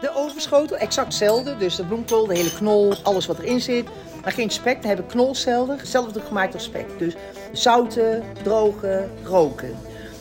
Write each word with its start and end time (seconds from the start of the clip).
De 0.00 0.10
overschotel, 0.14 0.76
exact 0.76 1.06
hetzelfde. 1.06 1.56
Dus 1.56 1.76
de 1.76 1.84
bloemkool, 1.84 2.26
de 2.26 2.36
hele 2.36 2.54
knol, 2.54 2.94
alles 3.02 3.26
wat 3.26 3.38
erin 3.38 3.60
zit. 3.60 3.86
Maar 4.22 4.32
geen 4.32 4.50
spek, 4.50 4.80
dan 4.82 4.90
heb 4.90 4.98
ik 4.98 5.08
knolzelder. 5.08 5.78
Hetzelfde 5.78 6.20
gemaakt 6.20 6.54
als 6.54 6.64
spek. 6.64 6.98
Dus 6.98 7.14
zouten, 7.52 8.22
drogen, 8.42 9.10
roken. 9.24 9.74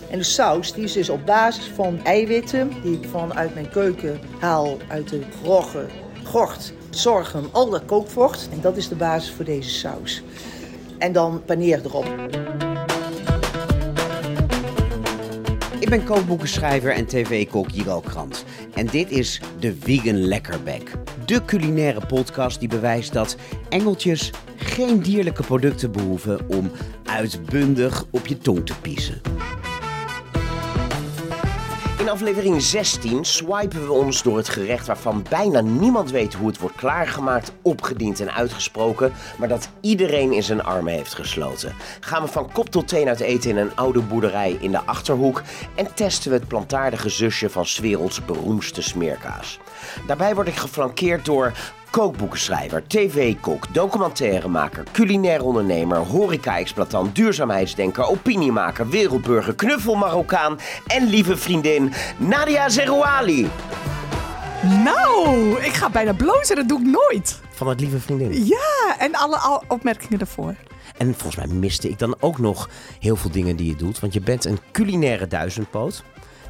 En 0.09 0.17
de 0.17 0.23
saus 0.23 0.73
die 0.73 0.83
is 0.83 0.93
dus 0.93 1.09
op 1.09 1.25
basis 1.25 1.71
van 1.75 2.03
eiwitten 2.03 2.71
die 2.81 2.99
ik 2.99 3.07
vanuit 3.09 3.53
mijn 3.53 3.69
keuken 3.69 4.19
haal 4.39 4.77
uit 4.87 5.09
de 5.09 5.21
groggen, 5.43 5.89
gort, 6.23 6.73
zorgen, 6.89 7.49
al 7.51 7.69
dat 7.69 7.85
kookvocht. 7.85 8.49
En 8.51 8.61
dat 8.61 8.77
is 8.77 8.87
de 8.87 8.95
basis 8.95 9.31
voor 9.31 9.45
deze 9.45 9.69
saus. 9.69 10.23
En 10.97 11.11
dan 11.11 11.41
paneer 11.45 11.81
erop. 11.83 12.07
Ik 15.79 15.89
ben 15.89 16.03
kookboekenschrijver 16.03 16.91
en 16.91 17.05
tv-kok 17.05 17.69
Jiro 17.69 17.99
Krant. 17.99 18.43
En 18.75 18.85
dit 18.85 19.11
is 19.11 19.41
de 19.59 19.75
Vegan 19.79 20.17
Lekkerbek. 20.27 20.91
De 21.25 21.45
culinaire 21.45 22.05
podcast 22.05 22.59
die 22.59 22.69
bewijst 22.69 23.13
dat 23.13 23.37
engeltjes 23.69 24.31
geen 24.55 24.99
dierlijke 24.99 25.43
producten 25.43 25.91
behoeven 25.91 26.49
om 26.49 26.71
uitbundig 27.05 28.05
op 28.11 28.27
je 28.27 28.37
tong 28.37 28.65
te 28.65 28.73
piezen. 28.81 29.21
In 32.05 32.11
aflevering 32.11 32.61
16 32.61 33.25
swipen 33.25 33.85
we 33.85 33.91
ons 33.91 34.23
door 34.23 34.37
het 34.37 34.49
gerecht 34.49 34.87
waarvan 34.87 35.25
bijna 35.29 35.61
niemand 35.61 36.11
weet 36.11 36.33
hoe 36.33 36.47
het 36.47 36.59
wordt 36.59 36.75
klaargemaakt, 36.75 37.51
opgediend 37.61 38.19
en 38.19 38.33
uitgesproken, 38.33 39.13
maar 39.37 39.47
dat 39.47 39.69
iedereen 39.81 40.33
in 40.33 40.43
zijn 40.43 40.63
armen 40.63 40.93
heeft 40.93 41.13
gesloten. 41.13 41.73
Gaan 41.99 42.21
we 42.21 42.27
van 42.27 42.51
kop 42.51 42.69
tot 42.69 42.87
teen 42.87 43.07
uit 43.07 43.19
eten 43.19 43.49
in 43.49 43.57
een 43.57 43.75
oude 43.75 43.99
boerderij 44.01 44.57
in 44.59 44.71
de 44.71 44.81
Achterhoek 44.85 45.41
en 45.75 45.93
testen 45.93 46.31
we 46.31 46.37
het 46.37 46.47
plantaardige 46.47 47.09
zusje 47.09 47.49
van 47.49 47.65
's 47.65 47.79
werelds 47.79 48.25
beroemdste 48.25 48.81
smeerkaas. 48.81 49.59
Daarbij 50.07 50.35
word 50.35 50.47
ik 50.47 50.55
geflankeerd 50.55 51.25
door 51.25 51.53
kookboekenschrijver, 51.95 52.87
tv-kok, 52.87 53.73
documentairemaker, 53.73 54.83
culinair 54.91 55.43
ondernemer, 55.43 55.97
horeca-exploitant, 55.97 57.15
duurzaamheidsdenker, 57.15 58.03
opiniemaker, 58.07 58.89
wereldburger, 58.89 59.55
knuffelmarokkaan 59.55 60.59
en 60.87 61.07
lieve 61.07 61.37
vriendin 61.37 61.93
Nadia 62.17 62.69
Zerouali. 62.69 63.49
Nou, 64.83 65.51
ik 65.63 65.73
ga 65.73 65.89
bijna 65.89 66.13
blozen. 66.13 66.55
Dat 66.55 66.67
doe 66.67 66.79
ik 66.79 66.85
nooit. 66.85 67.39
Van 67.49 67.67
het 67.67 67.79
lieve 67.79 67.99
vriendin. 67.99 68.45
Ja, 68.45 68.95
en 68.99 69.15
alle 69.15 69.37
al- 69.37 69.63
opmerkingen 69.67 70.19
ervoor. 70.19 70.55
En 70.97 71.13
volgens 71.13 71.35
mij 71.35 71.55
miste 71.55 71.89
ik 71.89 71.99
dan 71.99 72.15
ook 72.19 72.39
nog 72.39 72.69
heel 72.99 73.15
veel 73.15 73.31
dingen 73.31 73.55
die 73.55 73.67
je 73.67 73.75
doet, 73.75 73.99
want 73.99 74.13
je 74.13 74.21
bent 74.21 74.45
een 74.45 74.59
culinaire 74.71 75.27
duizendpoot. 75.27 76.03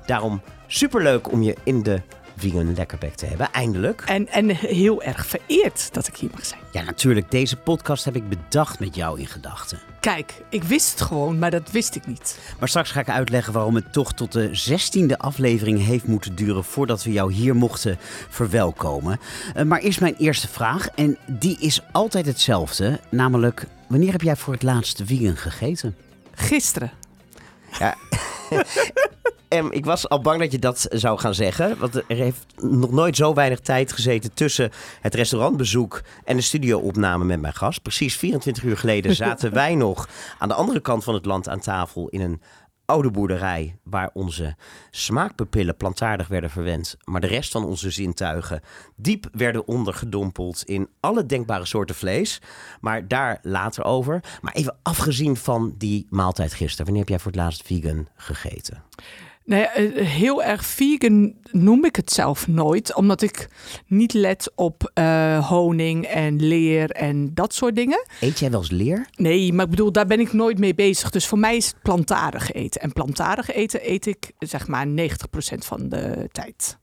Daarom 0.06 0.42
superleuk 0.68 1.32
om 1.32 1.44
je 1.44 1.56
in 1.64 1.84
de 1.84 2.02
Vegan 2.36 2.76
Lekkerbek 2.76 3.16
te 3.16 3.26
hebben, 3.26 3.52
eindelijk. 3.52 4.02
En, 4.06 4.28
en 4.28 4.50
heel 4.50 5.02
erg 5.02 5.26
vereerd 5.26 5.94
dat 5.94 6.08
ik 6.08 6.16
hier 6.16 6.30
mag 6.32 6.46
zijn. 6.46 6.62
Ja, 6.72 6.84
natuurlijk, 6.84 7.32
deze 7.32 7.58
podcast 7.58 8.06
heb 8.06 8.16
ik 8.16 8.30
bedacht 8.30 8.80
met 8.80 8.96
jou 8.96 9.20
in 9.20 9.28
gedachten. 9.28 9.80
Kijk, 10.00 10.42
ik 10.50 10.64
wist 10.64 10.92
het 10.92 11.02
gewoon, 11.02 11.40
maar 11.40 11.52
dat 11.52 11.72
wist 11.72 11.96
ik 11.96 12.08
niet. 12.08 12.40
Maar 12.60 12.70
straks 12.70 12.92
ga 12.92 13.00
ik 13.00 13.10
uitleggen 13.10 13.54
waarom 13.54 13.76
het 13.76 13.94
toch 13.94 14.14
tot 14.14 14.32
de 14.32 14.50
zestiende 14.52 15.18
aflevering 15.18 15.86
heeft 15.86 16.08
moeten 16.08 16.36
duren 16.36 16.64
voordat 16.64 17.04
we 17.04 17.12
jou 17.12 17.34
hier 17.34 17.56
mochten 17.56 17.98
verwelkomen. 18.30 19.20
Eh, 19.56 19.64
maar 19.64 19.80
eerst 19.80 20.00
mijn 20.00 20.16
eerste 20.16 20.48
vraag 20.48 20.88
en 20.88 21.18
die 21.28 21.58
is 21.60 21.82
altijd 21.92 22.26
hetzelfde, 22.26 23.00
namelijk 23.10 23.66
wanneer 23.88 24.12
heb 24.12 24.22
jij 24.22 24.36
voor 24.36 24.54
het 24.54 24.64
laatst 24.64 25.02
vegan 25.06 25.38
gegeten? 25.38 25.96
Gisteren. 26.32 26.92
Ja. 27.80 27.96
Em, 29.48 29.72
ik 29.72 29.86
was 29.86 30.10
al 30.10 30.22
bang 30.22 30.40
dat 30.40 30.52
je 30.52 30.60
dat 30.60 30.88
zou 30.90 31.20
gaan 31.20 31.34
zeggen. 31.34 31.78
Want 31.78 31.96
er 31.96 32.04
heeft 32.08 32.46
nog 32.62 32.92
nooit 32.92 33.16
zo 33.16 33.34
weinig 33.34 33.60
tijd 33.60 33.92
gezeten 33.92 34.34
tussen 34.34 34.72
het 35.02 35.16
restaurantbezoek 35.16 36.02
en 36.24 36.36
de 36.36 36.42
studioopname 36.42 37.26
met 37.26 37.42
mijn 37.42 37.54
gast. 37.54 37.82
Precies 37.82 38.18
24 38.18 38.64
uur 38.64 38.78
geleden 38.78 39.16
zaten 39.16 39.54
wij 39.62 39.76
nog 39.76 40.10
aan 40.40 40.48
de 40.48 40.54
andere 40.54 40.80
kant 40.80 41.04
van 41.04 41.14
het 41.14 41.26
land 41.26 41.50
aan 41.50 41.60
tafel 41.60 42.08
in 42.10 42.22
een 42.22 42.42
oude 42.86 43.12
boerderij 43.12 43.78
waar 43.84 44.10
onze 44.14 44.56
smaakpapillen 44.90 45.78
plantaardig 45.78 46.28
werden 46.28 46.50
verwend, 46.50 46.98
maar 47.04 47.22
de 47.22 47.28
rest 47.28 47.52
van 47.52 47.66
onze 47.66 47.90
zintuigen 47.90 48.62
diep 48.96 49.28
werden 49.32 49.68
ondergedompeld 49.68 50.64
in 50.64 50.90
alle 51.00 51.26
denkbare 51.26 51.66
soorten 51.66 51.96
vlees. 51.96 52.42
Maar 52.82 53.08
daar 53.08 53.40
later 53.42 53.84
over. 53.84 54.24
Maar 54.42 54.54
even 54.54 54.78
afgezien 54.82 55.38
van 55.38 55.74
die 55.78 56.08
maaltijd 56.10 56.54
gisteren, 56.54 56.86
wanneer 56.86 57.02
heb 57.02 57.10
jij 57.10 57.20
voor 57.20 57.32
het 57.32 57.42
laatst 57.42 57.64
vegan 57.66 58.08
gegeten? 58.16 58.84
Nee, 59.46 59.64
eh, 59.64 60.06
heel 60.06 60.44
erg 60.44 60.66
vegan 60.66 61.34
noem 61.52 61.86
ik 61.86 61.96
het 61.96 62.12
zelf 62.12 62.48
nooit, 62.48 62.96
omdat 62.96 63.22
ik 63.22 63.48
niet 63.88 64.14
let 64.14 64.52
op 64.56 64.92
eh, 64.94 65.50
honing 65.50 66.06
en 66.06 66.42
leer 66.42 66.92
en 66.92 67.34
dat 67.34 67.54
soort 67.54 67.76
dingen. 67.76 68.06
Eet 68.20 68.40
jij 68.40 68.52
wel 68.52 68.60
eens 68.60 68.72
leer? 68.72 69.08
Nee, 69.16 69.54
maar 69.54 69.66
ik 69.66 69.72
bedoel, 69.72 69.92
daar 69.92 70.06
ben 70.06 70.20
ik 70.20 70.34
nooit 70.34 70.60
mee 70.60 70.76
bezig. 70.76 71.10
Dus 71.10 71.28
voor 71.28 71.40
mij 71.40 71.56
is 71.56 71.68
het 71.68 71.82
plantaardig 71.82 72.52
eten. 72.52 72.82
En 72.82 72.94
plantaardig 72.94 73.52
eten 73.52 73.92
eet 73.92 74.06
ik 74.06 74.32
zeg 74.40 74.68
maar 74.68 74.88
90% 74.88 75.66
van 75.66 75.90
de 75.90 76.30
tijd. 76.32 76.78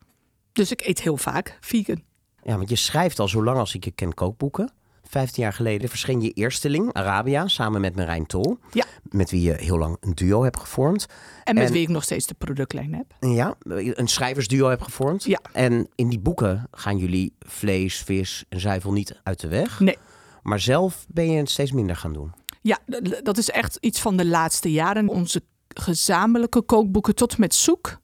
Dus 0.52 0.70
ik 0.70 0.86
eet 0.86 1.02
heel 1.02 1.16
vaak 1.16 1.58
vegan. 1.60 2.02
Ja, 2.42 2.56
want 2.56 2.68
je 2.68 2.76
schrijft 2.76 3.18
al 3.18 3.28
zo 3.28 3.44
lang 3.44 3.58
als 3.58 3.74
ik 3.74 3.84
je 3.84 3.90
ken 3.90 4.14
kookboeken. 4.14 4.72
Vijftien 5.12 5.42
jaar 5.42 5.52
geleden 5.52 5.88
verscheen 5.88 6.20
je 6.20 6.30
eersteling, 6.30 6.92
Arabia, 6.92 7.48
samen 7.48 7.80
met 7.80 7.96
Marijn 7.96 8.26
Tol. 8.26 8.58
Ja. 8.70 8.84
Met 9.02 9.30
wie 9.30 9.42
je 9.42 9.52
heel 9.52 9.78
lang 9.78 9.96
een 10.00 10.14
duo 10.14 10.42
hebt 10.42 10.58
gevormd. 10.58 11.06
En 11.44 11.54
met 11.54 11.66
En- 11.66 11.72
wie 11.72 11.82
ik 11.82 11.88
nog 11.88 12.02
steeds 12.02 12.26
de 12.26 12.34
productlijn 12.34 12.94
heb. 12.94 13.14
Ja, 13.34 13.54
een 13.68 14.08
schrijversduo 14.08 14.68
hebt 14.68 14.82
gevormd. 14.82 15.24
Ja. 15.24 15.40
En 15.52 15.88
in 15.94 16.08
die 16.08 16.18
boeken 16.20 16.68
gaan 16.70 16.98
jullie 16.98 17.34
vlees, 17.38 18.02
vis 18.02 18.44
en 18.48 18.60
zuivel 18.60 18.92
niet 18.92 19.20
uit 19.22 19.40
de 19.40 19.48
weg. 19.48 19.80
Nee. 19.80 19.96
Maar 20.42 20.60
zelf 20.60 21.04
ben 21.08 21.30
je 21.30 21.38
het 21.38 21.50
steeds 21.50 21.72
minder 21.72 21.96
gaan 21.96 22.12
doen. 22.12 22.32
Ja, 22.62 22.78
dat 23.22 23.38
is 23.38 23.50
echt 23.50 23.76
iets 23.80 24.00
van 24.00 24.16
de 24.16 24.26
laatste 24.26 24.72
jaren. 24.72 25.08
Onze 25.08 25.42
gezamenlijke 25.68 26.62
kookboeken 26.62 27.14
tot 27.14 27.38
met 27.38 27.54
zoek, 27.54 27.98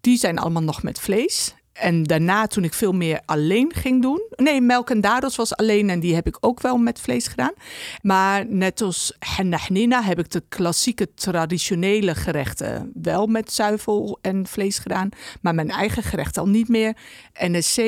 die 0.00 0.16
zijn 0.18 0.38
allemaal 0.38 0.62
nog 0.62 0.82
met 0.82 1.00
vlees. 1.00 1.54
En 1.74 2.02
daarna, 2.02 2.46
toen 2.46 2.64
ik 2.64 2.74
veel 2.74 2.92
meer 2.92 3.20
alleen 3.24 3.72
ging 3.74 4.02
doen. 4.02 4.22
Nee, 4.36 4.60
melk 4.60 4.90
en 4.90 5.00
dadels 5.00 5.36
was 5.36 5.56
alleen 5.56 5.90
en 5.90 6.00
die 6.00 6.14
heb 6.14 6.26
ik 6.26 6.36
ook 6.40 6.60
wel 6.60 6.76
met 6.76 7.00
vlees 7.00 7.26
gedaan. 7.26 7.52
Maar 8.02 8.46
net 8.46 8.80
als 8.80 9.12
henna 9.18 10.02
heb 10.02 10.18
ik 10.18 10.30
de 10.30 10.42
klassieke 10.48 11.14
traditionele 11.14 12.14
gerechten 12.14 12.90
wel 13.02 13.26
met 13.26 13.52
zuivel 13.52 14.18
en 14.22 14.46
vlees 14.46 14.78
gedaan. 14.78 15.08
Maar 15.40 15.54
mijn 15.54 15.70
eigen 15.70 16.02
gerecht 16.02 16.38
al 16.38 16.48
niet 16.48 16.68
meer. 16.68 16.96
NSC 17.32 17.80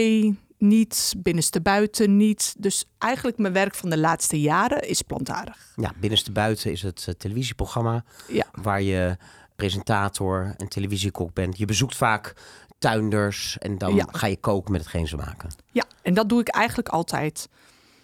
niet, 0.59 1.15
binnenste 1.19 1.61
buiten 1.61 2.17
niet. 2.17 2.55
Dus 2.59 2.85
eigenlijk 2.99 3.39
mijn 3.39 3.53
werk 3.53 3.75
van 3.75 3.91
de 3.91 3.99
laatste 3.99 4.41
jaren 4.41 4.89
is 4.89 5.03
plantaardig. 5.03 5.73
Ja, 5.77 5.93
binnenste 6.01 6.33
buiten 6.33 6.71
is 6.73 6.83
het 6.83 7.05
eh, 7.09 7.15
televisieprogramma 7.15 8.05
Ja. 8.29 8.45
waar 8.53 8.83
je 8.83 9.17
presentator 9.57 10.55
en 10.57 10.69
televisiekok 10.69 11.33
bent. 11.35 11.59
Je 11.59 11.65
bezoekt 11.65 11.97
vaak 11.97 12.35
tuinders 12.79 13.59
en 13.59 13.79
dan 13.79 13.95
Ja. 13.95 14.07
ga 14.11 14.27
je 14.27 14.37
koken 14.37 14.73
met 14.73 14.81
hetgeen 14.81 15.07
ze 15.09 15.17
maken. 15.17 15.51
Ja, 15.73 15.85
en 16.03 16.15
dat 16.15 16.29
doe 16.29 16.41
ik 16.41 16.49
eigenlijk 16.49 16.89
altijd. 16.89 17.49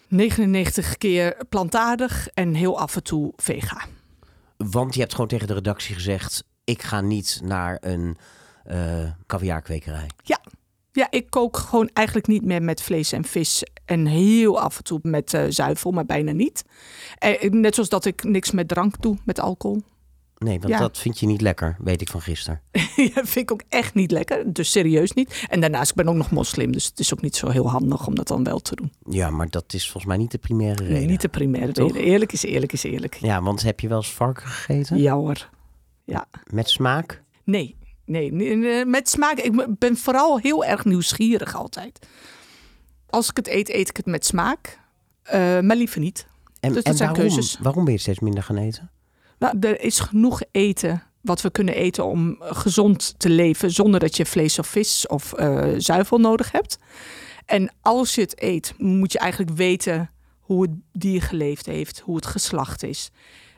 99 0.09 0.99
keer 0.99 1.37
plantaardig 1.49 2.29
en 2.29 2.55
heel 2.55 2.79
af 2.79 2.97
en 2.97 3.03
toe 3.03 3.33
vega. 3.37 3.85
Want 4.57 4.95
je 4.95 5.01
hebt 5.01 5.13
gewoon 5.13 5.29
tegen 5.29 5.47
de 5.47 5.55
redactie 5.55 5.95
gezegd: 5.95 6.45
ik 6.65 6.83
ga 6.83 7.01
niet 7.01 7.41
naar 7.45 7.79
een 7.81 8.17
caviarkwekerij. 9.27 10.07
Ja. 10.23 10.41
ja, 10.93 11.07
ik 11.11 11.31
kook 11.31 11.57
gewoon 11.57 11.91
eigenlijk 11.93 12.27
niet 12.27 12.45
meer 12.45 12.63
met 12.63 12.83
vlees 12.83 13.13
en 13.13 13.25
vis. 13.25 13.63
En 13.85 14.07
heel 14.07 14.61
af 14.61 14.77
en 14.77 14.85
toe 14.85 14.99
met 15.03 15.35
eh, 15.35 15.45
zuivel, 15.49 15.91
maar 15.91 16.07
bijna 16.07 16.33
niet. 16.33 16.65
Eh, 17.19 17.51
net 17.51 17.75
zoals 17.75 17.89
dat 17.89 18.05
ik 18.05 18.25
niks 18.25 18.51
met 18.51 18.69
drank 18.69 19.03
doe, 19.03 19.17
met 19.25 19.41
alcohol. 19.41 19.83
Nee, 20.43 20.59
want 20.61 20.73
Ja. 20.73 20.79
dat 20.79 20.99
vind 20.99 21.19
je 21.21 21.27
niet 21.27 21.41
lekker, 21.41 21.77
weet 21.79 22.01
ik 22.01 22.09
van 22.09 22.21
gisteren. 22.21 22.61
Ja, 22.97 23.11
vind 23.25 23.37
ik 23.37 23.53
ook 23.53 23.63
echt 23.69 23.95
niet 23.95 24.11
lekker. 24.11 24.53
Dus 24.53 24.71
serieus 24.71 25.13
niet. 25.13 25.45
En 25.49 25.61
daarnaast, 25.61 25.91
ik 25.91 25.97
ben 25.97 26.09
ook 26.09 26.15
nog 26.15 26.31
moslim. 26.31 26.73
Dus 26.73 26.85
het 26.87 26.99
is 26.99 27.13
ook 27.13 27.21
niet 27.21 27.37
zo 27.37 27.49
heel 27.49 27.71
handig 27.71 28.07
om 28.07 28.15
dat 28.15 28.29
dan 28.29 28.45
wel 28.45 28.59
te 28.61 28.75
doen. 28.75 28.93
Ja, 29.11 29.31
maar 29.31 29.49
dat 29.51 29.73
is 29.75 29.83
volgens 29.85 30.05
mij 30.05 30.17
niet 30.17 30.31
de 30.31 30.39
primaire 30.39 30.83
reden. 30.83 30.99
Nee, 30.99 31.07
niet 31.07 31.21
de 31.21 31.29
primaire 31.29 31.73
Toch? 31.73 31.93
reden. 31.93 32.03
Eerlijk 32.11 32.33
is 32.33 32.43
eerlijk 32.43 32.73
is 32.73 32.83
eerlijk. 32.83 33.15
Ja, 33.15 33.43
want 33.43 33.63
heb 33.63 33.81
je 33.81 33.89
wel 33.89 33.97
eens 33.97 34.13
varken 34.13 34.47
gegeten? 34.47 34.99
Ja 34.99 35.15
hoor. 35.15 35.49
Ja. 36.05 36.27
Met 36.47 36.69
smaak? 36.71 37.23
Nee, 37.45 37.77
nee, 38.05 38.33
met 38.85 39.09
smaak. 39.09 39.39
Ik 39.39 39.79
ben 39.79 39.97
vooral 39.97 40.39
heel 40.39 40.65
erg 40.65 40.85
nieuwsgierig 40.85 41.55
altijd. 41.57 42.07
Als 43.09 43.29
ik 43.31 43.37
het 43.37 43.49
eet, 43.49 43.69
eet 43.69 43.89
ik 43.89 43.97
het 43.97 44.07
met 44.07 44.27
smaak. 44.27 44.79
Eh, 45.23 45.39
maar 45.61 45.77
liever 45.77 46.01
niet. 46.01 46.27
En, 46.61 46.73
Dus 46.73 46.77
dat 46.83 46.93
en 46.93 46.97
zijn 46.97 47.11
waarom, 47.13 47.29
keuzes. 47.35 47.59
waarom 47.61 47.85
ben 47.85 47.93
je 47.93 47.99
steeds 48.01 48.19
minder 48.21 48.43
gaan 48.43 48.57
eten? 48.57 48.91
Nou, 49.43 49.57
er 49.61 49.81
is 49.81 49.99
genoeg 49.99 50.43
eten 50.51 51.03
wat 51.21 51.41
we 51.41 51.51
kunnen 51.51 51.75
eten 51.75 52.05
om 52.05 52.37
gezond 52.41 53.15
te 53.17 53.29
leven 53.29 53.71
zonder 53.71 54.01
dat 54.01 54.17
je 54.17 54.27
vlees 54.27 54.59
of 54.59 54.67
vis 54.67 55.07
of 55.07 55.33
eh, 55.33 55.69
zuivel 55.77 56.19
nodig 56.19 56.53
hebt. 56.53 56.79
En 57.47 57.73
als 57.81 58.15
je 58.15 58.21
het 58.21 58.43
eet, 58.43 58.75
moet 58.79 59.13
je 59.13 59.19
eigenlijk 59.19 59.57
weten 59.57 60.11
hoe 60.41 60.63
het 60.63 60.71
dier 60.93 61.23
geleefd 61.23 61.67
heeft, 61.67 62.01
hoe 62.01 62.17
het 62.17 62.27
geslacht 62.27 62.83
is. 62.83 63.11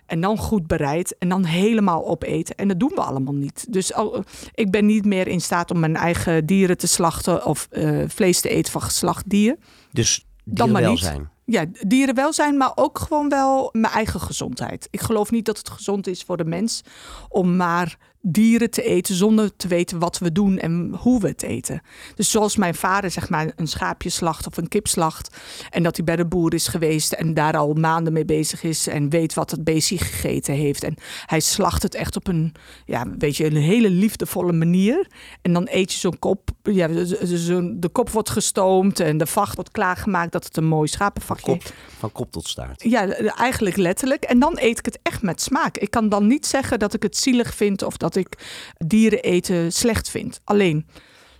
En 0.07 0.21
dan 0.21 0.39
goed 0.39 0.67
bereid 0.67 1.19
en 1.19 1.29
dan 1.29 1.45
helemaal 1.45 2.07
opeten. 2.07 2.55
En 2.55 2.69
dat 2.69 2.81
doen 2.81 2.93
we 2.95 3.01
allemaal 3.01 3.35
niet. 3.35 3.73
Dus 3.73 3.93
al, 3.93 4.25
ik 4.55 4.71
ben 4.71 4.87
niet 4.87 5.05
meer 5.05 5.29
in 5.29 5.41
staat 5.41 5.71
om 5.71 5.79
mijn 5.79 5.97
eigen 5.97 6.47
dieren 6.47 6.79
te 6.79 6.87
slachten 6.87 7.47
of 7.47 7.69
eh, 7.71 8.03
vlees 8.07 8.41
te 8.41 8.49
eten 8.49 8.73
van 8.73 8.83
geslacht 8.83 9.31
dier. 9.31 9.57
Dus 9.93 10.27
Dan 10.45 10.71
maar 10.71 10.91
niet. 10.91 11.33
Ja, 11.47 11.65
dierenwelzijn, 11.87 12.57
maar 12.57 12.73
ook 12.75 12.99
gewoon 12.99 13.29
wel 13.29 13.69
mijn 13.73 13.93
eigen 13.93 14.21
gezondheid. 14.21 14.89
Ik 14.91 15.01
geloof 15.01 15.31
niet 15.31 15.45
dat 15.45 15.59
het 15.59 15.69
gezond 15.69 16.07
is 16.07 16.23
voor 16.23 16.37
de 16.37 16.45
mens 16.45 16.83
om 17.29 17.57
maar 17.57 17.99
dieren 18.27 18.71
te 18.71 18.83
eten 18.83 19.15
zonder 19.15 19.57
te 19.57 19.69
weten 19.69 19.99
wat 19.99 20.19
we 20.19 20.33
doen 20.33 20.59
en 20.59 20.95
hoe 20.99 21.21
we 21.21 21.29
het 21.29 21.43
eten. 21.43 21.83
Dus 22.15 22.31
zoals 22.31 22.57
mijn 22.57 22.75
vader 22.75 23.11
zeg 23.11 23.29
maar 23.29 23.53
een 23.57 23.67
schaapje 23.67 24.11
slacht 24.11 24.47
of 24.47 24.57
een 24.57 24.69
kip 24.69 24.87
slacht 24.87 25.37
en 25.71 25.83
dat 25.83 25.97
hij 25.97 26.05
bij 26.05 26.17
de 26.17 26.27
boer 26.27 26.55
is 26.55 26.69
geweest 26.69 27.13
en 27.13 27.35
daar 27.35 27.57
al 27.57 27.73
maanden 27.73 28.13
mee 28.13 28.25
bezig 28.25 28.63
is 28.63 28.87
en 28.87 29.09
weet 29.09 29.35
wat 29.35 29.51
het 29.51 29.65
beestje 29.65 29.99
gegeten 29.99 30.55
heeft 30.55 30.83
en 30.83 30.95
hij 31.27 31.41
slacht 31.41 31.83
het 31.83 31.95
echt 31.95 32.17
op 32.17 32.29
een 32.29 32.55
ja, 32.85 33.07
weet 33.19 33.37
je, 33.37 33.47
een 33.47 33.57
hele 33.57 33.91
liefdevolle 33.91 34.53
manier 34.53 35.07
en 35.43 35.53
dan 35.53 35.67
eet 35.71 35.93
je 35.93 35.99
zo'n 35.99 36.19
kop, 36.19 36.51
ja, 36.63 36.87
de 36.89 37.89
kop 37.93 38.11
wordt 38.11 38.31
gestoomd 38.31 39.01
en 39.01 39.19
de 39.19 39.27
vacht 39.27 39.55
wordt 39.55 39.71
klaargemaakt 39.71 40.33
dat 40.33 40.45
het 40.45 40.57
een 40.57 40.67
mooi 40.67 40.89
schapenvakje 40.89 41.53
Kop, 41.53 41.63
van 41.99 42.13
kop 42.13 42.33
tot 42.33 42.49
staart. 42.49 42.83
ja, 42.83 43.09
eigenlijk 43.37 43.77
letterlijk. 43.77 44.25
En 44.25 44.39
dan 44.39 44.53
eet 44.61 44.79
ik 44.79 44.85
het 44.85 44.99
echt 45.03 45.23
met 45.23 45.43
smaak. 45.43 45.77
Ik 45.79 45.91
kan 45.91 46.09
dan 46.09 46.27
niet 46.27 46.47
zeggen 46.47 46.79
dat 46.79 46.95
ik 46.95 47.03
het 47.03 47.17
zielig 47.17 47.55
vind 47.55 47.83
of 47.83 47.97
dat 47.97 48.14
ik 48.17 48.39
dieren 48.87 49.23
eten 49.23 49.73
slecht 49.73 50.11
vind. 50.11 50.41
Alleen 50.45 50.87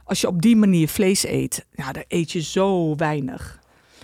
als 0.05 0.21
je 0.21 0.27
op 0.27 0.43
die 0.43 0.57
manier 0.57 0.89
vlees 0.89 1.27
eet, 1.27 1.67
ja, 1.73 1.93
dan 1.93 2.05
eet 2.09 2.33
je 2.33 2.43
zo 2.43 2.97
weinig. 2.97 3.59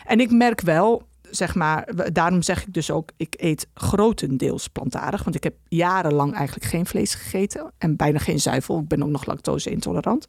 En 0.05 0.21
ik 0.21 0.31
merk 0.31 0.61
wel, 0.61 1.03
zeg 1.31 1.55
maar, 1.55 1.89
daarom 2.13 2.43
zeg 2.43 2.67
ik 2.67 2.75
dus 2.75 2.91
ook, 2.91 3.11
ik 3.17 3.35
eet 3.39 3.67
grotendeels 3.75 4.69
plantaardig. 4.69 5.23
Want 5.23 5.37
ik 5.37 5.45
heb 5.45 5.55
jarenlang 5.69 6.35
eigenlijk 6.35 6.67
geen 6.67 6.87
vlees 6.87 7.15
gegeten 7.15 7.73
en 7.79 7.97
bijna 7.97 8.19
geen 8.19 8.41
zuivel. 8.41 8.79
Ik 8.79 8.89
ben 8.89 9.03
ook 9.03 9.09
nog 9.09 9.27
lactose 9.27 9.71
intolerant. 9.71 10.27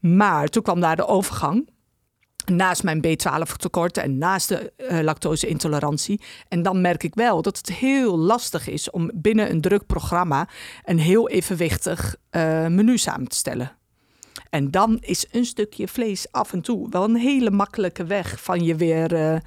Maar 0.00 0.48
toen 0.48 0.62
kwam 0.62 0.80
daar 0.80 0.96
de 0.96 1.06
overgang 1.06 1.68
naast 2.44 2.82
mijn 2.82 3.04
B12 3.06 3.56
tekort 3.56 3.96
en 3.96 4.18
naast 4.18 4.48
de 4.48 4.72
eh, 4.76 5.00
lactose-intolerantie. 5.00 6.20
En 6.48 6.62
dan 6.62 6.80
merk 6.80 7.02
ik 7.02 7.14
wel 7.14 7.42
dat 7.42 7.56
het 7.56 7.72
heel 7.72 8.18
lastig 8.18 8.68
is 8.68 8.90
om 8.90 9.10
binnen 9.14 9.50
een 9.50 9.60
druk 9.60 9.86
programma 9.86 10.48
een 10.84 10.98
heel 10.98 11.28
evenwichtig 11.28 12.16
eh, 12.30 12.66
menu 12.66 12.98
samen 12.98 13.28
te 13.28 13.36
stellen. 13.36 13.72
En 14.50 14.70
dan 14.70 14.98
is 15.00 15.26
een 15.30 15.44
stukje 15.44 15.88
vlees 15.88 16.32
af 16.32 16.52
en 16.52 16.60
toe 16.60 16.88
wel 16.90 17.04
een 17.04 17.16
hele 17.16 17.50
makkelijke 17.50 18.04
weg 18.04 18.42
van 18.42 18.64
je 18.64 18.74
weer 18.74 19.14
eh, 19.14 19.40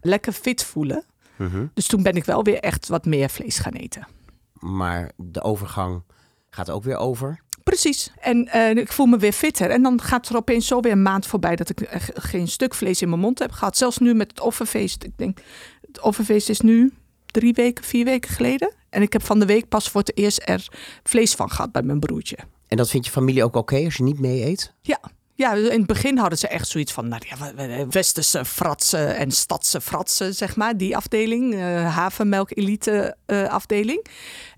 lekker 0.00 0.32
fit 0.32 0.64
voelen. 0.64 1.04
Mhm. 1.36 1.66
Dus 1.74 1.86
toen 1.86 2.02
ben 2.02 2.14
ik 2.14 2.24
wel 2.24 2.42
weer 2.42 2.58
echt 2.58 2.88
wat 2.88 3.04
meer 3.04 3.30
vlees 3.30 3.58
gaan 3.58 3.72
eten. 3.72 4.06
Maar 4.52 5.10
de 5.16 5.42
overgang 5.42 6.02
gaat 6.50 6.70
ook 6.70 6.84
weer 6.84 6.96
over. 6.96 7.40
Precies. 7.64 8.10
En 8.20 8.48
eh, 8.48 8.70
ik 8.70 8.92
voel 8.92 9.06
me 9.06 9.16
weer 9.18 9.32
fitter. 9.32 9.70
En 9.70 9.82
dan 9.82 10.00
gaat 10.02 10.28
er 10.28 10.36
opeens 10.36 10.66
zo 10.66 10.80
weer 10.80 10.92
een 10.92 11.02
maand 11.02 11.26
voorbij 11.26 11.56
dat 11.56 11.68
ik 11.70 11.80
eh, 11.80 12.00
geen 12.14 12.48
stuk 12.48 12.74
vlees 12.74 13.02
in 13.02 13.08
mijn 13.08 13.20
mond 13.20 13.38
heb 13.38 13.52
gehad. 13.52 13.76
Zelfs 13.76 13.98
nu 13.98 14.14
met 14.14 14.30
het 14.30 14.40
offerfeest. 14.40 15.04
Ik 15.04 15.12
denk, 15.16 15.38
het 15.86 16.00
offerfeest 16.00 16.48
is 16.48 16.60
nu 16.60 16.92
drie 17.26 17.52
weken, 17.52 17.84
vier 17.84 18.04
weken 18.04 18.30
geleden. 18.30 18.72
En 18.90 19.02
ik 19.02 19.12
heb 19.12 19.22
van 19.24 19.38
de 19.38 19.46
week 19.46 19.68
pas 19.68 19.88
voor 19.88 20.00
het 20.00 20.16
eerst 20.18 20.42
er 20.44 20.66
vlees 21.02 21.34
van 21.34 21.50
gehad 21.50 21.72
bij 21.72 21.82
mijn 21.82 22.00
broertje. 22.00 22.36
En 22.68 22.76
dat 22.76 22.90
vindt 22.90 23.06
je 23.06 23.12
familie 23.12 23.44
ook 23.44 23.56
oké 23.56 23.84
als 23.84 23.96
je 23.96 24.02
niet 24.02 24.18
mee 24.20 24.44
eet? 24.44 24.72
Ja. 24.80 25.00
Ja, 25.36 25.52
in 25.54 25.64
het 25.78 25.86
begin 25.86 26.18
hadden 26.18 26.38
ze 26.38 26.48
echt 26.48 26.68
zoiets 26.68 26.92
van, 26.92 27.08
nou 27.08 27.22
ja, 27.28 27.36
we- 27.54 27.66
we- 27.66 27.86
westerse 27.90 28.44
fratsen 28.44 29.16
en 29.16 29.30
stadse 29.30 29.80
fratsen, 29.80 30.34
zeg 30.34 30.56
maar, 30.56 30.76
die 30.76 30.96
afdeling, 30.96 31.54
eh, 31.54 31.94
havermelk 31.94 32.50
elite 32.56 33.16
eh, 33.26 33.48
afdeling. 33.48 34.06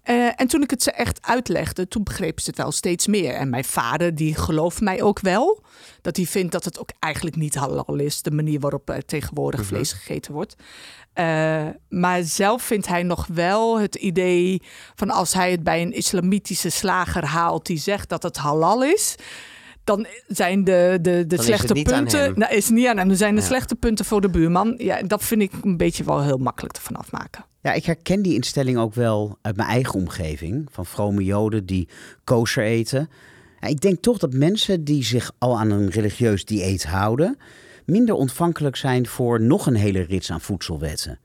Eh, 0.07 0.29
en 0.37 0.47
toen 0.47 0.63
ik 0.63 0.71
het 0.71 0.83
ze 0.83 0.91
echt 0.91 1.19
uitlegde, 1.23 1.89
toen 1.89 2.03
begrepen 2.03 2.43
ze 2.43 2.51
het 2.51 2.59
wel 2.59 2.73
steeds 2.73 3.07
meer. 3.07 3.35
En 3.35 3.51
mijn 3.51 3.65
vader, 3.65 4.15
die 4.15 4.35
gelooft 4.35 4.81
mij 4.81 5.03
ook 5.03 5.21
wel, 5.21 5.63
dat 6.03 6.17
hij 6.17 6.27
vindt 6.27 6.53
dat 6.53 6.65
het 6.65 6.79
ook 6.79 6.91
eigenlijk 6.99 7.37
niet 7.37 7.55
halal 7.55 7.97
is, 7.97 8.23
de 8.23 8.31
manier 8.31 8.61
waarop 8.61 8.89
er 8.89 9.05
tegenwoordig 9.05 9.65
vlees 9.65 9.93
gegeten 9.93 10.33
wordt. 10.33 10.57
Eh, 11.13 11.67
maar 11.89 12.23
zelf 12.23 12.63
vindt 12.63 12.87
hij 12.87 13.03
nog 13.03 13.27
wel 13.27 13.81
het 13.81 13.95
idee 13.95 14.63
van 14.95 15.11
als 15.11 15.33
hij 15.33 15.51
het 15.51 15.63
bij 15.63 15.83
een 15.83 15.93
islamitische 15.93 16.71
slager 16.71 17.25
haalt 17.25 17.67
die 17.67 17.79
zegt 17.79 18.09
dat 18.09 18.23
het 18.23 18.37
halal 18.37 18.85
is, 18.85 19.15
dan 19.87 20.07
zijn 20.27 20.65
de, 20.65 20.99
de, 21.03 21.25
de 21.27 21.43
slechte 21.43 21.83
punten. 21.83 22.39
Nou, 22.39 22.55
is 22.55 22.69
niet 22.69 22.87
aan 22.87 22.97
hem. 22.97 23.09
Dan 23.09 23.17
zijn 23.17 23.35
de 23.35 23.41
Ja. 23.41 23.47
slechte 23.47 23.75
punten 23.75 24.05
voor 24.05 24.21
de 24.21 24.31
buurman. 24.31 24.75
Ja, 24.79 25.03
dat 25.03 25.25
vind 25.25 25.43
ik 25.43 25.53
een 25.63 25.77
beetje 25.77 26.05
wel 26.05 26.23
heel 26.23 26.39
makkelijk 26.39 26.75
te 26.75 26.81
vanaf 26.81 27.13
maken. 27.13 27.45
Ja, 27.61 27.73
ik 27.73 27.85
herken 27.85 28.23
die 28.23 28.35
instelling 28.35 28.79
ook 28.79 28.95
wel 28.95 29.39
uit 29.43 29.57
mijn 29.57 29.69
eigen 29.69 29.95
omgeving. 29.95 30.69
Van 30.71 30.87
vrome 30.87 31.25
joden 31.25 31.67
die 31.67 31.89
kosher 32.25 32.65
eten. 32.65 33.09
Ja, 33.61 33.69
ik 33.69 33.81
denk 33.81 34.03
toch 34.03 34.19
dat 34.19 34.33
mensen 34.33 34.85
die 34.85 35.05
zich 35.05 35.33
al 35.39 35.59
aan 35.59 35.71
een 35.71 35.89
religieus 35.89 36.45
dieet 36.45 36.85
houden... 36.85 37.39
minder 37.85 38.15
ontvankelijk 38.15 38.77
zijn 38.77 39.07
voor 39.07 39.41
nog 39.41 39.67
een 39.67 39.75
hele 39.75 40.01
rits 40.01 40.31
aan 40.31 40.41
voedselwetten. 40.41 41.19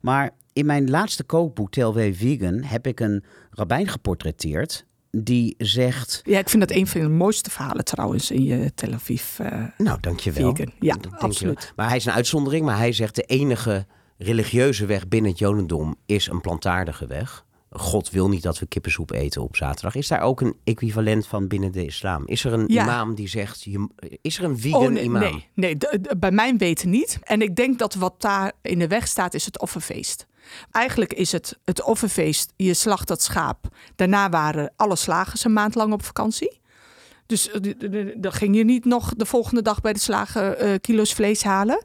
Maar 0.00 0.30
in 0.52 0.66
mijn 0.66 0.90
laatste 0.90 1.24
kookboek 1.24 1.70
TLW 1.70 1.98
Vegan 2.12 2.62
heb 2.62 2.86
ik 2.86 3.00
een 3.00 3.24
rabbijn 3.50 3.88
geportretteerd... 3.88 4.86
die 5.10 5.54
zegt... 5.58 6.20
Ja, 6.24 6.38
ik 6.38 6.48
vind 6.48 6.68
dat 6.68 6.76
een 6.76 6.86
van 6.86 7.00
de 7.00 7.08
mooiste 7.08 7.50
verhalen 7.50 7.84
trouwens 7.84 8.30
in 8.30 8.42
je 8.44 8.74
Tel 8.74 8.92
Aviv. 8.92 9.38
eh, 9.38 9.64
Nou, 9.78 9.98
dankjewel. 10.00 10.54
Vegan. 10.54 10.72
Ja, 10.80 10.94
Dat 11.00 11.12
absoluut. 11.18 11.72
Maar 11.76 11.88
hij 11.88 11.96
is 11.96 12.04
een 12.04 12.12
uitzondering, 12.12 12.64
maar 12.64 12.76
hij 12.76 12.92
zegt 12.92 13.14
de 13.14 13.22
enige 13.22 13.86
religieuze 14.18 14.86
weg 14.86 15.08
binnen 15.08 15.30
het 15.30 15.38
Jodendom 15.40 15.96
is 16.06 16.26
een 16.26 16.40
plantaardige 16.40 17.06
weg. 17.06 17.44
God 17.70 18.10
wil 18.10 18.28
niet 18.28 18.42
dat 18.42 18.58
we 18.58 18.66
kippensoep 18.66 19.10
eten 19.10 19.42
op 19.42 19.56
zaterdag. 19.56 19.94
Is 19.94 20.08
daar 20.08 20.20
ook 20.20 20.40
een 20.40 20.56
equivalent 20.64 21.26
van 21.26 21.48
binnen 21.48 21.72
de 21.72 21.84
islam? 21.84 22.26
Is 22.26 22.44
er 22.44 22.52
een 22.52 22.64
Ja. 22.66 22.82
imam 22.82 23.14
die 23.14 23.28
zegt, 23.28 23.62
je, 23.62 23.88
is 24.20 24.38
er 24.38 24.44
een 24.44 24.58
vegan 24.58 24.82
Oh, 24.82 24.88
nee, 24.88 25.02
imam? 25.04 25.42
nee, 25.54 25.76
bij 26.18 26.30
mijn 26.30 26.58
weten 26.58 26.90
niet. 26.90 27.18
En 27.22 27.42
ik 27.42 27.56
denk 27.56 27.78
dat 27.78 27.94
wat 27.94 28.20
daar 28.20 28.52
in 28.62 28.78
de 28.78 28.88
weg 28.88 29.08
staat, 29.08 29.34
is 29.34 29.44
het 29.44 29.60
offerfeest. 29.60 30.26
Eigenlijk 30.70 31.12
is 31.12 31.32
het 31.32 31.58
het 31.64 31.82
offerfeest, 31.82 32.52
je 32.56 32.74
slacht 32.74 33.08
dat 33.08 33.22
schaap. 33.22 33.66
Daarna 33.96 34.28
waren 34.28 34.72
alle 34.76 34.96
slagers 34.96 35.44
een 35.44 35.52
maand 35.52 35.74
lang 35.74 35.92
op 35.92 36.04
vakantie. 36.04 36.60
Dus 37.26 37.50
eh, 37.50 38.06
dan 38.16 38.32
ging 38.32 38.56
je 38.56 38.64
niet 38.64 38.84
nog 38.84 39.14
de 39.16 39.26
volgende 39.26 39.62
dag 39.62 39.80
bij 39.80 39.92
de 39.92 39.98
slager 39.98 40.56
eh, 40.56 40.74
kilo's 40.80 41.14
vlees 41.14 41.42
halen. 41.42 41.82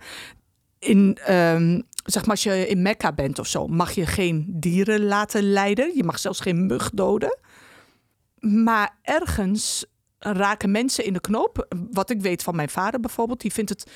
In, 0.79 1.17
ehm, 1.25 1.81
zeg 2.03 2.21
maar, 2.21 2.31
als 2.31 2.43
je 2.43 2.67
in 2.67 2.81
Mekka 2.81 3.11
bent 3.13 3.39
of 3.39 3.47
zo, 3.47 3.67
mag 3.67 3.91
je 3.91 4.05
geen 4.05 4.45
dieren 4.49 5.05
laten 5.05 5.43
lijden. 5.43 5.95
Je 5.95 6.03
mag 6.03 6.19
zelfs 6.19 6.39
geen 6.39 6.65
mug 6.65 6.89
doden. 6.89 7.37
Maar 8.39 8.97
ergens 9.01 9.85
raken 10.19 10.71
mensen 10.71 11.05
in 11.05 11.13
de 11.13 11.21
knoop. 11.21 11.75
Wat 11.91 12.09
ik 12.09 12.21
weet 12.21 12.43
van 12.43 12.55
mijn 12.55 12.69
vader 12.69 12.99
bijvoorbeeld, 12.99 13.41
die 13.41 13.53
vindt 13.53 13.69
het 13.69 13.91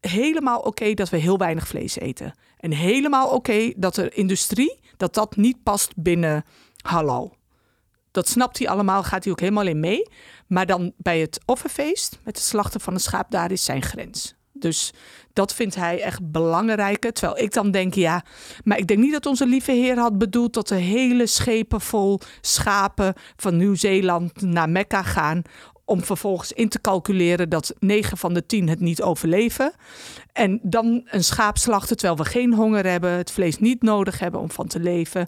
helemaal 0.00 0.60
oké 0.60 0.94
dat 0.94 1.08
we 1.08 1.16
heel 1.16 1.38
weinig 1.38 1.68
vlees 1.68 1.98
eten. 1.98 2.34
En 2.58 2.72
helemaal 2.72 3.28
oké 3.28 3.72
dat 3.76 3.94
de 3.94 4.08
industrie, 4.08 4.80
dat 4.96 5.14
dat 5.14 5.36
niet 5.36 5.62
past 5.62 5.92
binnen 5.96 6.44
halal. 6.82 7.36
Dat 8.10 8.28
snapt 8.28 8.58
hij 8.58 8.68
allemaal, 8.68 9.02
gaat 9.02 9.24
hij 9.24 9.32
ook 9.32 9.40
helemaal 9.40 9.66
in 9.66 9.80
mee. 9.80 10.08
Maar 10.46 10.66
dan 10.66 10.92
bij 10.96 11.20
het 11.20 11.40
offerfeest, 11.44 12.18
met 12.24 12.36
het 12.36 12.44
slachten 12.44 12.80
van 12.80 12.94
een 12.94 13.00
schaap, 13.00 13.30
daar 13.30 13.50
is 13.50 13.64
zijn 13.64 13.82
grens. 13.82 14.34
Dus 14.52 14.92
dat 15.32 15.54
vindt 15.54 15.74
hij 15.74 16.02
echt 16.02 16.30
belangrijker. 16.30 17.12
Terwijl 17.12 17.44
ik 17.44 17.52
dan 17.52 17.70
denk, 17.70 17.94
ja, 17.94 18.24
maar 18.64 18.78
ik 18.78 18.86
denk 18.86 19.00
niet 19.00 19.12
dat 19.12 19.26
onze 19.26 19.46
lieve 19.46 19.72
Heer 19.72 19.98
had 19.98 20.18
bedoeld 20.18 20.54
dat 20.54 20.70
er 20.70 20.78
hele 20.78 21.26
schepen 21.26 21.80
vol 21.80 22.20
schapen 22.40 23.14
van 23.36 23.56
Nieuw-Zeeland 23.56 24.40
naar 24.40 24.68
Mekka 24.68 25.02
gaan. 25.02 25.42
Om 25.84 26.02
vervolgens 26.02 26.52
in 26.52 26.68
te 26.68 26.80
calculeren 26.80 27.48
dat 27.48 27.74
9 27.78 28.16
van 28.16 28.34
de 28.34 28.46
10 28.46 28.68
het 28.68 28.80
niet 28.80 29.02
overleven. 29.02 29.72
En 30.32 30.60
dan 30.62 31.02
een 31.04 31.24
schaap 31.24 31.58
slachten 31.58 31.96
terwijl 31.96 32.18
we 32.18 32.24
geen 32.24 32.54
honger 32.54 32.86
hebben, 32.86 33.10
het 33.10 33.30
vlees 33.30 33.58
niet 33.58 33.82
nodig 33.82 34.18
hebben 34.18 34.40
om 34.40 34.50
van 34.50 34.66
te 34.66 34.80
leven. 34.80 35.26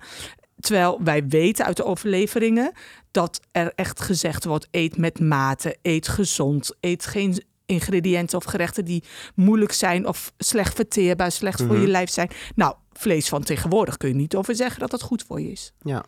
Terwijl 0.61 1.00
wij 1.02 1.26
weten 1.26 1.64
uit 1.64 1.76
de 1.76 1.84
overleveringen 1.84 2.73
dat 3.11 3.40
er 3.52 3.73
echt 3.75 4.00
gezegd 4.00 4.44
wordt: 4.44 4.68
eet 4.70 4.96
met 4.96 5.20
mate, 5.20 5.76
eet 5.82 6.08
gezond, 6.08 6.76
eet 6.80 7.06
geen 7.06 7.42
ingrediënten 7.66 8.38
of 8.38 8.44
gerechten 8.44 8.85
die 8.85 9.04
moeilijk 9.35 9.73
zijn 9.73 10.06
of 10.06 10.33
slecht 10.38 10.75
verteerbaar, 10.75 11.33
slecht 11.33 11.62
voor 11.62 11.78
je 11.78 11.88
lijf 11.88 12.11
zijn. 12.11 12.30
Nou, 12.54 12.75
vlees 12.92 13.28
van 13.28 13.42
tegenwoordig 13.42 13.97
kun 13.97 14.09
je 14.09 14.14
niet 14.14 14.37
over 14.37 14.54
zeggen 14.54 14.80
dat 14.80 14.90
dat 14.90 15.02
goed 15.02 15.25
voor 15.26 15.40
je 15.40 15.50
is. 15.50 15.73
Ja. 15.83 16.04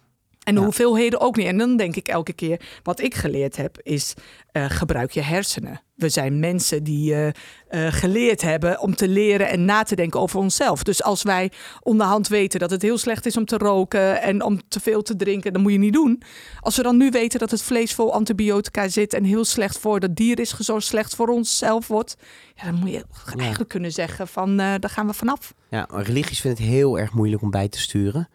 En 0.46 0.54
de 0.54 0.60
Ja. 0.60 0.66
hoeveelheden 0.66 1.20
ook 1.20 1.36
niet. 1.36 1.46
En 1.46 1.58
dan 1.58 1.76
denk 1.76 1.96
ik 1.96 2.08
elke 2.08 2.32
keer, 2.32 2.60
wat 2.82 3.00
ik 3.00 3.14
geleerd 3.14 3.56
heb, 3.56 3.78
is 3.82 4.14
eh, 4.52 4.64
gebruik 4.68 5.10
je 5.10 5.20
hersenen. 5.20 5.80
We 5.94 6.08
zijn 6.08 6.40
mensen 6.40 6.84
die 6.84 7.14
eh, 7.14 7.26
eh, 7.68 7.92
geleerd 7.92 8.42
hebben 8.42 8.80
om 8.80 8.94
te 8.94 9.08
leren 9.08 9.48
en 9.48 9.64
na 9.64 9.82
te 9.82 9.94
denken 9.96 10.20
over 10.20 10.38
onszelf. 10.38 10.82
Dus 10.82 11.02
als 11.02 11.22
wij 11.22 11.50
onderhand 11.82 12.28
weten 12.28 12.60
dat 12.60 12.70
het 12.70 12.82
heel 12.82 12.98
slecht 12.98 13.26
is 13.26 13.36
om 13.36 13.44
te 13.44 13.56
roken 13.56 14.22
en 14.22 14.42
om 14.42 14.60
te 14.68 14.80
veel 14.80 15.02
te 15.02 15.16
drinken, 15.16 15.52
dan 15.52 15.62
moet 15.62 15.72
je 15.72 15.78
niet 15.78 15.92
doen. 15.92 16.22
Als 16.60 16.76
we 16.76 16.82
dan 16.82 16.96
nu 16.96 17.10
weten 17.10 17.38
dat 17.38 17.50
het 17.50 17.62
vlees 17.62 17.94
vol 17.94 18.12
antibiotica 18.12 18.88
zit 18.88 19.14
en 19.14 19.24
heel 19.24 19.44
slecht 19.44 19.78
voor 19.78 20.00
dat 20.00 20.16
dier 20.16 20.40
is 20.40 20.52
gezorgd, 20.52 20.86
slecht 20.86 21.14
voor 21.14 21.28
onszelf 21.28 21.86
wordt, 21.86 22.16
ja, 22.54 22.64
dan 22.64 22.74
moet 22.74 22.90
je 22.90 23.04
eigenlijk 23.38 23.68
kunnen 23.70 23.92
zeggen 23.92 24.28
van, 24.28 24.56
daar 24.56 24.90
gaan 24.90 25.06
we 25.06 25.12
vanaf. 25.12 25.54
Ja, 25.70 25.88
religies 25.90 26.40
vinden 26.40 26.62
het 26.62 26.70
heel 26.72 26.98
erg 26.98 27.12
moeilijk 27.12 27.42
om 27.42 27.50
bij 27.50 27.68
te 27.68 27.80
sturen. 27.80 28.28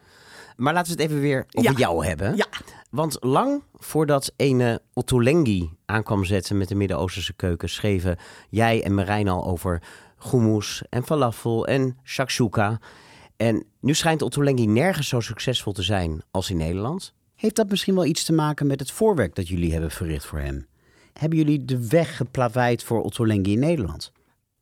Maar 0.61 0.73
laten 0.73 0.95
we 0.95 1.01
het 1.01 1.11
even 1.11 1.21
weer 1.21 1.45
over 1.51 1.71
Ja. 1.71 1.77
jou 1.77 2.05
hebben. 2.05 2.35
Ja. 2.35 2.47
Want 2.89 3.17
lang 3.19 3.63
voordat 3.73 4.33
ene 4.35 4.81
Ottolenghi 4.93 5.69
aankwam 5.85 6.25
zetten 6.25 6.57
met 6.57 6.67
de 6.67 6.75
Midden-Oosterse 6.75 7.33
keuken, 7.33 7.69
schreven 7.69 8.17
jij 8.49 8.83
en 8.83 8.93
Marijn 8.93 9.27
al 9.27 9.45
over 9.45 9.81
hummus 10.31 10.83
en 10.89 11.03
falafel 11.03 11.67
en 11.67 11.97
shakshuka. 12.03 12.79
En 13.37 13.65
nu 13.79 13.93
schijnt 13.93 14.21
Ottolenghi 14.21 14.65
nergens 14.67 15.07
zo 15.07 15.19
succesvol 15.19 15.73
te 15.73 15.81
zijn 15.83 16.21
als 16.31 16.49
in 16.49 16.57
Nederland. 16.57 17.13
Heeft 17.35 17.55
dat 17.55 17.69
misschien 17.69 17.95
wel 17.95 18.05
iets 18.05 18.23
te 18.23 18.33
maken 18.33 18.67
met 18.67 18.79
het 18.79 18.91
voorwerk 18.91 19.35
dat 19.35 19.47
jullie 19.47 19.71
hebben 19.71 19.91
verricht 19.91 20.25
voor 20.25 20.39
hem? 20.39 20.67
Hebben 21.13 21.37
jullie 21.37 21.65
de 21.65 21.87
weg 21.87 22.17
geplaveid 22.17 22.83
voor 22.83 23.01
Ottolenghi 23.01 23.51
in 23.51 23.59
Nederland? 23.59 24.11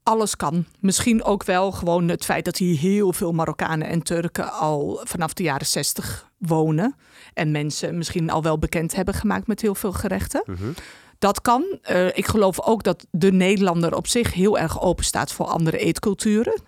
Alles 0.09 0.35
kan. 0.35 0.65
Misschien 0.79 1.23
ook 1.23 1.43
wel 1.43 1.71
gewoon 1.71 2.07
het 2.07 2.25
feit 2.25 2.45
dat 2.45 2.57
hier 2.57 2.77
heel 2.79 3.13
veel 3.13 3.31
Marokkanen 3.31 3.87
en 3.87 4.01
Turken 4.03 4.51
al 4.51 5.01
vanaf 5.03 5.33
de 5.33 5.43
jaren 5.43 5.65
60 5.67 6.29
wonen. 6.37 6.95
En 7.33 7.51
mensen 7.51 7.97
misschien 7.97 8.29
al 8.29 8.43
wel 8.43 8.59
bekend 8.59 8.95
hebben 8.95 9.13
gemaakt 9.13 9.47
met 9.47 9.61
heel 9.61 9.75
veel 9.75 9.91
gerechten. 9.91 10.43
Dat 11.19 11.41
kan. 11.41 11.77
Eh, 11.81 12.07
ik 12.17 12.27
geloof 12.27 12.61
ook 12.61 12.83
dat 12.83 13.05
de 13.11 13.31
Nederlander 13.31 13.95
op 13.95 14.07
zich 14.07 14.33
heel 14.33 14.57
erg 14.59 14.81
open 14.81 15.05
staat 15.05 15.31
voor 15.31 15.45
andere 15.45 15.77
eetculturen. 15.77 16.61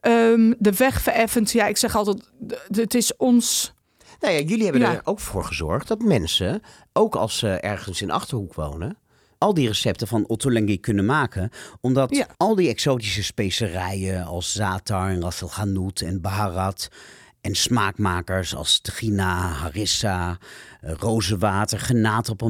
Ehm, 0.00 0.52
de 0.58 0.72
weg 0.72 1.00
vereffend, 1.00 1.50
ja, 1.52 1.66
ik 1.66 1.76
zeg 1.76 1.96
altijd, 1.96 2.30
het 2.70 2.94
is 2.94 3.16
ons. 3.16 3.74
Nou 4.20 4.34
ja, 4.34 4.40
jullie 4.40 4.62
hebben 4.64 4.80
Ja. 4.82 4.92
er 4.94 5.00
ook 5.04 5.20
voor 5.20 5.44
gezorgd 5.44 5.88
dat 5.88 6.00
mensen, 6.02 6.62
ook 6.92 7.16
als 7.16 7.38
ze 7.38 7.48
ergens 7.48 8.02
in 8.02 8.10
Achterhoek 8.10 8.54
wonen, 8.54 8.96
al 9.38 9.54
die 9.54 9.66
recepten 9.68 10.06
van 10.06 10.26
Ottolenghi 10.26 10.80
kunnen 10.80 11.04
maken. 11.04 11.50
Omdat 11.80 12.16
Ja. 12.16 12.26
al 12.36 12.54
die 12.54 12.68
exotische 12.68 13.22
specerijen 13.24 14.24
als 14.24 14.52
zaatar 14.52 15.10
en 15.10 15.20
ras 15.22 15.40
el 15.42 15.50
hanout 15.50 16.00
en 16.00 16.20
baharat... 16.20 16.88
en 17.40 17.54
smaakmakers 17.54 18.54
als 18.54 18.80
tegina, 18.80 19.48
harissa, 19.48 20.38
eh, 20.80 20.92
rozenwater, 20.98 21.78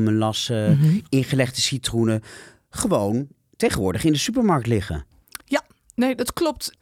granaatappelmelassen, 0.00 0.78
ingelegde 1.08 1.60
citroenen... 1.60 2.22
gewoon 2.70 3.28
tegenwoordig 3.56 4.04
in 4.04 4.12
de 4.12 4.18
supermarkt 4.18 4.66
liggen. 4.66 5.04
Ja, 5.44 5.62
nee, 5.94 6.14
dat 6.14 6.32
klopt. 6.32 6.72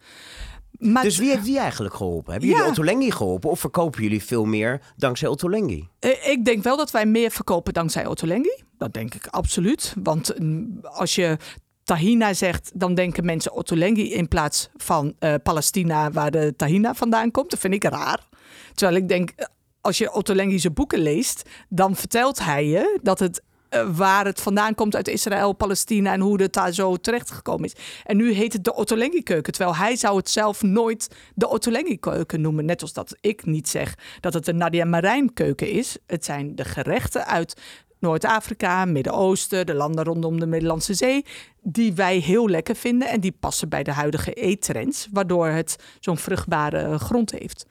Maar 0.71 1.03
Dus 1.03 1.17
wie 1.17 1.29
heeft 1.29 1.43
die 1.45 1.59
eigenlijk 1.59 1.95
geholpen? 1.95 2.31
Hebben 2.31 2.49
jullie. 2.49 2.65
Ottolenghi 2.65 3.11
geholpen 3.11 3.49
of 3.49 3.59
verkopen 3.59 4.01
jullie 4.03 4.23
veel 4.23 4.45
meer 4.45 4.81
dankzij 4.95 5.27
Ottolenghi? 5.27 5.87
Eh, 5.99 6.27
Ik 6.27 6.45
denk 6.45 6.63
wel 6.63 6.77
dat 6.77 6.91
wij 6.91 7.05
meer 7.05 7.31
verkopen 7.31 7.73
dankzij 7.73 8.05
Ottolenghi. 8.05 8.63
Dat 8.77 8.93
denk 8.93 9.13
ik 9.13 9.27
absoluut. 9.27 9.93
Want 10.03 10.39
mm, 10.39 10.79
als 10.81 11.15
je 11.15 11.37
tahina 11.83 12.33
zegt, 12.33 12.71
dan 12.73 12.95
denken 12.95 13.25
mensen 13.25 13.53
Ottolenghi 13.53 14.13
in 14.13 14.27
plaats 14.27 14.69
van 14.75 15.13
eh, 15.19 15.33
Palestina, 15.43 16.11
waar 16.11 16.31
de 16.31 16.53
tahina 16.55 16.93
vandaan 16.93 17.31
komt. 17.31 17.49
Dat 17.49 17.59
vind 17.59 17.73
ik 17.73 17.83
raar. 17.83 18.27
Terwijl 18.73 18.97
ik 18.97 19.07
denk, 19.07 19.29
eh, 19.29 19.45
als 19.81 19.97
je 19.97 20.13
Ottolenghi 20.13 20.69
boeken 20.69 20.99
leest, 20.99 21.49
dan 21.69 21.95
vertelt 21.95 22.43
hij 22.43 22.67
je 22.67 22.99
dat 23.01 23.19
het 23.19 23.43
eh, 23.69 23.89
waar 23.95 24.25
het 24.25 24.41
vandaan 24.41 24.75
komt 24.75 24.95
uit 24.95 25.07
Israël, 25.07 25.53
Palestina 25.53 26.13
en 26.13 26.19
hoe 26.19 26.41
het 26.41 26.53
daar 26.53 26.73
zo 26.73 26.95
terecht 26.95 27.31
gekomen 27.31 27.65
is. 27.65 27.75
En 28.03 28.17
nu 28.17 28.31
heet 28.31 28.53
het 28.53 28.63
de 28.63 28.75
Ottolenghi 28.75 29.23
keuken, 29.23 29.53
terwijl 29.53 29.75
hij 29.75 29.95
zou 29.95 30.17
het 30.17 30.29
zelf 30.29 30.61
nooit 30.61 31.15
de 31.33 31.47
Ottolenghi 31.49 31.97
keuken 31.97 32.41
noemen. 32.41 32.65
Net 32.65 32.81
als 32.81 32.93
dat 32.93 33.15
ik 33.21 33.45
niet 33.45 33.69
zeg 33.69 33.95
dat 34.19 34.33
het 34.33 34.45
de 34.45 34.53
Nadia 34.53 34.85
Marijn 34.85 35.33
keuken 35.33 35.69
is. 35.69 35.97
Het 36.07 36.25
zijn 36.25 36.55
de 36.55 36.65
gerechten 36.65 37.25
uit 37.25 37.61
Noord-Afrika, 38.05 38.85
Midden-Oosten, 38.85 39.65
de 39.65 39.73
landen 39.73 40.03
rondom 40.03 40.39
de 40.39 40.45
Middellandse 40.45 40.93
Zee, 40.93 41.25
die 41.61 41.93
wij 41.93 42.17
heel 42.17 42.49
lekker 42.49 42.75
vinden 42.75 43.07
en 43.07 43.19
die 43.19 43.31
passen 43.39 43.69
bij 43.69 43.83
de 43.83 43.91
huidige 43.91 44.33
eettrends, 44.33 45.07
waardoor 45.11 45.47
het 45.47 45.75
zo'n 45.99 46.17
vruchtbare 46.17 46.99
grond 46.99 47.31
heeft. 47.31 47.65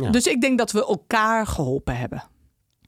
Ja. 0.00 0.10
Dus 0.10 0.26
ik 0.26 0.40
denk 0.40 0.58
dat 0.58 0.72
we 0.72 0.86
elkaar 0.86 1.46
geholpen 1.46 1.96
hebben. 1.96 2.24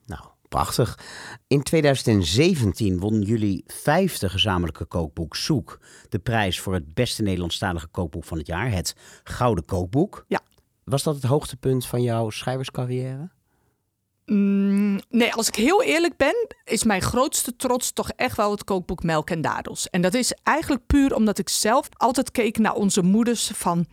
Nou, 0.07 0.23
prachtig. 0.49 0.99
In 1.47 1.63
2017 1.63 2.99
wonnen 2.99 3.23
jullie 3.23 3.65
vijfde 3.67 4.29
gezamenlijke 4.29 4.85
kookboek 4.85 5.37
Zoek 5.37 5.81
de 6.09 6.19
prijs 6.19 6.61
voor 6.61 6.75
het 6.75 6.95
beste 6.95 7.23
Nederlandstalige 7.23 7.87
kookboek 7.87 8.25
van 8.25 8.39
het 8.39 8.47
jaar, 8.47 8.71
het 8.71 8.95
Gouden 9.25 9.65
Kookboek. 9.65 10.25
Ja. 10.29 10.41
Was 10.85 11.03
dat 11.03 11.15
het 11.15 11.25
hoogtepunt 11.25 11.87
van 11.87 12.03
jouw 12.03 12.31
schrijverscarrière? 12.31 13.31
Mm, 14.27 15.01
nee, 15.09 15.33
als 15.33 15.49
ik 15.49 15.55
heel 15.55 15.83
eerlijk 15.83 16.17
ben, 16.17 16.47
is 16.65 16.85
mijn 16.85 17.03
grootste 17.03 17.57
trots 17.57 17.93
toch 17.93 18.11
echt 18.17 18.37
wel 18.37 18.51
het 18.51 18.65
kookboek 18.65 19.03
Melk 19.03 19.31
en 19.31 19.41
Dadels. 19.41 19.91
En 19.91 20.01
dat 20.01 20.15
is 20.15 20.35
eigenlijk 20.43 20.87
puur 20.87 21.15
omdat 21.15 21.39
ik 21.39 21.49
zelf 21.49 21.89
altijd 21.97 22.31
keek 22.31 22.59
naar 22.59 22.75
onze 22.75 23.03
moeders 23.03 23.51
van... 23.55 23.87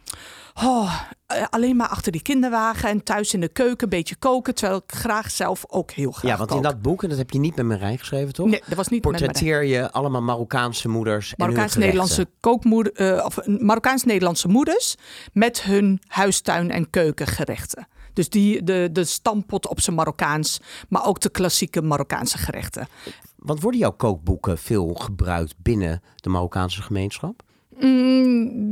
Oh, 0.64 1.02
eh, 1.26 1.44
alleen 1.50 1.76
maar 1.76 1.88
achter 1.88 2.12
die 2.12 2.22
kinderwagen 2.22 2.90
en 2.90 3.04
thuis 3.04 3.34
in 3.34 3.40
de 3.40 3.48
keuken 3.48 3.84
een 3.84 3.90
beetje 3.90 4.16
koken. 4.16 4.56
Terwijl 4.56 4.82
ik 4.88 4.96
graag 4.96 5.32
zelf 5.32 5.66
ook 5.68 5.92
heel 5.92 6.12
graag 6.12 6.32
Ja, 6.32 6.38
want 6.38 6.52
in 6.52 6.62
dat 6.62 6.82
boek, 6.82 7.04
en 7.04 7.10
dat 7.10 7.18
heb 7.18 7.30
je 7.30 7.40
niet 7.40 7.56
met 7.56 7.66
Marijn 7.66 8.00
geschreven, 8.00 8.34
toch? 8.34 8.48
Nee, 8.48 8.62
dat 8.68 8.78
was 8.78 8.88
niet 8.88 9.04
met. 9.04 9.12
Portretteer 9.12 9.64
je 9.64 9.92
allemaal 9.92 10.22
Marokkaanse 10.22 10.90
moeders 10.90 11.30
en 11.30 11.36
hun 11.38 11.48
Marokkaans-Nederlandse 11.48 12.28
kookmoeder, 12.40 12.94
eh, 12.94 13.26
of 13.26 13.46
Marokkaans-Nederlandse 13.46 14.48
moeders 14.48 14.96
met 15.34 15.62
hun 15.62 16.02
huistuin- 16.08 16.72
en 16.72 16.90
keukengerechten. 16.90 17.88
Dus 18.18 18.30
die, 18.30 18.64
de, 18.64 18.90
de 18.92 19.04
stampot 19.04 19.68
op 19.68 19.82
zijn 19.82 19.96
Marokkaans, 19.96 20.60
maar 20.90 21.06
ook 21.06 21.20
de 21.20 21.30
klassieke 21.30 21.82
Marokkaanse 21.82 22.38
gerechten. 22.38 22.88
Want 23.36 23.62
worden 23.62 23.80
jouw 23.80 23.92
kookboeken 23.92 24.58
veel 24.58 24.94
gebruikt 24.94 25.56
binnen 25.58 26.02
de 26.16 26.30
Marokkaanse 26.30 26.82
gemeenschap? 26.82 27.44
Mm, 27.80 28.70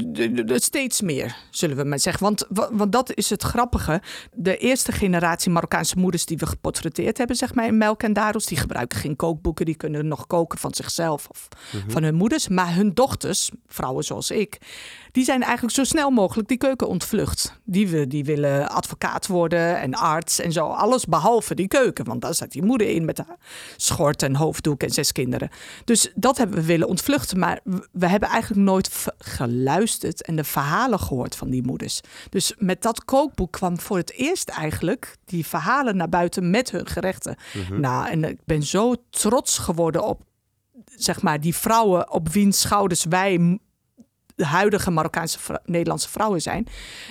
steeds 0.55 1.01
meer, 1.01 1.35
zullen 1.49 1.77
we 1.77 1.83
maar 1.83 1.99
zeggen. 1.99 2.23
Want, 2.23 2.45
wa- 2.49 2.69
want 2.71 2.91
dat 2.91 3.15
is 3.15 3.29
het 3.29 3.43
grappige. 3.43 4.01
De 4.33 4.57
eerste 4.57 4.91
generatie 4.91 5.51
Marokkaanse 5.51 5.97
moeders 5.97 6.25
die 6.25 6.37
we 6.37 6.45
geportretteerd 6.45 7.17
hebben, 7.17 7.35
zeg 7.35 7.53
maar, 7.53 7.65
in 7.67 7.77
Melk 7.77 8.03
en 8.03 8.13
Dadels, 8.13 8.45
die 8.45 8.57
gebruiken 8.57 8.99
geen 8.99 9.15
kookboeken. 9.15 9.65
Die 9.65 9.75
kunnen 9.75 10.07
nog 10.07 10.27
koken 10.27 10.59
van 10.59 10.73
zichzelf 10.73 11.27
of 11.29 11.47
van 11.87 12.03
hun 12.03 12.15
moeders. 12.15 12.47
Maar 12.47 12.75
hun 12.75 12.93
dochters, 12.93 13.51
vrouwen 13.67 14.03
zoals 14.03 14.31
ik, 14.31 14.57
die 15.15 15.23
zijn 15.23 15.43
eigenlijk 15.43 15.73
zo 15.75 15.83
snel 15.83 16.09
mogelijk 16.09 16.47
die 16.47 16.57
keuken 16.57 16.87
ontvlucht. 16.87 17.59
Die, 17.63 17.87
we, 17.87 18.07
die 18.07 18.23
willen 18.25 18.69
advocaat 18.69 19.27
worden 19.27 19.79
en 19.79 19.93
arts 19.93 20.39
en 20.39 20.51
zo. 20.51 20.65
Alles 20.67 21.05
behalve 21.05 21.55
die 21.55 21.67
keuken. 21.67 22.05
Want 22.05 22.21
daar 22.21 22.33
zat 22.33 22.51
die 22.51 22.63
moeder 22.63 22.89
in 22.89 23.05
met 23.05 23.17
haar 23.17 23.37
schort 23.77 24.23
en 24.23 24.35
hoofddoek 24.35 24.83
en 24.83 24.89
zes 24.89 25.11
kinderen. 25.11 25.49
Dus 25.85 26.11
dat 26.15 26.37
hebben 26.37 26.55
we 26.57 26.65
willen 26.65 26.87
ontvluchten. 26.87 27.39
Maar 27.39 27.59
we- 27.91 28.07
hebben 28.07 28.29
eigenlijk 28.29 28.61
nooit 28.61 29.07
geluisterd 29.17 30.21
en 30.21 30.35
de 30.35 30.43
verhalen 30.43 30.99
gehoord 30.99 31.35
van 31.35 31.49
die 31.49 31.63
moeders. 31.63 32.01
Dus 32.29 32.53
met 32.57 32.81
dat 32.81 33.05
kookboek 33.05 33.51
kwam 33.51 33.79
voor 33.79 33.97
het 33.97 34.11
eerst 34.13 34.49
eigenlijk 34.49 35.15
die 35.25 35.45
verhalen 35.45 35.95
naar 35.97 36.09
buiten 36.09 36.49
met 36.49 36.71
hun 36.71 36.87
gerechten. 36.87 37.35
Nou, 37.71 38.07
en 38.07 38.23
ik 38.23 38.39
ben 38.45 38.63
zo 38.63 38.95
trots 39.09 39.57
geworden 39.57 40.03
op 40.03 40.21
zeg 40.95 41.21
maar, 41.21 41.39
die 41.41 41.55
vrouwen 41.55 42.11
op 42.11 42.29
wiens 42.29 42.59
schouders 42.59 43.03
wij 43.03 43.59
de 44.35 44.45
huidige 44.45 44.91
Marokkaanse 44.91 45.39
vrou- 45.39 45.59
Nederlandse 45.65 46.09
vrouwen 46.09 46.41
zijn, 46.41 46.67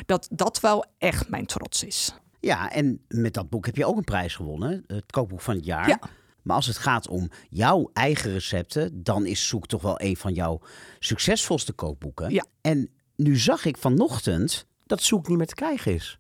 dat 0.07 0.28
dat 0.33 0.61
wel 0.61 0.85
echt 0.99 1.28
mijn 1.28 1.47
trots 1.47 1.85
is. 1.85 2.14
Ja, 2.40 2.71
en 2.71 3.00
met 3.09 3.35
dat 3.35 3.49
boek 3.50 3.66
heb 3.66 3.76
je 3.76 3.87
ook 3.87 3.97
een 3.97 4.04
prijs 4.04 4.35
gewonnen, 4.35 4.85
het 4.87 5.11
kookboek 5.11 5.40
van 5.40 5.54
het 5.54 5.64
jaar. 5.64 5.88
Ja. 5.88 5.99
Maar 6.43 6.57
als 6.57 6.66
het 6.66 6.78
gaat 6.78 7.09
om 7.09 7.31
jouw 7.49 7.90
eigen 7.93 8.33
recepten, 8.33 9.02
dan 9.02 9.26
is 9.26 9.49
Zoek 9.49 9.66
toch 9.66 9.83
wel 9.83 10.00
een 10.00 10.16
van 10.16 10.33
jouw 10.33 10.61
succesvolste 10.99 11.73
kookboeken. 11.73 12.31
Ja. 12.31 12.45
En 12.61 12.90
nu 13.16 13.37
zag 13.38 13.64
ik 13.64 13.76
vanochtend 13.76 14.66
dat 14.87 15.02
Zoek 15.02 15.28
niet 15.28 15.37
meer 15.38 15.47
te 15.47 15.54
krijgen 15.54 15.95
is. 15.95 16.19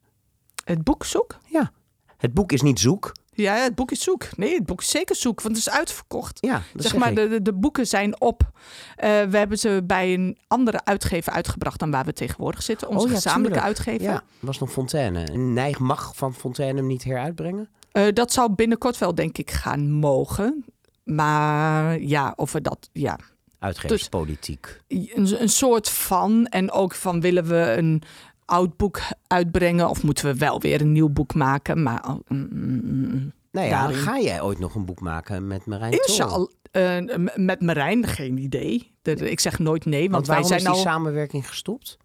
Het 0.64 0.84
boek 0.84 1.04
zoek? 1.04 1.38
Ja. 1.48 1.72
Het 2.16 2.34
boek 2.34 2.52
is 2.52 2.62
niet 2.62 2.80
Zoek. 2.80 3.12
Ja, 3.34 3.54
het 3.54 3.74
boek 3.74 3.90
is 3.90 4.02
zoek. 4.02 4.28
Nee, 4.36 4.54
het 4.54 4.66
boek 4.66 4.80
is 4.80 4.90
zeker 4.90 5.16
zoek, 5.16 5.40
want 5.40 5.56
het 5.56 5.66
is 5.66 5.72
uitverkocht. 5.72 6.38
Ja, 6.40 6.52
dat 6.52 6.82
zeg 6.82 6.90
zeg 6.90 7.00
maar, 7.00 7.14
de, 7.14 7.42
de, 7.42 7.52
boeken 7.52 7.86
zijn 7.86 8.20
op. 8.20 8.50
Eh, 8.96 9.08
we 9.22 9.36
hebben 9.38 9.58
ze 9.58 9.82
bij 9.84 10.14
een 10.14 10.38
andere 10.46 10.84
uitgever 10.84 11.32
uitgebracht 11.32 11.78
dan 11.78 11.90
waar 11.90 12.04
we 12.04 12.12
tegenwoordig 12.12 12.62
zitten. 12.62 12.88
Onze 12.88 13.04
Oh 13.04 13.08
ja, 13.08 13.14
gezamenlijke 13.14 13.58
tuurlijk. 13.58 13.78
uitgever. 13.78 14.12
Ja, 14.12 14.22
was 14.40 14.58
nog 14.58 14.72
Fontaine. 14.72 15.24
Nijg 15.36 15.78
mag 15.78 16.16
van 16.16 16.34
Fontaine 16.34 16.78
hem 16.78 16.86
niet 16.86 17.04
heruitbrengen? 17.04 17.68
Eh, 17.92 18.06
dat 18.12 18.32
zou 18.32 18.54
binnenkort 18.54 18.98
wel, 18.98 19.14
denk 19.14 19.38
ik, 19.38 19.50
gaan 19.50 19.90
mogen. 19.90 20.64
Maar 21.04 22.00
ja, 22.00 22.32
of 22.36 22.52
we 22.52 22.60
dat, 22.60 22.88
ja, 22.92 23.18
Uitgeverspolitiek. 23.58 24.80
een, 24.88 25.42
een 25.42 25.48
soort 25.48 25.88
van. 25.88 26.46
En 26.46 26.70
ook 26.70 26.94
van 26.94 27.20
willen 27.20 27.44
we 27.46 27.74
een 27.76 28.02
oud 28.44 28.76
boek 28.76 29.00
uitbrengen 29.26 29.88
of 29.88 30.02
moeten 30.02 30.24
we 30.24 30.34
wel 30.34 30.60
weer 30.60 30.80
een 30.80 30.92
nieuw 30.92 31.08
boek 31.08 31.34
maken? 31.34 31.82
Maar 31.82 32.04
oh, 32.08 32.18
mm, 32.28 32.48
mm, 32.52 32.80
mm. 32.84 33.32
Nou 33.52 33.66
ja, 33.66 33.80
Daarin. 33.80 33.98
ga 33.98 34.18
jij 34.20 34.42
ooit 34.42 34.58
nog 34.58 34.74
een 34.74 34.84
boek 34.84 35.00
maken 35.00 35.46
met 35.46 35.66
Marijn? 35.66 35.92
Inshallah. 35.92 36.48
eh, 36.70 36.98
m- 37.16 37.44
met 37.44 37.60
Marijn, 37.60 38.06
geen 38.06 38.38
idee. 38.38 38.92
De- 39.02 39.14
de- 39.14 39.30
ik 39.30 39.40
zeg 39.40 39.58
nooit 39.58 39.84
nee, 39.84 40.10
want, 40.10 40.26
Want 40.26 40.26
wij 40.26 40.42
zijn 40.42 40.58
is 40.58 40.64
die 40.64 40.74
al. 40.74 40.80
samenwerking 40.80 41.48
gestopt? 41.48 41.96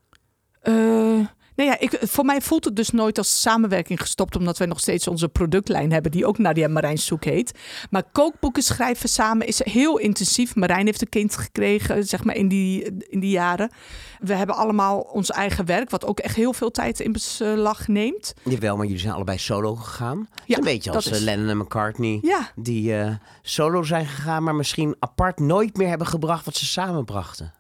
Eh, 0.61 1.19
Nou 1.59 1.71
ja, 1.71 1.79
ik, 1.79 1.97
voor 2.01 2.25
mij 2.25 2.41
voelt 2.41 2.65
het 2.65 2.75
dus 2.75 2.89
nooit 2.89 3.17
als 3.17 3.41
samenwerking 3.41 4.01
gestopt, 4.01 4.35
omdat 4.35 4.57
we 4.57 4.65
nog 4.65 4.79
steeds 4.79 5.07
onze 5.07 5.29
productlijn 5.29 5.91
hebben, 5.91 6.11
die 6.11 6.25
ook 6.25 6.37
Nadia 6.37 6.67
Marijn 6.67 6.97
Soek 6.97 7.23
heet. 7.23 7.59
Maar 7.89 8.03
kookboeken 8.11 8.63
schrijven 8.63 9.09
samen 9.09 9.47
is 9.47 9.63
heel 9.63 9.97
intensief. 9.97 10.55
Marijn 10.55 10.85
heeft 10.85 11.01
een 11.01 11.09
kind 11.09 11.35
gekregen, 11.35 12.03
zeg 12.05 12.23
maar, 12.23 12.35
in 12.35 12.47
die, 12.47 12.83
in 13.09 13.19
die 13.19 13.29
jaren. 13.29 13.71
We 14.19 14.33
hebben 14.35 14.55
allemaal 14.55 14.99
ons 14.99 15.29
eigen 15.31 15.65
werk, 15.65 15.89
wat 15.89 16.05
ook 16.05 16.19
echt 16.19 16.35
heel 16.35 16.53
veel 16.53 16.71
tijd 16.71 16.99
in 16.99 17.11
beslag 17.11 17.87
neemt. 17.87 18.33
Jawel, 18.43 18.75
maar 18.77 18.85
jullie 18.85 19.01
zijn 19.01 19.13
allebei 19.13 19.37
solo 19.37 19.75
gegaan. 19.75 20.27
Ja, 20.45 20.57
een 20.57 20.63
beetje 20.63 20.91
als 20.91 21.07
is- 21.07 21.17
eh, 21.17 21.23
Lennon 21.23 21.49
en 21.49 21.57
McCartney. 21.57 22.19
Ja, 22.21 22.51
Die 22.55 22.95
eh, 22.97 23.15
solo 23.41 23.83
zijn 23.83 24.05
gegaan, 24.05 24.43
maar 24.43 24.55
misschien 24.55 24.95
apart 24.99 25.39
nooit 25.39 25.77
meer 25.77 25.87
hebben 25.87 26.07
gebracht 26.07 26.45
wat 26.45 26.55
ze 26.55 26.65
samen 26.65 27.05
brachten. 27.05 27.53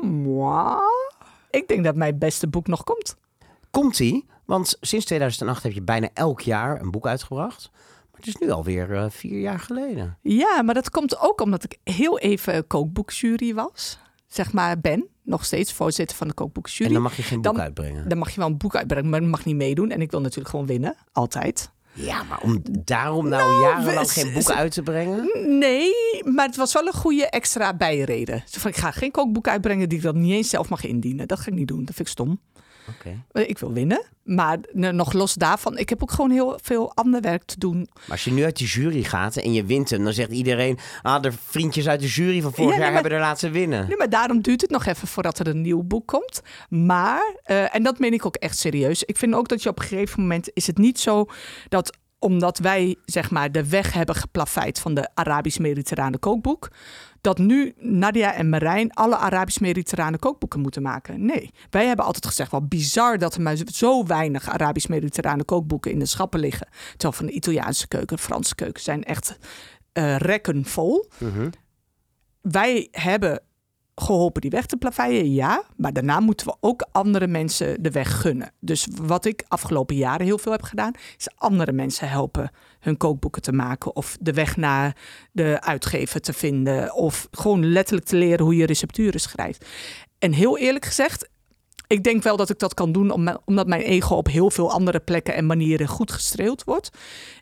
Mwah. 0.00 0.78
Ik 1.50 1.68
denk 1.68 1.84
dat 1.84 1.94
mijn 1.96 2.18
beste 2.18 2.48
boek 2.48 2.66
nog 2.66 2.84
komt. 2.84 3.16
Komt-ie? 3.70 4.26
Want 4.44 4.76
sinds 4.80 5.04
2008 5.04 5.62
heb 5.62 5.72
je 5.72 5.82
bijna 5.82 6.08
elk 6.14 6.40
jaar 6.40 6.80
een 6.80 6.90
boek 6.90 7.06
uitgebracht. 7.06 7.70
Maar 7.72 8.20
het 8.20 8.26
is 8.26 8.36
nu 8.36 8.50
alweer 8.50 8.94
eh 8.96 9.04
vier 9.10 9.40
jaar 9.40 9.58
geleden. 9.60 10.18
Ja, 10.22 10.62
maar 10.62 10.74
dat 10.74 10.90
komt 10.90 11.18
ook 11.20 11.40
omdat 11.40 11.64
ik 11.64 11.78
heel 11.84 12.18
even 12.18 12.66
kookboekjury 12.66 13.54
was. 13.54 13.98
Zeg 14.26 14.52
maar 14.52 14.80
ben, 14.80 15.08
nog 15.22 15.44
steeds 15.44 15.72
voorzitter 15.72 16.16
van 16.16 16.28
de 16.28 16.34
kookboekjury. 16.34 16.88
En 16.88 16.92
dan 16.94 17.02
mag 17.02 17.16
je 17.16 17.22
geen 17.22 17.40
boek 17.42 17.52
Dan- 17.54 17.62
uitbrengen. 17.62 18.08
Dan 18.08 18.18
mag 18.18 18.30
je 18.30 18.40
wel 18.40 18.48
een 18.48 18.56
boek 18.56 18.76
uitbrengen, 18.76 19.10
maar 19.10 19.22
mag 19.22 19.44
niet 19.44 19.56
meedoen. 19.56 19.90
En 19.90 20.00
ik 20.00 20.10
wil 20.10 20.20
natuurlijk 20.20 20.48
gewoon 20.48 20.66
winnen, 20.66 20.96
altijd. 21.12 21.70
Ja, 21.92 22.22
maar 22.22 22.40
om 22.42 22.62
daarom 22.84 23.28
nou, 23.28 23.60
jarenlang 23.62 24.06
we- 24.06 24.12
geen 24.12 24.32
boeken 24.32 24.54
uit 24.54 24.72
te 24.72 24.82
brengen? 24.82 25.30
Nee, 25.58 25.90
maar 26.24 26.46
het 26.46 26.56
was 26.56 26.72
wel 26.72 26.86
een 26.86 26.92
goede 26.92 27.26
extra 27.30 27.74
bijreden. 27.74 28.42
Zo 28.46 28.60
van, 28.60 28.70
ik 28.70 28.76
ga 28.76 28.90
geen 28.90 29.10
kookboek 29.10 29.48
uitbrengen 29.48 29.88
die 29.88 29.98
ik 29.98 30.04
dan 30.04 30.20
niet 30.20 30.32
eens 30.32 30.48
zelf 30.48 30.68
mag 30.68 30.84
indienen. 30.84 31.28
Dat 31.28 31.40
ga 31.40 31.46
ik 31.46 31.54
niet 31.54 31.68
doen, 31.68 31.84
dat 31.84 31.94
vind 31.94 32.08
ik 32.08 32.14
stom. 32.14 32.40
Eh, 33.32 33.48
Ik 33.48 33.58
wil 33.58 33.72
winnen, 33.72 34.02
maar 34.24 34.58
nog 34.72 35.12
los 35.12 35.34
daarvan, 35.34 35.78
ik 35.78 35.88
heb 35.88 36.02
ook 36.02 36.10
gewoon 36.10 36.30
heel 36.30 36.58
veel 36.62 36.92
ander 36.94 37.20
werk 37.20 37.42
te 37.44 37.58
doen. 37.58 37.76
Maar 37.94 38.04
als 38.10 38.24
je 38.24 38.32
nu 38.32 38.44
uit 38.44 38.56
die 38.56 38.66
jury 38.66 39.02
gaat 39.02 39.36
en 39.36 39.52
je 39.52 39.64
wint 39.64 39.90
hem, 39.90 40.04
dan 40.04 40.12
zegt 40.12 40.30
iedereen... 40.30 40.78
Ah, 41.02 41.22
de 41.22 41.32
vriendjes 41.32 41.88
uit 41.88 42.00
de 42.00 42.06
jury 42.06 42.40
van 42.42 42.52
vorig 42.54 42.70
Ja, 42.70 42.76
nee, 42.76 42.78
jaar 42.84 42.92
maar- 42.92 43.00
hebben 43.02 43.12
er 43.20 43.24
laten 43.26 43.52
winnen. 43.52 43.86
Nee, 43.88 43.96
maar 43.96 44.10
daarom 44.10 44.40
duurt 44.40 44.60
het 44.60 44.70
nog 44.70 44.86
even 44.86 45.08
voordat 45.08 45.38
er 45.38 45.46
een 45.48 45.60
nieuw 45.60 45.82
boek 45.82 46.06
komt. 46.06 46.40
Maar, 46.68 47.34
eh, 47.42 47.74
en 47.74 47.82
dat 47.82 47.98
meen 47.98 48.12
ik 48.12 48.26
ook 48.26 48.36
echt 48.36 48.58
serieus. 48.58 49.02
Ik 49.04 49.16
vind 49.16 49.34
ook 49.34 49.48
dat 49.48 49.62
je 49.62 49.68
op 49.68 49.78
een 49.78 49.84
gegeven 49.86 50.20
moment 50.20 50.50
is 50.52 50.66
het 50.66 50.78
niet 50.78 50.98
zo 51.00 51.26
dat 51.68 51.96
omdat 52.20 52.58
wij 52.58 52.96
zeg 53.04 53.30
maar 53.30 53.52
de 53.52 53.68
weg 53.68 53.92
hebben 53.92 54.14
geplaveid 54.14 54.78
van 54.80 54.94
de 54.94 55.08
Arabisch-Mediterrane 55.14 56.18
kookboek, 56.18 56.68
dat 57.20 57.38
nu 57.38 57.74
Nadia 57.76 58.34
en 58.34 58.48
Marijn 58.48 58.92
alle 58.92 59.16
Arabisch-Mediterrane 59.16 60.18
kookboeken 60.18 60.60
moeten 60.60 60.82
maken. 60.82 61.24
Nee, 61.26 61.50
wij 61.70 61.86
hebben 61.86 62.04
altijd 62.04 62.26
gezegd, 62.26 62.50
wel 62.50 62.66
bizar 62.66 63.18
dat 63.18 63.34
er 63.34 63.42
maar 63.42 63.56
zo 63.72 64.04
weinig 64.06 64.48
Arabisch-Mediterrane 64.48 65.44
kookboeken 65.44 65.90
in 65.90 65.98
de 65.98 66.06
schappen 66.06 66.40
liggen. 66.40 66.68
Terwijl 66.90 67.12
van 67.12 67.26
de 67.26 67.32
Italiaanse 67.32 67.88
keuken, 67.88 68.18
Franse 68.18 68.54
keuken 68.54 68.82
zijn 68.82 69.04
echt 69.04 69.38
eh 69.92 70.16
rekken 70.16 70.64
vol 70.64 71.08
Mhm. 71.18 71.48
wij 72.40 72.88
hebben 72.90 73.42
geholpen 74.00 74.40
die 74.40 74.50
weg 74.50 74.66
te 74.66 74.76
plaveien, 74.76 75.32
ja. 75.32 75.62
Maar 75.76 75.92
daarna 75.92 76.20
moeten 76.20 76.46
we 76.46 76.56
ook 76.60 76.86
andere 76.92 77.26
mensen 77.26 77.82
de 77.82 77.90
weg 77.90 78.20
gunnen. 78.20 78.52
Dus 78.60 78.88
wat 79.02 79.24
ik 79.24 79.44
afgelopen 79.48 79.96
jaren 79.96 80.26
heel 80.26 80.38
veel 80.38 80.52
heb 80.52 80.62
gedaan, 80.62 80.92
is 81.16 81.28
andere 81.34 81.72
mensen 81.72 82.08
helpen 82.08 82.50
hun 82.80 82.96
kookboeken 82.96 83.42
te 83.42 83.52
maken. 83.52 83.96
Of 83.96 84.16
de 84.20 84.32
weg 84.32 84.56
naar 84.56 84.96
de 85.32 85.60
uitgever 85.60 86.20
te 86.20 86.32
vinden. 86.32 86.94
Of 86.94 87.28
gewoon 87.30 87.72
letterlijk 87.72 88.06
te 88.06 88.16
leren 88.16 88.44
hoe 88.44 88.56
je 88.56 88.66
recepturen 88.66 89.20
schrijft. 89.20 89.66
En 90.18 90.32
heel 90.32 90.58
eerlijk 90.58 90.84
gezegd, 90.84 91.28
ik 91.88 92.04
denk 92.04 92.22
wel 92.22 92.36
dat 92.36 92.50
ik 92.50 92.58
dat 92.58 92.74
kan 92.74 92.92
doen 92.92 93.10
om- 93.10 93.38
omdat 93.44 93.66
mijn 93.66 93.82
ego 93.82 94.14
op 94.14 94.26
heel 94.26 94.50
veel 94.50 94.70
andere 94.72 95.00
plekken 95.00 95.34
en 95.34 95.46
manieren 95.46 95.86
goed 95.86 96.12
gestreeld 96.12 96.64
wordt. 96.64 96.90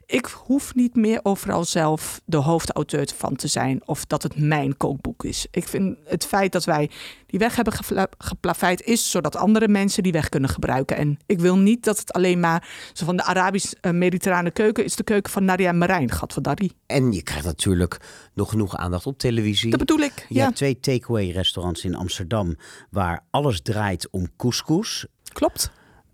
Ik 0.05 0.25
hoef 0.25 0.75
niet 0.75 0.95
meer 0.95 1.19
overal 1.23 1.63
zelf 1.65 2.21
de 2.25 2.37
hoofdauteur 2.37 3.07
van 3.15 3.35
te 3.35 3.47
zijn 3.47 3.81
of 3.85 4.05
dat 4.05 4.23
het 4.23 4.39
mijn 4.39 4.77
kookboek 4.77 5.23
is. 5.23 5.47
Ik 5.51 5.67
vind 5.67 5.97
het 6.05 6.25
feit 6.25 6.51
dat 6.51 6.63
wij 6.65 6.89
die 7.27 7.39
weg 7.39 7.55
hebben 7.55 7.73
gepla- 7.73 8.07
geplaveid 8.17 8.81
is 8.81 9.11
zodat 9.11 9.35
andere 9.35 9.67
mensen 9.67 10.03
die 10.03 10.11
weg 10.11 10.29
kunnen 10.29 10.49
gebruiken. 10.49 10.97
En 10.97 11.17
ik 11.25 11.39
wil 11.39 11.57
niet 11.57 11.83
dat 11.83 11.99
het 11.99 12.13
alleen 12.13 12.39
maar 12.39 12.69
zo 12.93 13.05
van 13.05 13.17
de 13.17 13.23
Arabisch-Mediterrane 13.23 14.51
keuken 14.51 14.83
is 14.83 14.95
de 14.95 15.03
keuken 15.03 15.31
van 15.31 15.45
Nadia 15.45 15.71
Marijn, 15.71 16.11
Gadverdari. 16.11 16.71
En 16.85 17.11
je 17.11 17.23
krijgt 17.23 17.45
natuurlijk 17.45 17.97
nog 18.33 18.49
genoeg 18.49 18.75
aandacht 18.77 19.05
op 19.05 19.17
televisie. 19.17 19.69
Dat 19.69 19.79
bedoel 19.79 19.99
ik. 19.99 20.25
Je 20.29 20.35
Ja, 20.35 20.43
hebt 20.43 20.55
twee 20.55 20.79
takeaway 20.79 21.29
restaurants 21.29 21.83
in 21.83 21.95
Amsterdam 21.95 22.55
waar 22.89 23.23
alles 23.29 23.61
draait 23.61 24.07
om 24.11 24.27
couscous. 24.37 25.05
klopt. 25.33 25.71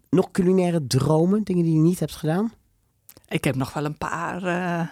Nog 0.09 0.31
culinaire 0.31 0.87
dromen, 0.87 1.43
dingen 1.43 1.63
die 1.63 1.73
je 1.73 1.79
niet 1.79 1.99
hebt 1.99 2.15
gedaan? 2.15 2.53
Ik 3.27 3.43
heb 3.43 3.55
nog 3.55 3.73
wel 3.73 3.85
een 3.85 3.97
paar. 3.97 4.43
eh, 4.43 4.87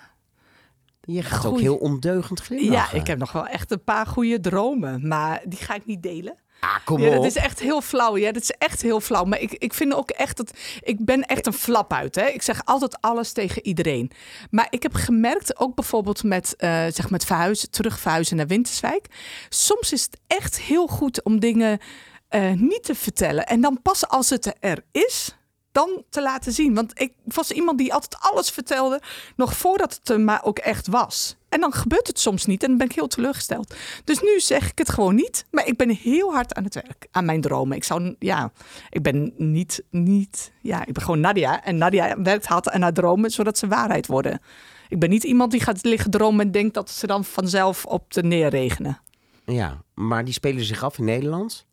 Je 1.01 1.23
gaat 1.23 1.45
ook 1.45 1.59
heel 1.59 1.75
ondeugend 1.75 2.39
ja, 2.39 2.45
glimlachen. 2.45 2.99
ik 2.99 3.07
heb 3.07 3.17
nog 3.17 3.31
wel 3.31 3.47
echt 3.47 3.71
een 3.71 3.83
paar 3.83 4.05
goede 4.05 4.39
dromen, 4.39 5.07
maar 5.07 5.41
die 5.45 5.59
ga 5.59 5.73
ik 5.75 5.85
niet 5.85 6.03
delen. 6.03 6.35
Ah, 6.59 6.75
kom 6.85 7.01
Ja, 7.01 7.07
op. 7.07 7.13
dat 7.13 7.25
is 7.25 7.35
echt 7.35 7.59
heel 7.59 7.81
flauw. 7.81 8.17
Ja, 8.17 8.31
dat 8.31 8.41
is 8.41 8.51
echt 8.51 8.81
heel 8.81 8.99
flauw. 8.99 9.23
Maar 9.23 9.39
ik, 9.39 9.51
ik 9.51 9.73
vind 9.73 9.93
ook 9.93 10.09
echt 10.09 10.37
dat. 10.37 10.53
Ik 10.81 11.05
ben 11.05 11.21
echt 11.21 11.47
een 11.47 11.53
flap 11.53 11.93
uit. 11.93 12.15
Hè? 12.15 12.25
Ik 12.25 12.41
zeg 12.41 12.61
altijd 12.65 13.01
alles 13.01 13.31
tegen 13.31 13.65
iedereen. 13.65 14.11
Maar 14.49 14.67
ik 14.69 14.83
heb 14.83 14.93
gemerkt, 14.93 15.59
ook 15.59 15.75
bijvoorbeeld 15.75 16.23
met, 16.23 16.55
eh 16.55 16.85
zeg 16.89 17.09
met 17.09 17.25
verhuizen, 17.25 17.69
terug 17.71 17.99
verhuizen 17.99 18.37
naar 18.37 18.47
Winterswijk. 18.47 19.05
Soms 19.49 19.91
is 19.93 20.01
het 20.03 20.19
echt 20.27 20.59
heel 20.59 20.87
goed 20.87 21.23
om 21.23 21.39
dingen 21.39 21.79
eh, 22.27 22.51
niet 22.51 22.83
te 22.83 22.95
vertellen. 22.95 23.45
En 23.45 23.61
dan 23.61 23.81
pas 23.81 24.07
als 24.07 24.29
het 24.29 24.55
er 24.59 24.83
is. 24.91 25.35
Dan 25.71 26.03
te 26.09 26.21
laten 26.21 26.51
zien. 26.51 26.73
Want 26.73 26.99
ik 26.99 27.13
was 27.23 27.51
iemand 27.51 27.77
die 27.77 27.93
altijd 27.93 28.17
alles 28.19 28.49
vertelde. 28.49 29.01
nog 29.35 29.57
voordat 29.57 29.93
het 29.93 30.09
er 30.09 30.19
maar 30.19 30.43
ook 30.43 30.59
echt 30.59 30.87
was. 30.87 31.35
En 31.49 31.59
dan 31.59 31.73
gebeurt 31.73 32.07
het 32.07 32.19
soms 32.19 32.45
niet. 32.45 32.63
En 32.63 32.69
dan 32.69 32.77
ben 32.77 32.87
ik 32.87 32.95
heel 32.95 33.07
teleurgesteld. 33.07 33.75
Dus 34.03 34.21
nu 34.21 34.39
zeg 34.39 34.71
ik 34.71 34.77
het 34.77 34.89
gewoon 34.89 35.15
niet. 35.15 35.45
Maar 35.51 35.67
ik 35.67 35.77
ben 35.77 35.89
heel 35.89 36.33
hard 36.33 36.53
aan 36.53 36.63
het 36.63 36.73
werk. 36.73 37.07
Aan 37.11 37.25
mijn 37.25 37.41
dromen. 37.41 37.77
Ik 37.77 37.83
zou, 37.83 38.15
ja, 38.19 38.51
ik 38.89 39.01
ben 39.01 39.33
niet, 39.37 39.83
niet, 39.89 40.51
ja, 40.61 40.85
ik 40.85 40.93
ben 40.93 41.03
gewoon 41.03 41.19
Nadia. 41.19 41.63
En 41.63 41.77
Nadia 41.77 42.21
werkt 42.21 42.45
hard 42.45 42.69
aan 42.69 42.81
haar 42.81 42.93
dromen, 42.93 43.31
zodat 43.31 43.57
ze 43.57 43.67
waarheid 43.67 44.07
worden. 44.07 44.41
Ik 44.89 44.99
ben 44.99 45.09
niet 45.09 45.23
iemand 45.23 45.51
die 45.51 45.61
gaat 45.61 45.83
liggen 45.83 46.11
dromen 46.11 46.45
en 46.45 46.51
denkt 46.51 46.73
dat 46.73 46.89
ze 46.89 47.07
dan 47.07 47.25
vanzelf 47.25 47.85
op 47.85 48.13
de 48.13 48.23
neerregenen. 48.23 48.99
Ja, 49.45 49.83
maar 49.93 50.25
die 50.25 50.33
spelen 50.33 50.63
zich 50.63 50.83
af 50.83 50.97
in 50.97 51.05
Nederland? 51.05 51.65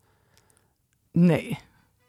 Nee, 1.11 1.57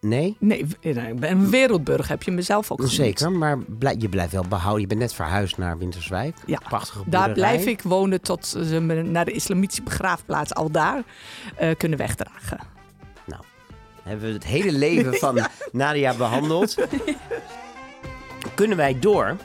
Nee? 0.01 0.37
nee, 0.39 0.67
ik 0.81 0.95
ben 1.21 1.31
een 1.31 1.51
wereldburger, 1.51 2.09
heb 2.09 2.23
je 2.23 2.31
mezelf 2.31 2.71
ook 2.71 2.77
genoemd. 2.79 2.95
Zeker, 2.97 3.33
maar 3.33 3.59
blij- 3.59 3.97
je 3.99 4.09
blijft 4.09 4.33
wel 4.33 4.45
behouden. 4.49 4.81
Je 4.81 4.87
bent 4.87 5.01
net 5.01 5.15
verhuisd 5.15 5.57
naar 5.59 5.79
Winterswijk. 5.79 6.37
Ja, 6.47 6.59
Prachtige 6.69 7.03
Daar 7.07 7.27
boerderij. 7.27 7.51
blijf 7.55 7.67
ik 7.67 7.83
wonen 7.83 8.21
tot 8.21 8.47
ze 8.47 8.81
me 8.81 9.03
naar 9.03 9.25
de 9.25 9.33
islamitische 9.33 9.83
begraafplaats 9.83 10.55
al 10.55 10.71
daar 10.71 11.03
eh, 11.57 11.71
kunnen 11.77 11.99
wegdragen. 11.99 12.59
Hebben 14.03 14.27
we 14.29 14.33
het 14.35 14.45
hele 14.45 14.73
leven 14.73 15.15
van 15.15 15.39
Nadia 15.73 16.15
behandeld. 16.15 16.75
Kunnen 18.55 18.77
wij 18.77 18.99
door 18.99 19.37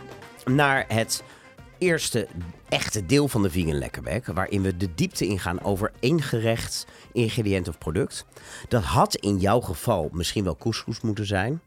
naar 0.45 0.85
het 0.87 1.23
eerste 1.77 2.27
echte 2.69 3.05
deel 3.05 3.27
van 3.27 3.41
de 3.41 3.49
Vegan 3.49 3.77
Lekkerbek. 3.77 4.25
Waarin 4.25 4.61
we 4.61 4.77
de 4.77 4.95
diepte 4.95 5.25
ingaan 5.25 5.63
over 5.63 5.91
één 5.99 6.21
gerecht, 6.21 6.85
ingrediënt 7.11 7.67
of 7.67 7.77
product. 7.77 8.25
Dat 8.67 8.83
had 8.83 9.15
in 9.15 9.37
jouw 9.37 9.61
geval 9.61 10.09
misschien 10.11 10.43
wel 10.43 10.57
couscous 10.57 11.01
moeten 11.01 11.25
zijn. 11.25 11.61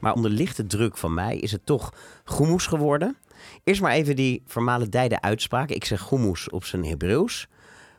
Maar 0.00 0.14
onder 0.14 0.30
lichte 0.30 0.66
druk 0.66 0.96
van 0.96 1.14
mij 1.14 1.36
is 1.36 1.52
het 1.52 1.66
toch 1.66 1.92
hummus 2.24 2.66
geworden. 2.66 3.16
Eerst 3.64 3.80
maar 3.80 3.92
even 3.92 4.16
die 4.16 4.42
vermalendijde 4.46 5.20
uitspraak. 5.20 5.70
Ik 5.70 5.84
zeg 5.84 6.08
hummus 6.08 6.50
op 6.50 6.64
zijn 6.64 6.84
Hebreeuws. 6.84 7.48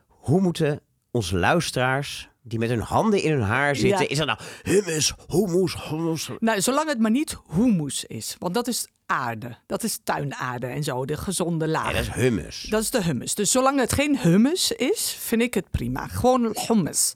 Hoe 0.07 0.41
moeten 0.41 0.79
onze 1.11 1.37
luisteraars, 1.37 2.29
die 2.47 2.60
met 2.60 2.69
hun 2.69 2.79
handen 2.79 3.21
in 3.21 3.31
hun 3.31 3.41
haar 3.41 3.75
zitten... 3.75 4.01
Ja. 4.01 4.10
Is 4.10 4.17
dat 4.17 4.27
nou 4.27 4.39
hummus, 4.63 5.13
hummus, 5.27 5.75
hummus? 5.89 6.29
Nou, 6.39 6.62
zolang 6.62 6.88
het 6.88 6.99
maar 6.99 7.12
niet 7.12 7.38
humus 7.49 8.05
is, 8.05 8.36
want 8.39 8.53
dat 8.53 8.67
is 8.67 8.88
aarde. 9.05 9.58
Dat 9.65 9.84
is 9.84 9.99
tuinaarde 10.03 10.67
en 10.67 10.84
zo, 10.84 11.05
de 11.05 11.17
gezonde 11.17 11.67
laag. 11.67 11.88
Ja, 11.88 11.91
dat 11.91 12.01
is 12.01 12.13
hummus. 12.13 12.62
Dat 12.69 12.81
is 12.81 12.89
de 12.89 13.03
hummus. 13.03 13.36
Dus 13.36 13.51
zolang 13.51 13.79
het 13.79 13.93
geen 13.93 14.19
hummus 14.19 14.71
is, 14.71 15.17
vind 15.19 15.41
ik 15.41 15.53
het 15.53 15.71
prima. 15.71 16.08
Gewoon 16.08 16.58
hummus. 16.67 17.15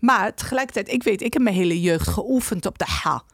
Maar 0.00 0.34
tegelijkertijd, 0.34 0.88
ik 0.88 1.02
weet, 1.02 1.22
ik 1.22 1.32
heb 1.32 1.42
mijn 1.42 1.54
hele 1.54 1.80
jeugd 1.80 2.08
geoefend 2.08 2.66
op 2.66 2.78
de 2.78 2.86
ha. 3.02 3.24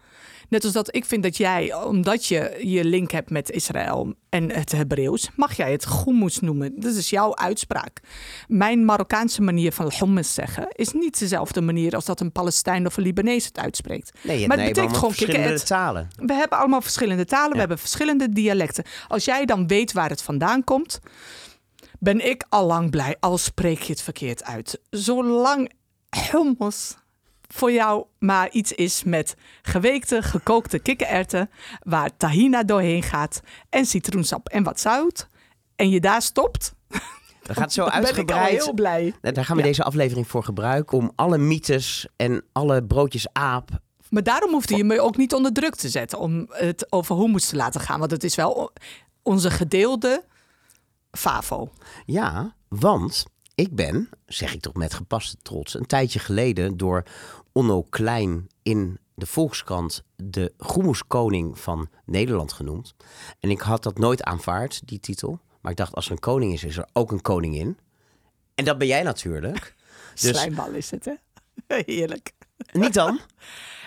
Net 0.48 0.64
als 0.64 0.72
dat 0.72 0.94
ik 0.94 1.04
vind 1.04 1.22
dat 1.22 1.36
jij, 1.36 1.74
omdat 1.74 2.26
je 2.26 2.58
je 2.62 2.84
link 2.84 3.10
hebt 3.10 3.30
met 3.30 3.50
Israël 3.50 4.14
en 4.28 4.50
het 4.52 4.72
Hebreeuws, 4.72 5.30
mag 5.36 5.56
jij 5.56 5.72
het 5.72 5.86
hummus 5.88 6.40
noemen. 6.40 6.80
Dat 6.80 6.94
is 6.94 7.10
jouw 7.10 7.36
uitspraak. 7.36 8.00
Mijn 8.48 8.84
Marokkaanse 8.84 9.42
manier 9.42 9.72
van 9.72 9.92
hummus 9.98 10.34
zeggen 10.34 10.68
is 10.72 10.92
niet 10.92 11.18
dezelfde 11.18 11.60
manier 11.60 11.94
als 11.94 12.04
dat 12.04 12.20
een 12.20 12.32
Palestijn 12.32 12.86
of 12.86 12.96
een 12.96 13.02
Libanees 13.02 13.44
het 13.44 13.58
uitspreekt. 13.58 14.12
Nee, 14.22 14.46
maar 14.46 14.56
nee, 14.56 14.66
het 14.66 14.74
betekent 14.74 14.78
allemaal 14.78 14.94
gewoon 14.98 15.14
verschillende 15.14 15.62
talen. 15.62 16.08
We 16.16 16.32
hebben 16.34 16.58
allemaal 16.58 16.80
verschillende 16.82 17.24
talen, 17.24 17.48
Ja. 17.48 17.52
we 17.52 17.58
hebben 17.58 17.78
verschillende 17.78 18.28
dialecten. 18.28 18.84
Als 19.08 19.24
jij 19.24 19.44
dan 19.44 19.66
weet 19.66 19.92
waar 19.92 20.10
het 20.10 20.22
vandaan 20.22 20.64
komt, 20.64 20.98
ben 21.98 22.26
ik 22.26 22.44
al 22.48 22.66
lang 22.66 22.90
blij, 22.90 23.16
al 23.20 23.38
spreek 23.38 23.80
je 23.80 23.92
het 23.92 24.02
verkeerd 24.02 24.44
uit. 24.44 24.80
Zolang 24.90 25.72
hummus 26.30 26.96
voor 27.48 27.72
jou 27.72 28.04
maar 28.18 28.50
iets 28.50 28.72
is 28.72 29.04
met 29.04 29.36
geweekte, 29.62 30.22
gekookte 30.22 30.78
kikkererwten, 30.78 31.50
waar 31.82 32.16
tahina 32.16 32.62
doorheen 32.64 33.02
gaat 33.02 33.40
en 33.70 33.86
citroensap 33.86 34.48
en 34.48 34.62
wat 34.62 34.80
zout, 34.80 35.28
en 35.76 35.90
je 35.90 36.00
daar 36.00 36.22
stopt, 36.22 36.74
We 36.88 37.54
gaan 37.54 37.62
het 37.62 37.72
zo 37.72 37.84
dan 37.90 38.00
ben 38.00 38.16
ik 38.16 38.30
al 38.30 38.36
uitgebreid. 38.38 38.64
heel 38.64 38.74
blij. 38.74 39.14
Daar 39.20 39.44
gaan 39.44 39.56
we 39.56 39.62
Ja. 39.62 39.68
deze 39.68 39.82
aflevering 39.82 40.28
voor 40.28 40.44
gebruiken 40.44 40.98
om 40.98 41.12
alle 41.14 41.38
mythes 41.38 42.08
en 42.16 42.44
alle 42.52 42.84
broodjes 42.84 43.26
aap. 43.32 43.68
Maar 44.10 44.22
daarom 44.22 44.50
hoefde 44.52 44.76
je 44.76 44.84
me 44.84 45.00
ook 45.00 45.16
niet 45.16 45.34
onder 45.34 45.52
druk 45.52 45.74
te 45.74 45.88
zetten 45.88 46.18
om 46.18 46.46
het 46.50 46.92
over 46.92 47.16
hummus 47.16 47.48
te 47.48 47.56
laten 47.56 47.80
gaan. 47.80 47.98
Want 47.98 48.10
het 48.10 48.24
is 48.24 48.34
wel 48.34 48.72
onze 49.22 49.50
gedeelde 49.50 50.24
favo. 51.10 51.70
Ja, 52.04 52.54
want 52.68 53.24
ik 53.56 53.74
ben, 53.74 54.08
zeg 54.26 54.54
ik 54.54 54.60
toch 54.60 54.74
met 54.74 54.94
gepaste 54.94 55.36
trots, 55.42 55.74
een 55.74 55.86
tijdje 55.86 56.18
geleden 56.18 56.76
door 56.76 57.02
Onno 57.52 57.82
Klein 57.82 58.46
in 58.62 58.98
de 59.14 59.26
Volkskrant 59.26 60.02
de 60.16 60.52
groemoeskoning 60.58 61.58
van 61.58 61.88
Nederland 62.04 62.52
genoemd. 62.52 62.94
En 63.40 63.50
ik 63.50 63.60
had 63.60 63.82
dat 63.82 63.98
nooit 63.98 64.22
aanvaard, 64.22 64.80
die 64.84 65.00
titel. 65.00 65.40
Maar 65.60 65.70
ik 65.72 65.76
dacht, 65.78 65.94
als 65.94 66.06
er 66.06 66.12
een 66.12 66.18
koning 66.18 66.52
is, 66.52 66.64
is 66.64 66.76
er 66.76 66.88
ook 66.92 67.12
een 67.12 67.22
koningin. 67.22 67.78
En 68.54 68.64
dat 68.64 68.78
ben 68.78 68.86
jij 68.86 69.02
natuurlijk. 69.02 69.74
Dus 70.20 70.28
Slijmbal 70.38 70.70
is 70.70 70.90
het, 70.90 71.04
hè? 71.04 71.12
Heerlijk. 71.94 72.32
niet 72.72 72.94
dan? 72.94 73.20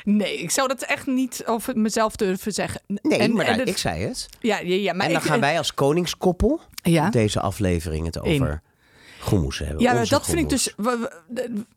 Nee, 0.03 0.38
ik 0.39 0.51
zou 0.51 0.67
dat 0.67 0.82
echt 0.82 1.05
niet 1.08 1.43
over 1.45 1.77
mezelf 1.77 2.15
durven 2.15 2.51
zeggen. 2.51 2.82
Nee, 2.88 3.19
En- 3.19 3.32
maar 3.34 3.45
en 3.45 3.49
daar- 3.51 3.60
het- 3.60 3.67
ik 3.69 3.77
zei 3.77 4.03
het. 4.03 4.27
Ja, 4.39 4.60
ja, 4.60 4.75
ja 4.75 4.93
maar 4.93 5.05
en 5.05 5.13
dan 5.13 5.21
ik, 5.21 5.27
gaan 5.27 5.39
wij 5.39 5.58
als 5.58 5.73
koningskoppel 5.73 6.62
Ja, 6.84 7.10
deze 7.10 7.39
aflevering 7.39 8.05
het 8.05 8.19
over 8.19 8.62
hebben. 9.30 9.80
ja 9.80 10.06
dat 10.06 10.26
vind 10.26 10.38
ik 10.39 10.50
dus. 10.50 10.76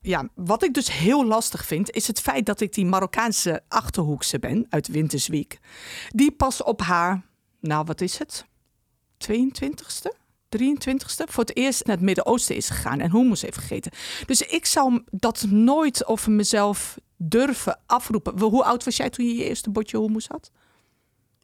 Ja, 0.01 0.29
wat 0.35 0.63
ik 0.65 0.75
dus 0.75 0.93
heel 0.93 1.27
lastig 1.27 1.67
vind, 1.67 1.91
is 1.91 2.07
het 2.07 2.21
feit 2.21 2.47
dat 2.47 2.61
ik 2.61 2.75
die 2.75 2.87
Marokkaanse 2.87 3.63
achterhoekse 3.69 4.39
ben 4.39 4.67
uit 4.69 4.89
Winterswijk. 4.89 5.59
Die 6.09 6.31
pas 6.33 6.63
op 6.63 6.81
haar, 6.81 7.23
nou 7.61 7.85
wat 7.85 8.01
is 8.01 8.19
het? 8.19 8.47
22ste? 9.31 10.21
23ste 10.63 11.25
voor 11.31 11.45
het 11.45 11.57
eerst 11.57 11.87
naar 11.87 11.97
het 11.97 12.05
Midden-Oosten 12.05 12.57
is 12.57 12.69
gegaan 12.69 13.01
en 13.01 13.11
hummus 13.11 13.43
heeft 13.43 13.59
gegeten. 13.59 13.93
Dus 14.27 14.43
ik 14.43 14.67
zou 14.67 15.03
dat 15.11 15.47
nooit 15.49 16.07
over 16.07 16.31
mezelf 16.33 16.99
durven 17.17 17.79
afroepen. 17.87 18.41
Hoe 18.41 18.65
oud 18.65 18.85
was 18.85 18.97
jij 18.97 19.11
toen 19.11 19.27
je 19.27 19.35
je 19.35 19.45
eerste 19.45 19.71
bordje 19.71 19.99
hummus 20.01 20.29
had? 20.29 20.51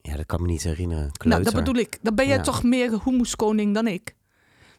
Ja, 0.03 0.17
dat 0.17 0.27
kan 0.27 0.41
me 0.43 0.47
niet 0.47 0.63
herinneren. 0.63 1.11
Nou, 1.25 1.43
dat 1.43 1.55
bedoel 1.55 1.75
ik. 1.75 1.99
Dan 2.03 2.15
ben 2.15 2.27
jij 2.27 2.37
Ja. 2.37 2.43
toch 2.43 2.63
meer 2.63 3.01
hummuskoning 3.05 3.75
dan 3.75 3.87
ik. 3.87 4.15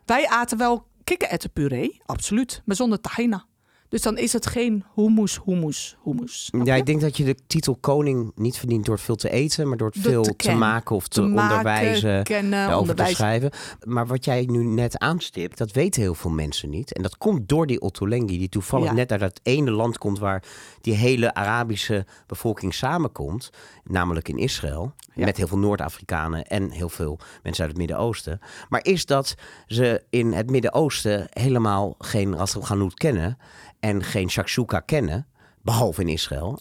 Wij 0.06 0.28
aten 0.28 0.58
wel 0.58 0.88
kikkererwtenpuree, 1.10 2.02
absoluut, 2.06 2.62
maar 2.66 2.76
zonder 2.76 3.02
tahina. 3.02 3.46
Dus 3.90 4.02
dan 4.02 4.18
is 4.18 4.34
het 4.34 4.46
geen 4.46 4.84
hummus, 4.96 5.40
hummus, 5.46 5.98
hummus. 6.04 6.52
Ja, 6.64 6.76
ik 6.76 6.86
denk 6.86 7.02
dat 7.02 7.18
je 7.18 7.24
de 7.24 7.36
titel 7.48 7.76
koning 7.76 8.32
niet 8.36 8.58
verdient 8.58 8.86
door 8.86 9.00
veel 9.00 9.16
te 9.16 9.30
eten, 9.30 9.68
maar 9.68 9.78
door 9.78 9.92
Door 9.94 10.02
veel 10.12 10.24
te 10.24 10.36
te, 10.36 10.52
maken 10.52 10.96
of 10.96 11.08
te, 11.08 11.22
Te 11.22 11.28
maken, 11.28 11.58
onderwijzen. 11.58 12.24
kennen, 12.24 12.70
te 12.70 12.78
onderwijzen. 12.78 13.16
schrijven. 13.16 13.52
Maar 13.86 14.08
wat 14.08 14.26
jij 14.26 14.46
nu 14.50 14.64
net 14.64 14.98
aanstipt, 14.98 15.58
dat 15.58 15.72
weten 15.72 16.02
heel 16.02 16.14
veel 16.16 16.32
mensen 16.32 16.70
niet. 16.70 16.94
En 16.94 17.02
dat 17.02 17.18
komt 17.18 17.50
door 17.50 17.68
die 17.68 17.82
Ottolenghi, 17.82 18.38
die 18.38 18.50
toevallig 18.50 18.86
Ja. 18.88 18.94
net 18.94 19.12
uit 19.12 19.20
dat 19.20 19.40
ene 19.44 19.72
land 19.72 19.98
komt 19.98 20.20
waar 20.20 20.44
die 20.82 20.94
hele 20.96 21.34
Arabische 21.34 22.06
bevolking 22.28 22.74
samenkomt. 22.74 23.50
Namelijk 23.84 24.28
in 24.28 24.38
Israël. 24.38 24.94
Ja. 25.14 25.26
Met 25.26 25.38
heel 25.38 25.48
veel 25.48 25.58
Noord-Afrikanen 25.58 26.46
en 26.46 26.70
heel 26.72 26.90
veel 26.90 27.20
mensen 27.44 27.62
uit 27.64 27.72
het 27.72 27.80
Midden-Oosten. 27.80 28.40
Maar 28.70 28.84
is 28.86 29.06
dat 29.06 29.36
ze 29.68 30.04
in 30.10 30.34
het 30.34 30.50
Midden-Oosten 30.50 31.28
helemaal 31.30 31.96
geen 32.00 32.36
Ras 32.36 32.56
el 32.56 32.66
Hanout 32.66 32.94
kennen. 32.94 33.38
En 33.80 34.04
geen 34.04 34.30
shakshuka 34.30 34.80
kennen. 34.80 35.28
Behalve 35.62 36.02
in 36.02 36.08
Israël. 36.08 36.60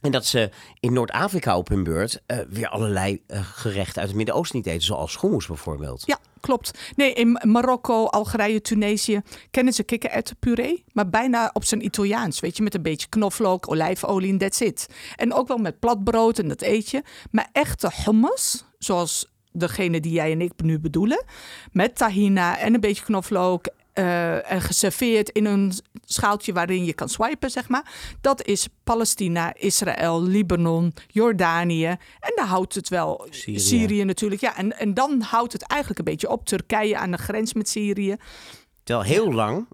En 0.00 0.10
dat 0.10 0.26
ze 0.26 0.50
in 0.80 0.92
Noord-Afrika 0.92 1.56
op 1.56 1.68
hun 1.68 1.82
beurt 1.82 2.22
eh, 2.26 2.38
weer 2.48 2.68
allerlei 2.68 3.22
eh, 3.26 3.40
gerechten 3.42 3.98
uit 3.98 4.08
het 4.08 4.16
Midden-Oosten 4.16 4.56
niet 4.56 4.66
eten. 4.66 4.82
Zoals 4.82 5.20
hummus 5.20 5.46
bijvoorbeeld. 5.46 6.02
Ja, 6.06 6.18
klopt. 6.40 6.78
Nee, 6.96 7.12
in 7.12 7.40
Marokko, 7.42 8.06
Algerije, 8.06 8.60
Tunesië 8.60 9.20
kennen 9.50 9.72
ze 9.72 9.82
kikkererwtenpuree, 9.82 10.84
maar 10.92 11.08
bijna 11.08 11.50
op 11.52 11.64
zijn 11.64 11.84
Italiaans. 11.84 12.40
Weet 12.40 12.56
je, 12.56 12.62
met 12.62 12.74
een 12.74 12.82
beetje 12.82 13.08
knoflook, 13.08 13.70
olijfolie 13.70 14.32
en 14.32 14.38
that's 14.38 14.60
it. 14.60 14.88
En 15.16 15.34
ook 15.34 15.48
wel 15.48 15.58
met 15.58 15.78
platbrood 15.78 16.38
en 16.38 16.48
dat 16.48 16.62
eet 16.62 16.90
je. 16.90 17.02
Maar 17.30 17.48
echte 17.52 17.90
hummus, 18.04 18.64
zoals 18.78 19.32
degene 19.52 20.00
die 20.00 20.12
jij 20.12 20.32
en 20.32 20.40
ik 20.40 20.52
nu 20.56 20.78
bedoelen, 20.78 21.24
met 21.72 21.96
tahina 21.96 22.58
en 22.58 22.74
een 22.74 22.80
beetje 22.80 23.04
knoflook 23.04 23.68
eh, 23.92 24.52
en 24.52 24.60
geserveerd 24.60 25.28
in 25.28 25.44
een 25.44 25.72
schaaltje 26.04 26.52
waarin 26.52 26.84
je 26.84 26.92
kan 26.92 27.08
swipen, 27.08 27.50
zeg 27.50 27.68
maar. 27.68 27.92
Dat 28.20 28.46
is 28.46 28.68
Palestina, 28.84 29.54
Israël, 29.54 30.22
Libanon, 30.22 30.94
Jordanië. 31.06 31.86
En 32.20 32.32
daar 32.34 32.46
houdt 32.46 32.74
het 32.74 32.88
wel 32.88 33.26
Syrië. 33.30 33.60
Syrië, 33.60 34.04
natuurlijk. 34.04 34.40
Ja, 34.40 34.56
en, 34.56 34.78
en 34.78 34.94
dan 34.94 35.20
houdt 35.20 35.52
het 35.52 35.62
eigenlijk 35.62 35.98
een 35.98 36.04
beetje 36.12 36.30
op. 36.30 36.46
Turkije 36.46 36.96
aan 36.96 37.10
de 37.10 37.18
grens 37.18 37.52
met 37.52 37.68
Syrië. 37.68 38.16
Terwijl 38.82 39.08
heel 39.08 39.32
lang, 39.32 39.66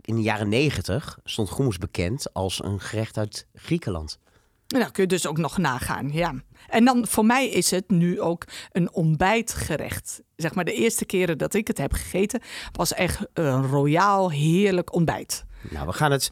in 0.00 0.16
de 0.16 0.22
jaren 0.22 0.48
negentig, 0.48 1.18
stond 1.24 1.56
hummus 1.56 1.78
bekend 1.78 2.32
als 2.32 2.64
een 2.64 2.80
gerecht 2.80 3.18
uit 3.18 3.46
Griekenland. 3.54 4.18
Dan 4.66 4.90
kun 4.90 5.02
je 5.02 5.08
dus 5.08 5.26
ook 5.26 5.38
nog 5.38 5.58
nagaan, 5.58 6.12
ja. 6.12 6.34
En 6.68 6.84
dan 6.84 7.06
voor 7.06 7.24
mij 7.26 7.48
is 7.48 7.70
het 7.70 7.90
nu 7.90 8.20
ook 8.20 8.44
een 8.72 8.92
ontbijtgerecht. 8.92 10.20
Zeg 10.36 10.54
maar 10.54 10.64
de 10.64 10.72
eerste 10.72 11.04
keren 11.04 11.38
dat 11.38 11.54
ik 11.54 11.66
het 11.66 11.78
heb 11.78 11.92
gegeten, 11.92 12.40
was 12.72 12.94
echt 12.94 13.18
een 13.32 13.66
royaal 13.66 14.30
heerlijk 14.30 14.92
ontbijt. 14.94 15.44
Nou, 15.70 15.86
we 15.86 15.92
gaan 15.92 16.10
het 16.12 16.30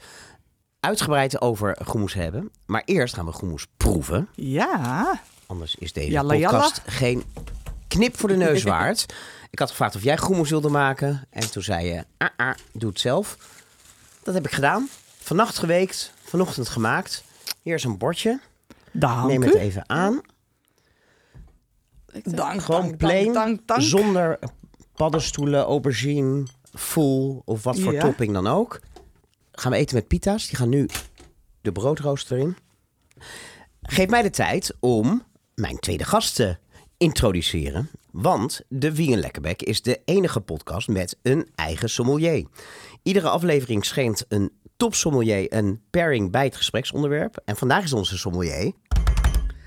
uitgebreid 0.81 1.41
over 1.41 1.79
hummus 1.93 2.15
hebben. 2.15 2.51
Maar 2.67 2.83
eerst 2.85 3.15
gaan 3.15 3.25
we 3.27 3.33
hummus 3.41 3.67
proeven. 3.77 4.29
Ja, 4.35 5.21
Anders 5.47 5.75
is 5.75 5.93
deze 5.93 6.11
Jalla, 6.11 6.35
jalla. 6.35 6.59
podcast 6.59 6.83
geen 6.87 7.25
knip 7.89 8.19
voor 8.19 8.29
de 8.29 8.37
neus 8.37 8.63
waard. 8.75 9.07
Ik 9.51 9.59
had 9.59 9.71
gevraagd 9.71 9.95
of 9.95 10.03
jij 10.03 10.19
hummus 10.27 10.51
wilde 10.51 10.69
maken. 10.69 11.27
En 11.31 11.51
toen 11.51 11.63
zei 11.63 11.87
je, 11.87 12.05
ah, 12.19 12.29
ah, 12.37 12.55
doe 12.73 12.91
het 12.91 13.01
zelf. 13.01 13.37
Dat 14.23 14.35
heb 14.35 14.45
ik 14.47 14.53
gedaan. 14.53 14.89
Vannacht 15.19 15.59
geweekt, 15.59 16.13
vanochtend 16.25 16.69
gemaakt. 16.69 17.25
Hier 17.63 17.75
is 17.75 17.85
een 17.85 17.99
bordje. 17.99 18.41
dank 18.93 19.27
Neem 19.29 19.43
u. 19.43 19.47
het 19.47 19.55
even 19.55 19.89
aan. 19.89 20.21
Dank, 22.25 22.63
Gewoon 22.63 22.81
dank, 22.83 22.97
plain, 22.97 23.25
dank, 23.25 23.35
dank, 23.35 23.67
dank. 23.67 23.83
zonder 23.83 24.39
paddenstoelen, 24.95 25.61
aubergine, 25.63 26.47
full 26.73 27.41
of 27.45 27.63
wat 27.63 27.79
voor 27.81 27.93
Ja. 27.93 28.01
topping 28.01 28.33
dan 28.33 28.47
ook. 28.47 28.81
Gaan 29.53 29.73
we 29.73 29.79
eten 29.79 29.95
met 29.97 30.09
pita's. 30.09 30.47
Die 30.47 30.57
gaan 30.57 30.69
nu 30.69 30.89
de 31.61 31.73
broodrooster 31.73 32.39
in. 32.39 32.57
Geef 33.83 34.09
mij 34.09 34.23
de 34.23 34.31
tijd 34.31 34.75
om 34.81 35.23
mijn 35.55 35.79
tweede 35.79 36.05
gast 36.05 36.35
te 36.35 36.57
introduceren. 36.97 37.91
Want 38.11 38.61
de 38.69 38.95
Wie 38.95 39.13
een 39.13 39.19
Lekkerbek 39.21 39.63
is 39.63 39.83
de 39.83 40.01
enige 40.05 40.41
podcast 40.41 40.89
met 40.89 41.17
een 41.23 41.49
eigen 41.55 41.89
sommelier. 41.91 42.47
Iedere 43.03 43.29
aflevering 43.29 43.85
schenkt 43.85 44.25
een 44.29 44.53
topsommelier 44.83 45.53
een 45.53 45.81
pairing 45.91 46.31
bij 46.31 46.45
het 46.45 46.57
gespreksonderwerp. 46.57 47.41
En 47.45 47.57
vandaag 47.57 47.85
is 47.85 47.93
onze 47.93 48.19
sommelier 48.19 48.73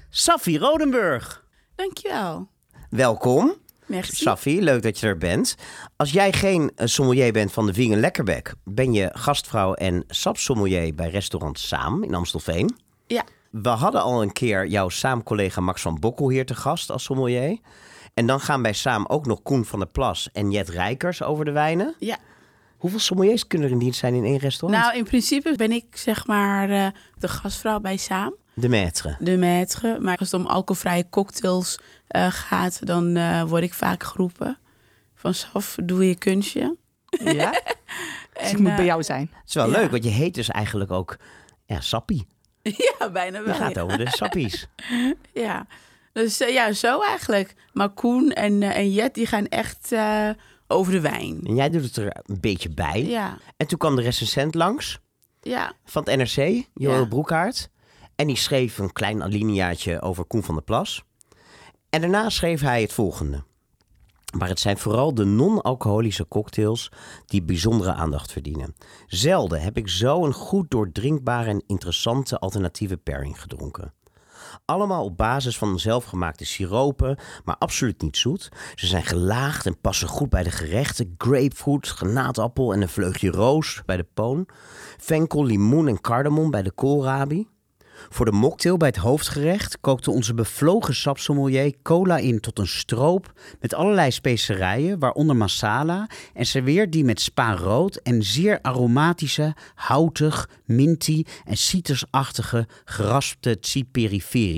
Safi 0.09 0.57
Rodenburg. 0.57 1.45
Dankjewel. 1.75 2.47
Welkom. 2.89 3.53
Merci. 3.85 4.15
Safi, 4.15 4.61
leuk 4.61 4.81
dat 4.81 4.99
je 4.99 5.07
er 5.07 5.17
bent. 5.17 5.55
Als 5.95 6.11
jij 6.11 6.31
geen 6.31 6.71
eh, 6.75 6.87
sommelier 6.87 7.33
bent 7.33 7.51
van 7.51 7.65
de 7.65 7.73
Vegan 7.73 7.99
Lekkerbek, 7.99 8.53
ben 8.63 8.93
je 8.93 9.09
gastvrouw 9.13 9.73
en 9.73 10.03
sapsommelier 10.07 10.95
bij 10.95 11.09
restaurant 11.09 11.59
Saam 11.59 12.03
in 12.03 12.15
Amstelveen. 12.15 12.77
Ja. 13.07 13.23
We 13.51 13.69
hadden 13.69 14.01
al 14.01 14.21
een 14.21 14.33
keer 14.33 14.67
jouw 14.67 14.89
Saam-collega 14.89 15.61
Max 15.61 15.81
van 15.81 15.99
Bokkel 15.99 16.29
hier 16.29 16.45
te 16.45 16.55
gast 16.55 16.91
als 16.91 17.03
sommelier. 17.03 17.59
En 18.13 18.27
dan 18.27 18.39
gaan 18.39 18.61
bij 18.61 18.73
Saam 18.73 19.05
ook 19.05 19.25
nog 19.25 19.41
Koen 19.41 19.65
van 19.65 19.79
der 19.79 19.87
Plas 19.87 20.29
en 20.33 20.51
Jet 20.51 20.69
Rijkers 20.69 21.23
over 21.23 21.45
de 21.45 21.51
wijnen. 21.51 21.95
Ja. 21.99 22.17
Hoeveel 22.85 23.03
sommeliers 23.03 23.47
kunnen 23.47 23.67
er 23.67 23.73
in 23.73 23.79
dienst 23.79 23.99
zijn 23.99 24.13
in 24.13 24.23
één 24.23 24.37
restaurant? 24.37 24.83
Nou, 24.83 24.97
in 24.97 25.03
principe 25.03 25.53
ben 25.55 25.71
ik 25.71 25.85
zeg 25.97 26.27
maar 26.27 26.69
eh, 26.69 26.87
de 27.17 27.27
gastvrouw 27.27 27.79
bij 27.79 27.97
Saam, 27.97 28.35
de 28.53 28.67
maître. 28.67 29.17
de 29.23 29.35
maître. 29.37 29.99
Maar 30.01 30.17
als 30.17 30.31
het 30.31 30.41
om 30.41 30.47
alcoholvrije 30.47 31.09
cocktails 31.09 31.79
eh, 32.07 32.27
gaat, 32.31 32.85
dan 32.85 33.15
eh, 33.15 33.43
word 33.43 33.63
ik 33.63 33.73
vaak 33.73 34.03
geroepen. 34.03 34.57
Van 35.15 35.33
Saf, 35.33 35.75
doe 35.83 36.07
je 36.07 36.15
kunstje. 36.15 36.75
Ja? 37.23 37.51
Dus 38.39 38.49
ik 38.51 38.55
En, 38.57 38.61
moet 38.61 38.71
eh, 38.71 38.75
bij 38.75 38.85
jou 38.85 39.03
zijn. 39.03 39.29
Het 39.33 39.47
is 39.47 39.53
wel 39.53 39.69
Ja. 39.69 39.77
leuk, 39.79 39.91
want 39.91 40.03
je 40.03 40.09
heet 40.09 40.33
dus 40.33 40.49
eigenlijk 40.49 40.91
ook 40.91 41.17
ja, 41.65 41.81
Sappie. 41.81 42.27
Ja, 42.61 43.09
bijna 43.11 43.43
wel. 43.43 43.55
gaat 43.55 43.75
ja. 43.75 43.81
over 43.81 43.97
de 43.97 44.09
sappies. 44.09 44.67
Ja. 45.33 45.67
Dus 46.13 46.39
eh, 46.39 46.53
ja, 46.53 46.71
zo 46.73 47.01
eigenlijk. 47.01 47.53
Maar 47.73 47.89
Koen 47.89 48.31
en, 48.31 48.63
eh, 48.63 48.77
en 48.77 48.91
Jet, 48.91 49.13
die 49.13 49.25
gaan 49.27 49.47
echt 49.47 49.91
eh, 49.91 50.29
over 50.67 50.91
de 50.91 50.99
wijn. 51.01 51.39
En 51.43 51.55
jij 51.55 51.69
doet 51.69 51.83
het 51.83 51.95
er 51.97 52.17
een 52.23 52.39
beetje 52.39 52.69
bij. 52.69 53.05
Ja, 53.05 53.37
En 53.57 53.67
toen 53.67 53.77
kwam 53.77 53.95
de 53.95 54.01
recensent 54.01 54.55
langs. 54.55 54.99
ja, 55.41 55.73
van 55.85 56.03
het 56.05 56.15
NRC, 56.17 56.65
Joël 56.73 56.99
Ja. 56.99 57.05
Broekhaart. 57.05 57.69
En 58.15 58.27
die 58.27 58.35
schreef 58.37 58.77
een 58.77 58.93
klein 58.93 59.23
alineaatje 59.23 60.01
over 60.01 60.25
Koen 60.25 60.43
van 60.43 60.55
der 60.55 60.63
Plas. 60.63 61.03
En 61.89 62.01
daarna 62.01 62.29
schreef 62.29 62.61
hij 62.61 62.81
het 62.81 62.93
volgende. 62.93 63.43
Maar 64.37 64.49
het 64.49 64.59
zijn 64.59 64.77
vooral 64.77 65.13
de 65.13 65.25
non-alcoholische 65.25 66.27
cocktails 66.27 66.91
die 67.25 67.43
bijzondere 67.43 67.93
aandacht 67.93 68.31
verdienen. 68.31 68.75
Zelden 69.07 69.61
heb 69.61 69.77
ik 69.77 69.89
zo 69.89 70.25
een 70.25 70.33
goed 70.33 70.71
doordrinkbare 70.71 71.49
en 71.49 71.63
interessante 71.67 72.39
alternatieve 72.39 72.97
pairing 72.97 73.41
gedronken. 73.41 73.93
Allemaal 74.65 75.03
op 75.03 75.17
basis 75.17 75.57
van 75.57 75.79
zelfgemaakte 75.79 76.45
siropen, 76.45 77.17
maar 77.43 77.55
absoluut 77.57 78.01
niet 78.01 78.17
zoet. 78.17 78.49
Ze 78.75 78.87
zijn 78.87 79.03
gelaagd 79.03 79.65
en 79.65 79.79
passen 79.81 80.07
goed 80.07 80.29
bij 80.29 80.43
de 80.43 80.51
gerechten. 80.51 81.15
Grapefruit, 81.17 81.87
granaatappel 81.87 82.73
en 82.73 82.81
een 82.81 82.89
vleugje 82.89 83.31
roos 83.31 83.81
bij 83.85 83.97
de 83.97 84.07
poon. 84.13 84.47
Venkel, 84.97 85.45
limoen 85.45 85.87
en 85.87 86.01
cardamom 86.01 86.51
bij 86.51 86.63
de 86.63 86.71
koolrabi. 86.71 87.47
Voor 88.09 88.25
de 88.25 88.31
mocktail 88.31 88.77
bij 88.77 88.87
het 88.87 88.97
hoofdgerecht 88.97 89.79
kookte 89.81 90.11
onze 90.11 90.33
bevlogen 90.33 90.95
sapsommelier 90.95 91.73
cola 91.83 92.17
in 92.17 92.39
tot 92.39 92.59
een 92.59 92.67
stroop 92.67 93.33
met 93.59 93.73
allerlei 93.73 94.11
specerijen, 94.11 94.99
waaronder 94.99 95.35
masala, 95.35 96.09
en 96.33 96.45
serveert 96.45 96.91
die 96.91 97.03
met 97.03 97.21
spa 97.21 97.55
rood 97.55 97.95
en 97.95 98.23
zeer 98.23 98.59
aromatische, 98.61 99.55
houtig, 99.75 100.49
minty 100.65 101.23
en 101.45 101.57
citrusachtige 101.57 102.67
geraspte 102.85 103.59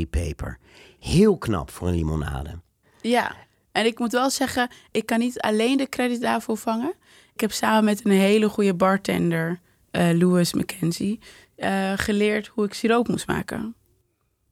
peper. 0.09 0.57
Heel 0.99 1.37
knap 1.37 1.71
voor 1.71 1.87
een 1.87 1.95
limonade. 1.95 2.59
Ja, 3.01 3.35
en 3.71 3.85
ik 3.85 3.99
moet 3.99 4.11
wel 4.11 4.29
zeggen, 4.29 4.69
ik 4.91 5.05
kan 5.05 5.19
niet 5.19 5.39
alleen 5.39 5.77
de 5.77 5.89
credit 5.89 6.21
daarvoor 6.21 6.57
vangen. 6.57 6.93
Ik 7.33 7.39
heb 7.41 7.51
samen 7.51 7.83
met 7.83 8.05
een 8.05 8.11
hele 8.11 8.49
goede 8.49 8.73
bartender, 8.73 9.59
uh, 9.91 10.11
Louis 10.11 10.53
McKenzie, 10.53 11.19
uh, 11.57 11.93
geleerd 11.95 12.47
hoe 12.47 12.65
ik 12.65 12.73
siroop 12.73 13.07
moest 13.07 13.27
maken. 13.27 13.75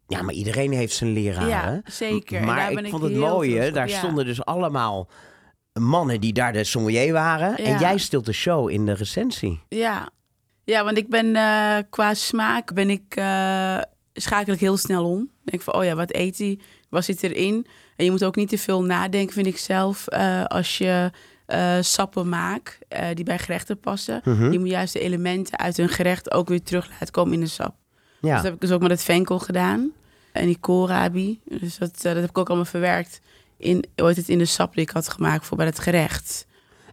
Ja, 0.07 0.21
maar 0.21 0.33
iedereen 0.33 0.71
heeft 0.71 0.93
zijn 0.93 1.11
leraar. 1.13 1.47
Ja, 1.47 1.81
zeker. 1.85 2.43
Maar 2.43 2.71
ik 2.71 2.89
vond 2.89 3.03
het 3.03 3.15
mooie, 3.15 3.71
daar 3.71 3.89
stonden 3.89 4.25
dus 4.25 4.45
allemaal 4.45 5.09
mannen 5.73 6.21
die 6.21 6.33
daar 6.33 6.53
de 6.53 6.63
sommelier 6.63 7.13
waren. 7.13 7.57
En 7.57 7.79
jij 7.79 7.97
stilt 7.97 8.25
de 8.25 8.33
show 8.33 8.69
in 8.69 8.85
de 8.85 8.93
recensie. 8.93 9.59
Ja, 9.69 10.09
ja 10.63 10.83
want 10.83 10.97
ik 10.97 11.09
ben 11.09 11.25
uh, 11.25 11.77
qua 11.89 12.13
smaak 12.13 12.73
ben 12.73 12.89
ik, 12.89 13.15
uh, 13.17 13.77
schakel 14.13 14.53
ik 14.53 14.59
heel 14.59 14.77
snel 14.77 15.09
om. 15.09 15.29
Denk 15.43 15.61
van, 15.61 15.73
oh 15.73 15.83
ja, 15.83 15.95
wat 15.95 16.13
eet 16.13 16.37
hij? 16.37 16.59
Wat 16.89 17.05
zit 17.05 17.23
erin? 17.23 17.67
En 17.95 18.05
je 18.05 18.11
moet 18.11 18.23
ook 18.23 18.35
niet 18.35 18.49
te 18.49 18.57
veel 18.57 18.83
nadenken, 18.83 19.33
vind 19.33 19.47
ik 19.47 19.57
zelf, 19.57 20.09
als 20.47 20.77
je 20.77 21.11
uh, 21.47 21.77
sappen 21.81 22.29
maak 22.29 22.79
uh, 22.89 23.07
die 23.13 23.25
bij 23.25 23.39
gerechten 23.39 23.79
passen. 23.79 24.21
Mm 24.23 24.49
Die 24.49 24.59
moet 24.59 24.69
juist 24.69 24.93
de 24.93 24.99
elementen 24.99 25.59
uit 25.59 25.77
een 25.77 25.89
gerecht 25.89 26.31
ook 26.31 26.47
weer 26.47 26.63
terug 26.63 26.89
laten 26.89 27.11
komen 27.11 27.33
in 27.33 27.39
de 27.39 27.47
sap. 27.47 27.75
Ja. 28.21 28.27
Dus 28.27 28.31
dat 28.31 28.43
heb 28.43 28.53
ik 28.53 28.61
dus 28.61 28.71
ook 28.71 28.81
met 28.81 28.91
het 28.91 29.03
venkel 29.03 29.39
gedaan. 29.39 29.91
En 30.31 30.45
die 30.45 30.57
koolrabi. 30.59 31.39
Dus 31.43 31.77
dat, 31.77 31.91
uh, 31.95 32.01
dat 32.01 32.15
heb 32.15 32.29
ik 32.29 32.37
ook 32.37 32.47
allemaal 32.47 32.65
verwerkt 32.65 33.21
in, 33.57 33.85
ooit 33.95 34.17
het 34.17 34.29
in 34.29 34.37
de 34.37 34.45
sap 34.45 34.73
die 34.73 34.83
ik 34.83 34.89
had 34.89 35.09
gemaakt 35.09 35.45
voor 35.45 35.57
bij 35.57 35.65
het 35.65 35.79
gerecht. 35.79 36.45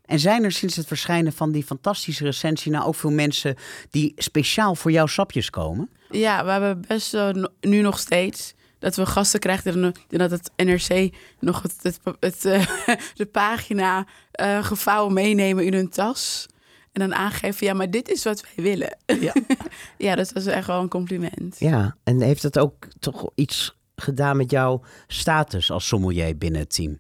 En 0.05 0.19
zijn 0.19 0.45
er 0.45 0.53
sinds 0.53 0.77
het 0.77 0.87
verschijnen 0.87 1.33
van 1.33 1.53
die 1.53 1.65
fantastische 1.65 2.25
recensie 2.25 2.73
nou 2.73 2.85
ook 2.85 2.95
veel 2.95 3.11
mensen 3.11 3.57
die 3.91 4.12
speciaal 4.17 4.75
voor 4.75 4.91
jouw 4.91 5.07
sapjes 5.07 5.51
komen? 5.51 5.91
Ja, 6.11 6.45
we 6.45 6.51
hebben 6.51 6.85
best 6.88 7.17
nu 7.61 7.81
nog 7.81 7.99
steeds 7.99 8.55
dat 8.83 8.97
we 8.97 9.07
gasten 9.07 9.40
krijgen 9.40 9.95
dat 10.09 10.31
het 10.31 10.51
NRC 10.57 11.14
nog 11.40 11.62
het, 11.62 11.75
het, 11.83 12.01
het 12.21 12.45
uh, 12.45 12.66
de 13.14 13.27
pagina 13.27 14.07
uh, 14.40 14.64
gevouwen 14.64 15.12
meenemen 15.12 15.64
in 15.64 15.75
hun 15.75 15.88
tas. 15.88 16.47
En 16.92 17.01
dan 17.01 17.14
aangeven, 17.14 17.66
ja, 17.66 17.75
maar 17.75 17.90
dit 17.90 18.09
is 18.09 18.25
wat 18.25 18.40
wij 18.40 18.64
willen. 18.64 18.99
Ja, 19.21 19.33
ja 19.99 20.14
dat 20.14 20.37
is 20.37 20.47
echt 20.47 20.66
wel 20.66 20.81
een 20.81 20.88
compliment. 20.88 21.57
Ja, 21.59 21.97
en 22.05 22.21
heeft 22.21 22.42
dat 22.42 22.59
ook 22.59 22.88
toch 22.99 23.31
iets 23.35 23.77
gedaan 23.97 24.37
met 24.37 24.51
jouw 24.51 24.83
status 25.07 25.71
als 25.71 25.87
sommelier 25.87 26.38
binnen 26.38 26.61
het 26.61 26.75
team? 26.75 26.99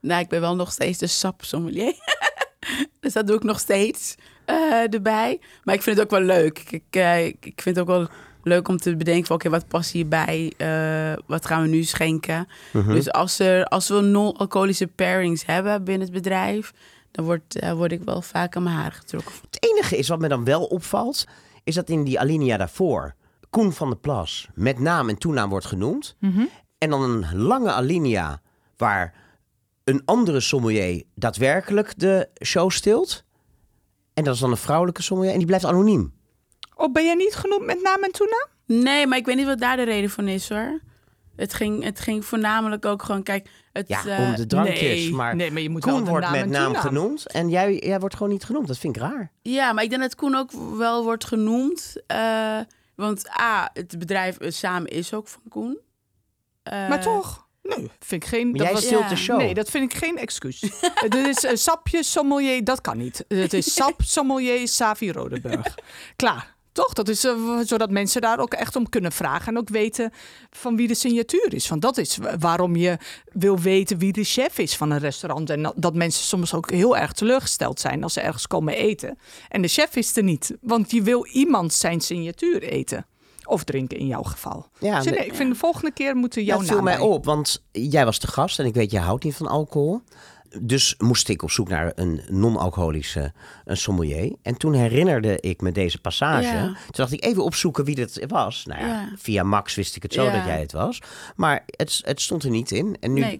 Nou, 0.00 0.20
ik 0.20 0.28
ben 0.28 0.40
wel 0.40 0.56
nog 0.56 0.72
steeds 0.72 0.98
de 0.98 1.06
sap 1.06 1.44
sommelier. 1.44 1.94
dus 3.00 3.12
dat 3.12 3.26
doe 3.26 3.36
ik 3.36 3.42
nog 3.42 3.58
steeds 3.58 4.14
uh, 4.46 4.94
erbij. 4.94 5.40
Maar 5.64 5.74
ik 5.74 5.82
vind 5.82 5.96
het 5.96 6.04
ook 6.04 6.18
wel 6.18 6.36
leuk. 6.36 6.58
Ik, 6.58 6.96
ik, 6.96 7.46
ik 7.46 7.62
vind 7.62 7.76
het 7.76 7.78
ook 7.78 7.96
wel 7.96 8.08
leuk 8.42 8.68
om 8.68 8.76
te 8.76 8.96
bedenken: 8.96 9.34
oké, 9.34 9.48
wat 9.48 9.68
past 9.68 9.90
hierbij? 9.90 10.52
Uh, 10.58 11.12
wat 11.26 11.46
gaan 11.46 11.62
we 11.62 11.68
nu 11.68 11.82
schenken? 11.82 12.48
Mhm. 12.72 12.92
Dus 12.92 13.12
als, 13.12 13.38
er, 13.38 13.64
als 13.64 13.88
we 13.88 14.00
non-alcoholische 14.00 14.86
pairings 14.86 15.46
hebben 15.46 15.84
binnen 15.84 16.06
het 16.06 16.16
bedrijf, 16.16 16.72
dan 17.10 17.24
word, 17.24 17.62
uh, 17.62 17.72
word 17.72 17.92
ik 17.92 18.02
wel 18.02 18.22
vaak 18.22 18.56
aan 18.56 18.62
mijn 18.62 18.76
haar 18.76 18.92
getrokken. 18.92 19.32
Het 19.50 19.64
enige 19.70 19.96
is 19.96 20.08
wat 20.08 20.18
me 20.18 20.28
dan 20.28 20.44
wel 20.44 20.64
opvalt, 20.64 21.24
is 21.64 21.74
dat 21.74 21.88
in 21.88 22.04
die 22.04 22.20
alinea 22.20 22.56
daarvoor 22.56 23.14
Koen 23.50 23.72
van 23.72 23.88
der 23.88 23.98
Plas 23.98 24.48
met 24.54 24.78
naam 24.78 25.08
en 25.08 25.18
toenaam 25.18 25.50
wordt 25.50 25.66
genoemd. 25.66 26.16
Mhm. 26.18 26.44
En 26.78 26.90
dan 26.90 27.02
een 27.02 27.36
lange 27.36 27.72
alinea 27.72 28.40
waar 28.76 29.14
een 29.84 30.02
andere 30.04 30.40
sommelier 30.40 31.02
daadwerkelijk 31.14 31.92
de 31.96 32.28
show 32.44 32.70
stilt. 32.70 33.24
En 34.14 34.24
dat 34.24 34.34
is 34.34 34.40
dan 34.40 34.50
een 34.50 34.56
vrouwelijke 34.56 35.02
sommelier 35.02 35.32
en 35.32 35.38
die 35.38 35.46
blijft 35.46 35.64
anoniem. 35.64 36.12
Of 36.78 36.92
ben 36.92 37.04
jij 37.04 37.14
niet 37.14 37.34
genoemd 37.34 37.66
met 37.66 37.82
naam 37.82 38.02
en 38.02 38.12
toenaam? 38.12 38.46
Nee, 38.66 39.06
maar 39.06 39.18
ik 39.18 39.26
weet 39.26 39.36
niet 39.36 39.46
wat 39.46 39.58
daar 39.58 39.76
de 39.76 39.82
reden 39.82 40.10
van 40.10 40.28
is 40.28 40.48
hoor. 40.48 40.80
Het 41.36 41.54
ging, 41.54 41.84
het 41.84 42.00
ging 42.00 42.24
voornamelijk 42.24 42.84
ook 42.84 43.02
gewoon, 43.02 43.22
kijk... 43.22 43.48
Het, 43.72 43.88
ja, 43.88 44.00
om 44.18 44.34
de 44.34 44.46
drankjes. 44.46 44.80
Nee, 44.80 45.12
maar, 45.12 45.36
nee, 45.36 45.50
maar 45.50 45.62
je 45.62 45.70
moet 45.70 45.82
Koen 45.82 46.04
wordt 46.04 46.30
met 46.30 46.48
naam 46.48 46.74
genoemd 46.74 47.32
en 47.32 47.48
jij, 47.48 47.76
jij 47.76 48.00
wordt 48.00 48.16
gewoon 48.16 48.32
niet 48.32 48.44
genoemd. 48.44 48.66
Dat 48.66 48.78
vind 48.78 48.96
ik 48.96 49.02
raar. 49.02 49.30
Ja, 49.42 49.72
maar 49.72 49.84
ik 49.84 49.90
denk 49.90 50.02
dat 50.02 50.14
Koen 50.14 50.34
ook 50.34 50.50
wel 50.76 51.04
wordt 51.04 51.24
genoemd. 51.24 51.96
Uh, 52.12 52.58
want 52.94 53.40
A, 53.40 53.70
het 53.72 53.98
bedrijf 53.98 54.40
uh, 54.40 54.50
samen 54.50 54.90
is 54.90 55.14
ook 55.14 55.28
van 55.28 55.42
Koen. 55.48 55.78
Uh, 56.72 56.88
maar 56.88 57.00
toch? 57.00 57.46
Nee, 57.62 57.90
vind 57.98 58.22
ik 58.22 58.28
geen. 58.28 58.52
dat 58.52 58.62
jij 58.62 58.72
was, 58.72 58.84
stilt 58.84 59.08
de 59.08 59.16
show. 59.16 59.38
Nee, 59.38 59.54
dat 59.54 59.70
vind 59.70 59.92
ik 59.92 59.98
geen 59.98 60.18
excuus. 60.18 60.60
Het 60.94 61.14
is 61.14 61.44
uh, 61.44 61.50
sapje 61.54 62.02
sommelier, 62.02 62.64
dat 62.64 62.80
kan 62.80 62.98
niet. 62.98 63.24
Het 63.28 63.52
is 63.52 63.74
sap 63.74 64.02
sommelier 64.02 64.68
Savi 64.68 65.12
Rodenburg. 65.12 65.74
Klaar. 66.16 66.56
Toch? 66.78 66.92
Dat 66.92 67.08
is 67.08 67.24
uh, 67.24 67.58
zodat 67.62 67.90
mensen 67.90 68.20
daar 68.20 68.38
ook 68.38 68.54
echt 68.54 68.76
om 68.76 68.88
kunnen 68.88 69.12
vragen. 69.12 69.46
En 69.46 69.58
ook 69.58 69.68
weten 69.68 70.12
van 70.50 70.76
wie 70.76 70.88
de 70.88 70.94
signatuur 70.94 71.54
is. 71.54 71.68
Want 71.68 71.82
dat 71.82 71.98
is 71.98 72.18
waarom 72.38 72.76
je 72.76 72.98
wil 73.32 73.58
weten 73.58 73.98
wie 73.98 74.12
de 74.12 74.24
chef 74.24 74.58
is 74.58 74.76
van 74.76 74.90
een 74.90 74.98
restaurant. 74.98 75.50
En 75.50 75.72
dat 75.76 75.94
mensen 75.94 76.24
soms 76.24 76.54
ook 76.54 76.70
heel 76.70 76.96
erg 76.96 77.12
teleurgesteld 77.12 77.80
zijn 77.80 78.02
als 78.02 78.12
ze 78.12 78.20
ergens 78.20 78.46
komen 78.46 78.74
eten. 78.74 79.18
En 79.48 79.62
de 79.62 79.68
chef 79.68 79.96
is 79.96 80.16
er 80.16 80.22
niet. 80.22 80.56
Want 80.60 80.90
je 80.90 81.02
wil 81.02 81.26
iemand 81.26 81.72
zijn 81.72 82.00
signatuur 82.00 82.62
eten. 82.62 83.06
Of 83.44 83.64
drinken 83.64 83.98
in 83.98 84.06
jouw 84.06 84.22
geval. 84.22 84.66
Ja, 84.78 85.00
dus 85.00 85.12
nee, 85.12 85.26
ik 85.26 85.34
vind 85.34 85.52
de 85.52 85.58
volgende 85.58 85.92
keer 85.92 86.16
moeten 86.16 86.44
jouw 86.44 86.60
ja, 86.60 86.66
viel 86.66 86.82
mij 86.82 86.98
op, 86.98 87.24
want 87.24 87.64
jij 87.72 88.04
was 88.04 88.18
de 88.18 88.26
gast 88.26 88.58
en 88.58 88.66
ik 88.66 88.74
weet, 88.74 88.90
je 88.90 88.98
houdt 88.98 89.24
niet 89.24 89.36
van 89.36 89.46
alcohol. 89.46 90.00
Dus 90.60 90.94
moest 90.98 91.28
ik 91.28 91.42
op 91.42 91.50
zoek 91.50 91.68
naar 91.68 91.92
een 91.94 92.20
non-alcoholische 92.28 93.32
een 93.64 93.76
sommelier. 93.76 94.36
En 94.42 94.56
toen 94.56 94.72
herinnerde 94.72 95.40
ik 95.40 95.60
me 95.60 95.72
deze 95.72 96.00
passage. 96.00 96.60
Toen 96.62 96.76
dacht 96.90 97.12
ik 97.12 97.24
even 97.24 97.44
opzoeken 97.44 97.84
wie 97.84 97.94
dit 97.94 98.24
was. 98.28 98.64
Nou 98.66 98.86
ja, 98.86 99.12
via 99.16 99.42
Max 99.42 99.74
wist 99.74 99.96
ik 99.96 100.02
het 100.02 100.12
zo 100.12 100.24
dat 100.30 100.44
jij 100.44 100.60
het 100.60 100.72
was. 100.72 101.02
Maar 101.36 101.64
het, 101.66 102.00
het 102.04 102.20
stond 102.20 102.44
er 102.44 102.50
niet 102.50 102.70
in. 102.70 102.96
En 103.00 103.12
nu 103.12 103.20
nee, 103.20 103.38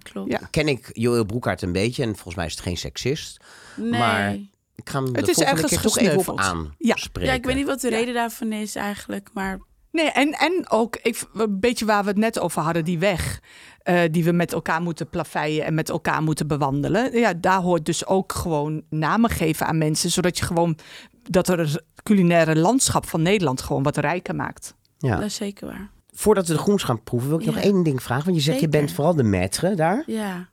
ken 0.51 0.68
ik 0.68 0.90
Joël 0.92 1.25
Broekhaart 1.25 1.62
een 1.62 1.73
beetje. 1.73 2.03
En 2.03 2.14
volgens 2.14 2.35
mij 2.35 2.47
is 2.47 2.53
het 2.53 2.61
geen 2.61 2.77
seksist. 2.77 3.44
Nee. 3.77 3.90
Maar 3.90 4.33
ik 4.75 4.90
ga 4.90 5.03
hem 5.03 5.14
het 5.14 5.29
is 5.29 5.38
ergens 5.38 5.71
keer 5.71 5.81
toch 5.81 5.99
even 5.99 6.33
op 6.33 6.40
aanspreken. 6.40 6.75
Ja. 6.79 6.97
ja, 7.21 7.33
ik 7.33 7.44
weet 7.44 7.57
niet 7.57 7.66
wat 7.66 7.81
de 7.81 7.88
reden 7.88 8.14
daarvan 8.14 8.53
is 8.53 8.75
eigenlijk. 8.75 9.31
Maar 9.33 9.59
Nee, 9.92 10.11
en, 10.11 10.33
en 10.33 10.70
ook 10.70 10.96
ik, 10.96 11.24
een 11.35 11.61
beetje 11.61 11.85
waar 11.85 12.03
we 12.03 12.09
het 12.09 12.18
net 12.18 12.40
over 12.40 12.62
hadden, 12.62 12.85
die 12.85 12.98
weg. 12.98 13.40
Uh, 13.85 14.01
die 14.11 14.24
we 14.24 14.33
met 14.33 14.53
elkaar 14.53 14.83
moeten 14.83 15.09
plaveien 15.09 15.64
en 15.64 15.74
met 15.74 15.88
elkaar 15.88 16.22
moeten 16.22 16.46
bewandelen. 16.46 17.18
Ja, 17.18 17.35
daar 17.35 17.61
hoort 17.61 17.87
dus 17.87 18.07
ook 18.07 18.33
gewoon 18.33 18.83
namen 18.90 19.31
geven 19.31 19.66
aan 19.66 19.79
mensen, 19.79 20.11
zodat 20.11 20.38
je 20.38 20.44
gewoon 20.44 20.79
dat 21.22 21.48
er 21.48 21.59
het 21.59 21.83
culinaire 22.03 22.57
landschap 22.57 23.07
van 23.07 23.22
Nederland 23.22 23.62
gewoon 23.62 23.83
wat 23.83 23.96
rijker 23.96 24.35
maakt. 24.35 24.74
Ja, 24.98 25.16
dat 25.16 25.24
is 25.24 25.35
zeker 25.35 25.66
waar. 25.66 25.90
Voordat 26.12 26.46
we 26.46 26.53
de 26.53 26.59
groens 26.59 26.83
gaan 26.83 27.03
proeven, 27.03 27.29
wil 27.29 27.40
ik 27.40 27.46
nog 27.46 27.57
één 27.57 27.83
ding 27.83 28.03
vragen. 28.03 28.24
Want 28.24 28.37
je 28.37 28.42
zegt, 28.42 28.61
je 28.61 28.68
bent 28.68 28.92
vooral 28.92 29.14
de 29.14 29.24
maître 29.24 29.74
daar. 29.74 30.03
Ja. 30.07 30.48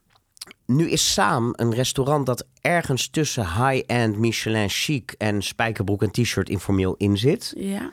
Nu 0.66 0.90
is 0.90 1.12
Saam 1.12 1.52
een 1.56 1.74
restaurant 1.74 2.26
dat 2.26 2.46
ergens 2.60 3.08
tussen 3.08 3.42
high-end 3.42 4.16
Michelin 4.18 4.68
chic 4.68 5.14
en 5.18 5.42
spijkerbroek 5.42 6.02
en 6.02 6.10
t-shirt 6.10 6.48
informeel 6.48 6.94
in 6.94 7.18
zit. 7.18 7.52
Ja 7.56 7.92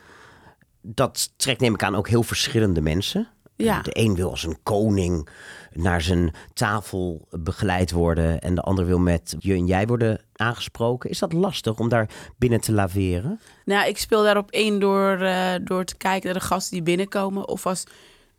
dat 0.86 1.32
trekt 1.36 1.60
neem 1.60 1.74
ik 1.74 1.82
aan 1.82 1.94
ook 1.94 2.08
heel 2.08 2.22
verschillende 2.22 2.80
mensen. 2.80 3.28
Ja. 3.56 3.82
De 3.82 3.98
een 3.98 4.14
wil 4.14 4.30
als 4.30 4.44
een 4.44 4.62
koning 4.62 5.28
naar 5.72 6.02
zijn 6.02 6.34
tafel 6.54 7.28
begeleid 7.30 7.90
worden. 7.90 8.40
En 8.40 8.54
de 8.54 8.60
ander 8.60 8.86
wil 8.86 8.98
met 8.98 9.36
je 9.38 9.52
en 9.52 9.66
jij 9.66 9.86
worden 9.86 10.20
aangesproken. 10.32 11.10
Is 11.10 11.18
dat 11.18 11.32
lastig 11.32 11.78
om 11.78 11.88
daar 11.88 12.08
binnen 12.38 12.60
te 12.60 12.72
laveren? 12.72 13.40
Nou, 13.64 13.88
ik 13.88 13.98
speel 13.98 14.22
daarop 14.22 14.50
één 14.50 14.80
door, 14.80 15.20
uh, 15.20 15.54
door 15.64 15.84
te 15.84 15.96
kijken 15.96 16.24
naar 16.24 16.40
de 16.40 16.46
gasten 16.46 16.72
die 16.72 16.82
binnenkomen. 16.82 17.48
Of 17.48 17.66
als 17.66 17.84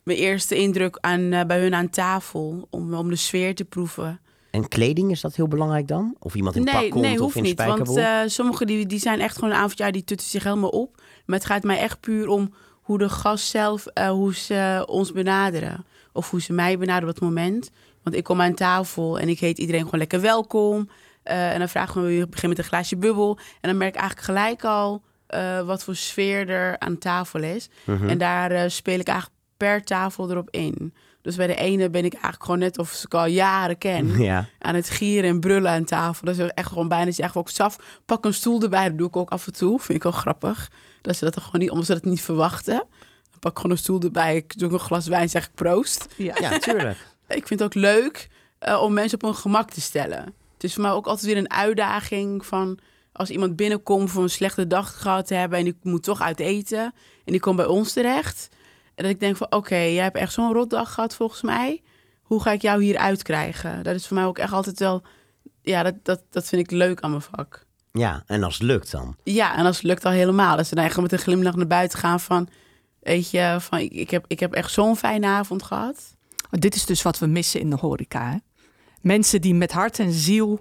mijn 0.03 0.17
eerste 0.17 0.55
indruk 0.55 0.97
aan, 1.01 1.19
uh, 1.19 1.43
bij 1.43 1.59
hun 1.59 1.75
aan 1.75 1.89
tafel. 1.89 2.67
Om, 2.69 2.93
om 2.93 3.09
de 3.09 3.15
sfeer 3.15 3.55
te 3.55 3.65
proeven. 3.65 4.19
En 4.51 4.67
kleding, 4.67 5.11
is 5.11 5.21
dat 5.21 5.35
heel 5.35 5.47
belangrijk 5.47 5.87
dan? 5.87 6.15
Of 6.19 6.35
iemand 6.35 6.55
in 6.55 6.63
nee, 6.63 6.73
pak 6.73 6.89
komt 6.89 7.03
nee, 7.03 7.23
of 7.23 7.35
in 7.35 7.43
niet, 7.43 7.63
Want 7.63 7.97
uh, 7.97 8.19
sommigen 8.25 8.67
die, 8.67 8.85
die 8.85 8.99
zijn 8.99 9.19
echt 9.19 9.35
gewoon 9.35 9.49
een 9.49 9.59
avondjaar, 9.59 9.91
die 9.91 10.03
tutten 10.03 10.27
zich 10.27 10.43
helemaal 10.43 10.69
op. 10.69 11.01
Maar 11.25 11.37
het 11.37 11.47
gaat 11.47 11.63
mij 11.63 11.79
echt 11.79 11.99
puur 11.99 12.27
om 12.27 12.53
hoe 12.81 12.97
de 12.97 13.09
gast 13.09 13.47
zelf, 13.47 13.85
uh, 13.93 14.09
hoe 14.09 14.35
ze 14.35 14.83
ons 14.87 15.11
benaderen. 15.11 15.85
Of 16.13 16.29
hoe 16.29 16.41
ze 16.41 16.53
mij 16.53 16.77
benaderen 16.77 17.09
op 17.09 17.15
het 17.15 17.23
moment. 17.23 17.71
Want 18.03 18.15
ik 18.15 18.23
kom 18.23 18.41
aan 18.41 18.53
tafel 18.53 19.19
en 19.19 19.29
ik 19.29 19.39
heet 19.39 19.57
iedereen 19.57 19.83
gewoon 19.83 19.99
lekker 19.99 20.21
welkom. 20.21 20.89
Eh, 21.23 21.53
en 21.53 21.59
dan 21.59 21.69
vragen 21.69 22.03
we, 22.03 22.19
we 22.19 22.27
begin 22.27 22.49
met 22.49 22.57
een 22.57 22.63
glaasje 22.63 22.97
bubbel. 22.97 23.37
En 23.61 23.69
dan 23.69 23.77
merk 23.77 23.95
ik 23.95 24.01
eigenlijk 24.01 24.27
gelijk 24.27 24.63
al 24.63 25.01
eh, 25.27 25.61
wat 25.61 25.83
voor 25.83 25.95
sfeer 25.95 26.49
er 26.49 26.79
aan 26.79 26.97
tafel 26.97 27.43
is. 27.43 27.69
En 27.85 28.17
daar 28.17 28.51
eh, 28.51 28.69
speel 28.69 28.99
ik 28.99 29.07
eigenlijk 29.07 29.39
per 29.57 29.83
tafel 29.83 30.31
erop 30.31 30.49
in. 30.49 30.93
Dus 31.21 31.35
bij 31.35 31.47
de 31.47 31.55
ene 31.55 31.89
ben 31.89 32.05
ik 32.05 32.13
eigenlijk 32.13 32.43
gewoon 32.43 32.59
net 32.59 32.77
of 32.77 33.03
ik 33.03 33.13
al 33.13 33.25
jaren 33.25 33.77
ken. 33.77 34.17
Ja. 34.23 34.45
Aan 34.59 34.75
het 34.75 34.89
gieren 34.89 35.29
en 35.29 35.39
brullen 35.39 35.71
aan 35.71 35.83
tafel. 35.83 36.25
Dat 36.25 36.37
is 36.37 36.51
echt 36.53 36.67
gewoon 36.67 36.87
bijna 36.87 37.05
dat 37.05 37.15
je 37.15 37.23
echt 37.23 37.35
ook 37.35 37.49
saf. 37.49 37.99
Pak 38.05 38.25
een 38.25 38.33
stoel 38.33 38.61
erbij, 38.61 38.87
dat 38.89 38.97
doe 38.97 39.07
ik 39.07 39.15
ook 39.15 39.29
af 39.29 39.47
en 39.47 39.53
toe. 39.53 39.79
Vind 39.79 39.97
ik 39.97 40.05
ook 40.05 40.13
grappig. 40.13 40.71
Dat 41.05 41.17
ze 41.17 41.25
dat 41.25 41.35
er 41.35 41.41
gewoon 41.41 41.61
niet, 41.61 41.69
omdat 41.69 41.85
ze 41.85 41.93
dat 41.93 42.03
niet 42.03 42.21
verwachten. 42.21 42.73
Dan 43.29 43.39
pak 43.39 43.51
ik 43.51 43.57
gewoon 43.57 43.71
een 43.71 43.77
stoel 43.77 44.01
erbij. 44.01 44.35
Ik 44.35 44.57
doe 44.57 44.71
een 44.71 44.79
glas 44.79 45.07
wijn, 45.07 45.29
zeg 45.29 45.45
ik 45.45 45.53
proost. 45.53 46.07
Ja. 46.15 46.35
Ja, 46.39 46.57
tuurlijk. 46.57 46.97
Ik 47.27 47.47
vind 47.47 47.59
het 47.59 47.63
ook 47.63 47.73
leuk 47.73 48.29
eh, 48.59 48.81
om 48.81 48.93
mensen 48.93 49.17
op 49.21 49.23
hun 49.23 49.35
gemak 49.35 49.71
te 49.71 49.81
stellen. 49.81 50.33
Het 50.53 50.63
is 50.63 50.73
voor 50.73 50.81
mij 50.81 50.91
ook 50.91 51.07
altijd 51.07 51.25
weer 51.25 51.37
een 51.37 51.51
uitdaging 51.51 52.45
van 52.45 52.79
als 53.11 53.29
iemand 53.29 53.55
binnenkomt 53.55 54.11
voor 54.11 54.23
een 54.23 54.29
slechte 54.29 54.67
dag 54.67 55.01
gehad 55.01 55.27
te 55.27 55.33
hebben 55.33 55.59
en 55.59 55.63
die 55.63 55.77
moet 55.81 56.03
toch 56.03 56.21
uit 56.21 56.39
eten 56.39 56.83
en 57.25 57.31
die 57.31 57.39
komt 57.39 57.55
bij 57.55 57.65
ons 57.65 57.93
terecht. 57.93 58.49
En 58.95 59.03
dat 59.03 59.13
ik 59.13 59.19
denk 59.19 59.37
van 59.37 59.51
oké, 59.51 59.75
jij 59.75 60.03
hebt 60.03 60.17
echt 60.17 60.33
zo'n 60.33 60.53
rotdag 60.53 60.93
gehad 60.93 61.15
volgens 61.15 61.41
mij. 61.41 61.81
Hoe 62.21 62.41
ga 62.41 62.51
ik 62.51 62.61
jou 62.61 62.83
hier 62.83 62.97
uitkrijgen? 62.97 63.83
Dat 63.83 63.95
is 63.95 64.07
voor 64.07 64.17
mij 64.17 64.25
ook 64.25 64.37
echt 64.37 64.53
altijd 64.53 64.79
wel, 64.79 65.03
ja, 65.61 65.83
dat, 65.83 65.95
dat, 66.03 66.21
dat 66.29 66.45
vind 66.45 66.61
ik 66.61 66.71
leuk 66.71 67.01
aan 67.01 67.09
mijn 67.09 67.21
vak. 67.21 67.64
Ja, 67.97 68.23
en 68.25 68.43
als 68.43 68.53
het 68.53 68.63
lukt 68.63 68.91
dan. 68.91 69.15
Ja, 69.23 69.57
en 69.57 69.65
als 69.65 69.75
het 69.75 69.85
lukt 69.85 70.05
al 70.05 70.11
helemaal. 70.11 70.57
Dat 70.57 70.67
ze 70.67 70.75
dan 70.75 70.83
echt 70.83 71.01
met 71.01 71.11
een 71.11 71.19
glimlach 71.19 71.55
naar 71.55 71.67
buiten 71.67 71.99
gaan 71.99 72.19
van, 72.19 72.47
weet 72.99 73.29
je, 73.29 73.57
van 73.59 73.79
ik, 73.79 73.91
ik, 73.91 74.09
heb, 74.09 74.25
ik 74.27 74.39
heb 74.39 74.53
echt 74.53 74.71
zo'n 74.71 74.97
fijne 74.97 75.27
avond 75.27 75.63
gehad. 75.63 76.15
Dit 76.49 76.75
is 76.75 76.85
dus 76.85 77.01
wat 77.01 77.19
we 77.19 77.25
missen 77.25 77.59
in 77.59 77.69
de 77.69 77.75
horeca. 77.75 78.31
Hè? 78.31 78.37
Mensen 79.05 79.41
die 79.41 79.53
met 79.55 79.71
hart 79.71 79.99
en 79.99 80.11
ziel 80.11 80.59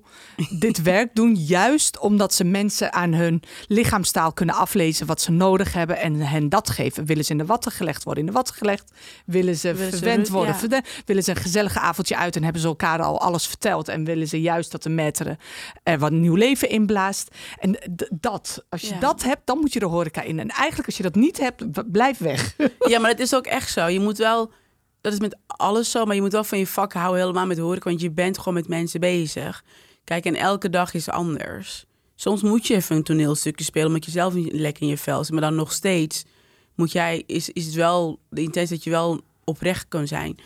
dit 0.58 0.82
werk 0.92 1.14
doen, 1.14 1.34
juist 1.34 1.98
omdat 1.98 2.34
ze 2.34 2.44
mensen 2.44 2.92
aan 2.92 3.12
hun 3.12 3.42
lichaamstaal 3.66 4.32
kunnen 4.32 4.54
aflezen 4.54 5.06
wat 5.06 5.20
ze 5.20 5.30
nodig 5.30 5.72
hebben 5.72 5.98
en 5.98 6.14
hen 6.14 6.48
dat 6.48 6.70
geven. 6.70 7.04
Willen 7.06 7.24
ze 7.24 7.30
in 7.32 7.38
de 7.38 7.44
watten 7.46 7.72
gelegd 7.72 8.04
worden, 8.04 8.22
in 8.22 8.28
de 8.28 8.34
watten 8.36 8.54
gelegd. 8.54 8.92
Willen 9.26 9.56
ze 9.56 9.74
Willen 9.74 9.92
verwend 9.92 10.28
worden, 10.28 10.52
ja. 10.52 10.58
verwend. 10.58 10.86
Willen 11.04 11.22
ze 11.22 11.30
een 11.30 11.36
gezellige 11.36 11.78
avondje 11.80 12.16
uit 12.16 12.36
en 12.36 12.42
hebben 12.42 12.60
ze 12.62 12.66
elkaar 12.66 13.02
al 13.02 13.20
alles 13.20 13.46
verteld. 13.46 13.88
En 13.88 14.04
willen 14.04 14.28
ze 14.28 14.40
juist 14.40 14.70
dat 14.70 14.82
de 14.82 14.90
maître 14.90 15.30
er 15.82 15.98
wat 15.98 16.12
nieuw 16.12 16.34
leven 16.34 16.68
in 16.68 16.86
blaast. 16.86 17.34
En 17.58 17.78
dat, 18.20 18.64
als 18.68 18.80
je 18.80 18.94
Ja. 18.94 19.00
dat 19.00 19.22
hebt, 19.22 19.42
dan 19.44 19.58
moet 19.58 19.72
je 19.72 19.78
de 19.78 19.86
horeca 19.86 20.22
in. 20.22 20.38
En 20.38 20.48
eigenlijk 20.48 20.86
als 20.86 20.96
je 20.96 21.02
dat 21.02 21.14
niet 21.14 21.38
hebt, 21.38 21.90
blijf 21.92 22.18
weg. 22.18 22.54
Ja, 22.88 22.98
maar 22.98 23.10
het 23.10 23.20
is 23.20 23.34
ook 23.34 23.46
echt 23.46 23.70
zo. 23.70 23.86
Je 23.86 24.00
moet 24.00 24.18
wel, 24.18 24.50
dat 25.04 25.12
is 25.12 25.18
met 25.18 25.36
alles 25.46 25.90
zo, 25.90 26.04
maar 26.04 26.14
je 26.14 26.20
moet 26.20 26.32
wel 26.32 26.44
van 26.44 26.58
je 26.58 26.66
vak 26.66 26.92
houden, 26.92 27.20
helemaal 27.20 27.46
met 27.46 27.58
horeca, 27.58 27.88
want 27.88 28.00
je 28.00 28.10
bent 28.10 28.38
gewoon 28.38 28.54
met 28.54 28.68
mensen 28.68 29.00
bezig. 29.00 29.64
Kijk, 30.04 30.24
en 30.24 30.34
elke 30.34 30.70
dag 30.70 30.94
is 30.94 31.08
anders. 31.08 31.84
Soms 32.14 32.42
moet 32.42 32.66
je 32.66 32.74
even 32.74 32.96
een 32.96 33.02
toneelstukje 33.02 33.64
spelen, 33.64 33.86
omdat 33.86 34.04
je 34.04 34.10
zelf 34.10 34.34
niet 34.34 34.52
lekker 34.52 34.82
in 34.82 34.88
je 34.88 34.98
vel 34.98 35.24
zit. 35.24 35.32
Maar 35.32 35.40
dan 35.40 35.54
nog 35.54 35.72
steeds 35.72 36.24
moet 36.74 36.92
jij, 36.92 37.22
is, 37.26 37.50
is 37.50 37.64
het 37.64 37.74
wel 37.74 38.18
de 38.28 38.42
intentie 38.42 38.74
dat 38.74 38.84
je 38.84 38.90
wel 38.90 39.20
oprecht 39.44 39.88
kan 39.88 40.06
zijn. 40.06 40.36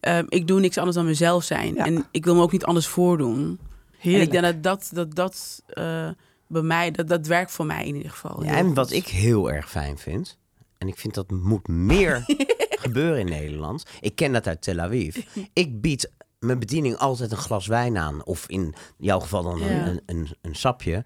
Ehm, 0.00 0.24
ik 0.28 0.46
doe 0.46 0.60
niks 0.60 0.78
anders 0.78 0.96
dan 0.96 1.06
mezelf 1.06 1.44
zijn. 1.44 1.74
Ja. 1.74 1.84
En 1.84 2.06
ik 2.10 2.24
wil 2.24 2.34
me 2.34 2.42
ook 2.42 2.52
niet 2.52 2.64
anders 2.64 2.86
voordoen. 2.86 3.58
Heerlijk. 3.98 4.32
En 4.32 4.36
ik 4.36 4.42
denk 4.42 4.62
dat 4.62 4.62
dat, 4.62 4.90
dat, 4.92 5.14
dat 5.14 5.62
eh, 5.66 6.08
bij 6.46 6.62
mij, 6.62 6.90
dat, 6.90 7.08
dat 7.08 7.26
werkt 7.26 7.52
voor 7.52 7.66
mij 7.66 7.86
in 7.86 7.96
ieder 7.96 8.10
geval. 8.10 8.44
Ja, 8.44 8.56
en 8.56 8.74
wat 8.74 8.90
ik 8.90 9.06
heel 9.06 9.50
erg 9.50 9.70
fijn 9.70 9.98
vind, 9.98 10.38
en 10.78 10.88
ik 10.88 10.98
vind 10.98 11.14
dat 11.14 11.30
moet 11.30 11.68
meer 11.68 12.24
gebeuren 12.86 13.18
in 13.20 13.28
Nederland. 13.28 13.82
Ik 14.00 14.16
ken 14.16 14.32
dat 14.32 14.46
uit 14.46 14.62
Tel 14.62 14.78
Aviv. 14.80 15.16
Ik 15.52 15.80
bied 15.80 16.10
mijn 16.38 16.58
bediening 16.58 16.96
altijd 16.96 17.30
een 17.30 17.36
glas 17.36 17.66
wijn 17.66 17.96
aan. 17.98 18.24
Of 18.24 18.44
in 18.48 18.74
jouw 18.98 19.20
geval 19.20 19.42
dan 19.42 19.62
een, 19.62 19.74
Ja. 19.74 19.86
een, 19.86 20.00
een, 20.06 20.28
een 20.42 20.54
sapje. 20.54 21.04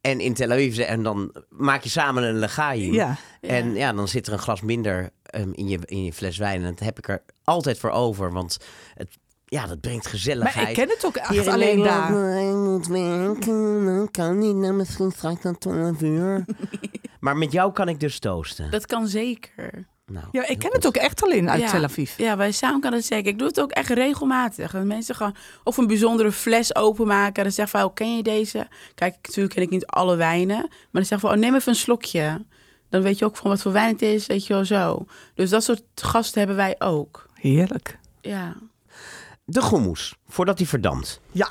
En 0.00 0.20
in 0.20 0.34
Tel 0.34 0.50
Aviv, 0.50 0.74
ze- 0.74 0.84
en 0.84 1.02
dan 1.02 1.34
maak 1.48 1.82
je 1.82 1.88
samen 1.88 2.22
een 2.22 2.38
legaim. 2.38 2.92
Ja. 2.92 3.16
En 3.40 3.74
ja, 3.74 3.92
dan 3.92 4.08
zit 4.08 4.26
er 4.26 4.32
een 4.32 4.38
glas 4.38 4.60
minder 4.60 5.10
ehm, 5.22 5.50
in, 5.52 5.68
je, 5.68 5.78
in 5.84 6.04
je 6.04 6.12
fles 6.12 6.36
wijn. 6.38 6.62
En 6.64 6.70
dat 6.70 6.78
heb 6.78 6.98
ik 6.98 7.08
er 7.08 7.22
altijd 7.44 7.78
voor 7.78 7.90
over. 7.90 8.32
Want 8.32 8.56
het, 8.94 9.18
ja, 9.44 9.66
dat 9.66 9.80
brengt 9.80 10.06
gezelligheid. 10.06 10.56
Maar 10.56 10.68
ik 10.68 10.74
ken 10.74 10.88
het 10.88 11.04
ook 11.06 11.16
echt 11.16 11.46
alleen 11.46 11.82
daar. 11.82 12.38
Ik 12.48 12.54
moet 12.54 12.86
werken, 12.86 13.84
dan 13.84 14.08
kan 14.10 14.38
niet. 14.38 14.54
Nou, 14.56 14.72
misschien 14.72 15.10
straks 15.10 15.42
dan 15.42 15.58
12 15.58 16.00
uur. 16.02 16.44
maar 17.20 17.36
met 17.36 17.52
jou 17.52 17.72
kan 17.72 17.88
ik 17.88 18.00
dus 18.00 18.18
toosten. 18.18 18.70
Dat 18.70 18.86
kan 18.86 19.08
zeker. 19.08 19.86
Nou, 20.12 20.26
Ja, 20.32 20.40
ik 20.48 20.58
ken 20.58 20.62
goed. 20.70 20.72
het 20.72 20.86
ook 20.86 20.96
echt 20.96 21.22
alleen 21.22 21.50
uit 21.50 21.60
Ja. 21.60 21.70
Tel 21.70 21.82
Aviv. 21.84 22.18
Ja, 22.18 22.36
bij 22.36 22.52
Samen 22.52 22.80
kan 22.80 22.90
dat 22.90 23.04
zeker. 23.04 23.32
Ik 23.32 23.38
doe 23.38 23.46
het 23.48 23.60
ook 23.60 23.70
echt 23.70 23.88
regelmatig. 23.88 24.70
Dat 24.72 24.84
mensen 24.84 25.14
gewoon 25.14 25.34
of 25.64 25.76
een 25.76 25.86
bijzondere 25.86 26.32
fles 26.32 26.74
openmaken. 26.74 27.42
Dan 27.42 27.52
zeggen 27.52 27.78
van, 27.78 27.88
oh, 27.88 27.94
ken 27.94 28.16
je 28.16 28.22
deze? 28.22 28.66
Kijk, 28.94 29.14
natuurlijk 29.22 29.54
ken 29.54 29.62
ik 29.62 29.70
niet 29.70 29.86
alle 29.86 30.16
wijnen. 30.16 30.56
Maar 30.58 30.88
dan 30.92 31.04
zeggen 31.04 31.28
van, 31.28 31.30
oh, 31.38 31.42
neem 31.44 31.54
even 31.54 31.68
een 31.68 31.78
slokje. 31.78 32.44
Dan 32.88 33.02
weet 33.02 33.18
je 33.18 33.24
ook 33.24 33.36
van 33.36 33.50
wat 33.50 33.62
voor 33.62 33.72
wijn 33.72 33.92
het 33.92 34.02
is, 34.02 34.26
weet 34.26 34.46
je 34.46 34.52
wel 34.54 34.64
zo. 34.64 35.06
Dus 35.34 35.50
dat 35.50 35.64
soort 35.64 35.82
gasten 35.94 36.38
hebben 36.38 36.56
wij 36.56 36.74
ook. 36.78 37.26
Heerlijk. 37.34 37.98
Ja. 38.20 38.54
De 39.44 39.60
gommoes, 39.60 40.14
voordat 40.28 40.56
die 40.56 40.68
verdampt. 40.68 41.20
Ja, 41.32 41.48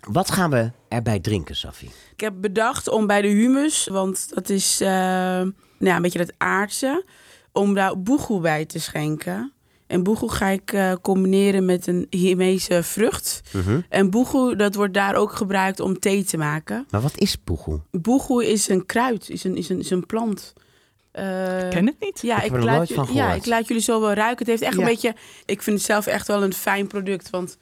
Wat 0.00 0.30
gaan 0.30 0.50
we 0.50 0.70
erbij 0.88 1.20
drinken, 1.20 1.56
Safi? 1.56 1.90
Ik 2.12 2.20
heb 2.20 2.34
bedacht 2.36 2.88
om 2.88 3.06
bij 3.06 3.22
de 3.22 3.28
humus, 3.28 3.86
want 3.86 4.34
dat 4.34 4.48
is 4.48 4.80
eh, 4.80 4.88
nou 4.88 5.52
ja, 5.78 5.96
een 5.96 6.02
beetje 6.02 6.18
het 6.18 6.34
aardse, 6.38 7.04
om 7.52 7.74
daar 7.74 8.00
boegoe 8.02 8.40
bij 8.40 8.64
te 8.64 8.78
schenken. 8.78 9.52
En 9.86 10.02
boegoe 10.02 10.30
ga 10.30 10.46
ik 10.48 10.72
eh, 10.72 10.92
combineren 11.02 11.64
met 11.64 11.86
een 11.86 12.06
Himese 12.10 12.82
vrucht. 12.82 13.40
En 13.88 14.10
boegoe, 14.10 14.56
dat 14.56 14.74
wordt 14.74 14.94
daar 14.94 15.14
ook 15.14 15.32
gebruikt 15.32 15.80
om 15.80 15.98
thee 15.98 16.24
te 16.24 16.36
maken. 16.36 16.86
Maar 16.90 17.00
wat 17.00 17.18
is 17.18 17.36
poegoe? 17.36 17.80
Boegoe 17.90 18.46
is 18.50 18.68
een 18.68 18.86
kruid, 18.86 19.28
is 19.30 19.44
een, 19.44 19.56
is 19.56 19.68
een, 19.68 19.78
is 19.78 19.90
een 19.90 20.06
plant. 20.06 20.52
Eh, 21.12 21.64
ik 21.64 21.70
ken 21.70 21.86
het 21.86 21.96
niet. 22.00 22.20
ja, 22.22 22.42
Ik 22.42 22.52
ik, 22.52 22.62
laat, 22.62 22.88
ja, 23.12 23.32
ik 23.32 23.46
laat 23.46 23.68
jullie 23.68 23.82
zo 23.82 24.00
wel 24.00 24.12
ruiken. 24.12 24.38
Het 24.38 24.46
heeft 24.46 24.62
echt 24.62 24.74
Ja. 24.74 24.80
een 24.80 24.86
beetje... 24.88 25.14
Ik 25.44 25.62
vind 25.62 25.76
het 25.76 25.86
zelf 25.86 26.06
echt 26.06 26.26
wel 26.26 26.42
een 26.42 26.52
fijn 26.54 26.86
product. 26.86 27.30
Want 27.30 27.56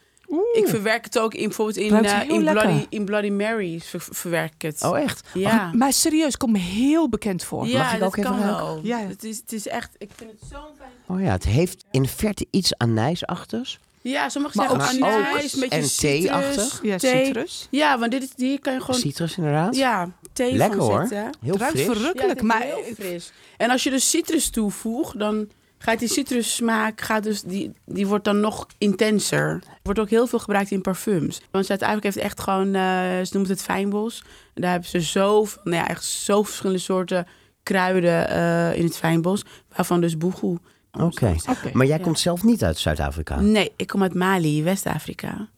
ik 0.52 0.68
verwerk 0.68 1.04
het 1.04 1.18
ook 1.18 1.34
in, 1.34 1.42
bijvoorbeeld 1.46 1.76
in, 1.76 1.94
heel 2.04 2.34
in. 2.34 2.40
Bloody, 2.44 2.86
in 2.88 3.04
Bloody 3.04 3.30
Mary's 3.30 3.86
ver- 3.86 4.06
verwerk 4.10 4.52
ik 4.54 4.62
het. 4.62 4.82
Oh, 4.82 4.98
echt? 4.98 5.28
ja. 5.34 5.70
Maar 5.74 5.92
serieus, 5.92 6.36
komt 6.36 6.52
me 6.52 6.58
heel 6.58 7.08
bekend 7.08 7.44
voor. 7.44 7.66
Ja, 7.66 7.78
Mag 7.78 7.92
ik 7.92 7.98
dat 7.98 8.08
ook 8.08 8.16
even 8.16 8.30
kan 8.30 8.40
ruiken? 8.40 8.64
wel. 8.64 8.80
Ja. 8.82 8.98
Het, 8.98 9.24
is, 9.24 9.36
het 9.36 9.52
is 9.52 9.68
echt... 9.68 9.90
Ik 9.98 10.10
vind 10.16 10.30
het 10.30 10.40
zo'n 10.50 10.60
fijn... 10.78 10.90
Oh 11.18 11.24
ja, 11.24 11.30
het 11.32 11.44
heeft 11.44 11.84
in 11.90 12.06
verte 12.08 12.46
iets 12.50 12.76
anijsachtigs. 12.76 13.78
Ja, 14.02 14.28
sommige 14.28 14.56
Maar 14.56 14.68
zeggen 14.68 15.02
ook 15.02 15.12
anijs, 15.12 15.52
een 15.54 15.60
beetje 15.60 15.76
en 15.76 15.88
citrus, 15.88 15.96
thee-achtig? 16.20 16.80
Ja, 16.82 16.98
citrus. 16.98 17.66
Ja, 17.70 17.98
want 17.98 18.10
dit 18.12 18.22
is, 18.22 18.28
hier 18.36 18.60
kan 18.60 18.72
je 18.72 18.80
gewoon... 18.80 19.00
Citrus 19.00 19.36
inderdaad. 19.36 19.76
Ja, 19.76 20.10
thee 20.32 20.52
Lekker 20.52 20.78
van 20.78 20.86
hoor. 20.88 20.98
zetten. 21.06 21.18
Heel 21.40 21.52
Het 21.52 21.60
ruikt 21.60 21.74
fris. 21.76 21.86
verrukkelijk, 21.86 22.20
Ja, 22.22 22.28
het 22.28 22.36
is 22.38 22.42
maar 22.42 22.60
heel 22.62 22.94
fris. 22.94 23.32
En 23.56 23.70
als 23.70 23.82
je 23.82 23.90
dus 23.90 24.10
citrus 24.10 24.50
toevoegt, 24.50 25.18
dan 25.18 25.48
gaat 25.78 25.98
die 25.98 26.08
citrussmaak, 26.08 27.00
gaat 27.00 27.22
dus, 27.22 27.42
die, 27.42 27.70
die 27.84 28.06
wordt 28.06 28.24
dan 28.24 28.40
nog 28.40 28.66
intenser. 28.78 29.48
Er 29.48 29.62
wordt 29.82 30.00
ook 30.00 30.10
heel 30.10 30.26
veel 30.26 30.38
gebruikt 30.38 30.70
in 30.70 30.80
parfums. 30.80 31.40
Want 31.50 31.68
uiteindelijk 31.70 32.14
heeft 32.14 32.26
echt 32.26 32.40
gewoon, 32.40 32.74
eh, 32.74 32.82
ze 33.22 33.28
noemen 33.32 33.50
het 33.50 33.62
fijnbos. 33.62 34.22
En 34.54 34.62
daar 34.62 34.70
hebben 34.70 34.88
ze 34.88 35.00
zoveel, 35.00 35.60
nou 35.64 35.76
ja, 35.76 35.88
echt 35.88 36.04
zo 36.04 36.42
verschillende 36.42 36.78
soorten 36.80 37.26
kruiden 37.62 38.28
eh, 38.28 38.76
in 38.78 38.84
het 38.84 38.96
fijnbos. 38.96 39.42
Waarvan 39.76 40.00
dus 40.00 40.16
boegoe. 40.16 40.58
Oké. 40.92 41.34
Maar 41.72 41.86
jij 41.86 41.96
Ja. 41.98 42.02
komt 42.04 42.18
zelf 42.18 42.42
niet 42.42 42.64
uit 42.64 42.78
Zuid-Afrika. 42.78 43.40
Nee, 43.40 43.72
ik 43.76 43.86
kom 43.86 44.02
uit 44.02 44.14
Mali, 44.14 44.62
West-Afrika. 44.62 45.48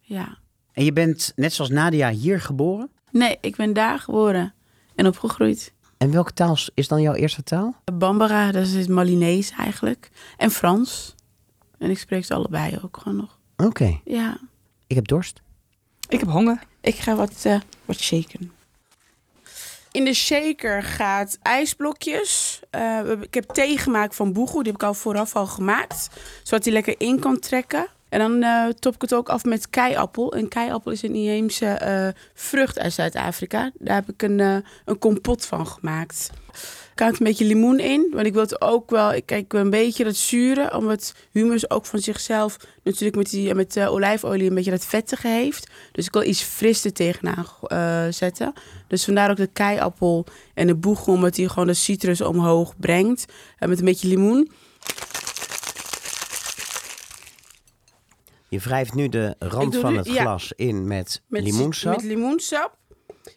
Ja. 0.00 0.38
En 0.72 0.84
je 0.84 0.92
bent, 0.92 1.32
net 1.36 1.52
zoals 1.52 1.70
Nadia, 1.70 2.10
hier 2.10 2.40
geboren? 2.40 2.90
Nee, 3.10 3.38
ik 3.40 3.56
ben 3.56 3.72
daar 3.72 3.98
geboren 3.98 4.54
en 4.94 5.06
opgegroeid. 5.06 5.72
En 6.00 6.10
welke 6.10 6.32
taal 6.32 6.56
is 6.74 6.88
dan 6.88 7.02
jouw 7.02 7.14
eerste 7.14 7.42
taal? 7.42 7.74
Bambara, 7.94 8.52
dat 8.52 8.66
is 8.66 8.74
het 8.74 8.88
Malinees 8.88 9.50
eigenlijk. 9.50 10.10
En 10.36 10.50
Frans. 10.50 11.14
En 11.78 11.90
ik 11.90 11.98
spreek 11.98 12.24
ze 12.24 12.34
allebei 12.34 12.78
ook 12.82 12.96
gewoon 13.02 13.18
nog. 13.18 13.38
Oké, 13.56 14.00
Ja. 14.04 14.38
ik 14.86 14.96
heb 14.96 15.08
dorst. 15.08 15.40
Ik 16.08 16.20
heb 16.20 16.28
honger. 16.28 16.58
Ik 16.80 16.94
ga 16.94 17.14
wat, 17.14 17.32
eh, 17.42 17.60
wat 17.84 17.96
shaken. 17.98 18.52
In 19.92 20.04
de 20.04 20.14
shaker 20.14 20.82
gaat 20.82 21.38
ijsblokjes. 21.42 22.60
Eh, 22.70 23.00
ik 23.20 23.34
heb 23.34 23.44
thee 23.44 23.78
gemaakt 23.78 24.14
van 24.14 24.32
boegoe. 24.32 24.62
Die 24.62 24.72
heb 24.72 24.80
ik 24.80 24.86
al 24.88 24.94
vooraf 24.94 25.36
al 25.36 25.46
gemaakt. 25.46 26.08
Zodat 26.42 26.64
die 26.64 26.72
lekker 26.72 26.94
in 26.98 27.18
kan 27.18 27.38
trekken. 27.38 27.86
En 28.10 28.18
dan 28.18 28.42
eh, 28.42 28.68
top 28.68 28.94
ik 28.94 29.00
het 29.00 29.14
ook 29.14 29.28
af 29.28 29.44
met 29.44 29.70
keiappel. 29.70 30.32
En 30.32 30.48
keiappel 30.48 30.92
is 30.92 31.02
een 31.02 31.14
inheemse 31.14 31.66
eh, 31.66 32.08
vrucht 32.34 32.78
uit 32.78 32.92
Zuid-Afrika. 32.92 33.70
Daar 33.78 33.94
heb 33.94 34.08
ik 34.08 34.22
een, 34.22 34.40
eh, 34.40 34.56
een 34.84 34.98
kompot 34.98 35.46
van 35.46 35.66
gemaakt. 35.66 36.30
Er 36.90 37.06
kan 37.06 37.08
een 37.08 37.26
beetje 37.26 37.44
limoen 37.44 37.78
in. 37.78 38.10
Want 38.12 38.26
ik 38.26 38.32
wil 38.32 38.42
het 38.42 38.60
ook 38.60 38.90
wel... 38.90 39.12
Ik 39.12 39.26
kijk 39.26 39.52
een 39.52 39.70
beetje 39.70 40.04
dat 40.04 40.16
zure. 40.16 40.76
Omdat 40.76 41.14
humus 41.32 41.70
ook 41.70 41.86
van 41.86 41.98
zichzelf... 41.98 42.56
Natuurlijk 42.82 43.16
met, 43.16 43.30
die, 43.30 43.54
met 43.54 43.78
olijfolie 43.80 44.48
een 44.48 44.54
beetje 44.54 44.70
dat 44.70 44.84
vettige 44.84 45.28
heeft. 45.28 45.70
Dus 45.92 46.06
ik 46.06 46.12
wil 46.12 46.22
iets 46.22 46.42
fris 46.42 46.86
tegenaan 46.92 47.46
zetten. 48.12 48.52
Dus 48.88 49.04
vandaar 49.04 49.30
ook 49.30 49.36
de 49.36 49.50
keiappel 49.52 50.26
en 50.54 50.66
de 50.66 50.74
boegel. 50.74 51.12
Omdat 51.12 51.34
die 51.34 51.48
gewoon 51.48 51.66
de 51.66 51.74
citrus 51.74 52.20
omhoog 52.20 52.76
brengt. 52.76 53.24
En 53.58 53.68
met 53.68 53.78
een 53.78 53.84
beetje 53.84 54.08
limoen. 54.08 54.50
Je 58.50 58.58
wrijft 58.58 58.94
nu 58.94 59.08
de 59.08 59.34
rand 59.38 59.76
van 59.76 59.92
nu- 59.92 59.98
het 59.98 60.06
ja. 60.06 60.20
glas 60.22 60.52
in 60.56 60.86
met, 60.86 61.22
Met, 61.26 61.42
limoensap. 61.42 61.94
Met 61.96 62.04
limoensap. 62.04 62.76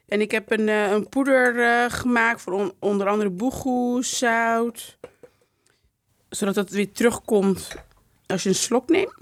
En 0.07 0.21
ik 0.21 0.31
heb 0.31 0.51
een, 0.51 0.69
eh, 0.69 0.91
een 0.91 1.09
poeder 1.09 1.59
eh, 1.63 1.85
gemaakt 1.91 2.41
voor 2.41 2.53
on- 2.53 2.73
onder 2.79 3.07
andere 3.07 3.29
boegoe, 3.29 4.03
zout. 4.03 4.97
Zodat 6.29 6.55
het 6.55 6.69
weer 6.69 6.91
terugkomt 6.91 7.75
als 8.27 8.43
je 8.43 8.49
een 8.49 8.55
slok 8.55 8.89
neemt. 8.89 9.13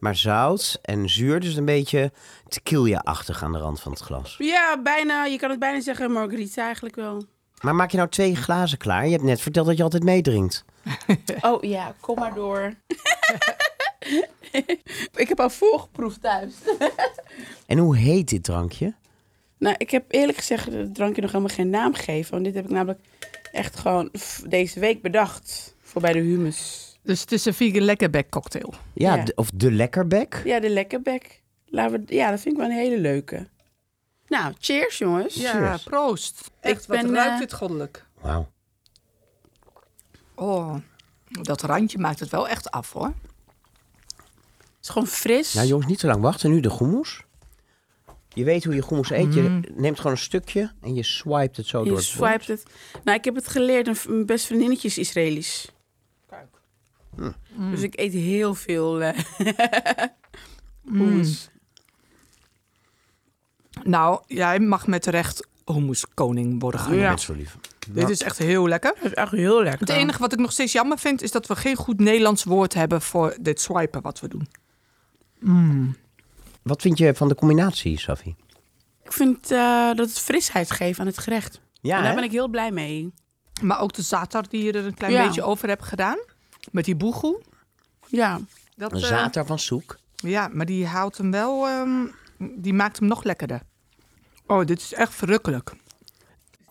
Maar 0.00 0.16
zout 0.16 0.78
en 0.82 1.08
zuur, 1.08 1.40
dus 1.40 1.54
een 1.56 1.64
beetje 1.64 2.12
tequila-achtig 2.48 3.42
aan 3.42 3.52
de 3.52 3.58
rand 3.58 3.80
van 3.80 3.92
het 3.92 4.00
glas. 4.00 4.34
Ja, 4.38 4.80
bijna. 4.82 5.24
Je 5.24 5.38
kan 5.38 5.50
het 5.50 5.58
bijna 5.58 5.80
zeggen 5.80 6.12
margarita 6.12 6.64
eigenlijk 6.64 6.96
wel. 6.96 7.24
Maar 7.60 7.74
maak 7.74 7.90
je 7.90 7.96
nou 7.96 8.08
twee 8.08 8.36
glazen 8.36 8.78
klaar? 8.78 9.04
Je 9.04 9.10
hebt 9.12 9.22
net 9.22 9.40
verteld 9.40 9.66
dat 9.66 9.76
je 9.76 9.82
altijd 9.82 10.04
meedrinkt. 10.04 10.64
Oh 11.40 11.62
ja, 11.62 11.94
kom 12.00 12.18
maar 12.18 12.34
door. 12.34 12.74
ik 15.14 15.28
heb 15.28 15.40
al 15.40 15.50
voorgeproefd 15.50 16.20
thuis. 16.20 16.54
En 17.66 17.78
hoe 17.78 17.96
heet 17.96 18.28
dit 18.28 18.44
drankje? 18.44 18.94
Nou, 19.58 19.74
ik 19.78 19.90
heb 19.90 20.04
eerlijk 20.08 20.38
gezegd 20.38 20.72
het 20.72 20.94
drankje 20.94 21.22
nog 21.22 21.32
helemaal 21.32 21.54
geen 21.54 21.70
naam 21.70 21.94
gegeven. 21.94 22.30
Want 22.32 22.44
dit 22.44 22.54
heb 22.54 22.64
ik 22.64 22.70
namelijk 22.70 23.00
echt 23.52 23.76
gewoon 23.76 24.10
deze 24.48 24.80
week 24.80 25.02
bedacht. 25.02 25.74
Voor 25.80 26.00
bij 26.00 26.12
de 26.12 26.18
humus. 26.18 26.88
Dus 27.02 27.20
het 27.20 27.32
is 27.32 27.44
een 27.44 27.54
vegan 27.54 27.82
lekkerbek 27.82 28.30
cocktail. 28.30 28.74
Ja, 28.94 29.14
Ja. 29.14 29.24
de- 29.24 29.32
of 29.34 29.50
de 29.54 29.72
lekkerbek. 29.72 30.40
Ja, 30.44 30.60
de 30.60 30.70
lekkerbek. 30.70 31.42
Laten 31.66 32.04
we, 32.06 32.14
ja, 32.14 32.30
dat 32.30 32.40
vind 32.40 32.54
ik 32.54 32.60
wel 32.60 32.70
een 32.70 32.76
hele 32.76 32.98
leuke. 32.98 33.48
Nou, 34.26 34.54
cheers 34.58 34.98
jongens. 34.98 35.34
Ja, 35.34 35.50
Cheers. 35.52 35.82
proost. 35.82 36.50
Echt, 36.60 36.86
wat 36.86 37.00
ben, 37.00 37.14
ruikt 37.14 37.32
eh, 37.32 37.38
dit 37.38 37.52
goddelijk. 37.52 38.06
Wauw. 38.20 38.48
Oh, 40.34 40.74
dat 41.26 41.62
randje 41.62 41.98
maakt 41.98 42.20
het 42.20 42.28
wel 42.28 42.48
echt 42.48 42.70
af 42.70 42.92
hoor. 42.92 43.12
Het 44.94 44.98
gewoon 44.98 45.08
fris. 45.08 45.54
Nou 45.54 45.66
jongens, 45.66 45.86
niet 45.88 45.98
te 45.98 46.06
lang 46.06 46.20
wachten. 46.22 46.50
Nu 46.50 46.60
de 46.60 46.74
hummus. 46.78 47.22
Je 48.34 48.44
weet 48.44 48.64
hoe 48.64 48.74
je 48.74 48.84
hummus 48.88 49.10
eet. 49.10 49.34
Je 49.34 49.40
Mm. 49.40 49.64
neemt 49.74 49.96
gewoon 49.96 50.12
een 50.12 50.18
stukje 50.18 50.72
en 50.80 50.94
je 50.94 51.02
swipet 51.02 51.56
het 51.56 51.66
zo 51.66 51.78
door 51.78 51.86
je 51.86 51.94
het 51.94 52.04
swipet 52.04 52.46
het. 52.46 52.62
Nou, 53.04 53.18
ik 53.18 53.24
heb 53.24 53.34
het 53.34 53.48
geleerd. 53.48 54.06
Mijn 54.08 54.26
best 54.26 54.46
vriendinnetje 54.46 54.88
is 54.88 54.98
Israëlisch. 54.98 55.70
Dus 57.70 57.82
ik 57.82 57.98
eet 57.98 58.12
heel 58.12 58.54
veel 58.54 59.02
eh 59.02 59.18
hummus. 60.92 61.50
Nou, 63.84 64.22
jij 64.26 64.58
mag 64.60 64.86
met 64.86 65.06
recht 65.06 65.46
hummuskoning 65.64 66.60
worden 66.60 66.80
genoemd. 66.80 67.00
Ja. 67.00 67.10
Met 67.10 67.20
zo 67.20 67.32
lief. 67.32 67.56
Dit 67.88 68.08
is 68.08 68.22
echt 68.22 68.38
heel 68.38 68.68
lekker. 68.68 68.94
Dat 68.94 69.04
is 69.04 69.14
echt 69.14 69.32
heel 69.32 69.62
lekker. 69.62 69.80
Het 69.80 69.88
enige 69.88 70.18
wat 70.18 70.32
ik 70.32 70.38
nog 70.38 70.52
steeds 70.52 70.72
jammer 70.72 70.98
vind, 70.98 71.22
is 71.22 71.30
dat 71.30 71.46
we 71.46 71.56
geen 71.56 71.76
goed 71.76 72.00
Nederlands 72.00 72.44
woord 72.44 72.74
hebben 72.74 73.02
voor 73.02 73.36
dit 73.40 73.60
swipen 73.60 74.02
wat 74.02 74.20
we 74.20 74.28
doen. 74.28 74.48
Wat 76.62 76.82
vind 76.82 76.98
je 76.98 77.14
van 77.14 77.28
de 77.28 77.34
combinatie, 77.34 77.98
Safi? 77.98 78.34
Ik 79.04 79.12
vind 79.12 79.50
eh, 79.50 79.86
dat 79.86 80.08
het 80.08 80.18
frisheid 80.18 80.70
geeft 80.70 80.98
aan 81.00 81.06
het 81.06 81.18
gerecht. 81.18 81.60
Ja, 81.80 81.96
en 81.96 82.00
daar 82.02 82.10
hè? 82.10 82.14
ben 82.16 82.24
ik 82.24 82.30
heel 82.30 82.48
blij 82.48 82.70
mee. 82.70 83.12
Maar 83.62 83.80
ook 83.80 83.92
de 83.92 84.02
zatar 84.02 84.44
die 84.48 84.62
je 84.64 84.72
er 84.72 84.84
een 84.86 84.94
klein 84.94 85.12
Ja. 85.12 85.26
beetje 85.26 85.42
over 85.42 85.68
hebt 85.68 85.82
gedaan. 85.84 86.18
Met 86.72 86.84
die 86.84 86.96
boegoe. 86.96 87.42
Ja. 88.06 88.40
Dat, 88.76 88.92
Een 88.92 88.98
eh, 89.02 89.04
zater 89.08 89.46
van 89.46 89.58
zoek. 89.58 89.98
ja, 90.14 90.48
maar 90.52 90.66
die 90.66 90.86
houdt 90.86 91.18
hem 91.18 91.30
wel, 91.30 91.66
ehm, 91.66 92.06
die 92.38 92.72
maakt 92.74 92.98
hem 92.98 93.08
nog 93.08 93.22
lekkerder. 93.24 93.60
Oh, 94.46 94.66
dit 94.66 94.78
is 94.80 94.92
echt 94.92 95.14
verrukkelijk. 95.14 95.72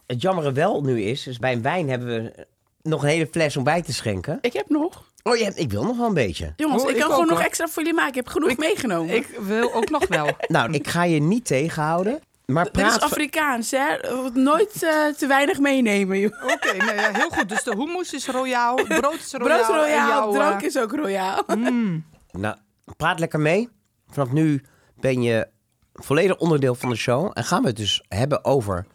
Het 0.05 0.21
jammere 0.21 0.51
wel 0.51 0.81
nu 0.83 1.01
is, 1.01 1.27
is 1.27 1.37
bij 1.37 1.53
een 1.53 1.61
wijn 1.61 1.89
hebben 1.89 2.07
we 2.07 2.47
nog 2.81 3.03
een 3.03 3.09
hele 3.09 3.27
fles 3.31 3.57
om 3.57 3.63
bij 3.63 3.81
te 3.81 3.93
schenken. 3.93 4.37
Ik 4.41 4.53
heb 4.53 4.69
nog. 4.69 5.08
Oh, 5.23 5.37
hebt, 5.37 5.59
ik 5.59 5.71
wil 5.71 5.83
nog 5.83 5.97
wel 5.97 6.07
een 6.07 6.13
beetje. 6.13 6.53
Jongens, 6.55 6.83
Oh, 6.83 6.89
ik 6.89 6.95
ik 6.95 7.01
kan 7.01 7.11
gewoon 7.11 7.27
nog 7.27 7.37
hoor. 7.37 7.45
extra 7.45 7.67
voor 7.67 7.83
jullie 7.83 7.93
maken. 7.97 8.09
Ik 8.09 8.15
heb 8.15 8.27
genoeg 8.27 8.57
meegenomen. 8.57 9.15
Ik 9.15 9.27
wil 9.39 9.73
ook 9.73 9.89
nog 9.89 10.07
wel. 10.07 10.27
Nou, 10.47 10.71
ik 10.71 10.87
ga 10.87 11.03
je 11.03 11.19
niet 11.21 11.45
tegenhouden. 11.45 12.19
Maar 12.45 12.63
Dit 12.63 12.75
is 12.75 12.81
praat... 12.81 13.01
Afrikaans, 13.01 13.71
hè? 13.71 13.95
Nooit 14.33 14.83
eh, 14.83 15.05
te 15.17 15.27
weinig 15.27 15.59
meenemen, 15.59 16.19
joh. 16.19 16.43
Oké, 16.53 16.77
nou 16.77 16.93
ja, 16.95 17.13
heel 17.13 17.29
goed. 17.29 17.49
Dus 17.49 17.63
de 17.63 17.75
hummus 17.75 18.13
is 18.13 18.27
royaal, 18.27 18.77
het 18.77 18.87
brood 18.87 19.13
is 19.13 19.31
royaal. 19.31 19.57
Brood 19.57 19.67
royaal, 19.75 20.07
jouw, 20.07 20.27
eh, 20.33 20.39
drank 20.39 20.61
is 20.61 20.77
ook 20.77 20.91
royaal. 20.95 21.43
Nou, 22.31 22.55
praat 22.97 23.19
lekker 23.19 23.39
mee. 23.39 23.69
Vanaf 24.09 24.31
nu 24.31 24.63
ben 24.99 25.21
je 25.21 25.47
volledig 25.93 26.37
onderdeel 26.37 26.75
van 26.75 26.89
de 26.89 26.95
show. 26.95 27.31
En 27.33 27.43
gaan 27.43 27.61
we 27.61 27.67
het 27.67 27.77
dus 27.77 28.03
hebben 28.07 28.45
over 28.45 28.85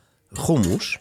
hummus. 0.46 0.98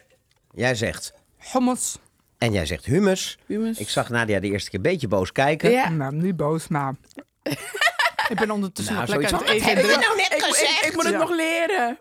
Jij 0.52 0.76
zegt... 0.76 1.14
hummus. 1.52 1.98
En 2.44 2.52
jij 2.52 2.66
zegt 2.66 2.86
hummus. 2.86 3.38
Hummus. 3.46 3.78
Ik 3.78 3.90
zag 3.90 4.10
Nadia 4.10 4.40
de 4.40 4.48
eerste 4.48 4.70
keer 4.70 4.80
een 4.80 4.92
beetje 4.92 5.08
boos 5.08 5.32
kijken. 5.32 5.72
Ja. 5.72 5.90
Nou, 5.90 6.16
niet 6.16 6.36
boos, 6.36 6.68
maar... 6.68 6.96
ik 8.30 8.36
ben 8.36 8.52
ondertussen 8.52 8.96
Nou, 8.96 9.08
nog 9.08 9.16
lekker 9.18 9.38
aan 9.38 9.44
het 9.44 9.50
eten. 9.54 9.68
heb 9.68 9.78
je 9.78 9.98
nou 9.98 10.16
net 10.16 10.32
Ik, 10.32 10.46
ik, 10.46 10.86
ik 10.88 10.94
moet 10.94 11.04
het 11.04 11.14
Ja. 11.14 11.20
nog 11.20 11.30
leren. 11.30 12.00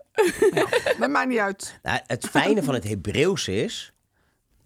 Dat 0.99 1.09
maakt 1.09 1.27
niet 1.29 1.37
uit. 1.39 1.79
Nou, 1.83 1.99
het 2.07 2.25
fijne 2.25 2.63
van 2.63 2.73
het 2.73 2.83
Hebreeuws 2.83 3.47
is 3.47 3.93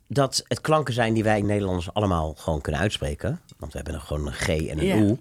dat 0.08 0.44
het 0.48 0.62
klanken 0.62 0.94
zijn 0.94 1.14
die 1.14 1.24
wij 1.24 1.42
Nederlanders 1.42 1.94
allemaal 1.94 2.34
gewoon 2.34 2.62
kunnen 2.62 2.82
uitspreken. 2.82 3.42
Want 3.58 3.72
we 3.72 3.78
hebben 3.78 3.96
er 3.96 4.02
gewoon 4.02 4.28
een 4.28 4.34
G 4.34 4.48
en 4.48 4.80
een 4.80 4.86
Ja. 4.86 4.96
O. 5.12 5.20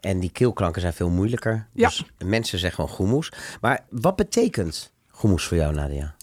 En 0.00 0.20
die 0.20 0.30
keelklanken 0.30 0.80
zijn 0.80 0.92
veel 0.92 1.10
moeilijker. 1.10 1.66
Ja. 1.72 1.88
Dus 1.88 2.04
mensen 2.24 2.58
zeggen 2.58 2.84
gewoon 2.84 2.96
goemoes. 2.96 3.32
Maar 3.60 3.84
wat 3.90 4.16
betekent 4.16 4.92
goemoes 5.08 5.44
voor 5.44 5.56
jou, 5.56 5.74
Nadia? 5.74 6.14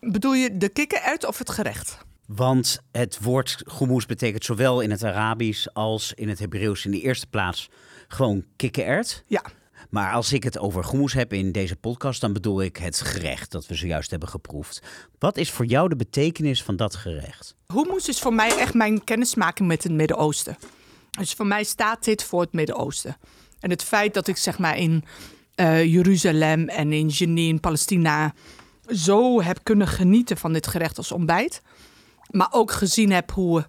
Bedoel 0.00 0.34
je 0.34 0.56
de 0.56 0.68
kikkererwt 0.68 1.24
of 1.24 1.38
het 1.38 1.50
gerecht? 1.50 1.98
Want 2.26 2.78
het 2.92 3.18
woord 3.20 3.62
hummus 3.78 4.06
betekent 4.06 4.44
zowel 4.44 4.80
in 4.80 4.90
het 4.90 5.04
Arabisch 5.04 5.66
als 5.72 6.12
in 6.14 6.28
het 6.28 6.38
Hebreeuws 6.38 6.84
in 6.84 6.90
de 6.90 7.00
eerste 7.00 7.26
plaats 7.26 7.68
gewoon 8.08 8.44
kikkererd. 8.56 9.24
Ja. 9.26 9.42
Maar 9.90 10.12
als 10.12 10.32
ik 10.32 10.44
het 10.44 10.58
over 10.58 10.90
hummus 10.90 11.12
heb 11.12 11.32
in 11.32 11.52
deze 11.52 11.76
podcast, 11.76 12.20
dan 12.20 12.32
bedoel 12.32 12.62
ik 12.62 12.76
het 12.76 13.00
gerecht 13.00 13.50
dat 13.50 13.66
we 13.66 13.74
zojuist 13.74 14.10
hebben 14.10 14.28
geproefd. 14.28 14.82
Wat 15.18 15.36
is 15.36 15.50
voor 15.50 15.64
jou 15.64 15.88
de 15.88 15.96
betekenis 15.96 16.62
van 16.62 16.76
dat 16.76 16.94
gerecht? 16.94 17.54
Hummus 17.66 18.08
is 18.08 18.18
voor 18.18 18.34
mij 18.34 18.58
echt 18.58 18.74
mijn 18.74 19.04
kennismaking 19.04 19.68
met 19.68 19.82
het 19.82 19.92
Midden-Oosten. 19.92 20.56
Dus 21.10 21.32
voor 21.32 21.46
mij 21.46 21.64
staat 21.64 22.04
dit 22.04 22.22
voor 22.24 22.40
het 22.40 22.52
Midden-Oosten. 22.52 23.16
En 23.60 23.70
het 23.70 23.82
feit 23.82 24.14
dat 24.14 24.26
ik 24.26 24.36
zeg 24.36 24.58
maar 24.58 24.78
in 24.78 25.04
eh, 25.54 25.84
Jeruzalem 25.84 26.68
en 26.68 26.92
in 26.92 27.08
Jenin, 27.08 27.60
Palestina, 27.60 28.34
zo 28.86 29.42
heb 29.42 29.58
kunnen 29.62 29.88
genieten 29.88 30.36
van 30.36 30.52
dit 30.52 30.66
gerecht 30.66 30.98
als 30.98 31.12
ontbijt. 31.12 31.62
Maar 32.36 32.48
ook 32.50 32.72
gezien 32.72 33.10
heb 33.10 33.32
hoe 33.32 33.66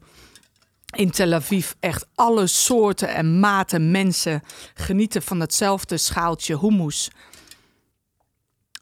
in 0.95 1.11
Tel 1.11 1.33
Aviv 1.33 1.71
echt 1.79 2.07
alle 2.15 2.47
soorten 2.47 3.13
en 3.13 3.39
maten 3.39 3.91
mensen 3.91 4.41
genieten 4.73 5.21
van 5.21 5.39
hetzelfde 5.39 5.97
schaaltje 5.97 6.59
hummus. 6.59 7.11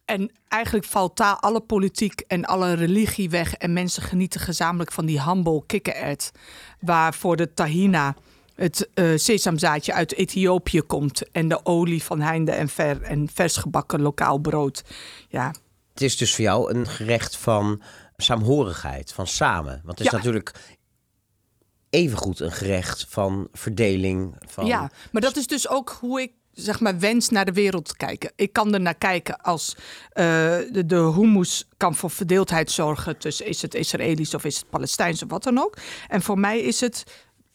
En 0.05 0.31
eigenlijk 0.47 0.85
valt 0.85 1.17
daar 1.17 1.35
alle 1.35 1.59
politiek 1.59 2.19
en 2.27 2.45
alle 2.45 2.73
religie 2.73 3.29
weg. 3.29 3.53
En 3.53 3.73
mensen 3.73 4.03
genieten 4.03 4.39
gezamenlijk 4.39 4.91
van 4.91 5.05
die 5.05 5.23
humble 5.23 5.63
kikkerert. 5.65 6.31
Waarvoor 6.79 7.35
de 7.35 7.53
tahina, 7.53 8.15
het 8.55 8.89
eh, 8.93 9.11
sesamzaadje 9.15 9.93
uit 9.93 10.13
Ethiopië 10.13 10.81
komt. 10.81 11.31
En 11.31 11.47
de 11.47 11.65
olie 11.65 12.03
van 12.03 12.21
heinde 12.21 12.51
en 12.51 12.69
ver. 12.69 13.01
En 13.01 13.29
vers 13.33 13.57
gebakken 13.57 14.01
lokaal 14.01 14.37
brood. 14.37 14.83
Ja, 15.29 15.53
Het 15.93 16.01
is 16.01 16.17
dus 16.17 16.35
voor 16.35 16.43
jou 16.43 16.73
een 16.73 16.87
gerecht 16.87 17.37
van 17.37 17.81
saamhorigheid, 18.17 19.13
van 19.13 19.27
samen. 19.27 19.81
Want 19.83 19.97
het 19.97 20.07
is 20.07 20.11
Ja. 20.13 20.17
natuurlijk 20.17 20.51
evengoed 21.89 22.39
een 22.39 22.51
gerecht 22.51 23.05
van 23.09 23.47
verdeling. 23.53 24.35
Van... 24.47 24.65
Ja, 24.65 24.91
maar 25.11 25.21
dat 25.21 25.35
is 25.35 25.47
dus 25.47 25.69
ook 25.69 25.97
hoe 25.99 26.21
ik 26.21 26.31
zeg 26.51 26.79
maar 26.79 26.99
wens 26.99 27.29
naar 27.29 27.45
de 27.45 27.51
wereld 27.51 27.85
te 27.85 27.95
kijken. 27.97 28.31
Ik 28.35 28.53
kan 28.53 28.73
er 28.73 28.81
naar 28.81 28.95
kijken 28.95 29.41
als 29.41 29.75
eh, 30.09 30.25
de, 30.71 30.83
de 30.85 30.95
hummus 31.15 31.67
kan 31.77 31.95
voor 31.95 32.09
verdeeldheid 32.09 32.71
zorgen 32.71 33.17
tussen 33.17 33.45
is 33.47 33.61
het 33.61 33.73
Israëlisch 33.75 34.33
of 34.33 34.43
is 34.45 34.55
het 34.57 34.69
Palestijns 34.69 35.23
of 35.23 35.29
wat 35.29 35.43
dan 35.43 35.57
ook. 35.59 35.77
En 36.07 36.21
voor 36.21 36.39
mij 36.39 36.59
is 36.59 36.79
het 36.81 37.03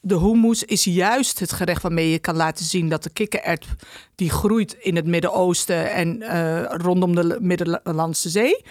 de 0.03 0.19
hummus 0.19 0.65
is 0.65 0.85
juist 0.85 1.39
het 1.39 1.53
gerecht 1.53 1.83
waarmee 1.83 2.11
je 2.11 2.19
kan 2.19 2.37
laten 2.37 2.65
zien 2.65 2.89
dat 2.89 3.03
de 3.03 3.11
kikkerert 3.11 3.67
die 4.15 4.31
groeit 4.31 4.73
in 4.73 4.97
het 4.97 5.07
Midden-Oosten 5.07 5.93
en 5.93 6.23
eh, 6.23 6.63
rondom 6.77 7.15
de 7.15 7.39
Middellandse 7.41 8.29
Zee, 8.29 8.65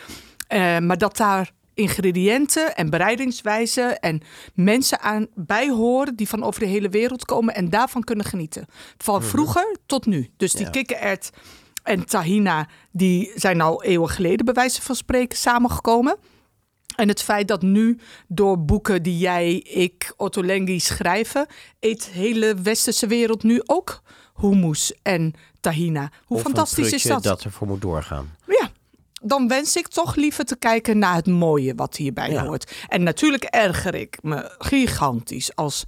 Eh, 0.47 0.77
maar 0.79 0.97
dat 0.97 1.17
daar 1.17 1.51
ingrediënten 1.79 2.75
en 2.75 2.89
bereidingswijzen 2.89 3.99
en 3.99 4.21
mensen 4.53 4.99
aan 4.99 5.27
bij 5.35 5.69
horen 5.69 6.15
die 6.15 6.27
van 6.29 6.43
over 6.43 6.59
de 6.59 6.65
hele 6.67 6.89
wereld 6.89 7.25
komen 7.25 7.55
en 7.55 7.69
daarvan 7.69 8.03
kunnen 8.03 8.25
genieten. 8.25 8.65
Van 8.97 9.23
vroeger 9.23 9.77
tot 9.85 10.05
nu. 10.05 10.29
Dus 10.37 10.51
die 10.51 10.65
Ja. 10.65 10.69
kikkerert 10.71 11.29
en 11.83 12.05
tahina, 12.05 12.67
die 12.91 13.31
zijn 13.35 13.61
al 13.61 13.83
eeuwen 13.83 14.09
geleden 14.09 14.45
bij 14.45 14.53
wijze 14.53 14.81
van 14.81 14.95
spreken 14.95 15.37
samengekomen. 15.37 16.17
En 16.95 17.07
het 17.07 17.21
feit 17.21 17.47
dat 17.47 17.61
nu 17.61 17.99
door 18.27 18.59
boeken 18.65 19.03
die 19.03 19.17
jij, 19.17 19.53
ik, 19.55 20.13
Otto 20.17 20.43
Lengi 20.43 20.79
schrijven, 20.79 21.47
eet 21.79 22.03
de 22.03 22.19
hele 22.19 22.55
westerse 22.63 23.07
wereld 23.07 23.43
nu 23.43 23.61
ook 23.65 24.01
hummus 24.41 24.93
en 25.03 25.33
tahina. 25.59 26.11
Hoe 26.25 26.37
Of 26.37 26.43
een 26.43 26.51
fantastisch 26.51 26.83
is 26.83 26.89
prutje 26.89 27.09
dat? 27.09 27.23
dat 27.23 27.43
ervoor 27.43 27.67
moet 27.67 27.81
doorgaan. 27.81 28.35
Ja, 28.47 28.69
dan 29.21 29.47
wens 29.47 29.75
ik 29.75 29.87
toch 29.87 30.15
liever 30.15 30.45
te 30.45 30.57
kijken 30.57 30.97
naar 30.97 31.15
het 31.15 31.27
mooie 31.27 31.75
wat 31.75 31.95
hierbij 31.95 32.31
Ja. 32.31 32.45
hoort. 32.45 32.71
En 32.87 33.03
natuurlijk 33.03 33.43
erger 33.43 33.95
ik 33.95 34.17
me 34.21 34.55
gigantisch 34.57 35.55
als 35.55 35.83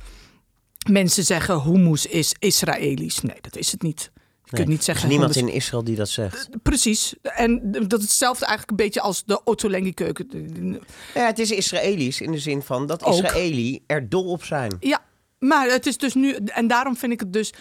mensen 0.89 1.23
zeggen 1.23 1.61
hummus 1.61 2.05
is 2.05 2.35
Israëlisch. 2.39 3.21
Nee, 3.21 3.37
dat 3.41 3.55
is 3.57 3.71
het 3.71 3.81
niet. 3.81 4.11
Je 4.43 4.57
kunt 4.57 4.69
niet 4.69 4.77
Er 4.77 4.83
zeggen... 4.83 5.03
is 5.05 5.09
niemand 5.11 5.35
in 5.35 5.47
Israël 5.47 5.83
die 5.83 5.95
dat 5.95 6.09
zegt. 6.09 6.49
Precies. 6.63 7.15
En 7.21 7.71
dat 7.71 7.99
is 7.99 8.05
hetzelfde 8.05 8.45
eigenlijk 8.45 8.79
een 8.79 8.85
beetje 8.85 9.01
als 9.01 9.23
de 9.25 9.43
Ottolenghi 9.43 9.93
keuken. 9.93 10.81
Ja, 11.13 11.25
het 11.25 11.39
is 11.39 11.51
Israëlisch 11.51 12.21
in 12.21 12.31
de 12.31 12.39
zin 12.39 12.61
van 12.61 12.85
dat 12.85 13.03
Ook. 13.03 13.23
Israëli 13.23 13.83
er 13.87 14.09
dol 14.09 14.25
op 14.25 14.43
zijn. 14.43 14.77
Ja, 14.79 15.03
maar 15.39 15.67
het 15.67 15.85
is 15.85 15.97
dus 15.97 16.13
nu... 16.13 16.35
En 16.45 16.67
daarom 16.67 16.97
vind 16.97 17.11
ik 17.11 17.19
het 17.19 17.33
dus 17.33 17.53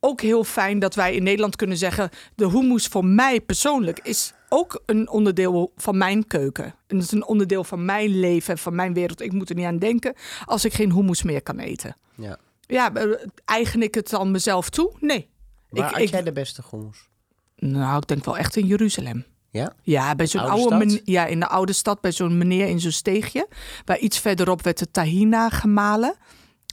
ook 0.00 0.20
heel 0.20 0.44
fijn 0.44 0.78
dat 0.78 0.94
wij 0.94 1.14
in 1.14 1.22
Nederland 1.22 1.56
kunnen 1.56 1.76
zeggen... 1.76 2.10
de 2.34 2.48
hummus 2.48 2.86
voor 2.86 3.04
mij 3.04 3.40
persoonlijk 3.40 4.00
is 4.02 4.32
ook 4.52 4.82
een 4.86 5.10
onderdeel 5.10 5.72
van 5.76 5.98
mijn 5.98 6.26
keuken. 6.26 6.64
En 6.64 6.96
het 6.96 7.04
is 7.04 7.12
een 7.12 7.26
onderdeel 7.26 7.64
van 7.64 7.84
mijn 7.84 8.20
leven, 8.20 8.58
van 8.58 8.74
mijn 8.74 8.94
wereld. 8.94 9.20
Ik 9.20 9.32
moet 9.32 9.48
er 9.48 9.54
niet 9.54 9.66
aan 9.66 9.78
denken 9.78 10.14
als 10.44 10.64
ik 10.64 10.72
geen 10.72 10.92
hummus 10.92 11.22
meer 11.22 11.42
kan 11.42 11.58
eten. 11.58 11.96
Ja. 12.14 12.36
Ja, 12.66 12.94
eh, 12.94 13.06
eigen 13.44 13.82
ik 13.82 13.94
het 13.94 14.10
dan 14.10 14.30
mezelf 14.30 14.70
toe? 14.70 14.92
Nee. 15.00 15.28
Waar 15.68 15.84
ik, 15.86 15.90
had 15.92 16.00
ik, 16.02 16.08
jij 16.08 16.22
de 16.22 16.32
beste 16.32 16.62
hummus? 16.70 17.08
Nou, 17.56 17.96
ik 17.96 18.06
denk 18.06 18.24
wel 18.24 18.36
echt 18.38 18.56
in 18.56 18.66
Jeruzalem. 18.66 19.24
Ja? 19.50 19.72
Ja, 19.82 20.14
bij 20.14 20.26
zo'n 20.26 20.40
Oude 20.40 20.54
oude, 20.56 20.74
stad? 20.76 20.78
men- 20.78 21.00
ja, 21.14 21.26
in 21.26 21.40
de 21.40 21.48
oude 21.48 21.72
stad, 21.72 22.00
bij 22.00 22.12
zo'n 22.12 22.38
meneer 22.38 22.66
in 22.66 22.80
zo'n 22.80 22.90
steegje. 22.90 23.48
Waar 23.84 23.98
iets 23.98 24.18
verderop 24.18 24.62
werd 24.62 24.78
de 24.78 24.90
tahina 24.90 25.48
gemalen. 25.48 26.14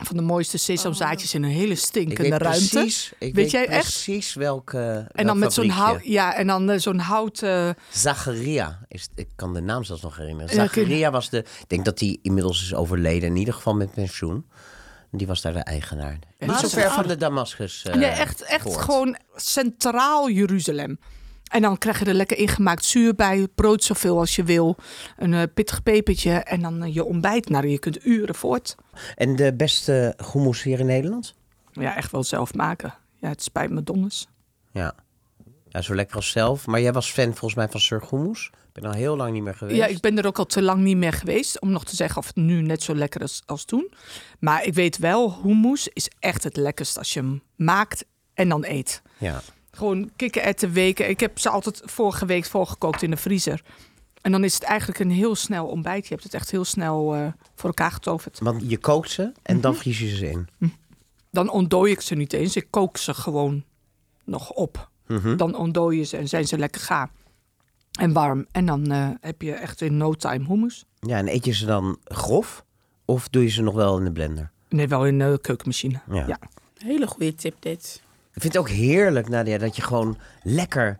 Van 0.03 0.15
de 0.17 0.21
mooiste 0.23 0.57
sesamzaadjes 0.57 1.33
in 1.33 1.43
een 1.43 1.49
hele 1.49 1.61
Ik 1.61 1.67
weet 1.69 1.79
stinkende 1.79 2.37
ruimte. 2.37 2.69
precies, 2.69 3.07
ik 3.11 3.17
Weet 3.19 3.33
weet 3.35 3.51
jij 3.51 3.67
echt? 3.67 3.81
precies 3.81 4.33
welke 4.33 5.07
en 5.11 5.25
dan 5.25 5.39
met 5.39 5.53
zo'n 5.53 5.69
hout, 5.69 5.99
ja, 6.03 6.33
en 6.35 6.47
dan 6.47 6.69
eh, 6.69 6.79
zo'n 6.79 6.99
hout. 6.99 7.41
eh, 7.41 7.69
Zacharia. 7.91 8.79
Is, 8.87 9.07
ik 9.15 9.27
kan 9.35 9.53
de 9.53 9.61
naam 9.61 9.83
zelfs 9.83 10.01
nog 10.01 10.17
herinneren. 10.17 10.55
Ja, 10.55 10.63
ik- 10.63 10.69
Zacharia 10.73 11.11
was 11.11 11.29
de... 11.29 11.37
Ik 11.37 11.63
denk 11.69 11.85
dat 11.85 11.99
hij 11.99 12.17
inmiddels 12.21 12.61
is 12.61 12.73
overleden. 12.73 13.29
In 13.29 13.35
ieder 13.35 13.53
geval 13.53 13.75
met 13.75 13.93
pensioen. 13.93 14.45
Die 15.11 15.27
was 15.27 15.41
daar 15.41 15.53
de 15.53 15.59
eigenaar. 15.59 16.19
Niet 16.39 16.49
dat 16.49 16.59
zo 16.59 16.67
ver 16.67 16.91
van 16.91 17.07
de 17.07 17.15
Damascus. 17.17 17.83
eh, 17.85 17.95
nee, 17.95 18.05
echt, 18.09 18.41
echt 18.41 18.75
gewoon 18.77 19.17
centraal 19.35 20.29
Jeruzalem. 20.29 20.99
En 21.47 21.61
dan 21.61 21.77
krijg 21.77 21.99
je 21.99 22.05
er 22.05 22.13
lekker 22.13 22.37
ingemaakt 22.37 22.85
zuur 22.85 23.15
bij, 23.15 23.47
brood 23.55 23.83
zoveel 23.83 24.17
als 24.19 24.35
je 24.35 24.43
wil, 24.43 24.75
een 25.17 25.33
eh, 25.33 25.41
pittig 25.53 25.83
pepertje 25.83 26.31
en 26.31 26.61
dan 26.61 26.93
je 26.93 27.03
ontbijt. 27.03 27.49
Nou, 27.49 27.67
je 27.67 27.79
kunt 27.79 28.05
uren 28.05 28.35
voort. 28.35 28.75
En 29.15 29.35
de 29.35 29.53
beste 29.53 30.17
hummus 30.31 30.63
hier 30.63 30.79
in 30.79 30.85
Nederland? 30.85 31.35
Ja, 31.71 31.95
echt 31.95 32.11
wel 32.11 32.23
zelf 32.23 32.53
maken. 32.53 32.93
Ja, 33.15 33.29
het 33.29 33.43
spijt 33.43 33.69
me 33.69 33.83
donders. 33.83 34.27
Ja. 34.71 34.95
ja, 35.69 35.81
zo 35.81 35.95
lekker 35.95 36.15
als 36.15 36.29
zelf. 36.29 36.67
Maar 36.67 36.81
jij 36.81 36.93
was 36.93 37.11
fan 37.11 37.29
volgens 37.29 37.55
mij 37.55 37.69
van 37.69 37.79
Sir 37.79 38.03
Hummus. 38.09 38.51
Ik 38.73 38.83
ben 38.83 38.91
al 38.91 38.97
heel 38.97 39.15
lang 39.15 39.33
niet 39.33 39.43
meer 39.43 39.55
geweest. 39.55 39.77
Ja, 39.77 39.85
ik 39.85 39.99
ben 39.99 40.17
er 40.17 40.25
ook 40.25 40.37
al 40.37 40.45
te 40.45 40.61
lang 40.61 40.81
niet 40.81 40.97
meer 40.97 41.13
geweest 41.13 41.59
om 41.61 41.71
nog 41.71 41.85
te 41.85 41.95
zeggen 41.95 42.17
of 42.17 42.27
het 42.27 42.35
nu 42.35 42.61
net 42.61 42.83
zo 42.83 42.95
lekker 42.95 43.21
is 43.21 43.41
als 43.45 43.65
toen. 43.65 43.93
Maar 44.39 44.65
ik 44.65 44.73
weet 44.73 44.97
wel, 44.97 45.39
hummus 45.43 45.87
is 45.87 46.09
echt 46.19 46.43
het 46.43 46.57
lekkerst 46.57 46.97
als 46.97 47.13
je 47.13 47.19
hem 47.19 47.41
maakt 47.55 48.05
en 48.33 48.49
dan 48.49 48.65
eet. 48.65 49.01
Ja. 49.17 49.41
Gewoon 49.71 50.11
kikkererwten 50.15 50.71
weken. 50.71 51.09
Ik 51.09 51.19
heb 51.19 51.39
ze 51.39 51.49
altijd 51.49 51.81
vorige 51.85 52.25
week 52.25 52.45
voorgekookt 52.45 53.01
in 53.01 53.09
de 53.09 53.17
vriezer. 53.17 53.61
En 54.21 54.31
dan 54.31 54.43
is 54.43 54.53
het 54.53 54.63
eigenlijk 54.63 54.99
een 54.99 55.11
heel 55.11 55.35
snel 55.35 55.65
ontbijt. 55.67 56.03
Je 56.07 56.13
hebt 56.13 56.23
het 56.23 56.33
echt 56.33 56.51
heel 56.51 56.65
snel 56.65 57.15
eh, 57.15 57.27
voor 57.55 57.69
elkaar 57.69 57.91
getoverd. 57.91 58.39
Want 58.39 58.69
je 58.69 58.77
kookt 58.77 59.09
ze 59.11 59.31
en 59.43 59.61
dan 59.61 59.71
Mhm. 59.71 59.81
vries 59.81 59.99
je 59.99 60.15
ze 60.15 60.29
in. 60.29 60.47
Dan 61.31 61.49
ontdooi 61.49 61.91
ik 61.91 62.01
ze 62.01 62.15
niet 62.15 62.33
eens. 62.33 62.55
Ik 62.55 62.67
kook 62.69 62.97
ze 62.97 63.13
gewoon 63.13 63.63
nog 64.23 64.51
op. 64.51 64.89
Mhm. 65.07 65.37
Dan 65.37 65.55
ontdooi 65.55 65.97
je 65.97 66.03
ze 66.03 66.17
en 66.17 66.27
zijn 66.27 66.47
ze 66.47 66.57
lekker 66.57 66.81
gaar. 66.81 67.09
En 67.99 68.13
warm. 68.13 68.45
En 68.51 68.65
dan 68.65 68.91
eh, 68.91 69.09
heb 69.21 69.41
je 69.41 69.53
echt 69.53 69.81
in 69.81 69.97
no 69.97 70.13
time 70.13 70.45
hummus. 70.47 70.85
Ja, 70.99 71.17
en 71.17 71.27
eet 71.27 71.45
je 71.45 71.51
ze 71.53 71.65
dan 71.65 71.97
grof? 72.03 72.65
Of 73.05 73.29
doe 73.29 73.43
je 73.43 73.49
ze 73.49 73.61
nog 73.61 73.73
wel 73.75 73.97
in 73.97 74.03
de 74.03 74.11
blender? 74.11 74.51
Nee, 74.69 74.87
wel 74.87 75.05
in 75.05 75.19
de 75.19 75.39
keukenmachine. 75.41 75.99
Ja. 76.11 76.27
ja. 76.27 76.39
Hele 76.77 77.07
goede 77.07 77.35
tip 77.35 77.55
dit. 77.59 78.01
Ik 78.33 78.41
vind 78.41 78.53
het 78.53 78.61
ook 78.61 78.69
heerlijk, 78.69 79.29
Nadia, 79.29 79.57
dat 79.57 79.75
je 79.75 79.81
gewoon 79.81 80.17
lekker 80.43 80.99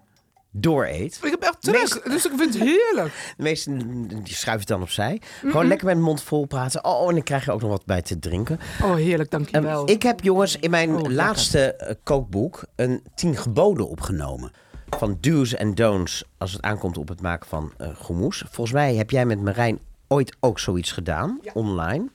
dooreet. 0.61 1.19
Ik 1.23 1.29
heb 1.31 1.41
echt 1.41 1.61
terug, 1.61 2.01
dus 2.01 2.25
ik 2.25 2.31
vind 2.37 2.53
het 2.53 2.63
heerlijk. 2.63 3.13
De 3.37 3.43
meesten 3.43 4.07
die 4.07 4.35
schuiven 4.35 4.59
het 4.59 4.67
dan 4.67 4.81
opzij. 4.81 5.21
Gewoon 5.41 5.67
lekker 5.67 5.87
met 5.87 5.95
de 5.95 6.01
mond 6.01 6.21
vol 6.23 6.45
praten. 6.45 6.85
Oh, 6.85 7.07
en 7.07 7.13
dan 7.13 7.23
krijg 7.23 7.45
je 7.45 7.51
ook 7.51 7.61
nog 7.61 7.69
wat 7.69 7.85
bij 7.85 8.01
te 8.01 8.19
drinken. 8.19 8.59
Oh, 8.83 8.95
heerlijk, 8.95 9.31
Ehm, 9.33 9.41
dankjewel. 9.43 9.89
ik 9.89 10.03
heb 10.03 10.21
jongens 10.23 10.57
in 10.59 10.69
mijn 10.69 10.95
Oh, 10.95 11.09
laatste 11.11 11.73
eh, 11.73 11.95
kookboek 12.03 12.63
een 12.75 13.03
tien 13.15 13.35
geboden 13.35 13.89
opgenomen. 13.89 14.51
Van 14.97 15.17
do's 15.21 15.53
en 15.53 15.75
don'ts 15.75 16.23
als 16.37 16.51
het 16.51 16.61
aankomt 16.61 16.97
op 16.97 17.07
het 17.07 17.21
maken 17.21 17.47
van 17.47 17.73
hummus. 18.07 18.43
Volgens 18.49 18.71
mij 18.75 18.95
heb 18.95 19.09
jij 19.09 19.25
met 19.25 19.41
Marijn 19.41 19.79
ooit 20.07 20.35
ook 20.39 20.59
zoiets 20.59 20.91
gedaan, 20.91 21.39
online. 21.53 22.07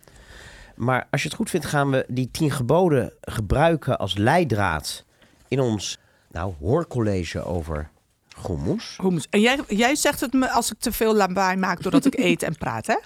Maar 0.77 1.07
als 1.11 1.23
je 1.23 1.29
het 1.29 1.37
goed 1.37 1.51
vindt, 1.51 1.67
gaan 1.67 1.91
we 1.91 2.05
die 2.09 2.29
tien 2.31 2.51
geboden 2.51 3.13
gebruiken 3.21 3.99
als 3.99 4.17
leidraad 4.17 5.05
in 5.49 5.61
ons 5.61 5.99
nou, 6.31 6.53
hoorcollege 6.61 7.45
over 7.45 7.91
hummus. 8.47 8.99
Hummus. 9.03 9.27
En 9.31 9.41
jij, 9.41 9.59
jij 9.69 9.95
zegt 9.95 10.21
het 10.21 10.33
me 10.33 10.51
als 10.51 10.73
ik 10.73 10.79
te 10.79 10.93
veel 10.93 11.15
lawaai 11.15 11.57
maak 11.57 11.83
doordat 11.83 12.05
ik 12.05 12.19
eet 12.29 12.43
en 12.43 12.57
praat, 12.57 12.87
hè? 12.87 12.97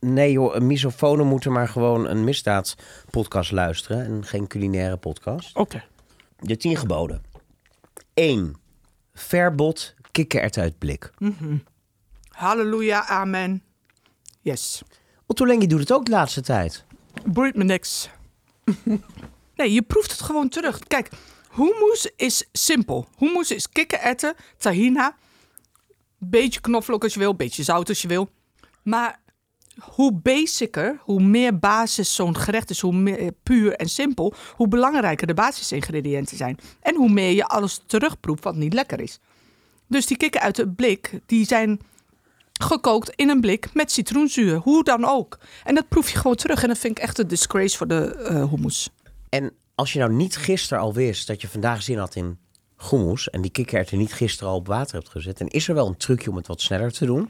Nee 0.00 0.32
joh, 0.32 0.54
een 0.54 0.66
misofonen 0.66 1.26
moeten 1.26 1.52
maar 1.52 1.68
gewoon 1.68 2.06
een 2.06 2.24
misdaadspodcast 2.24 3.52
luisteren 3.52 4.04
en 4.04 4.24
geen 4.24 4.46
culinaire 4.46 4.96
podcast. 4.96 5.56
Oké. 5.56 5.84
De 6.38 6.56
tien 6.56 6.76
geboden. 6.76 7.22
1. 8.14 8.56
Verbod 9.14 9.94
kikkererwten 10.12 10.62
uit 10.62 10.78
blik. 10.78 11.10
Halleluja, 12.28 13.06
amen. 13.06 13.62
Yes. 14.40 14.82
Otto 15.26 15.46
Lengi 15.46 15.66
doet 15.66 15.80
het 15.80 15.92
ook 15.92 16.04
de 16.04 16.10
laatste 16.10 16.40
tijd. 16.40 16.84
Boeit 17.24 17.56
me 17.56 17.64
niks. 17.64 18.10
nee, 19.56 19.72
je 19.72 19.82
proeft 19.82 20.10
het 20.10 20.20
gewoon 20.22 20.48
terug. 20.48 20.78
Kijk, 20.78 21.08
hummus 21.56 22.10
is 22.16 22.44
simpel. 22.52 23.06
Hummus 23.18 23.50
is 23.50 23.68
kikkererwten, 23.68 24.34
tahina, 24.56 25.16
beetje 26.18 26.60
knoflook 26.60 27.02
als 27.02 27.12
je 27.12 27.18
wil, 27.18 27.34
beetje 27.34 27.62
zout 27.62 27.88
als 27.88 28.02
je 28.02 28.08
wil. 28.08 28.28
Maar 28.82 29.20
hoe 29.80 30.12
basicer, 30.12 31.00
hoe 31.00 31.22
meer 31.22 31.58
basis 31.58 32.14
zo'n 32.14 32.36
gerecht 32.36 32.70
is, 32.70 32.80
hoe 32.80 32.94
meer 32.94 33.32
puur 33.42 33.72
en 33.72 33.88
simpel, 33.88 34.34
hoe 34.54 34.68
belangrijker 34.68 35.26
de 35.26 35.34
basisingrediënten 35.34 36.36
zijn. 36.36 36.58
En 36.80 36.94
hoe 36.94 37.10
meer 37.10 37.30
je 37.30 37.46
alles 37.46 37.80
terugproeft 37.86 38.44
wat 38.44 38.56
niet 38.56 38.74
lekker 38.74 39.00
is. 39.00 39.18
Dus 39.88 40.06
die 40.06 40.16
kikken 40.16 40.40
uit 40.40 40.56
het 40.56 40.76
blik, 40.76 41.20
die 41.26 41.46
zijn 41.46 41.80
gekookt 42.60 43.10
in 43.10 43.28
een 43.28 43.40
blik 43.40 43.74
met 43.74 43.92
citroenzuur. 43.92 44.56
Hoe 44.56 44.84
dan 44.84 45.04
ook. 45.04 45.38
En 45.64 45.74
dat 45.74 45.88
proef 45.88 46.10
je 46.10 46.18
gewoon 46.18 46.36
terug. 46.36 46.62
En 46.62 46.68
dat 46.68 46.78
vind 46.78 46.98
ik 46.98 47.04
echt 47.04 47.18
een 47.18 47.28
disgrace 47.28 47.76
voor 47.76 47.88
de 47.88 48.14
eh 48.14 48.50
hummus. 48.50 48.88
En 49.28 49.52
als 49.76 49.92
je 49.92 49.98
nou 49.98 50.12
niet 50.12 50.36
gisteren 50.36 50.82
al 50.82 50.92
wist 50.94 51.26
dat 51.26 51.40
je 51.40 51.48
vandaag 51.48 51.82
zin 51.82 51.98
had 51.98 52.14
in 52.14 52.38
hummus... 52.90 53.30
en 53.30 53.40
die 53.42 53.50
kikkererwten 53.50 53.98
niet 53.98 54.12
gisteren 54.12 54.52
al 54.52 54.58
op 54.58 54.66
water 54.66 54.94
hebt 54.94 55.08
gezet... 55.08 55.38
dan 55.38 55.48
is 55.48 55.68
er 55.68 55.74
wel 55.74 55.86
een 55.86 55.96
trucje 55.96 56.30
om 56.30 56.36
het 56.36 56.46
wat 56.46 56.60
sneller 56.60 56.92
te 56.92 57.06
doen. 57.06 57.28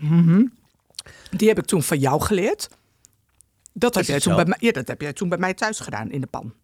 Die 1.31 1.49
heb 1.49 1.59
ik 1.59 1.65
toen 1.65 1.83
van 1.83 1.99
jou 1.99 2.21
geleerd. 2.23 2.69
Dat 3.73 3.95
heb, 3.95 4.05
jij 4.05 4.21
toen 4.21 4.33
zo? 4.33 4.37
bij 4.39 4.45
mij, 4.49 4.57
ja, 4.61 4.73
dat 4.73 4.89
heb 4.89 5.01
jij 5.01 5.13
toen 5.13 5.29
bij 5.29 5.39
mij 5.39 5.55
thuis 5.55 5.81
gedaan 5.81 6.11
in 6.11 6.21
de 6.21 6.27
pan. 6.27 6.55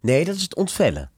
Nee, 0.00 0.24
dat 0.24 0.34
is 0.34 0.42
het 0.42 0.56
ontvellen. 0.56 1.10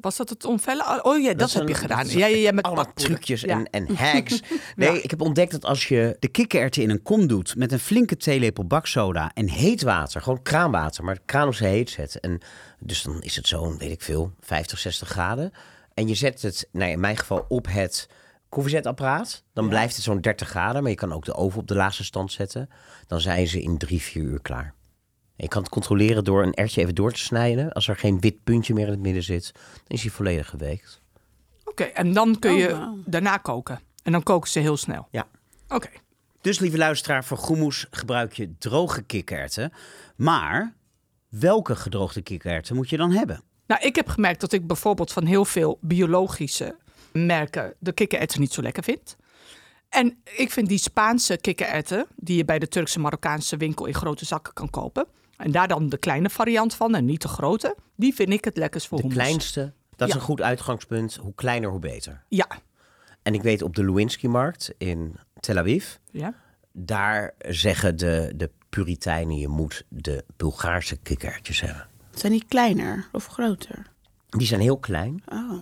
Was 0.00 0.16
dat 0.16 0.28
het 0.28 0.44
onvellen? 0.44 1.04
Oh 1.04 1.22
ja, 1.22 1.34
dat, 1.34 1.52
heb 1.52 1.62
een- 1.62 1.68
je 1.68 1.74
gedaan. 1.74 2.08
Ja, 2.08 2.26
ja, 2.26 2.36
ja, 2.36 2.52
met 2.52 2.64
Allemaal 2.64 2.92
trucjes 2.94 3.40
Ja. 3.40 3.48
en, 3.48 3.70
en 3.70 3.96
hacks. 4.12 4.40
Nee, 4.76 4.92
Ja. 4.92 5.02
ik 5.02 5.10
heb 5.10 5.20
ontdekt 5.20 5.50
dat 5.52 5.64
als 5.64 5.88
je... 5.88 6.16
De 6.18 6.28
kikkererwten 6.28 6.82
in 6.82 6.90
een 6.90 7.02
kom 7.02 7.26
doet 7.26 7.56
met 7.56 7.72
een 7.72 7.78
flinke 7.78 8.16
theelepel 8.16 8.64
baksoda. 8.66 9.30
en 9.34 9.48
heet 9.48 9.82
water, 9.82 10.20
gewoon 10.22 10.42
kraanwater, 10.42 11.04
maar 11.04 11.14
de 11.14 11.20
kraan 11.26 11.46
op 11.48 11.54
zijn 11.54 11.72
heet 11.72 11.90
zet. 11.90 12.20
En 12.20 12.40
dus 12.78 13.02
dan 13.02 13.22
is 13.22 13.36
het 13.36 13.46
zo'n, 13.46 13.78
weet 13.78 13.90
ik 13.90 14.02
veel, 14.02 14.32
50, 14.40 14.78
60 14.78 15.08
graden. 15.08 15.52
En 15.94 16.08
je 16.08 16.14
zet 16.14 16.42
het, 16.42 16.68
nou 16.72 16.90
in 16.90 17.00
mijn 17.00 17.16
geval, 17.16 17.44
op 17.48 17.66
het 17.68 18.08
koffiezetapparaat. 18.48 19.42
Dan 19.52 19.68
blijft 19.68 19.94
het 19.94 20.04
zo'n 20.04 20.20
30 20.20 20.48
graden, 20.48 20.82
maar 20.82 20.90
je 20.90 20.96
kan 20.96 21.12
ook 21.12 21.24
de 21.24 21.34
oven 21.34 21.60
op 21.60 21.66
de 21.68 21.74
laagste 21.74 22.04
stand 22.04 22.32
zetten. 22.32 22.68
Dan 23.06 23.20
zijn 23.20 23.46
ze 23.48 23.60
in 23.62 23.78
drie, 23.78 24.02
vier 24.02 24.22
uur 24.22 24.40
klaar. 24.40 24.74
En 25.36 25.44
je 25.44 25.48
kan 25.48 25.62
het 25.62 25.70
controleren 25.70 26.24
door 26.24 26.42
een 26.42 26.54
ertje 26.54 26.80
even 26.80 26.94
door 26.94 27.12
te 27.12 27.18
snijden. 27.18 27.72
Als 27.72 27.88
er 27.88 27.96
geen 27.96 28.20
wit 28.20 28.44
puntje 28.44 28.74
meer 28.74 28.84
in 28.86 28.90
het 28.92 29.00
midden 29.00 29.22
zit, 29.22 29.50
dan 29.54 29.62
is 29.86 30.02
hij 30.02 30.10
volledig 30.10 30.48
geweekt. 30.48 31.00
Oké, 31.64 31.82
en 31.84 32.12
dan 32.12 32.38
kun 32.38 32.52
Oh, 32.52 32.58
je 32.58 32.70
wauw. 32.70 32.98
daarna 33.06 33.36
koken. 33.36 33.80
En 34.02 34.12
dan 34.12 34.22
koken 34.22 34.50
ze 34.50 34.58
heel 34.58 34.76
snel. 34.76 35.08
Ja. 35.10 35.26
Oké. 35.68 35.88
Dus 36.40 36.58
lieve 36.58 36.76
luisteraar, 36.78 37.24
voor 37.24 37.46
hummus 37.46 37.86
gebruik 37.90 38.32
je 38.32 38.54
droge 38.58 39.02
kikkererwten. 39.02 39.72
Maar 40.16 40.74
welke 41.28 41.76
gedroogde 41.76 42.22
kikkererwten 42.22 42.76
moet 42.76 42.90
je 42.90 42.96
dan 42.96 43.10
hebben? 43.10 43.42
Nou, 43.66 43.82
ik 43.82 43.96
heb 43.96 44.08
gemerkt 44.08 44.40
dat 44.40 44.52
ik 44.52 44.66
bijvoorbeeld 44.66 45.12
van 45.12 45.24
heel 45.24 45.44
veel 45.44 45.78
biologische 45.80 46.76
merken 47.12 47.74
de 47.78 47.92
kikkererwten 47.92 48.40
niet 48.40 48.52
zo 48.52 48.62
lekker 48.62 48.82
vind. 48.82 49.16
En 49.88 50.18
ik 50.36 50.50
vind 50.50 50.68
die 50.68 50.78
Spaanse 50.78 51.36
kikkererwten, 51.36 52.06
die 52.16 52.36
je 52.36 52.44
bij 52.44 52.58
de 52.58 52.68
Turkse 52.68 53.00
Marokkaanse 53.00 53.56
winkel 53.56 53.86
in 53.86 53.94
grote 53.94 54.24
zakken 54.24 54.52
kan 54.52 54.70
kopen. 54.70 55.06
En 55.36 55.50
daar 55.50 55.68
dan 55.68 55.88
de 55.88 55.98
kleine 55.98 56.30
variant 56.30 56.74
van 56.74 56.94
en 56.94 57.04
niet 57.04 57.22
de 57.22 57.28
grote. 57.28 57.76
Die 57.96 58.14
vind 58.14 58.30
ik 58.30 58.44
het 58.44 58.56
lekkerst 58.56 58.86
voor 58.86 59.00
De 59.02 59.08
kleinste, 59.08 59.72
dat 59.96 60.08
is 60.08 60.14
Ja. 60.14 60.20
een 60.20 60.26
goed 60.26 60.42
uitgangspunt. 60.42 61.14
Hoe 61.14 61.34
kleiner, 61.34 61.70
hoe 61.70 61.78
beter. 61.80 62.24
Ja. 62.28 62.46
En 63.22 63.34
ik 63.34 63.42
weet 63.42 63.62
op 63.62 63.74
de 63.76 63.84
Lewinsky-markt 63.84 64.74
in 64.78 65.16
Tel 65.40 65.56
Aviv... 65.58 65.94
ja. 66.10 66.34
daar 66.72 67.34
zeggen 67.48 67.96
de, 67.96 68.32
de 68.36 68.50
Puritijnen, 68.68 69.36
je 69.36 69.48
moet 69.48 69.84
de 69.88 70.24
Bulgaarse 70.36 70.96
kikkertjes 70.96 71.60
hebben. 71.60 71.88
Zijn 72.14 72.32
die 72.32 72.44
kleiner 72.48 73.08
of 73.12 73.26
groter? 73.26 73.86
Die 74.28 74.46
zijn 74.46 74.60
heel 74.60 74.78
klein 74.78 75.22
Oh. 75.28 75.60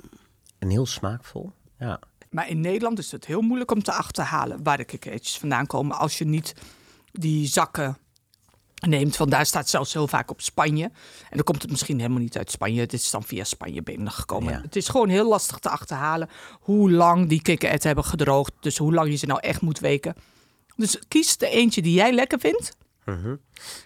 En 0.59 0.69
heel 0.69 0.87
smaakvol. 0.87 1.53
Ja. 1.79 2.01
Maar 2.31 2.49
in 2.49 2.61
Nederland 2.61 2.99
is 2.99 3.13
het 3.13 3.27
heel 3.27 3.41
moeilijk 3.41 3.71
om 3.71 3.83
te 3.83 3.93
achterhalen 3.93 4.63
waar 4.63 4.77
de 4.77 4.85
kikkererwtjes 4.85 5.39
vandaan 5.39 5.67
komen. 5.67 5.99
Als 5.99 6.19
je 6.19 6.25
niet 6.25 6.55
die 7.13 7.47
zakken 7.47 7.99
neemt. 8.81 9.17
Want 9.17 9.31
daar 9.31 9.47
staat 9.47 9.69
zelfs 9.69 9.93
heel 9.93 10.09
vaak 10.09 10.31
op 10.31 10.41
Spanje. 10.41 10.85
En 10.85 11.37
dan 11.37 11.45
komt 11.45 11.63
het 11.63 11.71
misschien 11.71 11.99
helemaal 11.99 12.21
niet 12.21 12.37
uit 12.37 12.51
Spanje. 12.51 12.81
Het 12.81 12.93
is 12.93 13.11
dan 13.11 13.23
via 13.23 13.45
Spanje 13.45 13.83
binnengekomen. 13.83 14.53
Ja. 14.53 14.61
Het 14.61 14.77
is 14.77 14.89
gewoon 14.89 15.09
heel 15.09 15.29
lastig 15.29 15.59
te 15.59 15.69
achterhalen 15.69 16.29
hoe 16.61 16.91
lang 16.91 17.29
die 17.29 17.43
kikkererwten 17.43 17.87
hebben 17.87 18.05
gedroogd. 18.05 18.53
Dus 18.61 18.77
hoe 18.77 18.95
lang 18.95 19.11
je 19.11 19.17
ze 19.17 19.27
nou 19.27 19.41
echt 19.41 19.61
moet 19.61 19.79
weken. 19.79 20.15
Dus 20.77 20.99
kies 21.09 21.37
de 21.37 21.49
eentje 21.49 21.83
die 21.83 21.95
jij 21.95 22.13
lekker 22.13 22.39
vindt. 22.39 22.77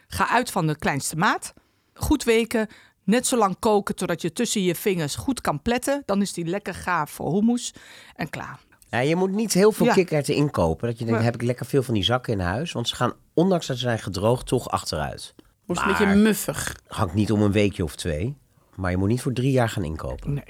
Ga 0.08 0.28
uit 0.28 0.50
van 0.50 0.66
de 0.66 0.76
kleinste 0.78 1.16
maat. 1.16 1.52
Goed 1.94 2.24
weken. 2.24 2.66
Net 3.04 3.26
zo 3.26 3.36
lang 3.36 3.56
koken 3.58 3.94
totdat 3.96 4.22
je 4.22 4.32
tussen 4.32 4.62
je 4.62 4.74
vingers 4.74 5.14
goed 5.16 5.40
kan 5.40 5.62
pletten. 5.62 6.02
Dan 6.06 6.20
is 6.20 6.32
die 6.32 6.44
lekker 6.44 6.74
gaaf 6.74 7.10
voor 7.10 7.32
hummus. 7.32 7.74
En 8.14 8.30
klaar. 8.30 8.58
Ja, 8.90 8.98
je 8.98 9.16
moet 9.16 9.30
niet 9.30 9.52
heel 9.52 9.72
veel 9.72 9.86
Ja. 9.86 9.92
kikkererwten 9.92 10.34
inkopen. 10.34 10.88
Dat 10.88 10.98
je 10.98 11.04
denkt, 11.04 11.20
Ja. 11.20 11.24
heb 11.26 11.34
ik 11.34 11.42
lekker 11.42 11.66
veel 11.66 11.82
van 11.82 11.94
die 11.94 12.02
zakken 12.04 12.32
in 12.32 12.40
huis. 12.40 12.72
Want 12.72 12.88
ze 12.88 12.96
gaan, 12.96 13.12
ondanks 13.34 13.66
dat 13.66 13.76
ze 13.76 13.82
zijn 13.82 13.98
gedroogd, 13.98 14.46
toch 14.46 14.68
achteruit. 14.70 15.34
Wordt 15.66 15.82
een 15.82 15.88
beetje 15.88 16.06
muffig. 16.14 16.76
Hangt 16.86 17.14
niet 17.14 17.32
om 17.32 17.42
een 17.42 17.52
weekje 17.52 17.84
of 17.84 17.96
twee. 17.96 18.36
Maar 18.76 18.90
je 18.90 18.96
moet 18.96 19.08
niet 19.08 19.22
voor 19.22 19.32
drie 19.32 19.50
jaar 19.50 19.68
gaan 19.68 19.84
inkopen. 19.84 20.32
Nee. 20.34 20.44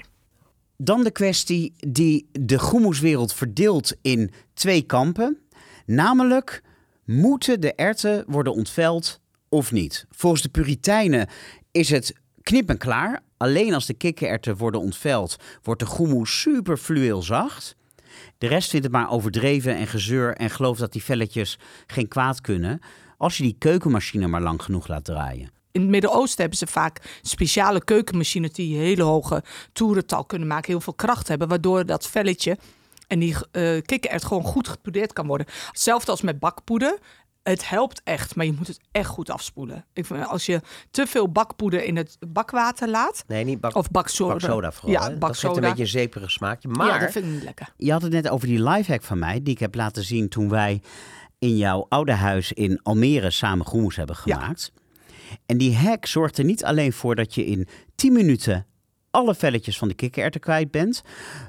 Dan 0.77 1.03
de 1.03 1.11
kwestie 1.11 1.73
die 1.77 2.29
de 2.31 2.59
groenmoeswereld 2.59 3.33
verdeelt 3.33 3.93
in 4.01 4.31
twee 4.53 4.81
kampen. 4.81 5.37
Namelijk, 5.85 6.61
moeten 7.11 7.61
de 7.61 7.73
erwten 7.75 8.23
worden 8.27 8.53
ontveld 8.53 9.19
of 9.49 9.71
niet? 9.71 10.05
Volgens 10.09 10.41
de 10.41 10.49
Puritijnen 10.49 11.27
is 11.71 11.89
het 11.89 12.13
knip 12.41 12.69
en 12.69 12.77
klaar. 12.77 13.23
Alleen 13.37 13.73
als 13.73 13.85
de 13.85 13.93
kikkererwten 13.93 14.57
worden 14.57 14.81
ontveld, 14.81 15.35
wordt 15.63 15.79
de 15.79 15.85
groenmoes 15.85 16.39
super 16.39 16.77
fluweel 16.77 17.21
zacht. 17.21 17.75
De 18.37 18.47
rest 18.47 18.69
vindt 18.69 18.85
het 18.85 18.95
maar 18.95 19.11
overdreven 19.11 19.75
en 19.75 19.87
gezeur 19.87 20.35
en 20.35 20.49
gelooft 20.49 20.79
dat 20.79 20.91
die 20.91 21.03
velletjes 21.03 21.59
geen 21.87 22.07
kwaad 22.07 22.41
kunnen. 22.41 22.79
Als 23.17 23.37
je 23.37 23.43
die 23.43 23.55
keukenmachine 23.59 24.27
maar 24.27 24.41
lang 24.41 24.63
genoeg 24.63 24.87
laat 24.87 25.05
draaien. 25.05 25.51
In 25.71 25.81
het 25.81 25.89
Midden-Oosten 25.89 26.39
hebben 26.39 26.57
ze 26.57 26.67
vaak 26.67 27.19
speciale 27.21 27.83
keukenmachines 27.83 28.51
die 28.51 28.77
hele 28.77 29.03
hoge 29.03 29.43
toerental 29.73 30.25
kunnen 30.25 30.47
maken, 30.47 30.71
heel 30.71 30.81
veel 30.81 30.93
kracht 30.93 31.27
hebben, 31.27 31.47
waardoor 31.47 31.85
dat 31.85 32.07
velletje 32.07 32.57
en 33.11 33.19
die 33.19 33.35
eh 33.51 33.81
kikkererwt 33.81 34.25
gewoon 34.25 34.43
goed 34.43 34.67
gepoederd 34.67 35.13
kan 35.13 35.27
worden. 35.27 35.47
Hetzelfde 35.67 36.11
als 36.11 36.21
met 36.21 36.39
bakpoeder. 36.39 36.97
Het 37.43 37.69
helpt 37.69 38.01
echt, 38.03 38.35
maar 38.35 38.45
je 38.45 38.53
moet 38.53 38.67
het 38.67 38.79
echt 38.91 39.09
goed 39.09 39.29
afspoelen. 39.29 39.85
Ik 39.93 40.05
vind, 40.05 40.25
als 40.27 40.45
je 40.45 40.61
te 40.91 41.07
veel 41.07 41.31
bakpoeder 41.31 41.83
in 41.83 41.95
het 41.95 42.17
bakwater 42.27 42.89
laat, 42.89 43.23
Nee, 43.27 43.43
niet 43.43 43.59
bak, 43.61 43.75
of 43.75 43.91
baksoda. 43.91 44.31
baksoda 44.33 44.71
vooral. 44.71 44.91
Ja. 44.91 45.09
Dat 45.09 45.37
geeft 45.37 45.55
een 45.55 45.61
beetje 45.61 45.83
een 45.83 45.89
zeeperig 45.89 46.31
smaakje. 46.31 46.67
Maar 46.67 46.87
Ja, 46.87 46.97
dat 46.97 47.11
vind 47.11 47.25
ik 47.25 47.31
niet 47.31 47.43
lekker. 47.43 47.73
Je 47.77 47.91
had 47.91 48.01
het 48.01 48.11
net 48.11 48.29
over 48.29 48.47
die 48.47 48.63
lifehack 48.63 49.03
van 49.03 49.19
mij, 49.19 49.41
die 49.43 49.53
ik 49.53 49.59
heb 49.59 49.75
laten 49.75 50.03
zien 50.03 50.29
toen 50.29 50.49
wij 50.49 50.81
in 51.39 51.57
jouw 51.57 51.85
oude 51.89 52.13
huis 52.13 52.51
in 52.53 52.79
Almere 52.83 53.31
samen 53.31 53.65
groenmoes 53.65 53.95
hebben 53.95 54.15
Ja. 54.25 54.35
gemaakt. 54.39 54.71
En 55.45 55.57
die 55.57 55.75
hack 55.75 56.05
zorgt 56.05 56.37
er 56.37 56.43
niet 56.45 56.63
alleen 56.63 56.93
voor 56.93 57.15
dat 57.15 57.35
je 57.35 57.45
in 57.45 57.67
10 57.95 58.13
minuten 58.13 58.65
alle 59.11 59.35
velletjes 59.35 59.77
van 59.77 59.87
de 59.87 59.93
kikkererwten 59.93 60.41
kwijt 60.41 60.71
bent, 60.71 61.01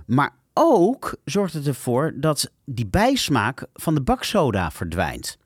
maar 0.06 0.40
ook 0.54 1.16
zorgt 1.24 1.54
het 1.54 1.66
ervoor 1.66 2.12
dat 2.16 2.50
die 2.64 2.86
bijsmaak 2.86 3.66
van 3.74 3.94
de 3.94 4.02
baksoda 4.02 4.70
verdwijnt. 4.70 5.38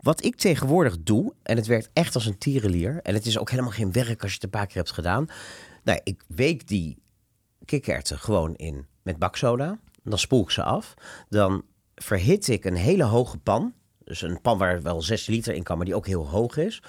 Wat 0.00 0.24
ik 0.24 0.36
tegenwoordig 0.36 0.96
doe, 1.00 1.34
En 1.42 1.56
het 1.56 1.66
werkt 1.66 1.90
echt 1.92 2.14
als 2.14 2.26
een 2.26 2.38
tierenlier. 2.38 3.00
En 3.02 3.14
het 3.14 3.26
is 3.26 3.38
ook 3.38 3.50
helemaal 3.50 3.70
geen 3.70 3.92
werk 3.92 4.22
als 4.22 4.30
je 4.30 4.34
het 4.34 4.44
een 4.44 4.50
paar 4.50 4.66
keer 4.66 4.76
hebt 4.76 4.92
gedaan. 4.92 5.26
Nou, 5.84 6.00
ik 6.04 6.22
week 6.28 6.68
die 6.68 7.02
kikkererwten 7.64 8.18
gewoon 8.18 8.54
in 8.54 8.86
met 9.02 9.18
baksoda. 9.18 9.78
Dan 10.02 10.18
spoel 10.18 10.42
ik 10.42 10.50
ze 10.50 10.62
af. 10.62 10.94
Dan 11.28 11.64
verhit 11.94 12.48
ik 12.48 12.64
een 12.64 12.76
hele 12.76 13.04
hoge 13.04 13.38
pan. 13.38 13.74
Dus 14.04 14.22
een 14.22 14.40
pan 14.40 14.58
waar 14.58 14.82
wel 14.82 15.02
6 15.02 15.26
liter 15.26 15.54
in 15.54 15.62
kan, 15.62 15.76
maar 15.76 15.86
die 15.86 15.94
ook 15.94 16.06
heel 16.06 16.28
hoog 16.28 16.56
is. 16.56 16.82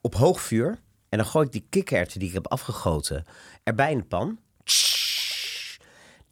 Op 0.00 0.14
hoog 0.14 0.40
vuur. 0.40 0.80
En 1.08 1.18
dan 1.18 1.26
gooi 1.26 1.46
ik 1.46 1.52
die 1.52 1.66
kikkererwten 1.68 2.18
die 2.18 2.28
ik 2.28 2.34
heb 2.34 2.48
afgegoten 2.48 3.24
erbij 3.62 3.90
in 3.90 3.98
de 3.98 4.04
pan. 4.04 4.38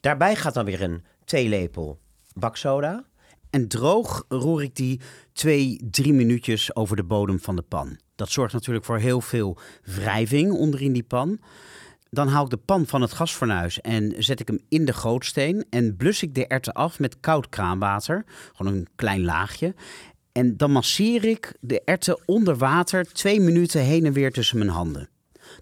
Daarbij 0.00 0.36
gaat 0.36 0.54
dan 0.54 0.64
weer 0.64 0.82
een 0.82 1.04
theelepel 1.24 2.00
baksoda. 2.34 3.04
En 3.50 3.68
droog 3.68 4.24
roer 4.28 4.62
ik 4.62 4.76
die 4.76 5.00
twee, 5.32 5.88
drie 5.90 6.12
minuutjes 6.12 6.74
over 6.76 6.96
de 6.96 7.04
bodem 7.04 7.40
van 7.40 7.56
de 7.56 7.62
pan. 7.62 7.98
Dat 8.14 8.30
zorgt 8.30 8.52
natuurlijk 8.52 8.84
voor 8.84 8.98
heel 8.98 9.20
veel 9.20 9.58
wrijving 9.84 10.52
onderin 10.52 10.92
die 10.92 11.02
pan. 11.02 11.40
Dan 12.10 12.28
haal 12.28 12.44
ik 12.44 12.50
de 12.50 12.56
pan 12.56 12.86
van 12.86 13.02
het 13.02 13.12
gasfornuis 13.12 13.80
en 13.80 14.14
zet 14.18 14.40
ik 14.40 14.48
hem 14.48 14.60
in 14.68 14.84
de 14.84 14.92
gootsteen. 14.92 15.66
En 15.70 15.96
blus 15.96 16.22
ik 16.22 16.34
de 16.34 16.46
erwten 16.46 16.72
af 16.72 16.98
met 16.98 17.20
koud 17.20 17.48
kraanwater. 17.48 18.24
Gewoon 18.52 18.72
een 18.72 18.88
klein 18.94 19.24
laagje. 19.24 19.74
En 20.32 20.56
dan 20.56 20.70
masseer 20.70 21.24
ik 21.24 21.56
de 21.60 21.82
erwten 21.84 22.20
onder 22.26 22.56
water 22.56 23.12
twee 23.12 23.40
minuten 23.40 23.80
heen 23.80 24.04
en 24.04 24.12
weer 24.12 24.32
tussen 24.32 24.58
mijn 24.58 24.70
handen. 24.70 25.08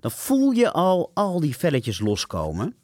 Dan 0.00 0.10
voel 0.10 0.50
je 0.50 0.72
al 0.72 1.10
al 1.14 1.40
die 1.40 1.56
velletjes 1.56 2.00
loskomen. 2.00 2.76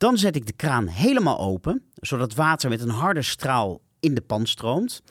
Dan 0.00 0.18
zet 0.18 0.36
ik 0.36 0.46
de 0.46 0.52
kraan 0.52 0.86
helemaal 0.86 1.38
open, 1.38 1.82
zodat 1.94 2.34
water 2.34 2.68
met 2.68 2.80
een 2.80 2.88
harde 2.88 3.22
straal 3.22 3.80
in 3.98 4.14
de 4.14 4.20
pan 4.20 4.46
stroomt. 4.46 5.02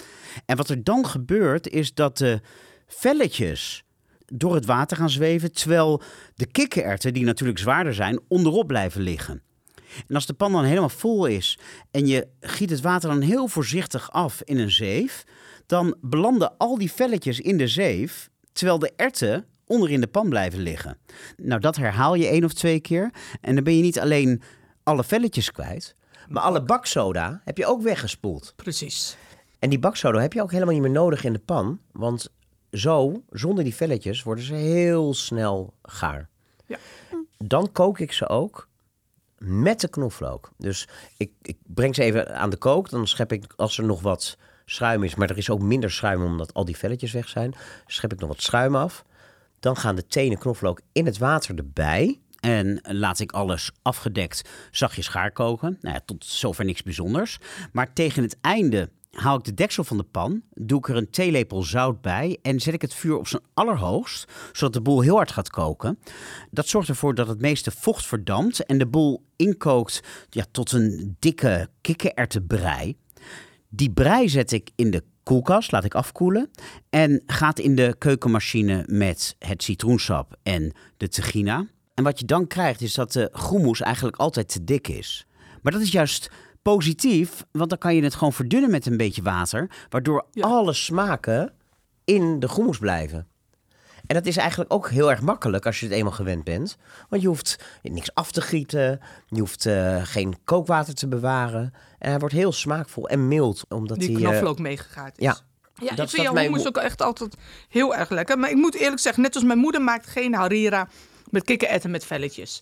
En 0.46 0.58
wat 0.58 0.70
er 0.70 0.84
dan 0.84 1.06
gebeurt, 1.06 1.68
is 1.68 1.94
dat 1.94 2.18
de 2.18 2.42
velletjes 2.88 3.84
door 4.26 4.56
het 4.56 4.66
water 4.66 4.98
gaan 4.98 5.10
zweven, 5.10 5.52
terwijl 5.52 6.02
de 6.36 6.46
kikkererwten, 6.46 7.14
die 7.14 7.24
natuurlijk 7.24 7.60
zwaarder 7.60 7.94
zijn, 7.94 8.20
onderop 8.28 8.68
blijven 8.68 9.02
liggen. 9.02 9.42
En 10.08 10.16
als 10.16 10.26
de 10.26 10.34
pan 10.34 10.52
dan 10.52 10.64
helemaal 10.64 10.90
vol 10.90 11.26
is 11.26 11.60
en 11.92 12.08
je 12.08 12.28
giet 12.40 12.70
het 12.70 12.82
water 12.82 13.10
dan 13.10 13.22
heel 13.22 13.48
voorzichtig 13.48 14.12
af 14.12 14.42
in 14.44 14.58
een 14.58 14.72
zeef, 14.72 15.24
dan 15.66 15.96
belanden 16.02 16.58
al 16.58 16.78
die 16.78 16.92
velletjes 16.92 17.40
in 17.40 17.58
de 17.58 17.68
zeef, 17.68 18.30
terwijl 18.54 18.80
de 18.80 18.94
erwten 18.96 19.46
onder 19.66 19.92
in 19.92 20.02
de 20.02 20.08
pan 20.08 20.30
blijven 20.30 20.60
liggen. 20.60 20.98
Nou, 21.38 21.62
dat 21.62 21.76
herhaal 21.76 22.16
je 22.16 22.28
één 22.28 22.44
of 22.44 22.54
twee 22.54 22.80
keer 22.80 23.12
en 23.42 23.56
dan 23.56 23.64
ben 23.64 23.76
je 23.76 23.82
niet 23.82 24.00
alleen 24.00 24.42
alle 24.90 25.04
velletjes 25.04 25.52
kwijt, 25.52 25.96
Maar 26.28 26.44
alle 26.44 26.64
baksoda 26.64 27.42
heb 27.44 27.58
je 27.58 27.66
ook 27.66 27.82
weggespoeld. 27.82 28.54
Precies. 28.56 29.18
En 29.60 29.70
die 29.70 29.80
baksoda 29.80 30.20
heb 30.20 30.34
je 30.34 30.42
ook 30.42 30.52
helemaal 30.52 30.74
niet 30.74 30.82
meer 30.82 30.92
nodig 30.92 31.24
in 31.24 31.34
de 31.34 31.40
pan. 31.40 31.80
Want 31.92 32.32
zo, 32.72 33.24
zonder 33.30 33.64
die 33.64 33.76
velletjes, 33.76 34.24
worden 34.24 34.44
ze 34.44 34.54
heel 34.54 35.14
snel 35.14 35.74
gaar. 35.82 36.30
Ja. 36.66 36.78
Dan 37.38 37.72
kook 37.72 38.00
ik 38.00 38.12
ze 38.12 38.28
ook 38.28 38.68
met 39.38 39.80
de 39.82 39.88
knoflook. 39.88 40.52
Dus 40.58 40.88
ik, 41.18 41.32
ik 41.42 41.58
breng 41.66 41.96
ze 41.96 42.04
even 42.04 42.36
aan 42.36 42.50
de 42.50 42.58
kook. 42.58 42.90
Dan 42.90 43.08
schep 43.08 43.32
ik, 43.32 43.54
als 43.56 43.78
er 43.78 43.84
nog 43.84 44.02
wat 44.02 44.38
schuim 44.66 45.04
is... 45.04 45.16
maar 45.16 45.30
er 45.30 45.38
is 45.38 45.50
ook 45.50 45.62
minder 45.62 45.92
schuim 45.92 46.24
omdat 46.24 46.54
al 46.54 46.66
die 46.66 46.78
velletjes 46.78 47.12
weg 47.12 47.30
zijn... 47.30 47.56
schep 47.86 48.14
ik 48.14 48.20
nog 48.20 48.30
wat 48.30 48.42
schuim 48.42 48.76
af. 48.76 49.06
Dan 49.60 49.76
gaan 49.76 49.96
de 49.96 50.08
tenen 50.08 50.38
knoflook 50.38 50.82
in 50.92 51.06
het 51.06 51.18
water 51.18 51.56
erbij... 51.56 52.20
En 52.40 52.80
laat 52.82 53.20
ik 53.20 53.32
alles 53.32 53.72
afgedekt 53.82 54.50
zachtjes 54.72 55.08
gaar 55.08 55.32
koken. 55.32 55.78
Nou 55.82 55.96
ja, 55.96 56.02
tot 56.06 56.26
zover 56.26 56.66
niks 56.66 56.84
bijzonders. 56.84 57.38
Maar 57.72 57.94
tegen 57.94 58.24
het 58.24 58.38
einde 58.42 58.90
haal 59.12 59.38
ik 59.38 59.44
de 59.44 59.54
deksel 59.54 59.84
van 59.84 59.98
de 59.98 60.04
pan, 60.04 60.42
doe 60.54 60.78
ik 60.78 60.90
er 60.90 60.96
een 60.96 61.10
theelepel 61.10 61.64
zout 61.64 62.02
bij 62.02 62.38
en 62.42 62.60
zet 62.60 62.74
ik 62.74 62.82
het 62.82 62.94
vuur 62.94 63.18
op 63.18 63.28
zijn 63.28 63.42
allerhoogst, 63.54 64.32
zodat 64.52 64.74
de 64.74 64.82
boel 64.82 65.02
heel 65.02 65.16
hard 65.16 65.32
gaat 65.32 65.50
koken. 65.50 66.00
Dat 66.52 66.68
zorgt 66.68 66.90
ervoor 66.90 67.16
dat 67.16 67.28
het 67.28 67.42
meeste 67.42 67.72
vocht 67.72 68.06
verdampt 68.06 68.66
en 68.66 68.78
de 68.78 68.88
boel 68.88 69.24
inkookt 69.36 70.04
ja, 70.30 70.46
tot 70.52 70.72
een 70.72 71.16
dikke 71.20 71.70
kikkererwtenbrei. 71.82 72.98
Die 73.70 73.92
brei 73.92 74.30
zet 74.30 74.52
ik 74.52 74.70
in 74.76 74.92
de 74.92 75.04
koelkast, 75.24 75.72
laat 75.72 75.84
ik 75.84 75.94
afkoelen. 75.94 76.50
En 76.90 77.24
gaat 77.26 77.60
in 77.60 77.76
de 77.76 77.96
keukenmachine 77.98 78.84
met 78.88 79.36
het 79.40 79.64
citroensap 79.64 80.36
en 80.44 80.74
de 80.98 81.08
tegina. 81.08 81.68
En 82.00 82.06
wat 82.06 82.20
je 82.20 82.26
dan 82.26 82.48
krijgt 82.48 82.82
is 82.82 82.94
dat 82.94 83.12
de 83.12 83.30
groenmoes 83.32 83.82
eigenlijk 83.82 84.18
altijd 84.18 84.48
te 84.48 84.64
dik 84.64 84.88
is. 84.88 85.26
Maar 85.62 85.72
dat 85.72 85.82
is 85.82 85.92
juist 85.92 86.30
positief, 86.62 87.46
want 87.52 87.70
dan 87.70 87.78
kan 87.78 87.96
je 87.96 88.04
het 88.04 88.14
gewoon 88.14 88.34
verdunnen 88.34 88.72
met 88.72 88.86
een 88.86 88.98
beetje 88.98 89.22
water. 89.22 89.70
Waardoor 89.90 90.26
alle 90.40 90.74
smaken 90.74 91.54
in 92.04 92.40
de 92.40 92.48
groenmoes 92.48 92.78
blijven. 92.78 93.28
En 94.06 94.16
dat 94.16 94.26
is 94.26 94.38
eigenlijk 94.38 94.74
ook 94.74 94.90
heel 94.90 95.10
erg 95.10 95.22
makkelijk 95.22 95.66
als 95.66 95.80
je 95.80 95.86
het 95.86 95.96
eenmaal 95.96 96.12
gewend 96.12 96.44
bent. 96.44 96.78
Want 97.10 97.22
je 97.22 97.28
hoeft 97.28 97.64
niks 97.82 98.14
af 98.14 98.32
te 98.32 98.42
gieten. 98.42 99.00
Je 99.28 99.40
hoeft 99.40 99.66
eh, 99.66 100.02
geen 100.04 100.36
kookwater 100.44 100.94
te 100.94 101.08
bewaren. 101.08 101.74
En 101.98 102.10
hij 102.10 102.20
wordt 102.20 102.36
heel 102.36 102.52
smaakvol 102.52 103.10
en 103.10 103.28
mild. 103.28 103.66
Omdat 103.70 104.00
Die 104.00 104.10
eh, 104.10 104.16
knoflook 104.16 104.60
meegegaard 104.60 105.18
is. 105.18 105.26
ja. 105.26 105.38
Ja, 105.74 105.96
Dat 105.96 106.06
ik 106.06 106.10
vind 106.10 106.24
jouw 106.24 106.36
hummus 106.36 106.68
ook 106.68 106.78
echt 106.78 107.02
altijd 107.02 107.36
heel 107.70 107.96
erg 107.96 108.10
lekker. 108.10 108.40
Maar 108.40 108.50
ik 108.50 108.56
moet 108.56 108.76
eerlijk 108.76 109.02
zeggen, 109.02 109.24
net 109.24 109.36
als 109.36 109.44
mijn 109.44 109.60
moeder 109.60 109.82
maakt 109.82 110.08
geen 110.08 110.34
harira 110.34 110.88
met 111.32 111.44
kikkererwten 111.44 111.92
met 111.92 112.06
velletjes. 112.06 112.62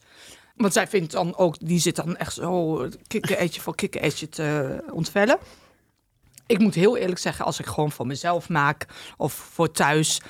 Want 0.55 0.73
zij 0.73 0.87
vindt 0.87 1.11
dan 1.11 1.35
ook, 1.37 1.55
die 1.59 1.79
zit 1.79 1.95
dan 1.95 2.17
echt 2.17 2.33
zo 2.33 2.87
kikkererwtje 3.07 3.61
voor 3.61 3.75
kikkererwtje 3.75 4.29
te 4.29 4.77
ontvellen. 4.91 5.37
Ik 6.47 6.59
moet 6.59 6.73
heel 6.75 6.97
eerlijk 6.97 7.19
zeggen, 7.19 7.45
als 7.45 7.59
ik 7.59 7.65
gewoon 7.65 7.91
voor 7.91 8.07
mezelf 8.07 8.49
maak 8.49 8.85
of 9.17 9.33
voor 9.33 9.71
thuis, 9.71 10.21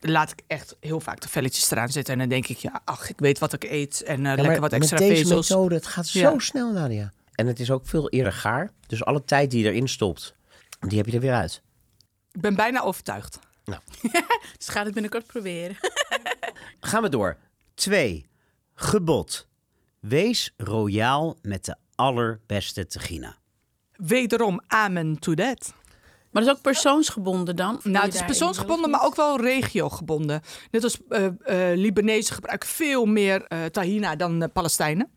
laat 0.00 0.30
ik 0.30 0.40
echt 0.46 0.76
heel 0.80 1.00
vaak 1.00 1.20
de 1.20 1.28
velletjes 1.28 1.70
eraan 1.70 1.88
zitten. 1.88 2.12
En 2.12 2.18
dan 2.20 2.28
denk 2.28 2.46
ik, 2.46 2.56
ja, 2.58 2.80
ach, 2.84 3.08
ik 3.10 3.18
weet 3.18 3.38
wat 3.38 3.52
ik 3.52 3.64
eet. 3.64 4.02
En 4.02 4.26
eh, 4.26 4.36
Ja, 4.36 4.42
lekker 4.42 4.60
wat 4.60 4.72
extra 4.72 4.98
met 4.98 5.08
deze 5.08 5.22
vezels. 5.22 5.48
methode, 5.48 5.74
het 5.74 5.86
gaat 5.86 6.10
Ja. 6.10 6.30
zo 6.30 6.38
snel, 6.38 6.72
Nadia. 6.72 7.12
En 7.34 7.46
het 7.46 7.60
is 7.60 7.70
ook 7.70 7.86
veel 7.86 8.10
eerder 8.10 8.32
gaar. 8.32 8.70
Dus 8.86 9.04
alle 9.04 9.24
tijd 9.24 9.50
die 9.50 9.62
je 9.64 9.70
erin 9.70 9.88
stopt, 9.88 10.34
die 10.80 10.98
heb 10.98 11.06
je 11.06 11.12
er 11.12 11.20
weer 11.20 11.32
uit. 11.34 11.62
Ik 12.32 12.40
ben 12.40 12.54
bijna 12.54 12.80
overtuigd. 12.82 13.38
Dus 14.58 14.68
ga 14.68 14.84
het 14.84 14.92
binnenkort 14.92 15.26
proberen. 15.26 15.76
Gaan 16.80 17.02
we 17.02 17.08
door. 17.08 17.36
2. 17.74 18.26
Gebod. 18.74 19.46
Wees 20.00 20.52
royaal 20.56 21.36
met 21.42 21.64
de 21.64 21.76
allerbeste 21.94 22.86
tegina. 22.86 23.36
Wederom, 23.96 24.60
amen 24.66 25.18
to 25.18 25.34
that. 25.34 25.74
Maar 26.30 26.42
dat 26.42 26.50
is 26.50 26.56
ook 26.56 26.62
persoonsgebonden 26.62 27.56
dan? 27.56 27.80
Nou, 27.82 28.04
het 28.04 28.14
is 28.14 28.24
persoonsgebonden, 28.24 28.90
maar 28.90 29.04
ook 29.04 29.14
wel 29.14 29.40
regiogebonden. 29.40 30.40
Net 30.70 30.84
als 30.84 30.98
eh 31.08 31.26
eh 31.26 31.78
Libanezen 31.78 32.34
gebruiken 32.34 32.68
veel 32.68 33.04
meer 33.04 33.44
eh 33.44 33.64
tahina 33.64 34.16
dan 34.16 34.42
eh, 34.42 34.48
Palestijnen. 34.52 35.10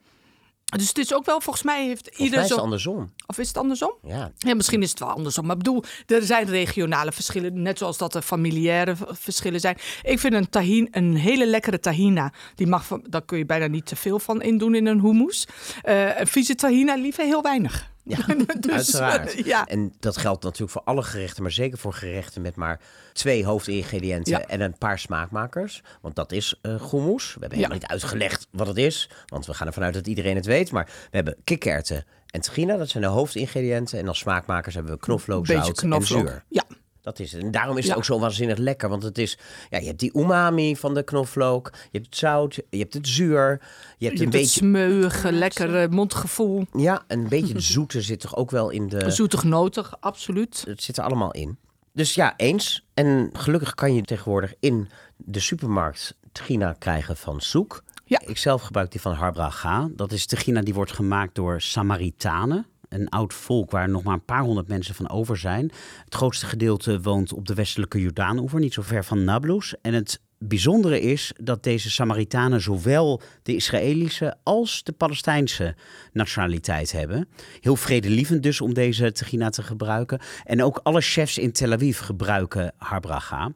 Dus 0.66 0.88
het 0.88 0.98
is 0.98 1.14
ook 1.14 1.26
wel, 1.26 1.42
volgens 1.42 1.66
mij 1.66 1.86
heeft 1.86 2.00
Volgens 2.02 2.18
mij 2.18 2.26
ieder 2.28 2.44
is 2.44 2.50
het 2.50 2.60
andersom. 2.60 3.14
Of 3.28 3.38
is 3.38 3.48
het 3.48 3.58
andersom? 3.58 3.94
Ja, 4.04 4.32
Ja, 4.38 4.56
misschien 4.56 4.82
is 4.82 4.90
het 4.90 5.00
wel 5.00 5.10
andersom. 5.10 5.46
Maar 5.46 5.56
ik 5.56 5.64
bedoel, 5.64 5.84
er 6.08 6.24
zijn 6.24 6.46
regionale 6.46 7.12
verschillen. 7.12 7.62
Net 7.62 7.78
zoals 7.78 7.98
dat 7.98 8.16
er 8.16 8.22
familiaire 8.22 8.96
verschillen 9.12 9.60
zijn. 9.60 9.78
Ik 10.04 10.20
vind 10.20 10.34
een 10.34 10.50
tahin, 10.50 10.88
een 10.92 11.16
hele 11.16 11.46
lekkere 11.46 11.80
tahina. 11.80 12.34
Die 12.56 12.68
mag 12.68 12.86
van, 12.86 13.06
daar 13.10 13.26
kun 13.26 13.38
je 13.38 13.46
bijna 13.46 13.68
niet 13.68 13.86
te 13.86 13.96
veel 13.96 14.20
van 14.20 14.42
in 14.42 14.58
doen 14.58 14.76
in 14.76 14.86
een 14.86 15.02
hummus. 15.02 15.48
Eh 15.82 16.20
een 16.20 16.28
vieze 16.28 16.56
tahina 16.56 16.96
liever 16.96 17.24
heel 17.24 17.42
weinig. 17.42 17.94
Ja, 18.06 18.18
Dus, 18.60 18.72
uiteraard. 18.72 19.34
eh, 19.36 19.46
ja. 19.46 19.66
En 19.68 19.94
dat 20.00 20.18
geldt 20.18 20.44
natuurlijk 20.44 20.72
voor 20.72 20.82
alle 20.86 21.04
gerechten, 21.04 21.44
maar 21.44 21.52
zeker 21.52 21.78
voor 21.78 21.94
gerechten 21.94 22.42
met 22.42 22.56
maar 22.56 22.80
twee 23.14 23.46
hoofdingrediënten 23.46 24.32
Ja. 24.32 24.46
en 24.48 24.62
een 24.62 24.78
paar 24.78 25.00
smaakmakers. 25.00 25.82
Want 26.02 26.16
dat 26.16 26.32
is 26.32 26.60
hummus. 26.92 27.26
We 27.34 27.40
hebben 27.40 27.58
helemaal 27.58 27.78
niet 27.78 27.88
uitgelegd 27.88 28.48
wat 28.52 28.68
het 28.68 28.78
is, 28.78 29.10
want 29.26 29.46
we 29.46 29.54
gaan 29.54 29.68
ervan 29.68 29.84
uit 29.84 29.94
dat 29.94 30.08
iedereen 30.08 30.36
het 30.36 30.46
weet. 30.46 30.72
Maar 30.72 30.86
we 30.86 31.16
hebben 31.16 31.36
kikkererwten 31.44 32.06
en 32.26 32.42
tahina, 32.42 32.78
dat 32.78 32.90
zijn 32.90 33.04
de 33.04 33.10
hoofdingrediënten. 33.10 34.00
En 34.00 34.08
als 34.08 34.20
smaakmakers 34.20 34.76
hebben 34.76 34.94
we 34.94 35.00
knoflook, 35.00 35.48
Beetje 35.48 35.64
zout 35.64 35.80
knoflook. 35.80 36.20
en 36.22 36.28
zuur. 36.28 36.44
Ja. 36.50 36.64
Dat 37.06 37.20
is 37.20 37.32
het. 37.32 37.42
En 37.42 37.52
daarom 37.52 37.78
is 37.78 37.84
het 37.84 37.92
Ja. 37.92 37.98
ook 37.98 38.06
zo 38.06 38.20
waanzinnig 38.20 38.58
lekker. 38.58 38.90
Want 38.90 39.04
het 39.04 39.18
is, 39.18 39.38
ja, 39.70 39.78
je 39.80 39.86
hebt 39.86 40.00
die 40.00 40.12
umami 40.18 40.76
van 40.76 40.94
de 40.94 41.04
knoflook. 41.04 41.70
Je 41.74 41.88
hebt 41.92 42.06
het 42.06 42.16
zout, 42.18 42.56
je 42.70 42.78
hebt 42.78 42.94
het 42.94 43.08
zuur. 43.08 43.62
Je 43.98 44.06
hebt 44.06 44.18
Je 44.20 44.26
een 44.26 44.30
beetje, 44.32 44.48
smeuige, 44.48 45.32
lekkere 45.32 45.88
mondgevoel. 45.90 46.66
ja, 46.74 47.04
een 47.08 47.28
beetje 47.28 47.54
het 47.54 47.64
zoete 47.76 48.02
zit 48.02 48.20
toch 48.20 48.36
ook 48.36 48.52
wel 48.52 48.70
in 48.70 48.88
de... 48.90 49.10
Zoetig 49.12 49.44
notig, 49.44 49.94
absoluut. 50.00 50.64
Het 50.68 50.84
zit 50.84 50.98
er 50.98 51.04
allemaal 51.04 51.32
in. 51.32 51.58
Dus 51.94 52.16
ja, 52.16 52.34
eens. 52.38 52.86
En 52.94 53.30
gelukkig 53.34 53.74
kan 53.74 53.94
je 53.96 54.02
tegenwoordig 54.02 54.54
in 54.60 54.90
de 55.18 55.40
supermarkt 55.40 56.18
Trina 56.32 56.76
krijgen 56.80 57.18
van 57.18 57.42
Soek. 57.42 57.84
Ja. 58.06 58.22
Ik 58.26 58.38
zelf 58.38 58.62
gebruik 58.62 58.92
die 58.92 59.02
van 59.02 59.14
Harbra. 59.14 59.50
Ga. 59.50 59.90
Dat 59.96 60.12
is 60.12 60.26
tegina 60.26 60.62
die 60.62 60.74
wordt 60.74 60.92
gemaakt 60.92 61.36
door 61.36 61.62
Samaritanen. 61.62 62.66
Een 62.96 63.10
oud 63.10 63.34
volk 63.34 63.72
waar 63.72 63.90
nog 63.90 64.04
maar 64.04 64.14
een 64.14 64.26
paar 64.26 64.44
honderd 64.44 64.68
mensen 64.68 64.96
van 64.96 65.10
over 65.10 65.38
zijn. 65.38 65.72
Het 66.06 66.16
grootste 66.16 66.46
gedeelte 66.46 67.02
woont 67.02 67.34
op 67.34 67.48
de 67.48 67.54
westelijke 67.54 68.02
Jordaanoever, 68.02 68.60
niet 68.60 68.74
zo 68.74 68.82
ver 68.82 69.04
van 69.04 69.24
Nablus. 69.24 69.76
En 69.82 69.94
het 69.94 70.20
bijzondere 70.38 71.02
is 71.02 71.34
dat 71.38 71.64
deze 71.64 71.90
Samaritanen 71.90 72.62
zowel 72.62 73.22
de 73.44 73.56
Israëlische 73.56 74.38
als 74.44 74.84
de 74.84 74.92
Palestijnse 74.92 75.76
nationaliteit 76.12 76.92
hebben. 76.92 77.28
Heel 77.60 77.76
vredelievend 77.76 78.44
dus 78.44 78.62
om 78.62 78.74
deze 78.74 79.12
tegina 79.12 79.50
te 79.50 79.64
gebruiken. 79.64 80.20
En 80.44 80.64
ook 80.64 80.80
alle 80.84 81.02
chefs 81.02 81.38
in 81.38 81.52
Tel 81.52 81.72
Aviv 81.72 82.00
gebruiken 82.00 82.74
harbraga. 82.78 83.54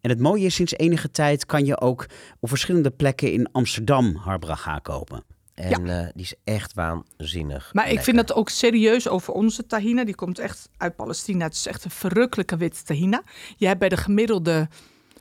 En 0.00 0.10
het 0.10 0.20
mooie 0.20 0.44
is, 0.44 0.54
sinds 0.54 0.76
enige 0.76 1.10
tijd 1.10 1.46
kan 1.46 1.64
je 1.64 1.80
ook 1.80 2.06
op 2.40 2.48
verschillende 2.48 2.90
plekken 2.90 3.32
in 3.32 3.52
Amsterdam 3.52 4.14
harbraga 4.14 4.78
kopen. 4.78 5.38
En 5.54 5.88
eh, 5.88 6.06
die 6.14 6.24
is 6.24 6.34
echt 6.44 6.74
waanzinnig. 6.74 7.70
Maar 7.72 7.90
ik 7.90 8.00
vind 8.00 8.16
dat 8.16 8.34
ook 8.34 8.48
serieus 8.48 9.08
over 9.08 9.32
onze 9.32 9.66
tahina. 9.66 10.04
Die 10.04 10.14
komt 10.14 10.38
echt 10.38 10.68
uit 10.76 10.96
Palestina. 10.96 11.44
Het 11.44 11.54
is 11.54 11.66
echt 11.66 11.84
een 11.84 11.90
verrukkelijke 11.90 12.56
witte 12.56 12.82
tahina. 12.82 13.22
Je 13.56 13.66
hebt 13.66 13.78
bij 13.78 13.88
de 13.88 13.96
gemiddelde, 13.96 14.68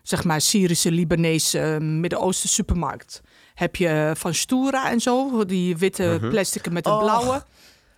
zeg 0.03 0.23
maar, 0.23 0.41
Syrische, 0.41 0.91
Libanese, 0.91 1.59
eh, 1.59 1.77
Midden-Oosten 1.77 2.49
supermarkt... 2.49 3.21
heb 3.53 3.75
je 3.75 4.11
van 4.15 4.33
Stura 4.33 4.91
en 4.91 4.99
zo, 4.99 5.45
die 5.45 5.77
witte 5.77 6.17
plastic 6.29 6.69
met 6.71 6.85
een 6.85 6.97
blauwe. 6.97 7.43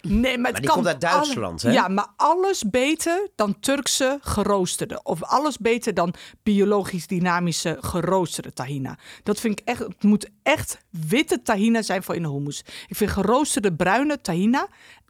Nee, 0.01 0.37
maar, 0.37 0.51
het 0.51 0.59
die 0.59 0.65
kan 0.65 0.75
komt 0.75 0.87
uit 0.87 1.01
Duitsland, 1.01 1.63
alle- 1.63 1.73
hè? 1.73 1.79
Ja, 1.79 1.87
maar 1.87 2.07
alles 2.15 2.63
beter 2.69 3.29
dan 3.35 3.59
Turkse 3.59 4.17
geroosterde. 4.21 5.03
Of 5.03 5.23
alles 5.23 5.57
beter 5.57 5.93
dan 5.93 6.13
biologisch 6.43 7.07
dynamische 7.07 7.77
geroosterde 7.79 8.53
tahina. 8.53 8.97
Dat 9.23 9.39
vind 9.39 9.59
ik 9.59 9.67
echt, 9.67 9.79
het 9.79 10.03
moet 10.03 10.29
echt 10.43 10.77
witte 10.89 11.41
tahina 11.41 11.81
zijn 11.81 12.03
voor 12.03 12.15
in 12.15 12.21
de 12.21 12.29
hummus. 12.29 12.63
Ik 12.87 12.95
vind 12.95 13.11
geroosterde 13.11 13.73
bruine 13.73 14.21
tahina 14.21 14.67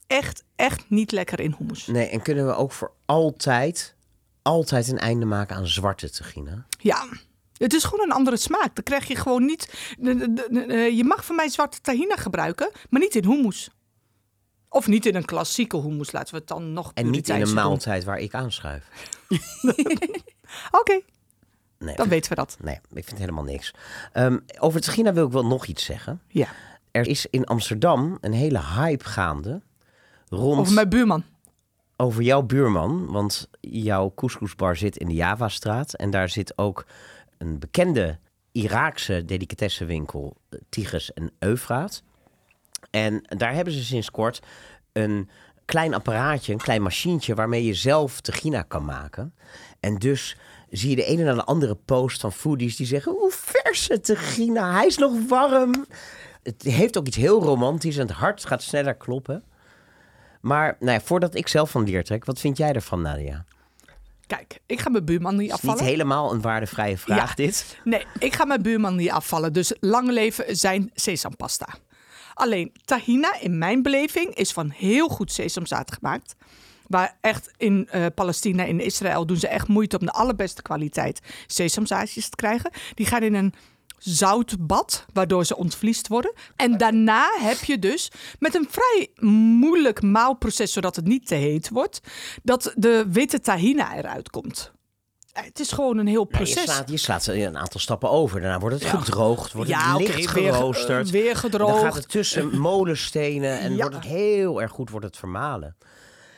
echt, 0.07 0.43
echt 0.55 0.83
niet 0.87 1.11
lekker 1.11 1.39
in 1.39 1.55
hummus. 1.57 1.87
Nee, 1.87 2.07
en 2.09 2.21
kunnen 2.21 2.45
we 2.47 2.53
ook 2.53 2.71
voor 2.71 2.91
altijd, 3.05 3.95
altijd 4.41 4.87
een 4.87 4.99
einde 4.99 5.25
maken 5.25 5.55
aan 5.55 5.67
zwarte 5.67 6.09
tegina? 6.09 6.65
Ja, 6.79 7.05
het 7.57 7.73
is 7.73 7.83
gewoon 7.83 8.05
een 8.05 8.15
andere 8.15 8.37
smaak. 8.37 8.75
Dan 8.75 8.83
krijg 8.83 9.07
je 9.07 9.15
gewoon 9.15 9.45
niet... 9.45 9.73
Je 10.95 11.03
mag 11.05 11.25
van 11.25 11.35
mij 11.35 11.49
zwarte 11.49 11.81
tahina 11.81 12.15
gebruiken, 12.15 12.69
maar 12.89 13.01
niet 13.01 13.15
in 13.15 13.25
hummus. 13.25 13.69
Of 14.73 14.87
niet 14.87 15.05
in 15.05 15.15
een 15.15 15.25
klassieke 15.25 15.81
hummus, 15.81 16.11
laten 16.11 16.33
we 16.33 16.39
het 16.39 16.47
dan 16.47 16.73
nog 16.73 16.91
En 16.93 17.09
niet 17.09 17.29
in 17.29 17.35
een 17.35 17.41
doen. 17.45 17.53
maaltijd 17.53 18.03
waar 18.03 18.19
ik 18.19 18.33
aanschuif. 18.33 18.87
Oké, 20.71 21.01
Nee, 21.79 21.95
dan 21.95 22.07
weten 22.09 22.29
we 22.29 22.35
dat. 22.35 22.57
nee, 22.61 22.79
ik 22.93 23.05
vind 23.05 23.19
helemaal 23.19 23.43
niks. 23.43 23.73
Ehm, 24.13 24.37
over 24.59 24.81
tegina 24.81 25.13
wil 25.13 25.25
ik 25.25 25.31
wel 25.31 25.45
nog 25.45 25.65
iets 25.65 25.83
zeggen. 25.85 26.21
Ja. 26.27 26.47
Er 26.91 27.07
is 27.07 27.25
in 27.29 27.45
Amsterdam 27.45 28.17
een 28.21 28.33
hele 28.33 28.61
hype 28.75 29.05
gaande 29.05 29.61
rond 30.29 30.59
Over 30.59 30.73
mijn 30.73 30.89
buurman. 30.89 31.23
over 31.97 32.21
jouw 32.21 32.41
buurman. 32.41 33.05
Want 33.11 33.49
jouw 33.59 34.11
couscousbar 34.15 34.75
zit 34.75 34.97
in 34.97 35.07
de 35.07 35.13
Javastraat. 35.13 35.93
En 35.93 36.09
daar 36.09 36.29
zit 36.29 36.57
ook 36.57 36.85
een 37.37 37.59
bekende 37.59 38.19
Iraakse 38.51 39.25
delicatessenwinkel, 39.25 40.35
eh, 40.49 40.59
Tigris 40.69 41.13
en 41.13 41.31
Eufraat. 41.39 42.03
En 42.89 43.21
daar 43.37 43.53
hebben 43.53 43.73
ze 43.73 43.83
sinds 43.83 44.11
kort 44.11 44.39
een 44.91 45.29
klein 45.65 45.93
apparaatje, 45.93 46.53
een 46.53 46.59
klein 46.59 46.81
machientje... 46.81 47.35
waarmee 47.35 47.65
je 47.65 47.73
zelf 47.73 48.21
tegina 48.21 48.61
kan 48.61 48.85
maken. 48.85 49.33
En 49.79 49.95
dus 49.95 50.37
zie 50.69 50.89
je 50.89 50.95
de 50.95 51.03
ene 51.05 51.23
na 51.23 51.33
de 51.33 51.43
andere 51.43 51.75
post 51.75 52.21
van 52.21 52.31
foodies 52.33 52.75
die 52.75 52.85
zeggen... 52.87 53.11
hoe 53.11 53.31
verse 53.35 53.99
tegina, 53.99 54.73
hij 54.73 54.85
is 54.85 54.97
nog 54.97 55.27
warm. 55.27 55.85
Het 56.43 56.61
heeft 56.61 56.97
ook 56.97 57.07
iets 57.07 57.17
heel 57.17 57.41
romantisch 57.41 57.97
en 57.97 58.07
het 58.07 58.15
hart 58.15 58.45
gaat 58.45 58.63
sneller 58.63 58.95
kloppen. 58.95 59.43
Maar 60.41 60.75
nou 60.79 60.91
ja, 60.91 61.01
voordat 61.01 61.35
ik 61.35 61.47
zelf 61.47 61.71
van 61.71 61.83
leer 61.83 62.03
trek, 62.03 62.25
wat 62.25 62.39
vind 62.39 62.57
jij 62.57 62.73
ervan, 62.73 63.01
Nadia? 63.01 63.45
Kijk, 64.27 64.59
ik 64.65 64.79
ga 64.79 64.89
mijn 64.89 65.05
buurman 65.05 65.35
niet 65.35 65.51
Het 65.51 65.57
is 65.57 65.63
niet 65.63 65.71
afvallen. 65.71 65.91
helemaal 65.91 66.33
een 66.33 66.41
waardevrije 66.41 66.97
vraag, 66.97 67.29
Ja. 67.29 67.35
dit. 67.35 67.77
Nee, 67.83 68.05
ik 68.19 68.33
ga 68.35 68.45
mijn 68.45 68.61
buurman 68.61 68.95
niet 68.95 69.09
afvallen. 69.11 69.53
Dus 69.53 69.73
lang 69.79 70.09
leven 70.11 70.55
zijn 70.55 70.91
sesampasta. 70.93 71.67
Alleen 72.41 72.71
tahina 72.85 73.39
in 73.39 73.57
mijn 73.57 73.81
beleving 73.81 74.35
is 74.35 74.51
van 74.51 74.69
heel 74.69 75.07
goed 75.07 75.31
sesamzaad 75.31 75.91
gemaakt. 75.91 76.35
Maar 76.87 77.17
echt 77.21 77.51
in 77.57 77.87
eh, 77.89 78.05
Palestina, 78.15 78.63
in 78.63 78.79
Israël 78.79 79.25
doen 79.25 79.37
ze 79.37 79.47
echt 79.47 79.67
moeite 79.67 79.99
om 79.99 80.05
de 80.05 80.11
allerbeste 80.11 80.61
kwaliteit 80.61 81.19
sesamzaadjes 81.47 82.29
te 82.29 82.35
krijgen. 82.35 82.71
Die 82.93 83.05
gaan 83.05 83.23
in 83.23 83.33
een 83.33 83.53
zoutbad, 83.97 85.05
waardoor 85.13 85.45
ze 85.45 85.57
ontvliest 85.57 86.07
worden. 86.07 86.33
En 86.55 86.77
daarna 86.77 87.29
heb 87.39 87.63
je 87.63 87.79
dus 87.79 88.11
met 88.39 88.55
een 88.55 88.67
vrij 88.69 89.07
moeilijk 89.59 90.01
maalproces, 90.01 90.73
zodat 90.73 90.95
het 90.95 91.05
niet 91.05 91.27
te 91.27 91.35
heet 91.35 91.69
wordt, 91.69 91.99
dat 92.43 92.73
de 92.75 93.05
witte 93.09 93.39
tahina 93.39 93.95
eruit 93.97 94.29
komt. 94.29 94.71
Eh, 95.33 95.43
Het 95.43 95.59
is 95.59 95.71
gewoon 95.71 95.97
een 95.97 96.07
heel 96.07 96.27
Nou, 96.29 96.45
je, 96.45 96.51
proces. 96.53 96.63
slaat, 96.73 96.89
je 96.89 96.97
slaat 96.97 97.27
een 97.27 97.57
aantal 97.57 97.79
stappen 97.79 98.09
over. 98.09 98.41
Daarna 98.41 98.59
wordt 98.59 98.75
het 98.83 98.89
gedroogd, 98.89 99.51
wordt 99.53 99.69
Ja, 99.69 99.97
het 99.97 100.15
licht 100.15 100.27
geroosterd. 100.29 101.09
weer 101.09 101.25
Dan 101.31 101.35
gedroogd. 101.35 101.81
gaat 101.81 101.93
het 101.95 102.09
tussen 102.09 102.57
molenstenen 102.59 103.59
en 103.59 103.71
Ja. 103.71 103.77
wordt 103.77 103.95
het 103.95 104.03
heel 104.05 104.61
erg 104.61 104.71
goed 104.71 104.89
wordt 104.89 105.05
het 105.05 105.17
vermalen. 105.17 105.75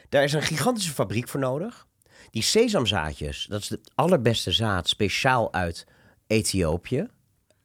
Daar 0.10 0.24
is 0.24 0.34
een 0.34 0.42
gigantische 0.42 0.92
fabriek 0.94 1.28
voor 1.28 1.40
nodig. 1.40 1.86
Die 2.32 2.44
sesamzaadjes, 2.44 3.46
dat 3.50 3.62
is 3.62 3.70
het 3.70 3.92
allerbeste 3.96 4.52
zaad, 4.52 4.88
speciaal 4.90 5.54
uit 5.54 5.86
Ethiopië. 6.28 7.08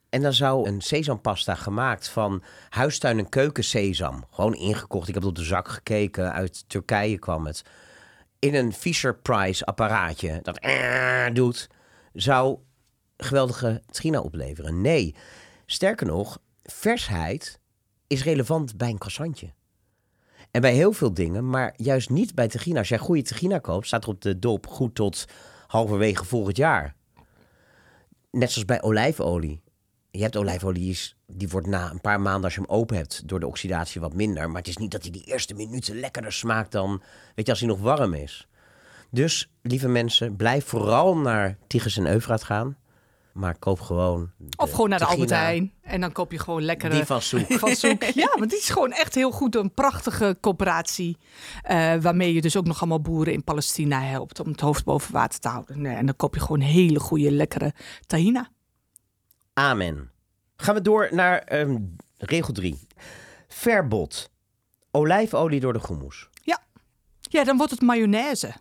En 0.08 0.22
dan 0.22 0.32
zou 0.32 0.68
een 0.68 0.80
sesampasta 0.80 1.54
gemaakt 1.54 2.08
van 2.08 2.42
huistuin- 2.68 3.18
en 3.18 3.28
keukensesam, 3.28 4.24
gewoon 4.30 4.54
ingekocht. 4.54 5.08
Ik 5.08 5.14
heb 5.14 5.24
op 5.24 5.34
de 5.34 5.44
zak 5.44 5.68
gekeken, 5.68 6.32
uit 6.32 6.64
Turkije 6.68 7.18
kwam 7.18 7.46
het. 7.46 7.62
In 8.39 8.55
een 8.55 8.72
Fisher-Price 8.72 9.64
apparaatje 9.64 10.41
dat 10.43 10.59
eh, 10.59 11.26
doet, 11.32 11.68
zou 12.12 12.59
geweldige 13.16 13.82
trina 13.91 14.20
opleveren. 14.20 14.80
Nee, 14.80 15.14
sterker 15.66 16.07
nog, 16.07 16.39
versheid 16.62 17.61
is 18.07 18.24
relevant 18.24 18.76
bij 18.76 18.89
een 18.89 18.99
croissantje. 18.99 19.53
En 20.51 20.61
bij 20.61 20.74
heel 20.74 20.93
veel 20.93 21.14
dingen, 21.14 21.51
maar 21.51 21.74
juist 21.76 22.11
niet 22.11 22.34
bij 22.34 22.49
tegina. 22.49 22.78
Als 22.78 22.89
jij 22.89 22.99
goede 22.99 23.22
tegina 23.22 23.59
koopt, 23.59 23.86
staat 23.86 24.03
er 24.03 24.09
op 24.09 24.20
de 24.20 24.39
dop 24.39 24.66
goed 24.66 24.95
tot 24.95 25.24
halverwege 25.66 26.24
volgend 26.24 26.57
jaar. 26.57 26.95
net 28.30 28.51
zoals 28.51 28.66
bij 28.66 28.82
olijfolie. 28.82 29.62
Je 30.11 30.22
hebt 30.22 30.36
olijfolie, 30.36 30.98
die, 31.26 31.48
wordt 31.48 31.66
na 31.66 31.90
een 31.90 32.00
paar 32.00 32.20
maanden 32.20 32.44
als 32.44 32.54
je 32.54 32.61
hem 32.61 32.70
open 32.70 32.96
hebt 32.96 33.28
door 33.28 33.40
de 33.40 33.46
oxidatie 33.46 34.00
wat 34.00 34.14
minder. 34.14 34.48
Maar 34.48 34.59
het 34.61 34.68
is 34.68 34.76
niet 34.76 34.90
dat 34.90 35.02
hij 35.02 35.11
die 35.11 35.24
eerste 35.24 35.54
minuten 35.54 36.00
lekkerder 36.00 36.32
smaakt 36.32 36.72
dan, 36.72 37.02
weet 37.34 37.44
je, 37.46 37.50
als 37.50 37.61
hij 37.61 37.68
nog 37.68 37.80
warm 37.80 38.14
is. 38.14 38.48
Dus, 39.11 39.50
lieve 39.62 39.88
mensen, 39.88 40.36
blijf 40.36 40.64
vooral 40.64 41.16
naar 41.16 41.56
Tigris 41.66 41.96
en 41.96 42.06
Eufraat 42.06 42.42
gaan. 42.44 42.76
Maar 43.32 43.59
koop 43.59 43.80
gewoon. 43.80 44.30
Of 44.56 44.70
gewoon 44.70 44.88
naar 44.88 44.98
de 44.98 45.04
Albert 45.04 45.30
Heijn. 45.30 45.72
En 45.82 46.00
dan 46.00 46.12
koop 46.12 46.32
je 46.32 46.38
gewoon 46.38 46.62
lekkere... 46.62 46.94
Die 46.94 47.04
van 47.04 47.22
Soek. 47.22 47.52
van 47.52 47.76
zoek. 47.76 48.02
Ja, 48.14 48.34
want 48.38 48.50
die 48.50 48.59
is 48.59 48.68
gewoon 48.70 48.92
echt 48.92 49.14
heel 49.14 49.30
goed. 49.30 49.54
Een 49.54 49.74
prachtige 49.74 50.36
coöperatie. 50.40 51.16
eh, 51.62 51.94
waarmee 51.94 52.34
je 52.34 52.40
dus 52.40 52.56
ook 52.56 52.66
nog 52.66 52.80
allemaal 52.80 53.00
boeren 53.00 53.32
in 53.32 53.44
Palestina 53.44 54.00
helpt. 54.02 54.40
Om 54.40 54.48
het 54.48 54.61
hoofd 54.61 54.84
boven 54.84 55.12
water 55.12 55.40
te 55.40 55.48
houden. 55.48 55.80
Nee, 55.80 55.96
en 55.96 56.06
dan 56.06 56.16
koop 56.16 56.34
je 56.34 56.40
gewoon 56.40 56.61
hele 56.61 57.00
goede, 57.00 57.30
lekkere 57.30 57.72
tahina. 58.06 58.48
Amen. 59.59 60.11
Gaan 60.56 60.74
we 60.74 60.80
door 60.80 61.09
naar 61.11 61.38
ehm, 61.38 61.78
regel 62.18 62.52
3. 62.52 62.78
Verbod. 63.48 64.30
Olijfolie 64.90 65.61
door 65.61 65.72
de 65.72 65.78
goemoes. 65.78 66.28
Ja. 66.42 66.59
ja, 67.20 67.44
dan 67.44 67.56
wordt 67.56 67.72
het 67.72 67.80
mayonaise. 67.80 68.54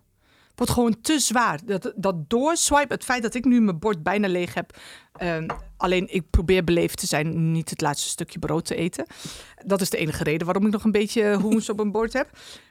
Wordt 0.56 0.72
gewoon 0.72 1.02
te 1.02 1.20
zwaar. 1.20 1.60
Dat, 1.66 1.94
dat 1.96 2.30
doorswipe, 2.30 2.94
het 2.94 3.04
feit 3.04 3.22
dat 3.22 3.34
ik 3.34 3.46
nu 3.46 3.62
mijn 3.62 3.80
bord 3.80 4.04
bijna 4.04 4.28
leeg 4.28 4.54
heb. 4.54 4.78
ehm, 5.18 5.48
alleen 5.78 6.14
ik 6.14 6.30
probeer 6.30 6.64
beleefd 6.64 6.98
te 6.98 7.08
zijn, 7.08 7.52
niet 7.52 7.70
het 7.70 7.82
laatste 7.82 8.10
stukje 8.10 8.40
brood 8.40 8.66
te 8.66 8.76
eten. 8.76 9.06
Dat 9.66 9.82
is 9.82 9.90
de 9.90 9.98
enige 9.98 10.24
reden 10.24 10.46
waarom 10.46 10.66
ik 10.66 10.72
nog 10.72 10.84
een 10.84 10.92
beetje 10.92 11.24
hummus 11.24 11.70
op 11.70 11.78
mijn 11.78 11.92
bord 11.92 12.14
heb. 12.14 12.30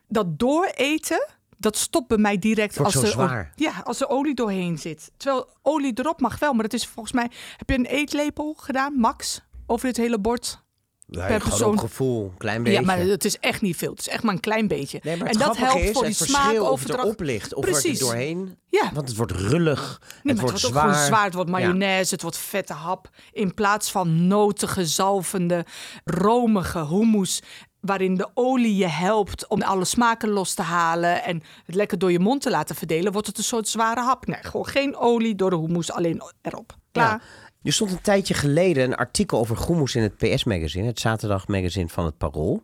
Dat 0.08 0.38
dooreten, 0.38 1.28
dat 1.58 1.76
stopt 1.76 2.08
bij 2.08 2.18
mij 2.18 2.38
direct 2.38 2.78
als 2.80 2.94
er, 2.94 3.06
zwaar. 3.06 3.52
ja, 3.54 3.72
als 3.84 4.00
er 4.00 4.08
olie 4.08 4.34
doorheen 4.34 4.78
zit. 4.78 5.10
Terwijl 5.16 5.48
olie 5.62 5.92
erop 5.94 6.20
mag 6.20 6.38
wel, 6.38 6.52
maar 6.52 6.62
dat 6.62 6.72
is 6.72 6.86
volgens 6.86 7.14
mij. 7.14 7.30
Heb 7.56 7.68
je 7.70 7.74
een 7.78 7.86
eetlepel 7.86 8.54
gedaan, 8.58 8.94
max, 8.98 9.40
over 9.66 9.86
dit 9.86 9.96
hele 9.96 10.18
bord? 10.18 10.64
Ja, 11.08 11.26
Per 11.26 11.40
persoon- 11.42 11.72
op 11.72 11.78
gevoel, 11.78 12.24
een 12.24 12.36
klein 12.36 12.62
beetje. 12.62 12.80
Ja, 12.80 12.84
maar 12.86 12.98
het 12.98 13.24
is 13.24 13.38
echt 13.38 13.60
niet 13.60 13.76
veel. 13.76 13.90
Het 13.90 13.98
is 14.00 14.08
echt 14.08 14.22
maar 14.22 14.34
een 14.34 14.40
klein 14.40 14.68
beetje. 14.68 15.00
Nee, 15.02 15.16
maar 15.16 15.26
en 15.28 15.38
dat 15.38 15.56
helpt 15.56 15.80
is, 15.82 15.92
voor 15.92 16.04
die 16.04 16.14
smaak 16.14 16.60
of 16.60 16.80
het 16.80 16.88
erop 16.88 17.20
ligt 17.20 17.54
of 17.54 17.64
er 17.64 17.70
Precies. 17.70 17.98
doorheen. 17.98 18.58
Ja. 18.68 18.90
Want 18.94 19.08
het 19.08 19.16
wordt 19.16 19.32
rullig, 19.32 20.00
Nee, 20.22 20.32
het 20.32 20.40
wordt 20.40 20.40
het 20.40 20.40
wordt 20.40 20.60
zwaar. 20.60 20.84
ook 20.84 20.90
gewoon 20.90 21.06
zwaar. 21.06 21.24
Het 21.24 21.34
wordt 21.34 21.50
mayonaise, 21.50 22.12
het 22.14 22.22
wordt 22.22 22.36
vette 22.38 22.72
hap. 22.72 23.08
In 23.32 23.54
plaats 23.54 23.90
van 23.90 24.26
notige, 24.26 24.86
zalvende, 24.86 25.64
romige 26.04 26.86
hummus... 26.86 27.42
waarin 27.86 28.14
de 28.14 28.28
olie 28.34 28.76
je 28.76 28.88
helpt 28.88 29.46
om 29.46 29.62
alle 29.62 29.84
smaken 29.84 30.28
los 30.28 30.54
te 30.54 30.62
halen... 30.62 31.24
en 31.24 31.42
het 31.64 31.74
lekker 31.74 31.98
door 31.98 32.12
je 32.12 32.18
mond 32.18 32.42
te 32.42 32.50
laten 32.50 32.76
verdelen... 32.76 33.12
wordt 33.12 33.26
het 33.26 33.38
een 33.38 33.44
soort 33.44 33.68
zware 33.68 34.00
hap. 34.00 34.26
Nee, 34.26 34.42
gewoon 34.42 34.66
geen 34.66 34.96
olie 34.96 35.34
door 35.34 35.50
de 35.50 35.56
hummus, 35.56 35.92
alleen 35.92 36.22
erop. 36.42 36.76
Klaar. 36.92 37.10
Ja. 37.10 37.46
Er 37.62 37.72
stond 37.72 37.90
een 37.90 38.00
tijdje 38.00 38.34
geleden 38.34 38.84
een 38.84 38.94
artikel 38.94 39.38
over 39.38 39.56
goemoes 39.56 39.94
in 39.94 40.02
het 40.02 40.16
PS-magazine, 40.16 40.86
het 40.86 41.00
zaterdagmagazine 41.00 41.88
van 41.88 42.04
het 42.04 42.18
Parool. 42.18 42.62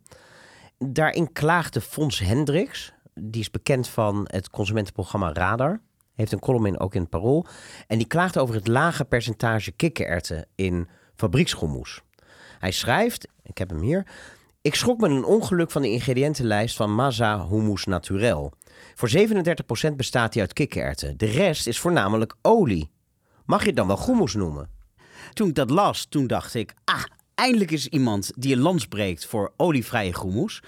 Daarin 0.79 1.33
klaagde 1.33 1.81
Fons 1.81 2.19
Hendricks, 2.19 2.93
die 3.15 3.41
is 3.41 3.51
bekend 3.51 3.89
van 3.89 4.29
het 4.31 4.51
consumentenprogramma 4.51 5.33
Radar. 5.33 5.81
Heeft 6.15 6.33
een 6.33 6.39
column 6.39 6.67
in, 6.67 6.81
ook 6.81 6.95
in 6.95 7.01
het 7.01 7.11
Parool. 7.11 7.47
En 7.87 7.99
die 7.99 8.07
klaagde 8.07 8.41
over 8.41 8.55
het 8.55 8.67
lage 8.67 9.05
percentage 9.05 9.73
kikkererwten 9.73 10.47
in 10.55 10.89
fabrieksgoemoes. 11.15 12.03
Hij 12.59 12.71
schrijft, 12.71 13.29
ik 13.43 13.59
heb 13.59 13.71
hem 13.71 13.81
hier... 13.81 14.07
Ik 14.63 14.75
schrok 14.75 15.01
me 15.01 15.09
een 15.09 15.25
ongeluk 15.25 15.71
van 15.71 15.83
de 15.83 15.91
ingrediëntenlijst 15.91 16.77
van 16.77 16.95
Maza 16.95 17.47
Hummus 17.49 17.85
Naturel. 17.85 18.53
Voor 18.95 19.11
37% 19.91 19.97
bestaat 19.97 20.33
die 20.33 20.41
uit 20.41 20.53
kikkererwten. 20.53 21.17
De 21.17 21.27
rest 21.27 21.67
is 21.67 21.79
voornamelijk 21.79 22.35
olie. 22.43 22.91
Mag 23.47 23.61
je 23.61 23.67
het 23.67 23.77
dan 23.77 23.87
wel 23.87 23.97
goemoes 23.97 24.35
noemen? 24.35 24.71
Toen 25.33 25.49
ik 25.49 25.55
dat 25.55 25.71
las, 25.71 26.05
toen 26.05 26.27
dacht 26.27 26.55
ik, 26.55 26.75
ah, 26.85 27.05
eindelijk 27.35 27.71
is 27.71 27.87
iemand 27.87 28.31
die 28.37 28.55
een 28.55 28.61
lans 28.61 28.87
breekt 28.87 29.27
voor 29.27 29.53
olievrije 29.57 30.13
groenmoes. 30.13 30.63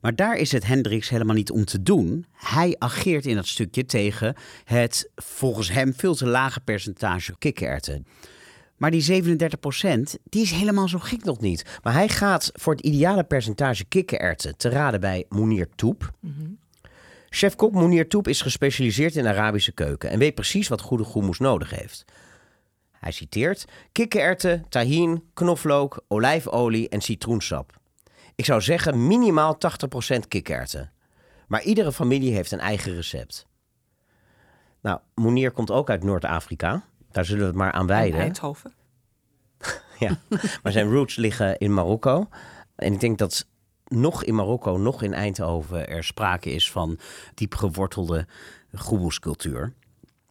Maar 0.00 0.14
daar 0.14 0.36
is 0.36 0.52
het 0.52 0.66
Hendricks 0.66 1.08
helemaal 1.08 1.34
niet 1.34 1.50
om 1.50 1.64
te 1.64 1.82
doen. 1.82 2.26
Hij 2.32 2.76
ageert 2.78 3.26
in 3.26 3.34
dat 3.34 3.46
stukje 3.46 3.84
tegen 3.84 4.34
het 4.64 5.10
volgens 5.14 5.70
hem 5.70 5.94
veel 5.96 6.14
te 6.14 6.26
lage 6.26 6.60
percentage 6.60 7.38
kikkererwten. 7.38 8.06
Maar 8.76 8.90
die 8.90 9.22
37% 9.22 10.20
die 10.24 10.42
is 10.42 10.50
helemaal 10.50 10.88
zo 10.88 10.98
gek 10.98 11.24
nog 11.24 11.40
niet. 11.40 11.78
Maar 11.82 11.92
hij 11.92 12.08
gaat 12.08 12.50
voor 12.54 12.72
het 12.74 12.84
ideale 12.84 13.24
percentage 13.24 13.84
kikkererwten 13.84 14.56
te 14.56 14.68
raden 14.68 15.00
bij 15.00 15.24
Mounir 15.28 15.68
Toep. 15.74 16.12
Chef-kok 17.28 17.72
Mounir 17.72 18.08
Toep 18.08 18.28
is 18.28 18.40
gespecialiseerd 18.40 19.16
in 19.16 19.26
Arabische 19.26 19.72
keuken 19.72 20.10
en 20.10 20.18
weet 20.18 20.34
precies 20.34 20.68
wat 20.68 20.80
goede 20.80 21.04
groenmoes 21.04 21.38
nodig 21.38 21.70
heeft. 21.70 22.04
Hij 22.92 23.12
citeert: 23.12 23.64
kikkererwten, 23.92 24.64
tahin, 24.68 25.22
knoflook, 25.34 26.04
olijfolie 26.08 26.88
en 26.88 27.00
citroensap. 27.00 27.80
Ik 28.34 28.44
zou 28.44 28.60
zeggen 28.60 29.06
minimaal 29.06 29.58
80% 30.16 30.18
kikkererwten. 30.28 30.92
Maar 31.48 31.62
iedere 31.62 31.92
familie 31.92 32.32
heeft 32.34 32.52
een 32.52 32.60
eigen 32.60 32.94
recept. 32.94 33.46
Nou, 34.80 35.00
Mounir 35.14 35.50
komt 35.50 35.70
ook 35.70 35.90
uit 35.90 36.04
Noord-Afrika. 36.04 36.84
Daar 37.14 37.24
zullen 37.24 37.40
we 37.40 37.46
het 37.46 37.56
maar 37.56 37.72
aan 37.72 37.80
En 37.80 37.86
wijden. 37.86 38.20
Eindhoven. 38.20 38.72
Ja, 39.98 40.18
maar 40.62 40.72
zijn 40.72 40.90
roots 40.90 41.16
liggen 41.16 41.58
in 41.58 41.74
Marokko. 41.74 42.28
En 42.74 42.92
ik 42.92 43.00
denk 43.00 43.18
dat 43.18 43.46
nog 43.84 44.24
in 44.24 44.34
Marokko, 44.34 44.76
nog 44.76 45.02
in 45.02 45.14
Eindhoven 45.14 45.88
er 45.88 46.04
sprake 46.04 46.50
is 46.50 46.70
van 46.70 46.98
diep 47.34 47.54
gewortelde 47.54 48.26
groebelscultuur. 48.72 49.72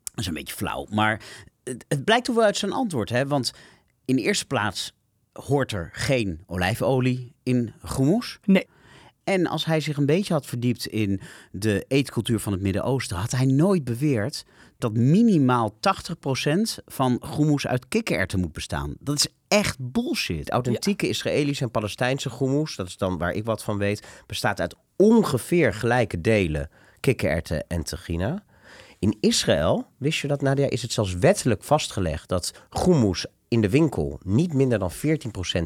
Dat 0.03 0.19
is 0.19 0.27
een 0.27 0.33
beetje 0.33 0.55
flauw, 0.55 0.87
maar 0.89 1.21
het, 1.63 1.85
het 1.87 2.03
blijkt 2.03 2.25
toch 2.25 2.35
wel 2.35 2.45
uit 2.45 2.57
zijn 2.57 2.71
antwoord. 2.71 3.09
Hè? 3.09 3.27
Want 3.27 3.53
in 4.05 4.15
de 4.15 4.21
eerste 4.21 4.45
plaats 4.45 4.93
hoort 5.33 5.71
er 5.71 5.89
geen 5.93 6.43
olijfolie 6.45 7.33
in 7.43 7.73
groenmoes. 7.83 8.39
Nee. 8.43 8.67
En 9.23 9.47
als 9.47 9.65
hij 9.65 9.79
zich 9.79 9.97
een 9.97 10.05
beetje 10.05 10.33
had 10.33 10.45
verdiept 10.45 10.85
in 10.85 11.21
de 11.51 11.85
eetcultuur 11.87 12.39
van 12.39 12.51
het 12.51 12.61
Midden-Oosten, 12.61 13.17
had 13.17 13.31
hij 13.31 13.45
nooit 13.45 13.83
beweerd 13.83 14.45
dat 14.83 14.93
minimaal 14.93 15.73
80% 15.73 16.83
van 16.85 17.17
groenmoes 17.19 17.67
uit 17.67 17.87
kikkererwten 17.87 18.39
moet 18.39 18.53
bestaan. 18.53 18.95
Dat 18.99 19.15
is 19.15 19.27
echt 19.47 19.77
bullshit. 19.79 20.49
Authentieke 20.49 21.07
Israëlische 21.07 21.63
en 21.63 21.71
Palestijnse 21.71 22.29
groenmoes, 22.29 22.75
dat 22.75 22.87
is 22.87 22.97
dan 22.97 23.17
waar 23.17 23.31
ik 23.31 23.45
wat 23.45 23.63
van 23.63 23.77
weet, 23.77 24.07
bestaat 24.27 24.59
uit 24.59 24.75
ongeveer 24.95 25.73
gelijke 25.73 26.21
delen 26.21 26.69
kikkererwten 26.99 27.67
en 27.67 27.83
tahina. 27.83 28.43
In 28.99 29.17
Israël, 29.19 29.87
wist 29.97 30.19
je 30.19 30.27
dat 30.27 30.41
Nadia, 30.41 30.69
is 30.69 30.81
het 30.81 30.91
zelfs 30.91 31.15
wettelijk 31.15 31.63
vastgelegd 31.63 32.29
dat 32.29 32.53
groenmoes 32.69 33.25
in 33.47 33.61
de 33.61 33.69
winkel 33.69 34.19
niet 34.23 34.53
minder 34.53 34.79
dan 34.79 34.91
14% 34.91 34.95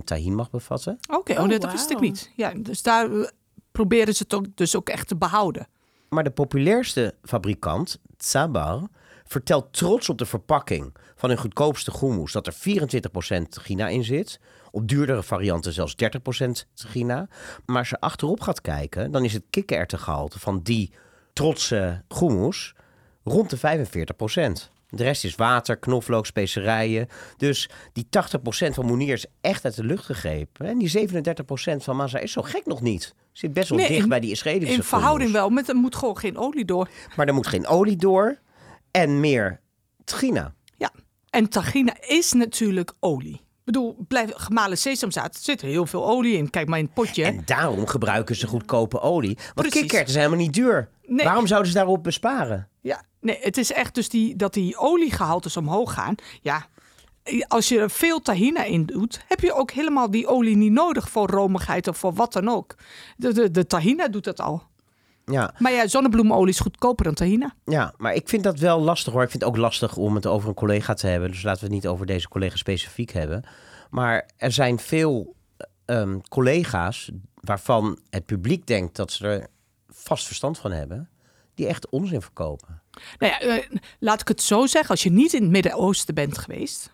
tahin 0.04 0.36
mag 0.36 0.50
bevatten. 0.50 1.00
Oké, 1.10 1.32
oh, 1.32 1.44
Oh, 1.44 1.50
dat 1.50 1.72
wist 1.72 1.92
ik 1.92 2.00
niet. 2.00 2.32
Ja, 2.36 2.54
dus 2.58 2.82
daar 2.82 3.12
eh, 3.12 3.28
proberen 3.72 4.14
ze 4.14 4.24
het 4.24 4.34
ook, 4.34 4.46
dus 4.56 4.76
ook 4.76 4.90
echt 4.90 5.08
te 5.08 5.16
behouden. 5.16 5.68
Maar 6.10 6.24
de 6.24 6.32
populairste 6.32 7.14
fabrikant, 7.24 8.00
Tsabar, 8.18 8.88
vertelt 9.28 9.74
trots 9.74 10.10
op 10.10 10.18
de 10.18 10.26
verpakking 10.26 10.94
van 11.16 11.30
hun 11.30 11.38
goedkoopste 11.38 11.92
groenmoes 11.92 12.32
dat 12.32 12.48
er 12.48 12.54
24% 12.54 12.58
Gina 13.50 13.88
in 13.88 14.04
zit. 14.04 14.40
Op 14.72 14.88
duurdere 14.88 15.24
varianten 15.24 15.74
zelfs 15.74 15.96
30% 16.46 16.48
Gina. 16.76 17.28
Maar 17.66 17.78
als 17.78 17.90
je 17.90 18.00
achterop 18.00 18.42
gaat 18.42 18.62
kijken, 18.62 19.12
dan 19.12 19.24
is 19.24 19.34
het 19.34 19.44
kikkererwtengehalte 19.50 20.40
van 20.40 20.60
die 20.64 20.92
trotse 21.34 22.04
groenmoes 22.08 22.74
rond 23.24 23.50
de 23.50 23.58
45%. 23.58 24.70
De 24.90 25.04
rest 25.04 25.24
is 25.24 25.36
water, 25.36 25.78
knoflook, 25.78 26.26
specerijen. 26.26 27.08
Dus 27.38 27.70
die 27.94 28.06
80% 28.10 28.74
van 28.74 28.86
Moenier 28.86 29.14
is 29.14 29.26
echt 29.42 29.66
uit 29.66 29.76
de 29.76 29.84
lucht 29.84 30.06
gegrepen. 30.06 30.66
En 30.68 30.78
die 30.78 30.90
37% 31.10 31.84
van 31.84 31.96
Maza 31.96 32.20
is 32.20 32.32
zo 32.32 32.42
gek 32.42 32.66
nog 32.66 32.82
niet. 32.82 33.16
Zit 33.32 33.54
best 33.54 33.70
wel 33.70 33.78
Nee, 33.78 33.88
dicht 33.88 34.02
in- 34.04 34.10
bij 34.10 34.20
die 34.20 34.32
Israëlische 34.32 34.76
In 34.76 34.84
verhouding 34.84 35.30
groenmoes. 35.30 35.42
wel, 35.42 35.50
met 35.50 35.70
er 35.70 35.76
moet 35.76 35.96
gewoon 35.96 36.18
geen 36.18 36.38
olie 36.38 36.66
door. 36.66 36.90
Maar 37.16 37.28
er 37.28 37.34
moet 37.34 37.48
geen 37.48 37.68
olie 37.68 37.96
door 37.98 38.38
en 39.02 39.20
meer 39.20 39.60
trina. 40.04 40.54
Ja, 40.78 40.92
en 41.30 41.50
tagina 41.50 41.96
is 42.02 42.34
natuurlijk 42.34 42.94
olie. 43.00 43.34
Ik 43.34 43.74
bedoel, 43.74 44.06
blijf, 44.08 44.32
gemalen 44.34 44.78
sesamzaad, 44.78 45.36
er 45.36 45.42
zit 45.42 45.62
heel 45.62 45.86
veel 45.86 46.08
olie 46.08 46.38
in. 46.38 46.50
Kijk 46.50 46.68
maar 46.68 46.80
in 46.80 46.86
het 46.86 46.94
potje. 46.94 47.24
En 47.24 47.42
daarom 47.46 47.88
gebruiken 47.88 48.36
ze 48.36 48.48
goedkope 48.48 49.00
olie. 49.00 49.38
Want 49.54 49.70
kikkererwten 49.70 50.12
zijn 50.14 50.24
helemaal 50.24 50.46
niet 50.46 50.54
duur. 50.54 50.90
Nee. 51.06 51.26
Waarom 51.26 51.48
zouden 51.48 51.72
ze 51.72 51.78
daarop 51.78 52.04
besparen? 52.04 52.68
Ja, 52.82 53.04
nee, 53.22 53.38
het 53.42 53.58
is 53.58 53.72
echt 53.72 53.96
dus 53.96 54.10
die, 54.10 54.36
dat 54.36 54.54
die 54.54 54.78
oliegehaltes 54.78 55.58
omhoog 55.58 55.94
gaan. 55.94 56.16
Ja, 56.42 56.66
als 57.48 57.70
je 57.70 57.80
er 57.80 57.90
veel 57.90 58.22
tahina 58.22 58.64
in 58.64 58.86
doet, 58.86 59.24
heb 59.28 59.40
je 59.40 59.54
ook 59.54 59.72
helemaal 59.72 60.12
die 60.12 60.28
olie 60.28 60.56
niet 60.56 60.72
nodig 60.72 61.10
voor 61.10 61.30
romigheid 61.30 61.88
of 61.88 61.98
voor 61.98 62.14
wat 62.14 62.34
dan 62.34 62.50
ook. 62.50 62.76
De, 63.18 63.34
de, 63.34 63.52
de 63.52 63.68
tahina 63.68 64.08
doet 64.08 64.24
dat 64.24 64.40
al. 64.40 64.64
Ja, 65.32 65.54
Maar 65.58 65.72
ja, 65.72 65.88
zonnebloemolie 65.88 66.54
is 66.54 66.60
goedkoper 66.60 67.06
dan 67.06 67.14
tahina. 67.14 67.56
ja, 67.66 67.94
maar 67.98 68.14
ik 68.14 68.30
vind 68.30 68.44
dat 68.44 68.60
wel 68.60 68.80
lastig 68.80 69.14
hoor. 69.14 69.24
Ik 69.24 69.30
vind 69.30 69.44
het 69.44 69.52
ook 69.52 69.58
lastig 69.58 69.98
om 69.98 70.16
het 70.16 70.26
over 70.26 70.50
een 70.50 70.56
collega 70.56 70.94
te 70.94 71.08
hebben. 71.08 71.32
Dus 71.32 71.44
laten 71.44 71.60
we 71.60 71.66
het 71.66 71.76
niet 71.76 71.88
over 71.88 72.06
deze 72.06 72.28
collega 72.28 72.56
specifiek 72.56 73.12
hebben. 73.12 73.44
Maar 73.90 74.30
er 74.38 74.52
zijn 74.52 74.80
veel 74.80 75.36
ehm, 75.86 76.20
collega's 76.30 77.12
waarvan 77.34 78.00
het 78.10 78.26
publiek 78.26 78.68
denkt 78.68 78.96
dat 78.96 79.12
ze 79.12 79.28
er 79.28 79.48
vast 79.88 80.26
verstand 80.26 80.58
van 80.58 80.72
hebben. 80.72 81.10
Die 81.56 81.68
echt 81.68 81.90
onzin 81.90 82.22
verkopen. 82.22 82.82
Nou 83.20 83.32
ja, 83.32 83.40
eh, 83.40 83.78
laat 84.00 84.22
ik 84.22 84.28
het 84.28 84.42
zo 84.42 84.66
zeggen. 84.66 84.90
Als 84.90 85.04
je 85.04 85.12
niet 85.12 85.34
in 85.34 85.42
het 85.42 85.52
Midden-Oosten 85.52 86.16
bent 86.16 86.38
geweest, 86.38 86.94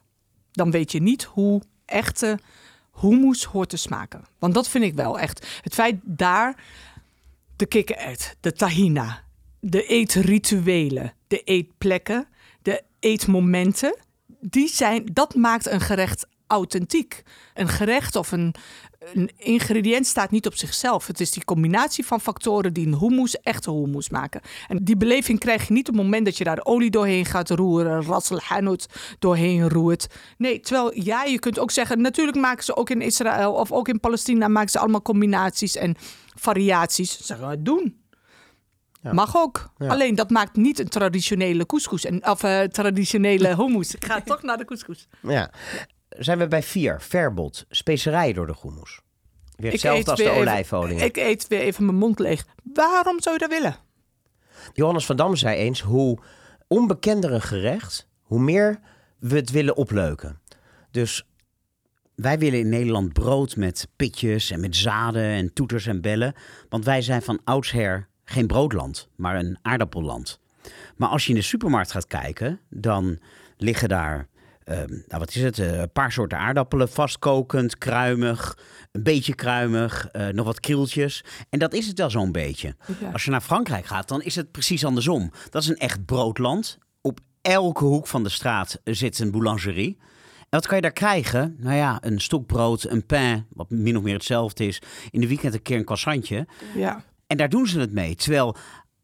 dan 0.51 0.71
weet 0.71 0.91
je 0.91 1.01
niet 1.01 1.23
hoe 1.23 1.61
echte 1.85 2.39
hummus 3.01 3.43
hoort 3.43 3.69
te 3.69 3.77
smaken. 3.77 4.25
Want 4.39 4.53
dat 4.53 4.67
vind 4.67 4.83
ik 4.83 4.93
wel 4.93 5.19
echt. 5.19 5.59
Het 5.61 5.73
feit 5.73 5.95
daar 6.03 6.63
de 7.55 7.65
kikkerert, 7.65 8.35
de 8.39 8.51
tahina, 8.51 9.23
de 9.59 9.85
eetrituelen, 9.85 11.13
de 11.27 11.43
eetplekken, 11.43 12.27
de 12.61 12.83
eetmomenten, 12.99 13.95
die 14.39 14.67
zijn, 14.67 15.05
dat 15.13 15.35
maakt 15.35 15.67
een 15.67 15.81
gerecht 15.81 16.27
authentiek. 16.47 17.23
Een 17.53 17.67
gerecht 17.67 18.15
of 18.15 18.31
een, 18.31 18.55
een 19.13 19.31
ingrediënt 19.37 20.05
staat 20.05 20.31
niet 20.31 20.45
op 20.45 20.55
zichzelf. 20.55 21.07
Het 21.07 21.19
is 21.19 21.31
die 21.31 21.45
combinatie 21.45 22.05
van 22.05 22.21
factoren 22.21 22.73
die 22.73 22.87
een 22.87 22.99
hummus 22.99 23.39
echte 23.39 23.71
hummus 23.71 24.09
maken. 24.09 24.41
En 24.67 24.83
die 24.83 24.97
beleving 24.97 25.39
krijg 25.39 25.67
je 25.67 25.73
niet 25.73 25.89
op 25.89 25.93
het 25.93 26.03
moment 26.03 26.25
dat 26.25 26.37
je 26.37 26.43
daar 26.43 26.59
olie 26.63 26.89
doorheen 26.89 27.25
gaat 27.25 27.49
roeren, 27.49 28.03
rassel 28.03 28.39
hanout 28.39 28.87
doorheen 29.19 29.69
roert. 29.69 30.07
Nee, 30.37 30.59
terwijl 30.59 31.01
ja, 31.01 31.23
je 31.23 31.39
kunt 31.39 31.59
ook 31.59 31.71
zeggen, 31.71 32.01
natuurlijk 32.01 32.37
maken 32.37 32.63
ze 32.63 32.75
ook 32.75 32.89
in 32.89 33.01
Israël 33.01 33.53
of 33.53 33.71
ook 33.71 33.87
in 33.87 33.99
Palestina 33.99 34.47
maken 34.47 34.69
ze 34.69 34.79
allemaal 34.79 35.01
combinaties 35.01 35.75
en 35.75 35.95
variaties. 36.35 37.25
Zeggen 37.25 37.49
we, 37.49 37.61
doen. 37.61 38.01
Mag 39.11 39.37
ook. 39.37 39.69
Alleen 39.77 40.15
dat 40.15 40.29
maakt 40.29 40.55
niet 40.55 40.79
een 40.79 40.87
traditionele 40.87 41.65
couscous. 41.65 42.05
En, 42.05 42.27
of 42.27 42.43
uh, 42.43 42.61
traditionele 42.61 43.55
hummus. 43.55 43.95
Ik 43.95 44.05
ga 44.05 44.21
toch 44.25 44.41
naar 44.41 44.57
de 44.57 44.65
couscous. 44.65 45.07
Ja. 45.21 45.51
Zijn 46.17 46.37
we 46.37 46.47
bij 46.47 46.63
vier. 46.63 47.01
Verbod. 47.01 47.65
Specerijen 47.69 48.33
door 48.33 48.47
de 48.47 48.55
hummus. 48.61 48.99
Weer 49.55 49.71
hetzelfde 49.71 50.11
als 50.11 50.19
de 50.19 50.29
olijfolie. 50.29 50.97
Ik 50.97 51.17
eet 51.17 51.47
weer 51.47 51.59
even 51.59 51.85
mijn 51.85 51.97
mond 51.97 52.19
leeg. 52.19 52.45
Waarom 52.73 53.21
zou 53.21 53.35
je 53.35 53.47
dat 53.47 53.49
willen? 53.49 53.75
Johannes 54.73 55.05
van 55.05 55.15
Dam 55.15 55.35
zei 55.35 55.57
eens... 55.57 55.81
hoe 55.81 56.19
onbekender 56.67 57.31
een 57.31 57.41
gerecht... 57.41 58.07
hoe 58.21 58.39
meer 58.39 58.79
we 59.19 59.35
het 59.35 59.51
willen 59.51 59.75
opleuken. 59.75 60.39
Dus 60.91 61.25
wij 62.15 62.39
willen 62.39 62.59
in 62.59 62.69
Nederland 62.69 63.13
brood 63.13 63.55
met 63.55 63.87
pitjes 63.95 64.51
en 64.51 64.59
met 64.59 64.75
zaden 64.75 65.23
en 65.23 65.53
toeters 65.53 65.85
en 65.85 66.01
bellen. 66.01 66.33
Want 66.69 66.85
wij 66.85 67.01
zijn 67.01 67.21
van 67.21 67.41
oudsher 67.43 68.07
geen 68.25 68.47
broodland, 68.47 69.09
maar 69.15 69.35
een 69.35 69.57
aardappelland. 69.61 70.39
Maar 70.95 71.09
als 71.09 71.23
je 71.23 71.29
in 71.29 71.35
de 71.35 71.41
supermarkt 71.41 71.91
gaat 71.91 72.07
kijken, 72.07 72.59
dan 72.69 73.19
liggen 73.57 73.89
daar, 73.89 74.27
nou 74.65 75.19
wat 75.19 75.35
is 75.35 75.41
het, 75.41 75.57
uh, 75.57 75.79
een 75.79 75.91
paar 75.91 76.11
soorten 76.11 76.37
aardappelen, 76.37 76.89
vastkokend, 76.89 77.77
kruimig, 77.77 78.57
een 78.91 79.03
beetje 79.03 79.35
kruimig, 79.35 80.09
uh, 80.13 80.27
nog 80.27 80.45
wat 80.45 80.59
krieltjes. 80.59 81.23
En 81.49 81.59
dat 81.59 81.73
is 81.73 81.87
het 81.87 81.97
wel 81.97 82.09
zo'n 82.09 82.31
beetje. 82.31 82.75
Ja. 82.99 83.11
Als 83.11 83.23
je 83.23 83.31
naar 83.31 83.41
Frankrijk 83.41 83.85
gaat, 83.85 84.07
dan 84.07 84.21
is 84.21 84.35
het 84.35 84.51
precies 84.51 84.85
andersom. 84.85 85.31
Dat 85.49 85.61
is 85.61 85.67
een 85.67 85.77
echt 85.77 86.05
broodland. 86.05 86.77
Op 87.01 87.19
elke 87.41 87.83
hoek 87.83 88.07
van 88.07 88.23
de 88.23 88.29
straat 88.29 88.79
zit 88.83 89.19
een 89.19 89.31
boulangerie. 89.31 89.97
En 90.39 90.59
wat 90.59 90.67
kan 90.67 90.75
je 90.75 90.81
daar 90.81 90.91
krijgen? 90.91 91.55
Nou 91.59 91.75
ja, 91.75 91.97
een 92.01 92.21
stokbrood, 92.21 92.83
een 92.83 93.05
pain, 93.05 93.45
wat 93.49 93.69
min 93.69 93.97
of 93.97 94.03
meer 94.03 94.13
hetzelfde 94.13 94.65
is. 94.67 94.81
In 95.09 95.21
de 95.21 95.27
weekend 95.27 95.53
een 95.53 95.61
keer 95.61 95.77
een 95.77 95.85
croissantje. 95.85 96.47
Ja. 96.75 97.03
En 97.27 97.37
daar 97.37 97.49
doen 97.49 97.67
ze 97.67 97.79
het 97.79 97.91
mee. 97.91 98.15
Terwijl 98.15 98.55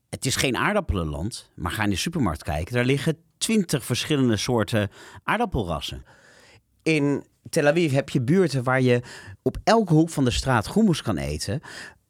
het 0.09 0.25
is 0.25 0.35
geen 0.35 0.57
aardappelenland, 0.57 1.49
maar 1.55 1.71
ga 1.71 1.83
in 1.83 1.89
de 1.89 1.95
supermarkt 1.95 2.43
kijken. 2.43 2.73
Daar 2.73 2.85
liggen 2.85 3.17
twintig 3.39 3.85
verschillende 3.85 4.37
soorten 4.37 4.89
aardappelrassen. 5.23 6.05
In 6.83 7.23
Tel 7.49 7.67
Aviv 7.67 7.91
heb 7.91 8.09
je 8.09 8.21
buurten 8.21 8.63
waar 8.63 8.81
je 8.81 9.01
op 9.41 9.57
elke 9.63 9.93
hoek 9.93 10.09
van 10.09 10.25
de 10.25 10.31
straat 10.31 10.73
hummus 10.73 11.01
kan 11.01 11.17
eten. 11.17 11.61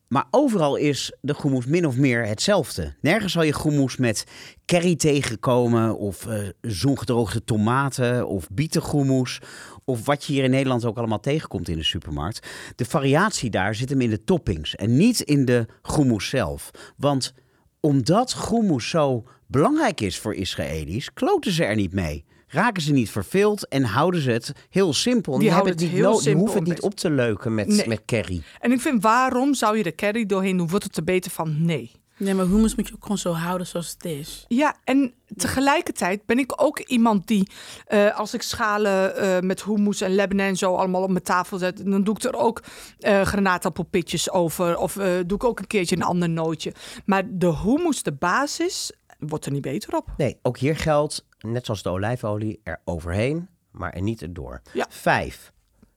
Maar 0.08 0.28
overal 0.32 0.76
is 0.76 1.18
de 1.22 1.36
hummus 1.42 1.66
min 1.66 1.88
of 1.88 1.98
meer 1.98 2.26
hetzelfde. 2.26 2.94
Nergens 3.02 3.34
zal 3.34 3.44
je 3.44 3.62
hummus 3.64 3.98
met 3.98 4.24
curry 4.66 4.96
tegenkomen 4.96 5.98
of 5.98 6.26
uh, 6.26 6.50
zoengedroogde 6.62 7.44
tomaten 7.44 8.28
of 8.28 8.48
bietengoemoes 8.52 9.40
of 9.86 10.06
wat 10.06 10.24
je 10.24 10.34
hier 10.34 10.44
in 10.44 10.50
Nederland 10.50 10.86
ook 10.86 10.98
allemaal 10.98 11.20
tegenkomt 11.20 11.70
in 11.70 11.78
de 11.78 11.84
supermarkt. 11.84 12.48
De 12.76 12.86
variatie 12.86 13.50
daar 13.50 13.76
zit 13.76 13.90
hem 13.90 14.02
in 14.02 14.10
de 14.10 14.24
toppings 14.24 14.76
en 14.76 14.98
niet 14.98 15.20
in 15.20 15.46
de 15.46 15.66
hummus 15.82 16.30
zelf. 16.30 16.72
Want 16.98 17.34
omdat 17.80 18.36
hummus 18.50 18.90
zo 18.90 19.24
belangrijk 19.48 20.02
is 20.02 20.20
voor 20.20 20.36
Israëli's, 20.36 21.14
kloten 21.14 21.52
ze 21.52 21.64
er 21.64 21.76
niet 21.76 21.94
mee. 21.94 22.26
Raken 22.48 22.82
ze 22.82 22.92
niet 22.92 23.10
verveeld 23.10 23.68
en 23.68 23.84
houden 23.84 24.22
ze 24.22 24.32
het 24.32 24.52
heel 24.70 24.94
simpel. 24.94 25.40
Die, 25.40 25.50
die, 25.50 25.58
het 25.58 25.80
niet 25.80 25.90
heel 25.90 26.14
simpel, 26.14 26.24
die 26.24 26.36
hoeven 26.36 26.60
het 26.60 26.68
niet 26.68 26.82
op 26.82 26.96
te 26.96 27.10
leuken 27.10 27.56
met, 27.56 27.68
nee. 27.68 27.88
met 27.88 28.02
curry. 28.06 28.42
En 28.60 28.72
ik 28.72 28.82
vind, 28.82 29.04
waarom 29.04 29.54
zou 29.54 29.78
je 29.78 29.84
de 29.84 29.96
curry 29.96 30.26
doorheen 30.26 30.58
doen? 30.58 30.68
Wordt 30.68 30.84
het 30.84 30.98
er 30.98 31.04
beter 31.04 31.32
van? 31.32 31.66
Nee. 31.66 31.92
Nee, 32.20 32.34
maar 32.34 32.46
hummus 32.46 32.76
moet 32.76 32.88
je 32.88 32.94
ook 32.94 33.02
gewoon 33.02 33.18
zo 33.18 33.32
houden 33.32 33.68
zoals 33.68 33.90
het 33.90 34.06
is. 34.06 34.46
Ja, 34.48 34.76
en 34.84 35.14
tegelijkertijd 35.36 36.26
ben 36.26 36.40
ik 36.40 36.62
ook 36.62 36.80
iemand 36.80 37.28
die, 37.28 37.52
uh, 37.90 38.18
als 38.18 38.34
ik 38.34 38.42
schalen 38.42 39.24
uh, 39.24 39.40
met 39.40 39.64
hummus 39.64 40.02
en 40.02 40.16
lebanon 40.16 40.46
en 40.46 40.56
zo 40.56 40.76
allemaal 40.76 41.04
op 41.04 41.10
mijn 41.10 41.24
tafel 41.24 41.58
zet, 41.58 41.86
dan 41.86 42.04
doe 42.04 42.16
ik 42.16 42.24
er 42.24 42.36
ook 42.36 42.64
uh, 43.00 43.22
granaatappelpitjes 43.22 44.32
over. 44.32 44.78
Of 44.78 44.94
doe 44.94 45.38
ik 45.38 45.44
ook 45.44 45.60
een 45.60 45.68
keertje 45.68 45.96
een 45.96 46.04
ander 46.04 46.30
nootje. 46.30 46.74
Maar 47.06 47.24
de 47.30 47.56
hummus, 47.56 48.04
de 48.04 48.14
basis, 48.14 48.92
wordt 49.20 49.46
er 49.46 49.52
niet 49.52 49.62
beter 49.62 49.96
op. 49.96 50.14
Nee, 50.18 50.40
ook 50.42 50.58
hier 50.58 50.78
geldt, 50.78 51.26
net 51.40 51.66
zoals 51.66 51.84
de 51.84 51.90
olijfolie, 51.90 52.60
er 52.64 52.82
overheen, 52.86 53.50
maar 53.72 53.94
er 53.94 54.02
niet 54.02 54.22
erdoor. 54.22 54.62
Ja. 54.74 54.86
Vijf, 54.90 55.52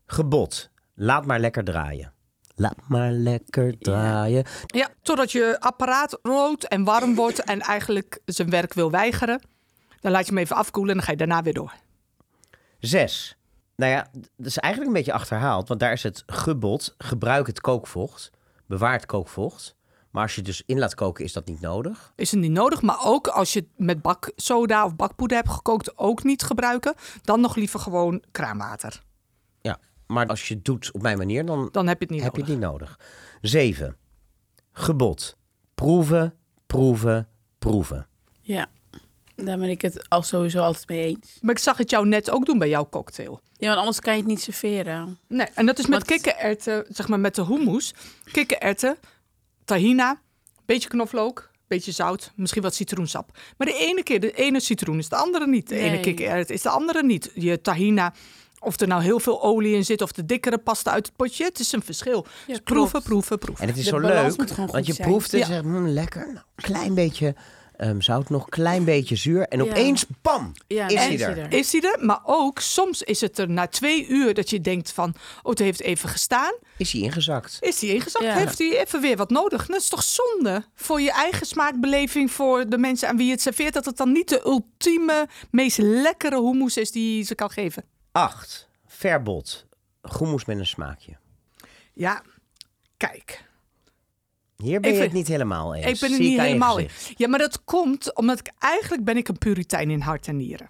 gebod. 0.07 0.71
Laat 0.95 1.27
maar 1.27 1.41
lekker 1.41 1.65
draaien. 1.65 2.13
Laat 2.63 2.89
maar 2.89 3.11
lekker 3.11 3.79
draaien. 3.79 4.45
Ja, 4.67 4.89
totdat 5.03 5.33
je 5.33 5.57
apparaat 5.61 6.19
rood 6.23 6.65
en 6.65 6.85
warm 6.85 7.15
wordt 7.15 7.45
en 7.45 7.61
eigenlijk 7.61 8.21
zijn 8.25 8.51
werk 8.51 8.75
wil 8.75 8.91
weigeren. 8.91 9.41
Dan 10.01 10.13
laat 10.13 10.27
je 10.27 10.33
hem 10.33 10.43
even 10.43 10.57
afkoelen 10.57 10.91
en 10.91 10.97
dan 10.97 11.07
ga 11.07 11.13
je 11.13 11.19
daarna 11.19 11.43
weer 11.43 11.55
door. 11.55 11.73
Zes. 12.79 13.37
Nou 13.77 13.93
ja, 13.93 14.07
dat 14.13 14.47
is 14.47 14.59
eigenlijk 14.59 14.93
een 14.93 14.99
beetje 14.99 15.13
achterhaald, 15.13 15.69
want 15.69 15.81
daar 15.81 15.93
is 15.93 16.03
het 16.03 16.23
gebod. 16.27 16.95
Gebruik 16.99 17.47
het 17.47 17.61
kookvocht. 17.61 18.31
Bewaar 18.67 18.93
het 18.93 19.07
kookvocht. 19.07 19.75
Maar 20.11 20.23
als 20.23 20.35
je 20.35 20.43
dus 20.43 20.63
in 20.67 20.79
laat 20.79 20.95
koken, 20.95 21.25
is 21.25 21.33
dat 21.33 21.47
niet 21.47 21.61
nodig. 21.61 22.13
Is 22.17 22.31
het 22.31 22.41
niet 22.41 22.51
nodig, 22.51 22.83
maar 22.83 23.05
ook 23.05 23.29
als 23.29 23.53
je 23.53 23.59
het 23.59 23.69
met 23.77 24.03
baksoda 24.03 24.85
of 24.85 24.97
bakpoeder 24.97 25.37
hebt 25.37 25.51
gekookt, 25.51 25.99
ook 25.99 26.23
niet 26.23 26.43
gebruiken. 26.43 26.95
Dan 27.23 27.41
nog 27.41 27.57
liever 27.57 27.81
gewoon 27.81 28.23
kraanwater. 28.31 29.03
Ja, 29.61 29.79
maar 30.07 30.27
als 30.27 30.49
je 30.49 30.55
het 30.55 30.65
doet 30.65 30.91
op 30.93 31.03
mijn 31.03 31.19
manier, 31.19 31.47
dan, 31.47 31.69
dan 31.73 31.87
heb 31.87 31.99
je 31.99 32.05
het 32.05 32.15
niet 32.15 32.23
heb 32.23 32.33
nodig. 32.33 32.47
Je 32.47 32.53
het 32.53 32.61
niet 32.63 32.71
nodig. 32.71 32.99
Zeven. 33.41 33.97
Gebod. 34.73 35.37
Proeven, 35.75 36.35
proeven, 36.67 37.29
proeven. 37.59 38.07
Ja, 38.41 38.67
daar 39.37 39.59
ben 39.59 39.69
ik 39.69 39.83
het 39.83 40.09
al 40.09 40.23
sowieso 40.23 40.59
altijd 40.61 40.89
mee 40.89 41.07
eens. 41.07 41.39
Maar 41.41 41.55
ik 41.55 41.61
zag 41.61 41.77
het 41.77 41.91
jou 41.91 42.07
net 42.07 42.31
ook 42.31 42.47
doen 42.47 42.59
bij 42.59 42.69
jouw 42.69 42.89
cocktail. 42.89 43.41
Ja, 43.57 43.67
want 43.67 43.79
anders 43.79 44.01
kan 44.01 44.13
je 44.13 44.19
het 44.19 44.29
niet 44.29 44.41
serveren. 44.41 45.19
Nee, 45.29 45.47
en 45.55 45.67
dat 45.67 45.79
is 45.79 45.87
met 45.87 46.09
Want... 46.09 46.23
kikkererwten, 46.23 46.85
zeg 46.89 47.09
maar 47.09 47.21
met 47.21 47.35
de 47.35 47.45
hummus. 47.45 47.95
Kikkererwten, 48.33 48.97
tahina, 49.65 50.21
beetje 50.65 50.89
knoflook, 50.89 51.51
beetje 51.69 51.93
zout, 51.93 52.33
misschien 52.37 52.63
wat 52.63 52.75
citroensap. 52.75 53.39
Maar 53.57 53.67
de 53.67 53.75
ene 53.77 54.03
keer, 54.03 54.21
de 54.21 54.33
ene 54.33 54.61
citroen 54.61 54.99
is 54.99 55.09
de 55.09 55.17
andere 55.17 55.47
niet. 55.47 55.69
De 55.69 55.75
Nee. 55.75 55.85
ene 55.85 56.01
kikkererwt 56.01 56.51
is 56.51 56.63
de 56.63 56.69
andere 56.69 57.03
niet. 57.03 57.31
Je 57.35 57.61
tahina, 57.61 58.15
of 58.63 58.81
er 58.81 58.87
nou 58.89 59.03
heel 59.03 59.21
veel 59.21 59.43
olie 59.43 59.75
in 59.75 59.85
zit 59.85 60.03
of 60.03 60.13
de 60.13 60.27
dikkere 60.27 60.59
pasta 60.59 60.91
uit 60.93 61.07
het 61.07 61.17
potje, 61.17 61.45
het 61.45 61.59
is 61.59 61.73
een 61.73 61.83
verschil. 61.83 62.27
Dus 62.47 62.59
proeven, 62.65 63.03
proeven, 63.03 63.39
proeven. 63.39 63.63
En 63.63 63.69
het 63.71 63.79
is 63.79 63.85
De 63.85 63.91
zo 63.91 63.99
leuk, 63.99 64.37
want 64.73 64.87
je 64.87 64.93
zijn. 64.93 65.09
proeft 65.09 65.31
het 65.33 65.41
en 65.41 65.49
Ja. 65.49 65.53
zegt, 65.55 65.65
"Mm, 65.65 65.89
lekker. 65.89 66.27
Nou, 66.27 66.39
klein 66.55 66.95
beetje 66.95 67.35
ehm, 67.77 68.01
zout 68.01 68.29
nog, 68.31 68.49
klein 68.49 68.85
beetje 68.85 69.17
zuur. 69.17 69.43
En 69.49 69.59
Ja. 69.65 69.71
opeens, 69.71 70.05
bam, 70.23 70.53
Ja, 70.67 70.89
is 70.89 70.95
hij 70.95 71.13
er. 71.21 71.35
hij 71.35 71.45
er. 71.45 71.53
Is 71.53 71.73
hij 71.73 71.81
er? 71.81 72.05
Maar 72.05 72.21
ook 72.25 72.59
soms 72.59 73.03
is 73.03 73.21
het 73.21 73.39
er 73.39 73.51
na 73.51 73.67
twee 73.67 74.07
uur 74.07 74.35
dat 74.35 74.51
je 74.51 74.61
denkt 74.61 74.93
van, 74.93 75.15
oh, 75.43 75.51
het 75.51 75.59
heeft 75.59 75.81
even 75.81 76.09
gestaan. 76.09 76.53
Is 76.77 76.93
hij 76.93 77.01
ingezakt. 77.01 77.57
Is 77.61 77.81
hij 77.81 77.91
ingezakt? 77.91 78.25
Ja. 78.25 78.35
Heeft 78.35 78.59
hij 78.59 78.81
even 78.81 79.01
weer 79.01 79.17
wat 79.17 79.31
nodig? 79.31 79.67
Dat 79.67 79.81
is 79.81 79.89
toch 79.89 80.03
zonde 80.03 80.65
voor 80.75 81.01
je 81.01 81.13
eigen 81.13 81.47
smaakbeleving, 81.47 82.31
voor 82.31 82.69
de 82.69 82.79
mensen 82.79 83.09
aan 83.09 83.17
wie 83.17 83.27
je 83.27 83.33
het 83.33 83.41
serveert, 83.43 83.75
dat 83.75 83.85
het 83.85 83.97
dan 83.97 84.13
niet 84.13 84.29
de 84.29 84.43
ultieme, 84.47 85.29
meest 85.51 85.79
lekkere 85.79 86.43
hummus 86.43 86.77
is 86.77 86.91
die 86.91 87.17
je 87.17 87.23
ze 87.25 87.35
kan 87.35 87.51
geven. 87.51 87.85
Acht. 88.13 88.69
Verbod. 88.87 89.67
Hummus 90.19 90.45
met 90.45 90.59
een 90.59 90.67
smaakje. 90.67 91.17
Ja, 91.93 92.23
kijk. 92.97 93.45
Hier 94.57 94.81
ben 94.81 94.91
Ik 94.91 94.97
je 94.97 95.01
vind- 95.03 95.13
het 95.13 95.13
niet 95.13 95.29
helemaal 95.29 95.75
eens. 95.75 95.87
Ik 95.87 96.01
ben 96.01 96.11
het 96.11 96.21
Zie 96.21 96.31
niet 96.31 96.41
helemaal 96.41 96.79
in. 96.79 96.89
gezicht. 96.91 97.19
Ja, 97.19 97.29
maar 97.29 97.39
dat 97.39 97.65
komt 97.65 98.15
omdat 98.17 98.39
ik 98.39 98.51
eigenlijk 98.59 99.05
ben 99.05 99.17
ik 99.17 99.29
een 99.29 99.39
puritein 99.39 99.91
in 99.91 100.01
hart 100.01 100.29
en 100.29 100.37
nieren. 100.37 100.67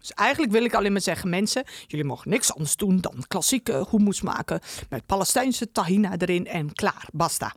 Dus 0.00 0.12
eigenlijk 0.12 0.52
wil 0.52 0.64
ik 0.64 0.74
alleen 0.74 0.92
maar 0.92 1.00
zeggen, 1.00 1.30
mensen, 1.30 1.64
jullie 1.86 2.04
mogen 2.06 2.30
niks 2.30 2.52
anders 2.54 2.76
doen 2.76 3.00
dan 3.00 3.24
klassieke 3.28 3.86
hummus 3.90 4.20
maken 4.22 4.60
met 4.88 5.06
Palestijnse 5.06 5.70
tahina 5.72 6.16
erin 6.18 6.46
en 6.46 6.72
klaar, 6.72 7.06
basta. 7.12 7.54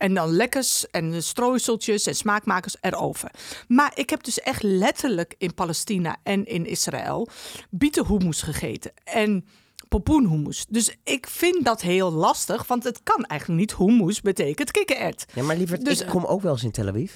En 0.00 0.14
dan 0.14 0.28
lekkers 0.28 0.90
en 0.90 1.22
strooiseltjes 1.22 2.06
en 2.06 2.14
smaakmakers 2.14 2.76
erover. 2.80 3.30
Maar 3.68 3.92
ik 3.94 4.10
heb 4.10 4.22
dus 4.24 4.40
echt 4.40 4.62
letterlijk 4.62 5.34
in 5.38 5.54
Palestina 5.54 6.16
en 6.22 6.44
in 6.44 6.66
Israël 6.66 7.28
bietenhummus 7.70 8.42
gegeten. 8.42 8.92
En 9.04 9.44
popoenhummus. 9.88 10.66
Dus 10.68 10.96
ik 11.04 11.26
vind 11.26 11.64
dat 11.64 11.80
heel 11.80 12.12
lastig, 12.12 12.66
want 12.66 12.84
het 12.84 13.00
kan 13.02 13.24
eigenlijk 13.24 13.60
niet 13.60 13.76
hummus 13.76 14.20
betekent 14.20 14.70
kikkerert. 14.70 15.24
Ja, 15.34 15.42
maar 15.42 15.56
lieverd, 15.56 15.84
Dus- 15.84 16.00
ik 16.00 16.08
kom 16.08 16.24
ook 16.24 16.42
wel 16.42 16.52
eens 16.52 16.64
in 16.64 16.70
Tel 16.70 16.88
Aviv. 16.88 17.12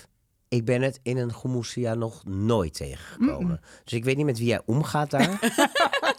Ik 0.49 0.65
ben 0.65 0.83
het 0.83 1.01
in 1.03 1.17
een 1.17 1.33
hummusia 1.43 1.95
nog 1.95 2.25
nooit 2.25 2.75
tegengekomen. 2.75 3.61
Dus 3.85 3.93
ik 3.93 4.05
weet 4.05 4.17
niet 4.17 4.27
met 4.27 4.39
wie 4.39 4.47
jij 4.47 4.61
omgaat 4.67 5.11
daar. 5.11 5.39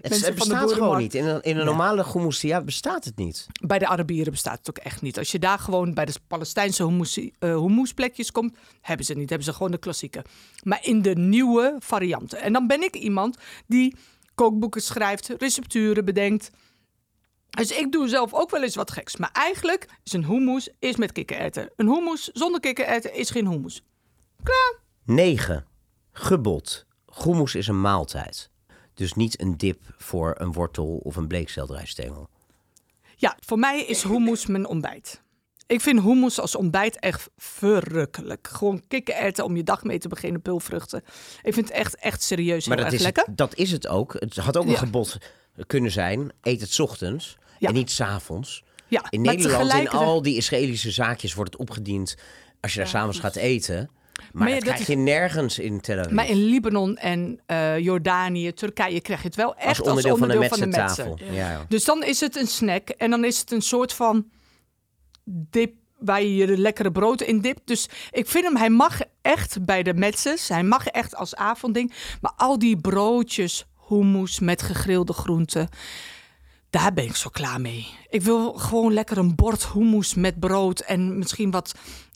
Het, 0.00 0.10
Mensen 0.10 0.28
het 0.28 0.38
van 0.38 0.48
de 0.48 0.54
bestaat 0.54 0.72
gewoon 0.72 0.98
niet. 0.98 1.14
In 1.14 1.24
een, 1.26 1.42
in 1.42 1.56
een 1.56 1.64
normale 1.64 2.04
hummus 2.12 2.44
bestaat 2.64 3.04
het 3.04 3.16
niet. 3.16 3.46
Bij 3.66 3.78
de 3.78 3.86
Arabieren 3.86 4.32
bestaat 4.32 4.58
het 4.58 4.68
ook 4.68 4.78
echt 4.78 5.02
niet. 5.02 5.18
Als 5.18 5.32
je 5.32 5.38
daar 5.38 5.58
gewoon 5.58 5.94
bij 5.94 6.04
de 6.04 6.14
Palestijnse 6.26 6.86
hummus, 6.86 7.18
eh, 7.18 7.30
hummusplekjes 7.38 8.32
komt, 8.32 8.56
hebben 8.80 9.06
ze 9.06 9.12
het 9.12 9.20
niet. 9.20 9.28
Hebben 9.28 9.46
ze 9.46 9.52
gewoon 9.52 9.70
de 9.70 9.78
klassieke. 9.78 10.24
Maar 10.62 10.78
in 10.82 11.02
de 11.02 11.14
nieuwe 11.14 11.76
varianten. 11.78 12.40
En 12.40 12.52
dan 12.52 12.66
ben 12.66 12.82
ik 12.82 12.94
iemand 12.94 13.38
die 13.66 13.96
kookboeken 14.34 14.82
schrijft, 14.82 15.34
recepturen 15.38 16.04
bedenkt. 16.04 16.50
Dus 17.50 17.70
ik 17.70 17.92
doe 17.92 18.08
zelf 18.08 18.34
ook 18.34 18.50
wel 18.50 18.62
eens 18.62 18.74
wat 18.74 18.90
geks. 18.90 19.16
Maar 19.16 19.30
eigenlijk 19.32 19.88
is 20.04 20.12
een 20.12 20.24
hummus 20.24 20.68
is 20.78 20.96
met 20.96 21.12
kikkererwten. 21.12 21.70
Een 21.76 21.88
hummus 21.88 22.28
zonder 22.32 22.60
kikkererwten 22.60 23.14
is 23.14 23.30
geen 23.30 23.48
hummus. 23.48 23.82
9. 25.04 25.66
Gebod. 26.12 26.86
Hummus 27.22 27.54
is 27.54 27.66
een 27.66 27.80
maaltijd. 27.80 28.50
Dus 28.94 29.12
niet 29.14 29.40
een 29.40 29.56
dip 29.56 29.80
voor 29.96 30.34
een 30.38 30.52
wortel 30.52 30.96
of 31.02 31.16
een 31.16 31.26
bleekselderijstengel. 31.26 32.28
Ja, 33.16 33.36
voor 33.40 33.58
mij 33.58 33.80
is 33.84 34.02
hummus 34.02 34.46
mijn 34.46 34.66
ontbijt. 34.66 35.22
Ik 35.66 35.80
vind 35.80 36.02
hummus 36.02 36.40
als 36.40 36.54
ontbijt 36.56 36.98
echt 36.98 37.30
verrukkelijk. 37.36 38.48
Gewoon 38.48 38.82
kikkererwten 38.88 39.44
om 39.44 39.56
je 39.56 39.62
dag 39.62 39.82
mee 39.84 39.98
te 39.98 40.08
beginnen, 40.08 40.42
pulvruchten. 40.42 41.02
Ik 41.42 41.54
vind 41.54 41.68
het 41.68 41.76
echt, 41.76 41.96
echt 41.96 42.22
serieus 42.22 42.66
Maar 42.66 42.76
heel 42.76 42.84
dat 42.84 42.92
erg 42.92 42.94
is, 42.94 43.06
lekker. 43.06 43.24
het, 43.26 43.36
dat 43.36 43.54
is 43.54 43.70
het 43.70 43.86
ook. 43.86 44.12
Het 44.18 44.36
had 44.36 44.56
ook 44.56 44.64
een 44.64 44.70
Ja. 44.70 44.76
gebod 44.78 45.18
kunnen 45.66 45.90
zijn. 45.90 46.32
Eet 46.42 46.60
het 46.60 46.70
's 46.72 46.78
ochtends 46.78 47.36
Ja. 47.58 47.68
en 47.68 47.74
niet 47.74 47.90
's 47.90 48.00
avonds. 48.00 48.64
Ja, 48.88 49.04
In 49.10 49.20
Nederland, 49.22 49.72
in 49.72 49.88
al 49.88 50.22
die 50.22 50.36
Israëlische 50.36 50.90
zaakjes 50.90 51.34
wordt 51.34 51.52
het 51.52 51.60
opgediend 51.60 52.14
als 52.60 52.72
je 52.72 52.78
daar 52.78 52.88
s'avonds 52.88 53.18
gaat 53.18 53.36
eten. 53.36 53.90
Maar, 54.32 54.46
dat 54.48 54.54
dat 54.54 54.62
krijg 54.64 54.80
is- 54.80 54.86
je 54.86 54.96
nergens 54.96 55.58
in 55.58 55.80
Tel 55.80 55.98
Aviv. 55.98 56.12
Maar 56.12 56.28
in 56.28 56.44
Libanon 56.44 56.96
en 56.96 57.40
eh, 57.46 57.78
Jordanië, 57.78 58.52
Turkije 58.52 59.00
krijg 59.00 59.20
je 59.20 59.26
het 59.26 59.36
wel 59.36 59.56
echt 59.56 59.78
als 59.80 59.88
onderdeel, 59.88 60.16
van 60.16 60.28
de 60.28 60.38
metsen. 60.38 60.68
metsentafel. 60.68 61.18
Ja. 61.30 61.32
Ja, 61.32 61.64
Dus 61.68 61.84
dan 61.84 62.02
is 62.04 62.20
het 62.20 62.36
een 62.36 62.46
snack 62.46 62.88
en 62.88 63.10
dan 63.10 63.24
is 63.24 63.38
het 63.38 63.50
een 63.50 63.62
soort 63.62 63.92
van 63.92 64.26
dip 65.24 65.74
waar 65.98 66.22
je 66.22 66.34
je 66.34 66.58
lekkere 66.58 66.92
brood 66.92 67.20
in 67.20 67.40
dipt. 67.40 67.60
Dus 67.64 67.88
ik 68.10 68.28
vind 68.28 68.44
hem, 68.44 68.56
hij 68.56 68.70
mag 68.70 69.00
echt 69.22 69.64
bij 69.64 69.82
de 69.82 69.94
metzes, 69.94 70.48
hij 70.48 70.62
mag 70.62 70.86
echt 70.86 71.14
als 71.16 71.34
avondding. 71.34 71.92
Maar 72.20 72.32
al 72.36 72.58
die 72.58 72.76
broodjes, 72.76 73.64
hummus 73.88 74.38
met 74.40 74.62
gegrilde 74.62 75.12
groenten, 75.12 75.68
daar 76.70 76.92
ben 76.92 77.04
ik 77.04 77.16
zo 77.16 77.28
klaar 77.30 77.60
mee. 77.60 77.86
Ik 78.08 78.22
wil 78.22 78.52
gewoon 78.52 78.92
lekker 78.92 79.18
een 79.18 79.34
bord 79.34 79.68
hummus 79.72 80.14
met 80.14 80.40
brood 80.40 80.80
en 80.80 81.18
misschien 81.18 81.50
wat 81.50 81.74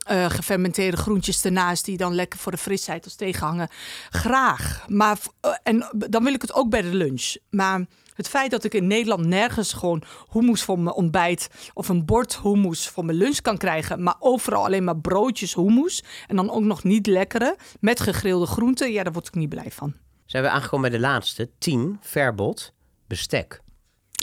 eh, 0.08 0.30
gefermenteerde 0.30 0.96
groentjes 0.96 1.44
ernaast 1.44 1.84
die 1.84 1.96
dan 1.96 2.14
lekker 2.14 2.38
voor 2.38 2.52
de 2.52 2.58
frisheid 2.58 3.04
als 3.04 3.14
tegenhangen. 3.14 3.68
Graag. 4.10 4.84
Maar 4.88 5.18
eh, 5.40 5.50
en 5.62 5.88
dan 6.08 6.24
wil 6.24 6.32
ik 6.32 6.42
het 6.42 6.54
ook 6.54 6.70
bij 6.70 6.82
de 6.82 6.94
lunch. 6.94 7.36
Maar 7.50 7.86
het 8.14 8.28
feit 8.28 8.50
dat 8.50 8.64
ik 8.64 8.74
in 8.74 8.86
Nederland 8.86 9.26
nergens 9.26 9.72
gewoon 9.72 10.02
hummus 10.30 10.62
voor 10.62 10.78
mijn 10.78 10.96
ontbijt 10.96 11.70
of 11.74 11.88
een 11.88 12.04
bord 12.04 12.38
hummus 12.42 12.88
voor 12.88 13.04
mijn 13.04 13.18
lunch 13.18 13.40
kan 13.40 13.58
krijgen, 13.58 14.02
maar 14.02 14.16
overal 14.18 14.64
alleen 14.64 14.84
maar 14.84 14.98
broodjes 14.98 15.54
hummus 15.54 16.04
en 16.26 16.36
dan 16.36 16.50
ook 16.50 16.62
nog 16.62 16.84
niet 16.84 17.06
lekkere 17.06 17.56
met 17.80 18.00
gegrilde 18.00 18.46
groenten, 18.46 18.92
ja, 18.92 19.02
daar 19.02 19.12
word 19.12 19.26
ik 19.26 19.34
niet 19.34 19.48
blij 19.48 19.70
van. 19.70 19.94
Zijn 20.26 20.42
we 20.42 20.48
aangekomen 20.48 20.90
bij 20.90 20.98
de 20.98 21.06
laatste. 21.06 21.50
10. 21.58 21.98
Verbod. 22.00 22.72
Bestek. 23.06 23.60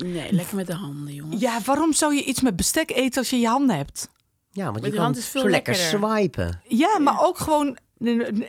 Nee, 0.03 0.33
lekker 0.33 0.55
met 0.55 0.67
de 0.67 0.73
handen, 0.73 1.13
jongen. 1.13 1.39
Ja, 1.39 1.61
waarom 1.65 1.93
zou 1.93 2.15
je 2.15 2.23
iets 2.23 2.41
met 2.41 2.55
bestek 2.55 2.91
eten 2.91 3.19
als 3.19 3.29
je 3.29 3.37
je 3.39 3.47
handen 3.47 3.75
hebt? 3.75 4.09
Ja, 4.55 4.63
want 4.63 4.75
Met 4.81 4.85
je 4.85 4.91
kan 4.91 5.03
hand 5.03 5.17
is 5.17 5.27
veel 5.27 5.41
zo 5.41 5.49
lekker 5.49 5.73
lekkerder. 5.73 6.09
swipen. 6.09 6.61
Ja, 6.67 6.99
maar 6.99 7.21
ook 7.23 7.37
gewoon. 7.37 7.77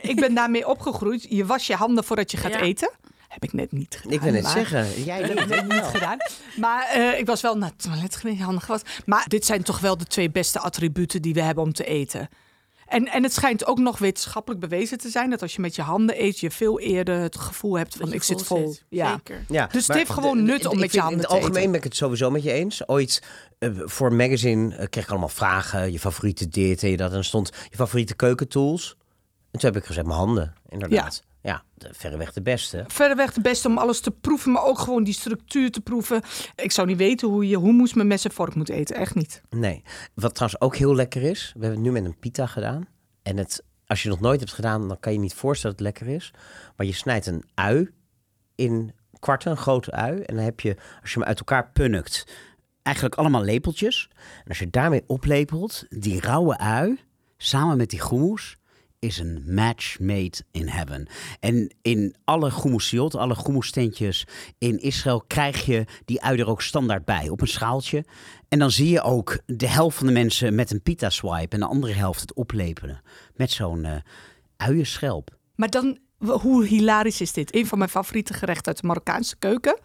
Ik 0.01 0.15
ben 0.19 0.33
daarmee 0.33 0.67
opgegroeid. 0.67 1.25
Je 1.29 1.45
was 1.45 1.67
je 1.67 1.75
handen 1.75 2.03
voordat 2.03 2.31
je 2.31 2.37
gaat 2.37 2.53
Ja. 2.53 2.59
eten. 2.61 2.91
Heb 3.27 3.43
ik 3.43 3.53
net 3.53 3.71
niet 3.71 3.95
gedaan. 3.95 4.11
Ik 4.13 4.21
wil 4.21 4.31
net 4.31 4.41
maar- 4.43 4.51
zeggen, 4.51 5.03
jij 5.03 5.19
Ik 5.21 5.27
heb 5.27 5.37
het 5.37 5.49
net 5.49 5.67
niet 5.67 5.83
gedaan. 5.83 6.17
Maar 6.55 6.85
eh, 6.93 7.19
ik 7.19 7.25
was 7.25 7.41
wel 7.41 7.57
naar 7.57 7.69
het 7.69 7.81
toilet 7.83 8.15
geweest, 8.15 8.41
handen 8.41 8.61
gewas. 8.61 8.81
Maar 9.05 9.25
dit 9.27 9.45
zijn 9.45 9.63
toch 9.63 9.79
wel 9.79 9.97
de 9.97 10.05
twee 10.05 10.29
beste 10.31 10.59
attributen 10.59 11.21
die 11.21 11.33
we 11.33 11.41
hebben 11.41 11.63
om 11.63 11.73
te 11.73 11.83
eten. 11.85 12.29
En, 12.87 13.07
en 13.07 13.23
het 13.23 13.33
schijnt 13.33 13.65
ook 13.65 13.79
nog 13.79 13.97
wetenschappelijk 13.97 14.61
bewezen 14.61 14.97
te 14.97 15.09
zijn 15.09 15.29
dat 15.29 15.41
als 15.41 15.55
je 15.55 15.61
met 15.61 15.75
je 15.75 15.81
handen 15.81 16.23
eet, 16.23 16.39
je 16.39 16.51
veel 16.51 16.79
eerder 16.79 17.19
het 17.19 17.37
gevoel 17.37 17.77
hebt 17.77 17.95
van 17.95 18.13
ik 18.13 18.23
zit 18.23 18.43
vol 18.43 18.71
zit. 18.71 18.85
Ja. 18.89 19.11
Zeker. 19.11 19.45
Ja, 19.47 19.67
Dus 19.67 19.87
het 19.87 19.95
heeft 19.97 20.11
gewoon 20.11 20.43
nut 20.43 20.65
om 20.65 20.79
met 20.79 20.91
je 20.93 20.99
handen 20.99 21.19
In 21.19 21.25
te 21.27 21.33
het 21.33 21.35
algemeen 21.43 21.59
eten. 21.59 21.71
ben 21.71 21.79
ik 21.79 21.85
het 21.85 21.95
sowieso 21.95 22.29
met 22.31 22.43
je 22.43 22.51
eens. 22.51 22.87
Ooit 22.87 23.23
eh, 23.59 23.69
voor 23.75 24.07
een 24.07 24.15
magazine 24.15 24.75
eh, 24.75 24.87
kreeg 24.89 25.03
ik 25.03 25.09
allemaal 25.09 25.29
vragen. 25.29 25.91
Je 25.91 25.99
favoriete 25.99 26.49
dit 26.49 26.83
en 26.83 26.89
je 26.89 26.97
dat. 26.97 27.11
En 27.11 27.17
er 27.17 27.25
stond 27.25 27.51
je 27.69 27.75
favoriete 27.75 28.15
keukentools. 28.15 28.95
En 29.51 29.59
toen 29.59 29.69
heb 29.71 29.81
ik 29.81 29.85
gezegd 29.87 30.05
mijn 30.05 30.19
handen, 30.19 30.53
inderdaad. 30.69 31.15
Ja, 31.15 31.27
de, 31.73 31.89
verreweg 31.91 32.33
de 32.33 32.41
beste. 32.41 32.83
Verreweg 32.87 33.33
het 33.33 33.43
beste 33.43 33.67
om 33.67 33.77
alles 33.77 33.99
te 33.99 34.11
proeven, 34.11 34.51
maar 34.51 34.63
ook 34.63 34.79
gewoon 34.79 35.03
die 35.03 35.13
structuur 35.13 35.71
te 35.71 35.81
proeven. 35.81 36.21
Ik 36.55 36.71
zou 36.71 36.87
niet 36.87 36.97
weten 36.97 37.27
hoe 37.27 37.47
je 37.47 37.59
hummus 37.59 37.93
met 37.93 38.05
mes 38.05 38.25
en 38.25 38.31
vork 38.31 38.55
moet 38.55 38.69
eten. 38.69 38.95
Echt 38.95 39.15
niet. 39.15 39.41
Nee. 39.49 39.83
Wat 40.13 40.35
trouwens 40.35 40.61
ook 40.61 40.75
heel 40.75 40.95
lekker 40.95 41.21
is. 41.21 41.51
We 41.53 41.65
hebben 41.65 41.83
het 41.83 41.93
nu 41.93 42.01
met 42.01 42.05
een 42.05 42.19
pita 42.19 42.45
gedaan. 42.45 42.87
En 43.21 43.37
het, 43.37 43.63
als 43.85 44.03
je 44.03 44.09
het 44.09 44.19
nog 44.19 44.27
nooit 44.27 44.39
hebt 44.39 44.53
gedaan, 44.53 44.87
dan 44.87 44.99
kan 44.99 45.13
je 45.13 45.19
niet 45.19 45.33
voorstellen 45.33 45.77
dat 45.77 45.85
het 45.85 45.95
lekker 45.95 46.15
is. 46.15 46.33
Maar 46.75 46.85
je 46.85 46.93
snijdt 46.93 47.25
een 47.25 47.43
ui 47.53 47.89
in 48.55 48.93
kwarten, 49.19 49.51
een 49.51 49.57
grote 49.57 49.91
ui. 49.91 50.21
En 50.21 50.35
dan 50.35 50.43
heb 50.43 50.59
je, 50.59 50.75
als 51.01 51.13
je 51.13 51.19
hem 51.19 51.27
uit 51.27 51.39
elkaar 51.39 51.71
punnikt, 51.71 52.25
Eigenlijk 52.87 53.15
allemaal 53.15 53.43
lepeltjes. 53.43 54.09
En 54.43 54.47
als 54.47 54.59
je 54.59 54.69
daarmee 54.69 55.03
oplepelt, 55.07 55.85
Die 55.89 56.21
rauwe 56.21 56.57
ui, 56.57 56.99
samen 57.37 57.77
met 57.77 57.89
die 57.89 58.01
hummus, 58.09 58.57
is 58.99 59.17
een 59.17 59.43
match 59.45 59.99
made 59.99 60.37
in 60.51 60.67
heaven. 60.67 61.07
En 61.39 61.73
in 61.81 62.15
alle 62.23 62.51
hummusiot, 62.61 63.15
alle 63.15 63.35
hummusstentjes 63.43 64.27
in 64.57 64.79
Israël, 64.79 65.23
krijg 65.27 65.65
je 65.65 65.85
die 66.05 66.21
ui 66.21 66.39
er 66.39 66.47
ook 66.47 66.61
standaard 66.61 67.05
bij, 67.05 67.29
op 67.29 67.41
een 67.41 67.47
schaaltje. 67.47 68.05
En 68.47 68.59
dan 68.59 68.71
zie 68.71 68.89
je 68.89 69.01
ook 69.01 69.39
de 69.45 69.67
helft 69.67 69.97
van 69.97 70.07
de 70.07 70.13
mensen 70.13 70.55
met 70.55 70.71
een 70.71 70.81
pita 70.81 71.09
swipe 71.09 71.55
en 71.55 71.59
de 71.59 71.65
andere 71.65 71.93
helft 71.93 72.21
het 72.21 72.33
oplepelen. 72.33 73.01
Met 73.35 73.51
zo'n 73.51 73.85
eh 73.85 73.95
uienschelp. 74.57 75.37
Maar 75.55 75.69
dan, 75.69 75.97
hoe 76.19 76.65
hilarisch 76.65 77.21
is 77.21 77.33
dit? 77.33 77.55
Een 77.55 77.67
van 77.67 77.77
mijn 77.77 77.89
favoriete 77.89 78.33
gerechten 78.33 78.65
uit 78.65 78.81
de 78.81 78.87
Marokkaanse 78.87 79.37
keuken 79.37 79.79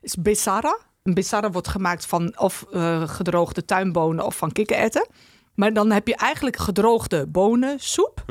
is 0.00 0.16
besara. 0.16 0.78
Een 1.02 1.14
besara 1.14 1.50
wordt 1.50 1.68
gemaakt 1.68 2.06
van 2.06 2.38
of 2.38 2.66
eh, 2.72 3.08
gedroogde 3.08 3.64
tuinbonen 3.64 4.24
of 4.24 4.36
van 4.36 4.52
kikkererwten. 4.52 5.08
Maar 5.54 5.72
dan 5.72 5.90
heb 5.90 6.06
je 6.06 6.16
eigenlijk 6.16 6.56
gedroogde 6.56 7.26
bonen, 7.26 7.80
soep, 7.80 8.24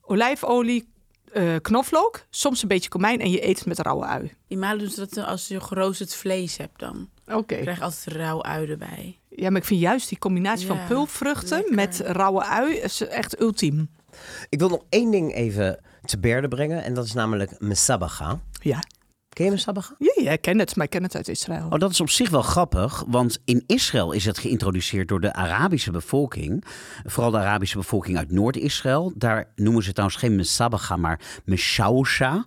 olijfolie, 0.00 0.92
eh, 1.32 1.54
knoflook, 1.62 2.26
soms 2.30 2.62
een 2.62 2.68
beetje 2.68 2.88
komijn 2.88 3.20
en 3.20 3.30
je 3.30 3.46
eet 3.48 3.58
het 3.58 3.66
met 3.66 3.78
rauwe 3.78 4.04
ui. 4.04 4.32
In 4.48 4.58
Mali 4.58 4.78
doen 4.78 4.90
ze 4.90 5.00
dat 5.00 5.16
eh, 5.16 5.26
als 5.26 5.48
je 5.48 5.60
geroosterd 5.60 6.14
vlees 6.14 6.56
hebt 6.56 6.78
dan. 6.78 7.08
Oké. 7.26 7.54
Je 7.54 7.62
krijgt 7.62 7.82
altijd 7.82 8.16
rauw 8.16 8.42
ui 8.42 8.70
erbij. 8.70 9.18
Ja, 9.28 9.50
maar 9.50 9.60
ik 9.60 9.66
vind 9.66 9.80
juist 9.80 10.08
die 10.08 10.18
combinatie 10.18 10.66
van 10.66 10.78
pulvruchten 10.88 11.56
lekker. 11.56 11.74
met 11.74 12.00
rauwe 12.04 12.44
ui 12.44 12.74
is 12.74 13.00
echt 13.00 13.40
ultiem. 13.40 13.88
Ik 14.48 14.58
wil 14.58 14.68
nog 14.68 14.82
één 14.88 15.10
ding 15.10 15.34
even 15.34 15.80
te 16.04 16.18
berde 16.18 16.48
brengen. 16.48 16.82
En 16.84 16.94
dat 16.94 17.04
is 17.04 17.12
namelijk 17.12 17.60
mesabaga. 17.60 18.40
Ja. 18.60 18.82
Ken 19.34 19.44
je? 19.44 19.72
Ja, 19.98 20.22
ja, 20.22 20.30
ik 20.30 20.40
ken 20.40 20.58
het, 20.58 20.76
maar 20.76 20.84
ik 20.84 20.90
ken 20.90 21.02
het 21.02 21.14
uit 21.14 21.28
Israël. 21.28 21.66
Oh, 21.70 21.78
dat 21.78 21.90
is 21.90 22.00
op 22.00 22.10
zich 22.10 22.30
wel 22.30 22.42
grappig, 22.42 23.04
want 23.06 23.38
in 23.44 23.64
Israël 23.66 24.12
is 24.12 24.24
het 24.24 24.38
geïntroduceerd 24.38 25.08
door 25.08 25.20
de 25.20 25.32
Arabische 25.32 25.90
bevolking. 25.90 26.64
Vooral 27.04 27.30
de 27.30 27.38
Arabische 27.38 27.76
bevolking 27.76 28.16
uit 28.16 28.30
Noord-Israël. 28.30 29.12
Daar 29.14 29.52
noemen 29.56 29.82
ze 29.82 29.92
trouwens 29.92 30.18
geen 30.18 30.36
mesabaga, 30.36 30.96
maar 30.96 31.20
meshausha. 31.44 32.46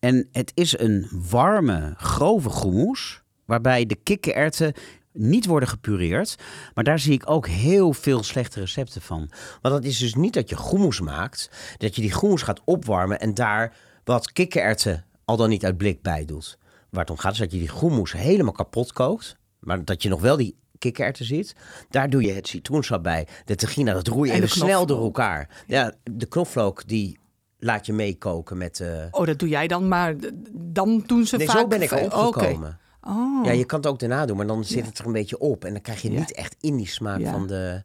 En 0.00 0.28
het 0.32 0.52
is 0.54 0.78
een 0.78 1.08
warme, 1.10 1.94
grove 1.96 2.50
hummus, 2.60 3.22
waarbij 3.44 3.86
de 3.86 3.96
kikkererwten 4.02 4.72
niet 5.12 5.46
worden 5.46 5.68
gepureerd. 5.68 6.36
Maar 6.74 6.84
daar 6.84 6.98
zie 6.98 7.12
ik 7.12 7.30
ook 7.30 7.46
heel 7.46 7.92
veel 7.92 8.22
slechte 8.22 8.60
recepten 8.60 9.02
van. 9.02 9.30
Want 9.62 9.74
dat 9.74 9.84
is 9.84 9.98
dus 9.98 10.14
niet 10.14 10.34
dat 10.34 10.48
je 10.48 10.68
hummus 10.70 11.00
maakt. 11.00 11.50
Dat 11.76 11.94
je 11.94 12.00
die 12.00 12.14
hummus 12.20 12.42
gaat 12.42 12.60
opwarmen 12.64 13.20
en 13.20 13.34
daar 13.34 13.76
wat 14.04 14.32
kikkererwten 14.32 15.04
al 15.24 15.36
dan 15.36 15.48
niet 15.48 15.64
uit 15.64 15.76
blik 15.76 16.02
bij 16.02 16.24
doet. 16.24 16.58
Waar 16.90 17.00
het 17.02 17.10
om 17.10 17.16
gaat 17.18 17.32
is 17.32 17.38
dat 17.38 17.52
je 17.52 17.58
die 17.58 17.70
hummus 17.80 18.12
helemaal 18.12 18.52
kapot 18.52 18.92
kookt. 18.92 19.36
Maar 19.58 19.84
dat 19.84 20.02
je 20.02 20.08
nog 20.08 20.20
wel 20.20 20.36
die 20.36 20.56
kikkererwten 20.78 21.24
ziet. 21.24 21.54
Daar 21.90 22.10
doe 22.10 22.22
je 22.22 22.32
het 22.32 22.48
citroensap 22.48 23.02
bij. 23.02 23.26
De 23.44 23.54
tahina, 23.54 23.92
dat 23.92 24.06
roer 24.08 24.26
je 24.26 24.32
even 24.32 24.48
snel 24.48 24.86
door 24.86 25.02
elkaar. 25.02 25.64
Ja, 25.66 25.92
de 26.02 26.26
knoflook 26.26 26.88
die 26.88 27.18
laat 27.58 27.86
je 27.86 27.92
meekoken 27.92 28.56
met... 28.58 28.80
eh 28.80 29.04
Oh, 29.10 29.26
dat 29.26 29.38
doe 29.38 29.48
jij 29.48 29.66
dan, 29.66 29.88
maar 29.88 30.14
dan 30.52 31.02
doen 31.06 31.26
ze 31.26 31.36
Nee, 31.36 31.46
vaak... 31.46 31.56
zo 31.56 31.66
ben 31.66 31.82
ik 31.82 31.90
er 31.90 32.02
opgekomen. 32.26 32.78
Oh. 33.02 33.44
Ja, 33.44 33.52
je 33.52 33.64
kan 33.64 33.78
het 33.78 33.88
ook 33.88 33.98
daarna 33.98 34.26
doen, 34.26 34.36
maar 34.36 34.46
dan 34.46 34.64
zit 34.64 34.78
Ja. 34.78 34.84
het 34.84 34.98
er 34.98 35.06
een 35.06 35.12
beetje 35.12 35.38
op. 35.38 35.64
En 35.64 35.72
dan 35.72 35.82
krijg 35.82 36.02
je 36.02 36.10
Ja. 36.12 36.18
niet 36.18 36.32
echt 36.32 36.56
in 36.60 36.76
die 36.76 36.86
smaak 36.88 37.20
Ja. 37.20 37.30
van, 37.32 37.46
de, 37.46 37.82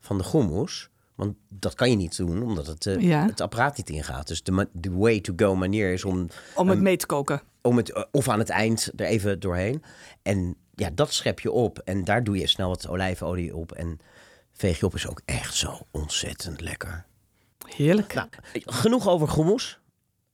van 0.00 0.18
de 0.18 0.24
hummus. 0.32 0.90
Want 1.24 1.36
dat 1.48 1.74
kan 1.74 1.90
je 1.90 1.96
niet 1.96 2.16
doen, 2.16 2.42
omdat 2.42 2.66
het, 2.66 2.86
eh, 2.86 3.00
Ja. 3.00 3.26
het 3.26 3.40
apparaat 3.40 3.76
niet 3.76 3.90
ingaat. 3.90 4.26
Dus 4.28 4.42
de, 4.42 4.68
way 4.90 5.20
to 5.20 5.32
go 5.36 5.54
manier 5.54 5.92
is 5.92 6.04
om, 6.04 6.28
Om 6.54 6.68
het 6.68 6.80
mee 6.80 6.96
te 6.96 7.06
koken. 7.06 7.42
om 7.62 7.76
het, 7.76 7.92
eh, 7.92 8.02
of 8.10 8.28
aan 8.28 8.38
het 8.38 8.48
eind 8.48 8.90
er 8.96 9.06
even 9.06 9.40
doorheen. 9.40 9.82
En 10.22 10.56
ja, 10.74 10.90
dat 10.94 11.12
schep 11.12 11.40
je 11.40 11.50
op. 11.50 11.78
En 11.78 12.04
daar 12.04 12.24
doe 12.24 12.38
je 12.38 12.46
snel 12.46 12.68
wat 12.68 12.88
olijfolie 12.88 13.56
op. 13.56 13.72
En 13.72 13.98
veeg 14.52 14.78
je 14.78 14.86
op 14.86 14.94
is 14.94 15.08
ook 15.08 15.20
echt 15.24 15.54
zo 15.54 15.78
ontzettend 15.90 16.60
lekker. 16.60 17.04
Heerlijk. 17.76 18.14
Nou, 18.14 18.28
genoeg 18.52 19.08
over 19.08 19.34
hummus. 19.34 19.80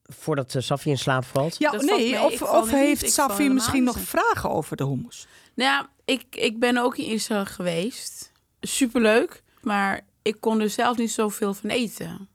voordat 0.02 0.54
uh, 0.54 0.62
Safi 0.62 0.90
in 0.90 0.98
slaap 0.98 1.24
valt? 1.24 1.56
Ja, 1.58 1.70
Dat 1.70 1.82
nee, 1.82 2.20
of, 2.22 2.62
niet. 2.64 2.70
heeft 2.70 3.12
Safi 3.12 3.48
misschien 3.48 3.84
nog 3.84 3.98
vragen 4.00 4.50
over 4.50 4.76
de 4.76 4.84
hummus? 4.84 5.26
Nou 5.54 5.70
ja, 5.70 5.90
ik, 6.04 6.24
ik 6.36 6.58
ben 6.60 6.76
ook 6.76 6.96
in 6.96 7.04
Israël 7.06 7.44
geweest. 7.46 8.32
Superleuk. 8.60 9.42
Maar 9.60 10.00
ik 10.28 10.40
kon 10.40 10.60
er 10.60 10.70
zelf 10.70 10.96
niet 10.96 11.10
zoveel 11.10 11.54
van 11.54 11.70
eten. 11.70 12.28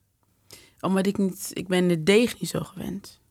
Omdat 0.82 1.06
ik 1.06 1.18
niet... 1.18 1.49
Ik 1.53 1.68
ben 1.68 1.88
de 1.88 2.03
deeg 2.03 2.40
niet 2.40 2.49
zo 2.49 2.60
gewend. 2.60 3.22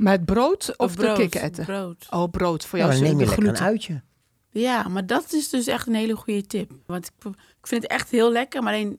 Maar 0.00 0.12
het 0.12 0.24
brood 0.24 0.74
of 0.76 0.94
brood, 0.94 1.16
de 1.16 1.22
kikkererwten? 1.22 1.64
brood. 1.64 2.06
Oh, 2.10 2.30
brood. 2.30 2.66
Voor 2.66 2.78
Ja, 2.78 2.84
jou 2.84 2.96
dan 2.96 3.04
is 3.04 3.10
neem 3.12 3.20
je 3.20 3.26
lekker 3.26 3.48
een 3.48 3.58
uitje. 3.58 4.02
Ja, 4.50 4.88
maar 4.88 5.06
dat 5.06 5.32
is 5.32 5.48
dus 5.48 5.66
echt 5.66 5.86
een 5.86 5.94
hele 5.94 6.16
goede 6.16 6.46
tip. 6.46 6.72
Want 6.86 7.06
ik, 7.06 7.24
ik 7.60 7.66
vind 7.66 7.82
het 7.82 7.90
echt 7.90 8.10
heel 8.10 8.32
lekker. 8.32 8.62
Maar 8.62 8.74
alleen 8.74 8.98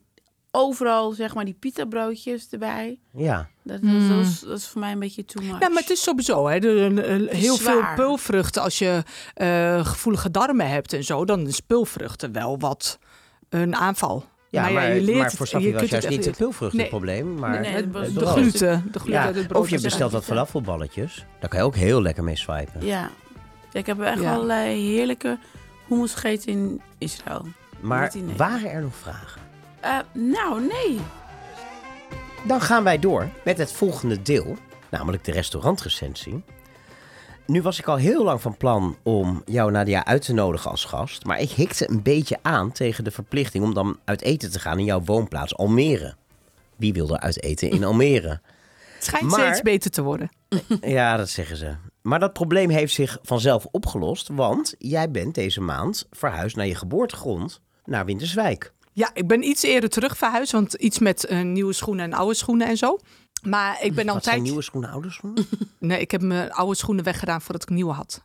overal, 0.50 1.12
zeg 1.12 1.34
maar, 1.34 1.44
die 1.44 1.54
pita 1.54 1.84
broodjes 1.84 2.48
erbij. 2.50 3.00
Ja. 3.12 3.48
Dat, 3.62 3.80
Hmm. 3.80 4.08
dat, 4.08 4.26
is, 4.26 4.40
dat 4.40 4.58
is 4.58 4.66
voor 4.66 4.80
mij 4.80 4.92
een 4.92 4.98
beetje 4.98 5.24
too 5.24 5.44
much. 5.44 5.60
Ja, 5.60 5.68
maar 5.68 5.82
het 5.82 5.90
is 5.90 6.02
sowieso. 6.02 6.46
Hè, 6.48 6.58
de, 6.58 7.26
heel 7.30 7.56
veel 7.56 7.82
peulvruchten. 7.94 8.62
Als 8.62 8.78
je 8.78 9.02
eh, 9.34 9.86
gevoelige 9.86 10.30
darmen 10.30 10.68
hebt 10.68 10.92
en 10.92 11.04
zo, 11.04 11.24
dan 11.24 11.46
is 11.46 11.60
peulvruchten 11.60 12.32
wel 12.32 12.58
wat 12.58 12.98
een 13.48 13.74
aanval. 13.76 14.24
Ja, 14.62 14.68
maar, 14.68 14.88
ja, 14.88 14.94
je 14.94 15.00
leert 15.00 15.18
maar 15.18 15.30
voor 15.32 15.46
Safi 15.46 15.72
was 15.72 15.82
juist 15.88 16.08
niet 16.08 16.24
het 16.24 16.72
Nee. 16.72 16.88
probleem, 16.88 17.34
maar 17.34 17.60
Nee, 17.60 17.70
het 17.72 17.92
dat 17.92 18.02
was 18.02 18.12
De 18.14 18.26
gluten. 18.26 18.88
De 18.92 18.98
gluten 18.98 19.20
Ja, 19.20 19.24
uit 19.24 19.36
het 19.36 19.46
brood. 19.48 19.62
of 19.62 19.70
je 19.70 19.80
bestelt 19.80 20.12
wat 20.12 20.24
falafelballetjes. 20.24 21.24
Daar 21.40 21.48
kan 21.50 21.58
je 21.58 21.64
ook 21.64 21.74
heel 21.76 22.02
lekker 22.02 22.24
mee 22.24 22.36
swipen. 22.36 22.86
Ja. 22.86 23.10
Ja, 23.72 23.78
ik 23.80 23.86
heb 23.86 24.00
echt 24.00 24.20
Ja. 24.20 24.34
allerlei 24.34 24.80
heerlijke 24.92 25.38
hummus 25.88 26.14
gegeten 26.14 26.52
in 26.52 26.80
Israël. 26.98 27.46
Maar 27.80 28.12
waren 28.36 28.70
er 28.70 28.82
nog 28.82 28.94
vragen? 28.96 29.40
Eh, 29.80 29.98
nou, 30.12 30.60
nee. 30.60 30.98
Dan 32.46 32.60
gaan 32.60 32.84
wij 32.84 32.98
door 32.98 33.28
met 33.44 33.58
het 33.58 33.72
volgende 33.72 34.22
deel, 34.22 34.56
namelijk 34.90 35.24
de 35.24 35.32
restaurantrecensie. 35.32 36.42
Nu 37.46 37.62
was 37.62 37.78
ik 37.78 37.86
al 37.86 37.96
heel 37.96 38.24
lang 38.24 38.40
van 38.40 38.56
plan 38.56 38.96
om 39.02 39.42
jou 39.44 39.70
Nadia 39.70 40.04
uit 40.04 40.22
te 40.24 40.32
nodigen 40.32 40.70
als 40.70 40.84
gast, 40.84 41.24
maar 41.24 41.40
ik 41.40 41.50
hikte 41.50 41.90
een 41.90 42.02
beetje 42.02 42.38
aan 42.42 42.72
tegen 42.72 43.04
de 43.04 43.10
verplichting 43.10 43.64
om 43.64 43.74
dan 43.74 43.98
uit 44.04 44.22
eten 44.22 44.50
te 44.50 44.58
gaan 44.60 44.78
in 44.78 44.84
jouw 44.84 45.02
woonplaats 45.04 45.56
Almere. 45.56 46.14
Wie 46.76 46.92
wil 46.92 47.14
er 47.14 47.20
uit 47.20 47.42
eten 47.42 47.70
in 47.70 47.84
Almere? 47.84 48.28
Het 48.94 49.04
schijnt 49.04 49.30
Maar- 49.30 49.40
steeds 49.40 49.62
beter 49.62 49.90
te 49.90 50.02
worden. 50.02 50.30
Ja, 50.80 51.16
dat 51.16 51.28
zeggen 51.28 51.56
ze. 51.56 51.74
Maar 52.02 52.20
dat 52.20 52.32
probleem 52.32 52.70
heeft 52.70 52.94
zich 52.94 53.18
vanzelf 53.22 53.66
opgelost, 53.70 54.28
want 54.28 54.74
jij 54.78 55.10
bent 55.10 55.34
deze 55.34 55.60
maand 55.60 56.06
verhuisd 56.10 56.56
naar 56.56 56.66
je 56.66 56.74
geboortegrond, 56.74 57.60
naar 57.84 58.04
Winterswijk. 58.04 58.72
Ja, 58.92 59.10
ik 59.14 59.26
ben 59.26 59.42
iets 59.42 59.62
eerder 59.62 59.90
terug 59.90 60.16
verhuisd, 60.16 60.52
want 60.52 60.74
iets 60.74 60.98
met 60.98 61.24
eh, 61.26 61.40
nieuwe 61.42 61.72
schoenen 61.72 62.04
en 62.04 62.12
oude 62.12 62.34
schoenen 62.34 62.66
en 62.66 62.76
zo. 62.76 62.98
Maar 63.48 63.82
ik 63.82 63.94
ben 63.94 64.06
Wat 64.06 64.22
zijn 64.24 64.34
tijd. 64.34 64.42
nieuwe 64.42 64.62
schoenen, 64.62 64.90
oude 64.90 65.10
schoenen? 65.10 65.46
Nee, 65.78 66.00
ik 66.00 66.10
heb 66.10 66.20
mijn 66.22 66.52
oude 66.52 66.74
schoenen 66.76 67.04
weggedaan 67.04 67.40
voordat 67.42 67.62
ik 67.62 67.68
nieuwe 67.68 67.92
had. 67.92 68.22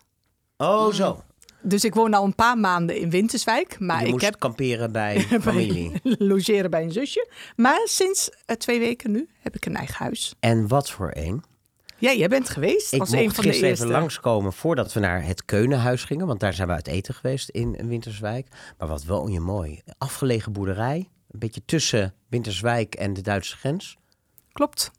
Oh, 0.58 0.94
zo. 0.94 1.24
Dus 1.62 1.84
ik 1.84 1.94
woon 1.94 2.14
al 2.14 2.24
een 2.26 2.36
paar 2.36 2.58
maanden 2.58 2.98
in 2.98 3.10
Winterswijk. 3.10 3.80
Maar 3.80 4.00
je 4.00 4.06
ik 4.06 4.12
moest 4.12 4.24
heb 4.24 4.40
kamperen 4.40 4.92
bij 4.92 5.20
familie. 5.42 5.92
logeren 6.32 6.70
bij 6.70 6.84
een 6.84 6.92
zusje. 6.92 7.30
Maar 7.56 7.82
sinds 7.84 8.30
eh, 8.46 8.56
twee 8.56 8.80
weken 8.80 9.12
nu 9.12 9.30
heb 9.40 9.56
ik 9.56 9.66
een 9.66 9.76
eigen 9.76 9.96
huis. 9.96 10.36
En 10.40 10.68
wat 10.68 10.90
voor 10.92 11.12
een? 11.14 11.44
Ja, 11.98 12.14
jij 12.14 12.28
bent 12.28 12.50
geweest 12.50 12.94
Ik 12.94 13.00
als 13.00 13.10
mocht 13.10 13.22
een 13.22 13.32
van 13.34 13.44
de 13.44 13.50
gisteren 13.50 13.70
eerste. 13.70 13.86
even 13.86 13.98
langskomen 14.00 14.54
voordat 14.54 14.94
we 14.94 15.00
naar 15.00 15.26
het 15.26 15.46
Keunenhuis 15.46 16.04
gingen. 16.04 16.28
Want 16.28 16.40
daar 16.40 16.54
zijn 16.54 16.68
we 16.68 16.74
uit 16.74 16.88
eten 16.88 17.14
geweest 17.14 17.50
in 17.50 17.88
Winterswijk. 17.88 18.48
Maar 18.78 18.88
wat 18.88 19.06
woon 19.06 19.32
je 19.32 19.40
mooi. 19.40 19.82
Afgelegen 19.98 20.52
boerderij. 20.52 21.10
Een 21.32 21.40
beetje 21.40 21.62
tussen 21.66 22.14
Winterswijk 22.30 22.96
en 22.96 23.14
de 23.14 23.22
Duitse 23.22 23.58
grens. 23.58 23.98
Klopt. 24.52 24.92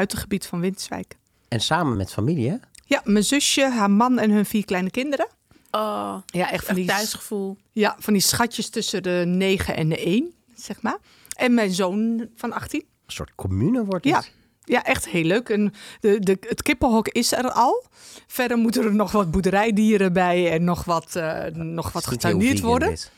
Buitengebied 0.00 0.46
van 0.46 0.60
Winterswijk. 0.60 1.16
En 1.48 1.60
samen 1.60 1.96
met 1.96 2.12
familie, 2.12 2.48
hè? 2.50 2.56
Ja, 2.84 3.00
mijn 3.04 3.24
zusje, 3.24 3.70
haar 3.70 3.90
man 3.90 4.18
en 4.18 4.30
hun 4.30 4.46
vier 4.46 4.64
kleine 4.64 4.90
kinderen. 4.90 5.26
Oh, 5.70 6.16
Ja, 6.26 6.50
echt 6.50 6.66
van 6.66 6.74
die, 6.74 6.86
thuisgevoel. 6.86 7.56
ja, 7.72 7.96
van 7.98 8.12
die 8.12 8.22
schatjes 8.22 8.68
tussen 8.68 9.02
de 9.02 9.22
9 9.26 9.76
en 9.76 9.88
de 9.88 10.04
1, 10.04 10.32
zeg 10.54 10.82
maar. 10.82 10.98
En 11.36 11.54
mijn 11.54 11.70
zoon 11.72 12.28
van 12.36 12.52
18. 12.52 12.80
Een 12.80 13.12
soort 13.12 13.30
commune 13.34 13.84
wordt 13.84 14.04
het. 14.04 14.14
Ja, 14.14 14.22
ja 14.64 14.84
echt 14.84 15.08
heel 15.08 15.24
leuk. 15.24 15.48
En 15.48 15.74
de, 16.00 16.18
de, 16.20 16.36
het 16.40 16.62
kippenhok 16.62 17.08
is 17.08 17.32
er 17.32 17.50
al. 17.50 17.84
Verder 18.26 18.56
moeten 18.56 18.84
er 18.84 18.94
nog 18.94 19.12
wat 19.12 19.30
boerderijdieren 19.30 20.12
bij 20.12 20.50
en 20.52 20.64
nog 20.64 20.84
wat, 20.84 21.16
eh, 21.16 21.44
nog 21.52 21.92
wat 21.92 22.06
getuineerd 22.06 22.60
worden. 22.60 22.88
dit. 22.88 23.10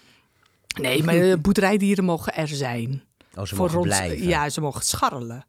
Nee, 0.80 1.02
maar 1.02 1.14
de 1.14 1.38
boerderijdieren 1.42 2.04
mogen 2.04 2.34
er 2.34 2.48
zijn. 2.48 3.02
Oh, 3.34 3.44
ze 3.44 3.54
Voor 3.54 3.64
mogen 3.64 3.78
ons- 3.78 3.86
blijven. 3.86 4.26
Ja, 4.28 4.48
ze 4.48 4.60
mogen 4.60 4.84
scharrelen. 4.84 5.46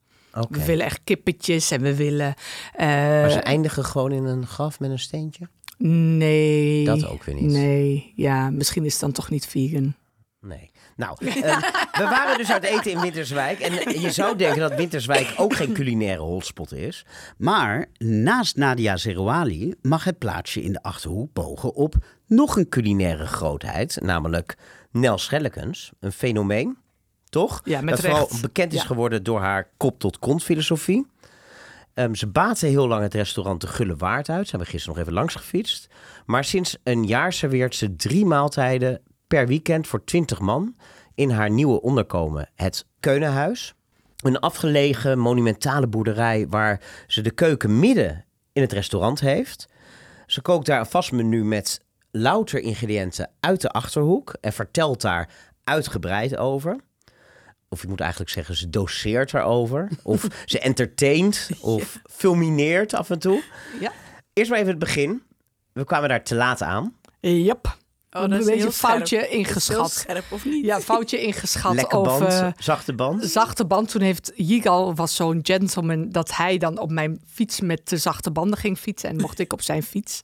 We 0.49 0.65
willen 0.65 0.85
echt 0.85 0.99
kippetjes 1.03 1.71
en 1.71 1.81
we 1.81 1.95
willen... 1.95 2.33
eh, 2.73 2.87
Maar 2.87 3.29
ze 3.31 3.39
eindigen 3.39 3.85
gewoon 3.85 4.11
in 4.11 4.23
een 4.25 4.47
graf 4.47 4.79
met 4.79 4.89
een 4.89 4.99
steentje? 4.99 5.47
nee. 5.77 6.85
Dat 6.85 7.07
ook 7.07 7.23
weer 7.23 7.35
niet. 7.35 7.51
Nee, 7.51 8.11
ja, 8.15 8.49
misschien 8.49 8.85
is 8.85 8.91
het 8.91 9.01
dan 9.01 9.11
toch 9.11 9.29
niet 9.29 9.47
vegan. 9.47 9.95
Nee. 10.41 10.71
Nou, 10.95 11.25
eh, 11.25 11.57
we 11.91 12.03
waren 12.03 12.37
dus 12.37 12.51
uit 12.51 12.63
eten 12.63 12.91
in 12.91 12.99
Winterswijk. 13.01 13.59
En 13.59 14.01
je 14.01 14.11
zou 14.11 14.35
denken 14.37 14.59
dat 14.59 14.75
Winterswijk 14.75 15.33
ook 15.37 15.53
geen 15.55 15.73
culinaire 15.73 16.21
hotspot 16.21 16.73
is. 16.73 17.05
Maar 17.37 17.85
naast 17.97 18.55
Nadia 18.55 18.97
Zerouali 18.97 19.73
mag 19.81 20.03
het 20.03 20.17
plaatsje 20.17 20.61
in 20.63 20.71
de 20.71 20.83
Achterhoek 20.83 21.33
bogen 21.33 21.73
op 21.75 21.95
Nog 22.27 22.57
een 22.57 22.69
culinaire 22.69 23.25
grootheid, 23.25 23.97
namelijk 24.01 24.57
Nel 24.91 25.17
Schellekens. 25.17 25.91
Een 25.99 26.11
fenomeen, 26.11 26.77
toch? 27.29 27.61
Ja, 27.63 27.81
met 27.81 27.89
dat 27.95 27.99
vooral 28.05 28.27
recht. 28.29 28.41
bekend 28.41 28.73
is 28.73 28.79
Ja. 28.81 28.85
geworden 28.85 29.23
door 29.23 29.39
haar 29.39 29.69
kop-tot-kont 29.77 30.43
filosofie. 30.43 31.07
Ehm, 31.93 32.13
ze 32.13 32.27
baatte 32.27 32.65
heel 32.65 32.87
lang 32.87 33.01
het 33.01 33.13
restaurant 33.13 33.61
De 33.61 33.67
Gulle 33.67 33.95
Waard 33.95 34.29
uit. 34.29 34.47
Zijn 34.47 34.61
we 34.61 34.67
gisteren 34.67 34.95
nog 34.95 35.03
even 35.03 35.17
langs 35.17 35.35
gefietst. 35.35 35.87
Maar 36.25 36.43
sinds 36.43 36.77
een 36.83 37.03
jaar 37.05 37.33
serveert 37.33 37.75
ze 37.75 37.95
drie 37.95 38.25
maaltijden 38.25 39.01
per 39.27 39.47
weekend 39.47 39.87
voor 39.87 40.03
20 40.03 40.39
man 40.39 40.75
in 41.15 41.29
haar 41.29 41.49
nieuwe 41.49 41.81
onderkomen, 41.81 42.49
het 42.55 42.85
Keunenhuis. 42.99 43.73
Een 44.23 44.39
afgelegen 44.39 45.19
monumentale 45.19 45.87
boerderij 45.87 46.47
waar 46.49 46.81
ze 47.07 47.21
de 47.21 47.31
keuken 47.31 47.79
midden 47.79 48.25
in 48.53 48.61
het 48.61 48.71
restaurant 48.73 49.19
heeft. 49.19 49.67
Ze 50.25 50.41
kookt 50.41 50.65
daar 50.65 50.79
een 50.79 50.85
vast 50.85 51.11
menu 51.11 51.43
met 51.45 51.81
louter 52.11 52.59
ingrediënten 52.59 53.29
uit 53.39 53.61
de 53.61 53.69
Achterhoek 53.69 54.35
en 54.41 54.53
vertelt 54.53 55.01
daar 55.01 55.29
uitgebreid 55.63 56.37
over. 56.37 56.75
Of 57.69 57.83
ik 57.83 57.89
moet 57.89 57.99
eigenlijk 57.99 58.31
zeggen, 58.31 58.55
ze 58.55 58.69
doseert 58.69 59.33
erover. 59.33 59.89
Of 60.03 60.27
ze 60.45 60.59
entertaint 60.59 61.49
of 61.61 61.99
fulmineert 62.11 62.93
af 62.93 63.09
en 63.09 63.19
toe. 63.19 63.43
Ja. 63.79 63.91
Eerst 64.33 64.49
maar 64.49 64.59
even 64.59 64.71
het 64.71 64.79
begin. 64.79 65.21
We 65.73 65.83
kwamen 65.83 66.09
daar 66.09 66.23
te 66.23 66.35
laat 66.35 66.61
aan. 66.61 66.95
Yep. 67.19 67.77
Oh, 68.11 68.21
een 68.21 68.29
dat 68.29 68.39
is 68.39 68.45
beetje 68.45 68.61
heel 68.61 68.71
foutje 68.71 69.17
scherp. 69.17 69.31
Ingeschat. 69.31 69.75
Heel 69.75 69.87
scherp, 69.87 70.31
of 70.31 70.45
niet? 70.45 70.65
Ja, 70.65 70.79
foutje 70.81 71.21
ingeschat 71.21 71.73
Lekker 71.73 72.01
band, 72.01 72.21
over 72.23 72.53
zachte 72.57 72.93
band. 72.93 73.25
zachte 73.25 73.65
band. 73.65 73.89
Toen 73.89 74.01
heeft 74.01 74.31
Yigal 74.35 74.95
was 74.95 75.15
zo'n 75.15 75.39
gentleman 75.43 76.09
dat 76.09 76.35
hij 76.35 76.57
dan 76.57 76.77
op 76.77 76.91
mijn 76.91 77.21
fiets 77.27 77.59
met 77.61 77.89
de 77.89 77.97
zachte 77.97 78.31
banden 78.31 78.59
ging 78.59 78.77
fietsen 78.77 79.09
en 79.09 79.15
mocht 79.15 79.39
ik 79.39 79.53
op 79.53 79.61
zijn 79.61 79.83
fiets. 79.83 80.23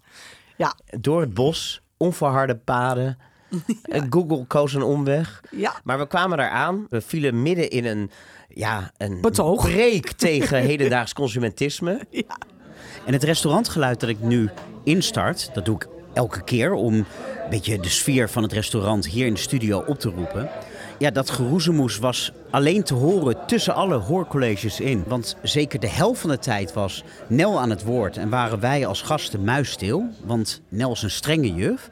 Ja, 0.57 0.75
Door 0.99 1.21
het 1.21 1.33
bos, 1.33 1.81
onverharde 1.97 2.55
paden. 2.55 3.17
Eh, 3.81 4.01
Google 4.09 4.45
koos 4.47 4.73
een 4.73 4.83
omweg. 4.83 5.41
ja. 5.51 5.73
Maar 5.83 5.99
we 5.99 6.07
kwamen 6.07 6.37
daar 6.37 6.49
aan. 6.49 6.87
We 6.89 7.01
vielen 7.01 7.41
midden 7.41 7.69
in 7.69 7.85
een, 7.85 8.11
ja, 8.49 8.91
een 8.97 9.21
Betoog. 9.21 9.65
breek 9.65 10.11
tegen 10.27 10.61
hedendaags 10.61 11.13
consumentisme. 11.13 11.99
En 13.05 13.13
het 13.13 13.23
restaurantgeluid 13.23 13.99
dat 13.99 14.09
ik 14.09 14.19
nu 14.19 14.49
instart, 14.83 15.49
dat 15.53 15.65
doe 15.65 15.75
ik 15.75 15.87
elke 16.13 16.43
keer 16.43 16.73
om 16.73 16.93
een 16.93 17.05
beetje 17.49 17.79
de 17.79 17.89
sfeer 17.89 18.29
van 18.29 18.43
het 18.43 18.53
restaurant 18.53 19.07
hier 19.07 19.25
in 19.25 19.33
de 19.33 19.39
studio 19.39 19.83
op 19.87 19.99
te 19.99 20.09
roepen. 20.09 20.49
Ja, 20.99 21.11
dat 21.11 21.29
geroezemoes 21.29 21.97
was 21.97 22.31
alleen 22.51 22.83
te 22.83 22.93
horen 22.93 23.45
tussen 23.47 23.73
alle 23.75 23.95
hoorcolleges 23.95 24.79
in. 24.79 25.03
Want 25.07 25.37
zeker 25.41 25.79
de 25.79 25.89
helft 25.89 26.21
van 26.21 26.29
de 26.29 26.39
tijd 26.39 26.73
was 26.73 27.03
Nel 27.27 27.59
aan 27.59 27.69
het 27.69 27.83
woord 27.83 28.17
en 28.17 28.29
waren 28.29 28.59
wij 28.59 28.85
als 28.85 29.01
gasten 29.01 29.43
muisstil. 29.43 30.09
Want 30.23 30.61
Nel 30.69 30.91
is 30.91 31.01
een 31.01 31.11
strenge 31.11 31.53
juf. 31.53 31.89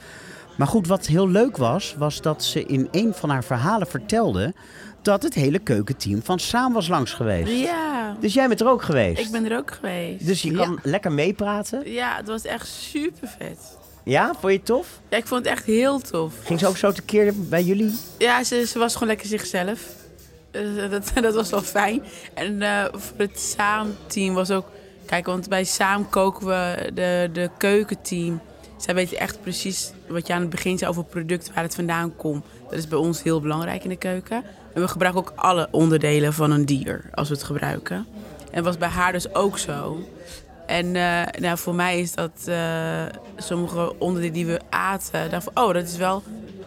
Maar 0.58 0.68
goed, 0.68 0.88
wat 0.88 1.06
heel 1.06 1.30
leuk 1.30 1.58
was, 1.58 1.96
was 1.98 2.22
dat 2.22 2.44
ze 2.44 2.66
in 2.66 2.88
een 2.92 3.14
van 3.14 3.30
haar 3.30 3.44
verhalen 3.44 3.88
vertelde 3.88 4.54
dat 5.02 5.24
het 5.24 5.34
hele 5.34 5.60
keukenteam 5.60 6.22
van 6.24 6.40
Saam 6.40 6.74
was 6.74 6.88
langs 6.88 7.14
geweest. 7.14 7.52
Ja, 7.52 8.18
Dus 8.20 8.34
jij 8.34 8.48
bent 8.48 8.62
er 8.62 8.68
ook 8.70 8.82
geweest. 8.82 9.20
ik 9.26 9.32
ben 9.32 9.52
er 9.52 9.58
ook 9.58 9.72
geweest. 9.72 10.26
Dus 10.26 10.42
je 10.42 10.52
kan 10.52 10.80
lekker 10.84 11.12
meepraten. 11.12 11.92
Ja, 11.92 12.16
het 12.16 12.28
was 12.28 12.44
echt 12.46 12.68
super 12.68 13.28
vet. 13.38 13.78
Ja, 14.04 14.26
vond 14.40 14.52
je 14.52 14.58
het 14.58 14.66
tof? 14.66 14.88
Ja, 15.10 15.18
ik 15.18 15.28
vond 15.28 15.46
het 15.46 15.54
echt 15.54 15.66
heel 15.66 16.00
tof. 16.00 16.34
Ging 16.44 16.60
ze 16.60 16.68
ook 16.68 16.78
zo 16.78 16.92
tekeer 16.92 17.34
bij 17.36 17.64
jullie? 17.64 17.96
Ja, 18.18 18.44
ze, 18.44 18.66
ze 18.68 18.80
was 18.80 18.94
gewoon 18.94 19.08
lekker 19.08 19.28
zichzelf. 19.28 19.80
Eh, 20.52 20.62
dat, 20.90 21.12
dat 21.22 21.34
was 21.34 21.50
wel 21.50 21.62
fijn. 21.62 22.04
En 22.34 22.62
eh, 22.62 22.86
voor 22.92 23.18
het 23.18 23.40
saamteam 23.40 24.34
was 24.34 24.52
ook... 24.52 24.66
Kijk, 25.06 25.26
want 25.26 25.50
bij 25.50 25.64
Saam 25.64 26.10
koken 26.10 26.48
we 26.48 26.92
de, 26.94 27.30
de 27.34 27.50
keukenteam. 27.58 28.42
Zij 28.84 28.96
weten 28.96 29.18
echt 29.18 29.42
precies 29.42 29.92
wat 30.08 30.28
je 30.28 30.34
aan 30.34 30.42
het 30.42 30.50
begin 30.50 30.78
zei 30.78 30.90
over 30.90 31.02
het 31.02 31.12
product, 31.12 31.52
waar 31.54 31.64
het 31.64 31.76
vandaan 31.76 32.16
komt. 32.16 32.46
Dat 32.70 32.78
is 32.78 32.88
bij 32.88 32.98
ons 32.98 33.24
heel 33.24 33.42
belangrijk 33.42 33.84
in 33.84 33.90
de 33.90 33.96
keuken. 33.96 34.44
En 34.74 34.82
we 34.82 34.88
gebruiken 34.88 35.22
ook 35.22 35.34
alle 35.36 35.68
onderdelen 35.72 36.34
van 36.34 36.52
een 36.52 36.66
dier 36.66 37.10
als 37.14 37.28
we 37.28 37.34
het 37.34 37.44
gebruiken. 37.44 38.06
En 38.52 38.64
was 38.64 38.78
bij 38.78 38.90
haar 38.90 39.12
dus 39.12 39.36
ook 39.36 39.58
zo. 39.58 40.08
En 40.66 40.96
eh, 40.96 41.42
nou, 41.42 41.58
voor 41.58 41.76
mij 41.76 42.00
is 42.00 42.12
dat 42.12 42.32
eh, 42.46 43.04
sommige 43.38 44.00
onderdelen 44.00 44.34
die 44.34 44.46
we 44.46 44.60
aten. 44.70 45.42
Oh, 45.54 45.74
dat 45.74 45.84
is 45.84 45.98
wel 45.98 46.24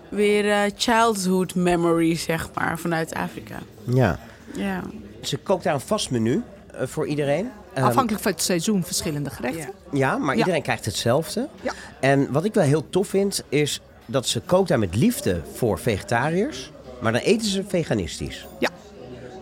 weer 0.08 0.50
eh, 0.50 0.70
childhood 0.76 1.54
memory, 1.54 2.16
zeg 2.16 2.48
maar, 2.54 2.78
vanuit 2.78 3.14
Afrika. 3.14 3.58
Ja. 3.84 4.18
Ja. 4.54 4.82
Ze 5.22 5.36
kookt 5.36 5.64
daar 5.64 5.74
een 5.74 5.80
vast 5.80 6.10
menu 6.10 6.42
voor 6.72 7.06
iedereen. 7.06 7.50
Ehm, 7.76 7.84
Afhankelijk 7.84 8.22
van 8.22 8.32
het 8.32 8.42
seizoen 8.42 8.84
verschillende 8.84 9.30
gerechten. 9.30 9.72
Ja. 9.92 10.16
Maar 10.16 10.36
iedereen 10.36 10.62
krijgt 10.62 10.84
hetzelfde. 10.84 11.48
Ja. 11.60 11.72
En 12.00 12.32
wat 12.32 12.44
ik 12.44 12.54
wel 12.54 12.64
heel 12.64 12.90
tof 12.90 13.08
vind, 13.08 13.42
is 13.48 13.80
dat 14.06 14.26
ze 14.26 14.40
kookt 14.40 14.68
daar 14.68 14.78
met 14.78 14.94
liefde 14.94 15.40
voor 15.52 15.78
vegetariërs. 15.78 16.72
Maar 17.00 17.12
dan 17.12 17.20
eten 17.20 17.46
ze 17.46 17.64
veganistisch. 17.68 18.46
Ja. 18.58 18.68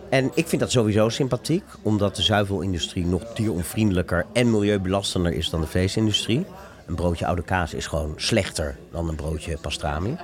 En 0.09 0.31
ik 0.33 0.47
vind 0.47 0.61
dat 0.61 0.71
sowieso 0.71 1.09
sympathiek, 1.09 1.63
omdat 1.81 2.15
de 2.15 2.21
zuivelindustrie 2.21 3.05
nog 3.05 3.33
dieronvriendelijker 3.33 4.25
en 4.33 4.51
milieubelastender 4.51 5.33
is 5.33 5.49
dan 5.49 5.61
de 5.61 5.67
vleesindustrie. 5.67 6.45
Een 6.87 6.95
broodje 6.95 7.25
oude 7.25 7.43
kaas 7.43 7.73
is 7.73 7.87
gewoon 7.87 8.13
slechter 8.15 8.77
dan 8.91 9.09
een 9.09 9.15
broodje 9.15 9.57
pastrami. 9.57 10.17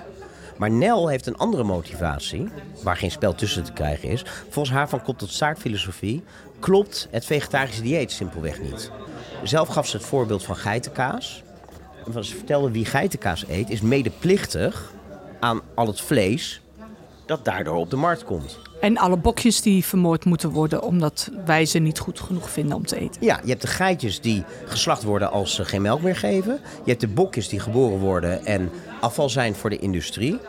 Maar 0.57 0.71
Nel 0.71 1.07
heeft 1.07 1.25
een 1.25 1.37
andere 1.37 1.63
motivatie, 1.63 2.49
waar 2.83 2.97
geen 2.97 3.11
spel 3.11 3.35
tussen 3.35 3.63
te 3.63 3.71
krijgen 3.71 4.09
is. 4.09 4.25
Volgens 4.49 4.75
haar 4.75 4.89
van 4.89 5.01
kop 5.01 5.17
tot 5.17 5.29
staart 5.29 5.59
filosofie 5.59 6.23
klopt 6.61 7.07
het 7.11 7.25
vegetarische 7.25 7.81
dieet 7.81 8.11
simpelweg 8.11 8.61
niet. 8.61 8.91
Zelf 9.43 9.67
gaf 9.67 9.87
ze 9.87 9.97
het 9.97 10.05
voorbeeld 10.05 10.43
van 10.43 10.55
geitenkaas. 10.55 11.43
En 12.05 12.11
wat 12.11 12.25
ze 12.25 12.35
vertelde 12.35 12.71
wie 12.71 12.85
geitenkaas 12.85 13.45
eet, 13.47 13.69
is 13.69 13.81
medeplichtig 13.81 14.91
aan 15.39 15.61
al 15.75 15.87
het 15.87 16.01
vlees 16.01 16.61
dat 17.25 17.45
daardoor 17.45 17.75
op 17.75 17.89
de 17.89 17.95
markt 17.95 18.23
komt. 18.23 18.59
En 18.81 18.97
alle 18.97 19.17
bokjes 19.17 19.61
die 19.61 19.85
vermoord 19.85 20.25
moeten 20.25 20.49
worden 20.49 20.83
omdat 20.83 21.31
wij 21.45 21.65
ze 21.65 21.79
niet 21.79 21.99
goed 21.99 22.19
genoeg 22.19 22.49
vinden 22.49 22.75
om 22.75 22.85
te 22.85 22.99
eten. 22.99 23.25
Ja, 23.25 23.39
je 23.43 23.49
hebt 23.49 23.61
de 23.61 23.67
geitjes 23.67 24.21
die 24.21 24.43
geslacht 24.65 25.03
worden 25.03 25.31
als 25.31 25.55
ze 25.55 25.65
geen 25.65 25.81
melk 25.81 26.01
meer 26.01 26.15
geven. 26.15 26.59
Je 26.83 26.89
hebt 26.89 27.01
de 27.01 27.07
bokjes 27.07 27.47
die 27.49 27.59
geboren 27.59 27.99
worden 27.99 28.45
en 28.45 28.71
afval 28.99 29.29
zijn 29.29 29.55
voor 29.55 29.69
de 29.69 29.79
industrie. 29.79 30.39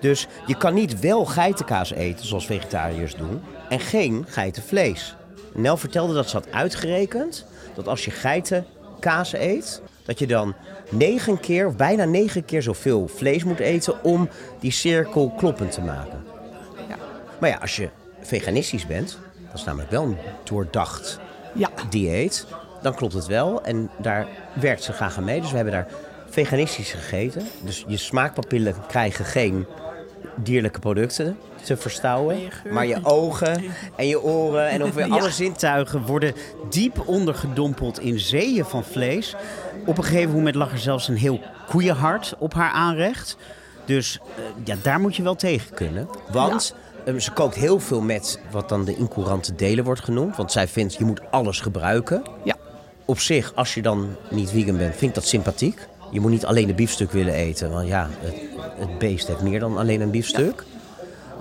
Dus 0.00 0.26
je 0.46 0.56
kan 0.56 0.74
niet 0.74 1.00
wel 1.00 1.24
geitenkaas 1.24 1.92
eten, 1.92 2.26
zoals 2.26 2.46
vegetariërs 2.46 3.14
doen, 3.14 3.40
en 3.68 3.80
geen 3.80 4.24
geitenvlees. 4.28 5.16
Nel 5.54 5.76
vertelde 5.76 6.14
dat 6.14 6.28
ze 6.28 6.36
had 6.36 6.52
uitgerekend 6.52 7.46
dat 7.74 7.88
als 7.88 8.04
je 8.04 8.10
geitenkaas 8.10 9.32
eet, 9.32 9.82
dat 10.04 10.18
je 10.18 10.26
dan 10.26 10.54
negen 10.90 11.40
keer, 11.40 11.66
of 11.66 11.76
bijna 11.76 12.04
negen 12.04 12.44
keer 12.44 12.62
zoveel 12.62 13.08
vlees 13.08 13.44
moet 13.44 13.58
eten 13.58 14.04
om 14.04 14.28
die 14.60 14.70
cirkel 14.70 15.34
kloppend 15.36 15.72
te 15.72 15.80
maken. 15.80 16.24
Ja. 16.88 16.96
Maar 17.38 17.50
ja, 17.50 17.56
als 17.56 17.76
je 17.76 17.88
veganistisch 18.20 18.86
bent, 18.86 19.18
dat 19.46 19.58
is 19.58 19.64
namelijk 19.64 19.90
wel 19.90 20.02
een 20.02 20.16
doordacht 20.44 21.18
Ja, 21.54 21.70
dieet, 21.90 22.46
dan 22.82 22.94
klopt 22.94 23.12
het 23.12 23.26
wel. 23.26 23.62
En 23.62 23.90
daar 23.98 24.26
werkt 24.52 24.82
ze 24.82 24.92
graag 24.92 25.16
aan 25.16 25.24
mee. 25.24 25.40
Dus 25.40 25.50
we 25.50 25.56
hebben 25.56 25.74
daar 25.74 25.88
veganistisch 26.28 26.92
gegeten. 26.92 27.46
Dus 27.62 27.84
je 27.86 27.96
smaakpapillen 27.96 28.74
krijgen 28.88 29.24
geen 29.24 29.66
dierlijke 30.36 30.78
producten 30.78 31.38
te 31.64 31.76
verstouwen. 31.76 32.38
Maar 32.70 32.86
je 32.86 32.98
ogen 33.02 33.64
en 33.96 34.06
je 34.06 34.22
oren 34.22 34.68
en 34.68 34.82
ongeveer 34.82 35.10
alle 35.12 35.22
zin. 35.22 35.32
zintuigen 35.32 36.02
worden 36.06 36.34
diep 36.70 37.08
ondergedompeld 37.08 38.00
in 38.00 38.18
zeeën 38.18 38.64
van 38.64 38.84
vlees. 38.84 39.34
Op 39.86 39.98
een 39.98 40.04
gegeven 40.04 40.34
moment 40.34 40.54
lag 40.54 40.72
er 40.72 40.78
zelfs 40.78 41.08
een 41.08 41.16
heel 41.16 41.40
koeienhart 41.68 42.34
op 42.38 42.54
haar 42.54 42.70
aanrecht. 42.70 43.36
Dus 43.84 44.18
eh, 44.36 44.44
ja, 44.64 44.76
daar 44.82 45.00
moet 45.00 45.16
je 45.16 45.22
wel 45.22 45.34
tegen 45.34 45.74
kunnen. 45.74 46.08
Want 46.30 46.74
ehm, 47.04 47.18
ze 47.18 47.32
kookt 47.32 47.54
heel 47.54 47.80
veel 47.80 48.00
met 48.00 48.40
wat 48.50 48.68
dan 48.68 48.84
de 48.84 48.96
incourante 48.96 49.54
delen 49.54 49.84
wordt 49.84 50.04
genoemd. 50.04 50.36
Want 50.36 50.52
zij 50.52 50.68
vindt, 50.68 50.94
je 50.94 51.04
moet 51.04 51.20
alles 51.30 51.60
gebruiken. 51.60 52.22
ja. 52.44 52.56
op 53.04 53.18
zich, 53.18 53.52
als 53.54 53.74
je 53.74 53.82
dan 53.82 54.16
niet 54.30 54.50
vegan 54.50 54.76
bent, 54.76 54.96
vind 54.96 55.10
ik 55.10 55.14
dat 55.14 55.26
sympathiek. 55.26 55.86
Je 56.10 56.20
moet 56.20 56.30
niet 56.30 56.46
alleen 56.46 56.66
de 56.66 56.74
biefstuk 56.74 57.10
willen 57.10 57.34
eten. 57.34 57.70
Want 57.70 57.88
ja, 57.88 58.08
het, 58.18 58.34
het 58.78 58.98
beest 58.98 59.26
heeft 59.26 59.42
meer 59.42 59.60
dan 59.60 59.78
alleen 59.78 60.00
een 60.00 60.10
biefstuk. 60.10 60.64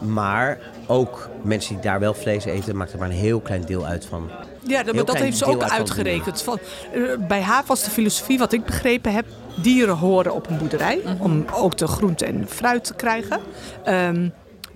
Maar 0.04 0.60
ook 0.88 1.30
mensen 1.42 1.74
die 1.74 1.84
daar 1.84 2.00
wel 2.00 2.14
vlees 2.14 2.46
eten, 2.46 2.76
maakt 2.76 2.94
er 2.94 3.00
maar 3.00 3.10
een 3.10 3.16
heel 3.16 3.40
klein 3.40 3.62
deel 3.62 3.86
uit 3.86 4.06
van. 4.06 4.30
Ja, 4.68 4.84
dat, 4.84 4.96
Heel 4.96 5.06
dat 5.06 5.18
heeft 5.18 5.38
ze 5.38 5.46
ook 5.46 5.62
uit 5.62 5.72
uitgerekend. 5.72 6.42
Van, 6.42 6.60
eh, 6.94 7.02
bij 7.28 7.42
haar 7.42 7.64
was 7.66 7.84
de 7.84 7.90
filosofie, 7.90 8.38
wat 8.38 8.54
ik 8.54 8.66
begrepen 8.66 9.14
heb, 9.14 9.26
dieren 9.56 9.98
horen 9.98 10.34
op 10.34 10.50
een 10.50 10.58
boerderij. 10.58 11.02
Om 11.20 11.46
ook 11.54 11.78
de 11.78 11.88
groente 11.88 12.26
en 12.26 12.46
fruit 12.48 12.84
te 12.84 12.94
krijgen. 12.94 13.40
Ehm, 13.84 14.30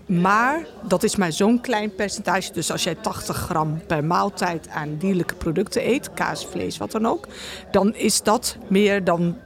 maar 0.05 0.65
dat 0.87 1.03
is 1.03 1.15
maar 1.15 1.31
zo'n 1.31 1.61
klein 1.61 1.95
percentage. 1.95 2.53
Dus 2.53 2.71
als 2.71 2.83
jij 2.83 2.95
80 2.95 3.37
gram 3.37 3.81
per 3.87 4.03
maaltijd 4.03 4.69
aan 4.69 4.97
dierlijke 4.97 5.35
producten 5.35 5.87
eet, 5.87 6.13
kaas, 6.13 6.45
vlees, 6.45 6.77
wat 6.77 6.91
dan 6.91 7.05
ook, 7.05 7.27
dan 7.71 7.95
is 7.95 8.23
dat 8.23 8.57
meer 8.67 9.03
dan, 9.03 9.37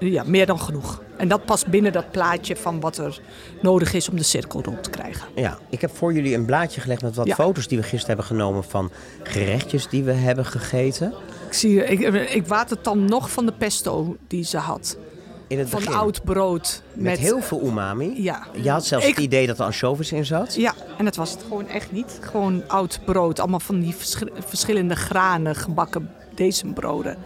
ja, 0.00 0.22
meer 0.26 0.46
dan 0.46 0.60
genoeg. 0.60 1.02
En 1.16 1.28
dat 1.28 1.44
past 1.44 1.66
binnen 1.66 1.92
dat 1.92 2.10
plaatje 2.10 2.56
van 2.56 2.80
wat 2.80 2.98
er 2.98 3.20
nodig 3.62 3.92
is 3.94 4.08
om 4.08 4.16
de 4.16 4.22
cirkel 4.22 4.62
rond 4.62 4.82
te 4.82 4.90
krijgen. 4.90 5.26
Ja, 5.34 5.58
ik 5.70 5.80
heb 5.80 5.96
voor 5.96 6.12
jullie 6.12 6.34
een 6.34 6.44
blaadje 6.44 6.80
gelegd 6.80 7.02
met 7.02 7.14
wat 7.16 7.26
Ja. 7.26 7.34
foto's 7.34 7.68
die 7.68 7.78
we 7.78 7.84
gisteren 7.84 8.06
hebben 8.16 8.24
genomen 8.36 8.64
van 8.64 8.90
gerechtjes 9.22 9.88
die 9.88 10.02
we 10.02 10.12
hebben 10.12 10.44
gegeten. 10.46 11.12
Ik, 11.46 11.52
zie, 11.52 11.84
ik, 11.84 12.00
ik 12.30 12.46
watertam 12.46 13.04
nog 13.04 13.30
van 13.30 13.46
de 13.46 13.52
pesto 13.52 14.16
die 14.28 14.44
ze 14.44 14.56
had. 14.58 14.96
In 15.48 15.58
het 15.58 15.68
Van 15.68 15.80
begin. 15.80 15.94
oud 15.96 16.24
brood. 16.24 16.82
met, 16.92 17.18
heel 17.18 17.40
veel 17.40 17.62
umami. 17.66 18.22
Ja. 18.22 18.46
Je 18.62 18.70
had 18.70 18.84
zelfs 18.86 19.06
Ik- 19.06 19.14
het 19.14 19.24
idee 19.24 19.46
dat 19.46 19.58
er 19.58 19.64
anchovies 19.64 20.12
in 20.12 20.24
zat. 20.24 20.54
Ja, 20.54 20.74
en 20.98 21.04
dat 21.04 21.16
was 21.16 21.30
het 21.30 21.42
gewoon 21.42 21.68
echt 21.68 21.92
niet. 21.92 22.18
Gewoon 22.20 22.68
oud 22.68 23.00
brood. 23.04 23.40
Allemaal 23.40 23.60
van 23.60 23.80
die 23.80 23.94
verschi- 23.94 24.30
verschillende 24.46 24.96
granen 24.96 25.54
gebakken 25.56 26.10
broden. 26.74 27.16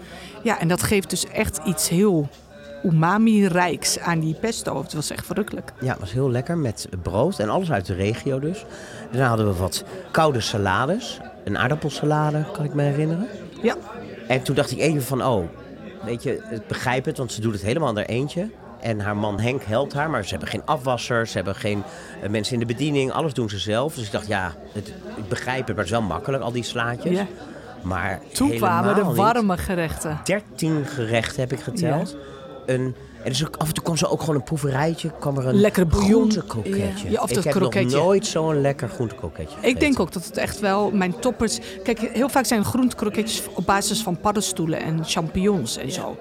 Ja, 0.48 0.60
en 0.60 0.68
dat 0.68 0.82
geeft 0.82 1.10
dus 1.10 1.26
echt 1.26 1.60
iets 1.64 1.88
heel 1.88 2.28
umami-rijks 2.84 3.98
aan 3.98 4.20
die 4.20 4.34
pesto. 4.34 4.82
Het 4.82 4.92
was 4.92 5.10
echt 5.10 5.26
verrukkelijk. 5.26 5.72
Ja, 5.80 5.90
het 5.90 6.00
was 6.00 6.12
heel 6.12 6.30
lekker 6.30 6.58
met 6.58 6.88
brood 7.02 7.38
en 7.38 7.48
alles 7.48 7.72
uit 7.72 7.86
de 7.86 7.94
regio 7.94 8.38
dus. 8.38 8.64
Daarna 9.10 9.28
hadden 9.28 9.46
we 9.46 9.58
wat 9.58 9.84
koude 10.10 10.40
salades. 10.40 11.20
Een 11.44 11.58
aardappelsalade, 11.58 12.44
kan 12.52 12.64
ik 12.64 12.74
me 12.74 12.82
herinneren. 12.82 13.26
Ja, 13.62 13.76
En 14.28 14.42
toen 14.42 14.54
dacht 14.54 14.70
ik 14.70 14.78
even 14.78 15.02
van, 15.02 15.24
oh, 15.24 15.44
weet 16.04 16.22
je, 16.22 16.42
ik 16.50 16.66
begrijp 16.66 17.04
het, 17.04 17.18
want 17.18 17.32
ze 17.32 17.40
doet 17.40 17.52
het 17.52 17.62
helemaal 17.62 17.88
aan 17.88 17.96
haar 17.96 18.04
eentje. 18.04 18.50
En 18.80 19.00
haar 19.00 19.16
man 19.16 19.40
Henk 19.40 19.62
helpt 19.62 19.92
haar, 19.92 20.10
maar 20.10 20.24
ze 20.24 20.30
hebben 20.30 20.48
geen 20.48 20.64
afwassers, 20.64 21.30
ze 21.30 21.36
hebben 21.36 21.54
geen 21.54 21.82
eh, 22.22 22.30
mensen 22.30 22.52
in 22.54 22.60
de 22.60 22.66
bediening, 22.66 23.12
alles 23.12 23.34
doen 23.34 23.50
ze 23.50 23.58
zelf. 23.58 23.94
Dus 23.94 24.04
ik 24.04 24.12
dacht, 24.12 24.26
ja, 24.26 24.54
het, 24.72 24.88
ik 25.16 25.28
begrijp 25.28 25.66
het, 25.66 25.76
maar 25.76 25.84
het 25.84 25.94
is 25.94 25.98
wel 25.98 26.08
makkelijk, 26.08 26.42
al 26.42 26.52
die 26.52 26.62
slaatjes. 26.62 27.16
Ja. 27.18 27.26
Maar 27.82 28.20
toen 28.32 28.50
kwamen 28.50 28.94
de 28.94 29.04
niet. 29.04 29.16
warme 29.16 29.56
gerechten. 29.56 30.20
13 30.24 30.86
gerechten 30.86 31.40
heb 31.40 31.52
ik 31.52 31.60
geteld. 31.60 32.16
Een, 32.66 32.94
en 33.22 33.30
dus 33.30 33.46
ook, 33.46 33.56
af 33.56 33.68
en 33.68 33.74
toe 33.74 33.84
kwam 33.84 33.96
ze 33.96 34.08
ook 34.08 34.20
gewoon 34.20 34.34
een 34.34 34.42
proeverijtje, 34.42 35.10
kwam 35.18 35.38
er 35.38 35.46
een 35.46 35.54
Lekker 35.54 35.86
groentekroketje. 35.90 37.10
Ja, 37.10 37.22
of 37.22 37.28
dat 37.28 37.44
ik 37.44 37.52
heb 37.52 37.62
nog 37.62 37.84
nooit 37.84 38.26
zo'n 38.26 38.60
lekker 38.60 38.88
groentekroketje 38.88 39.56
Ik 39.60 39.80
denk 39.80 40.00
ook 40.00 40.12
dat 40.12 40.24
het 40.24 40.36
echt 40.36 40.60
wel 40.60 40.90
mijn 40.90 41.18
toppers... 41.18 41.58
Kijk, 41.82 41.98
heel 41.98 42.28
vaak 42.28 42.44
zijn 42.44 42.64
groentekroketjes 42.64 43.42
op 43.54 43.66
basis 43.66 44.02
van 44.02 44.20
paddenstoelen 44.20 44.80
en 44.80 45.04
champignons 45.04 45.76
en 45.76 45.92
zo. 45.92 46.16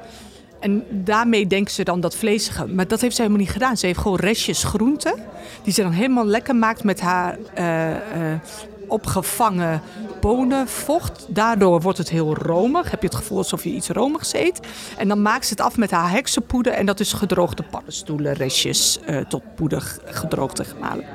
En 0.60 0.84
daarmee 0.90 1.48
denken 1.48 1.74
ze 1.74 1.84
dan 1.84 2.00
dat 2.00 2.16
vleesige. 2.16 2.68
Maar 2.68 2.88
dat 2.88 3.02
heeft 3.02 3.16
ze 3.16 3.22
helemaal 3.22 3.44
niet 3.44 3.52
gedaan. 3.52 3.78
Ze 3.78 3.86
heeft 3.86 4.00
gewoon 4.00 4.20
restjes 4.20 4.64
groente. 4.64 5.16
Die 5.64 5.74
ze 5.74 5.82
dan 5.82 5.92
helemaal 5.92 6.26
lekker 6.26 6.56
maakt 6.56 6.84
met 6.84 7.02
haar 7.02 7.38
eh, 7.54 7.96
eh, 7.96 8.40
opgevangen 8.88 9.82
bonenvocht. 10.22 11.26
Daardoor 11.30 11.82
wordt 11.82 11.98
het 11.98 12.10
heel 12.10 12.36
romig. 12.36 12.92
Heb 12.92 13.02
je 13.02 13.08
het 13.08 13.16
gevoel 13.16 13.38
alsof 13.38 13.64
je 13.64 13.70
iets 13.70 13.90
romigs 13.90 14.34
eet. 14.34 14.60
En 14.98 15.08
dan 15.08 15.22
maakt 15.22 15.46
ze 15.46 15.50
het 15.52 15.62
af 15.62 15.78
met 15.78 15.92
haar 15.92 16.12
heksenpoeder. 16.12 16.74
En 16.74 16.86
dat 16.86 17.00
is 17.00 17.14
gedroogde 17.14 17.64
paddenstoelen, 17.64 18.34
restjes 18.34 19.00
eh, 19.06 19.18
tot 19.18 19.42
poeder 19.56 19.98
gedroogd 20.06 20.60
en 20.60 20.66
gemalen. 20.66 21.06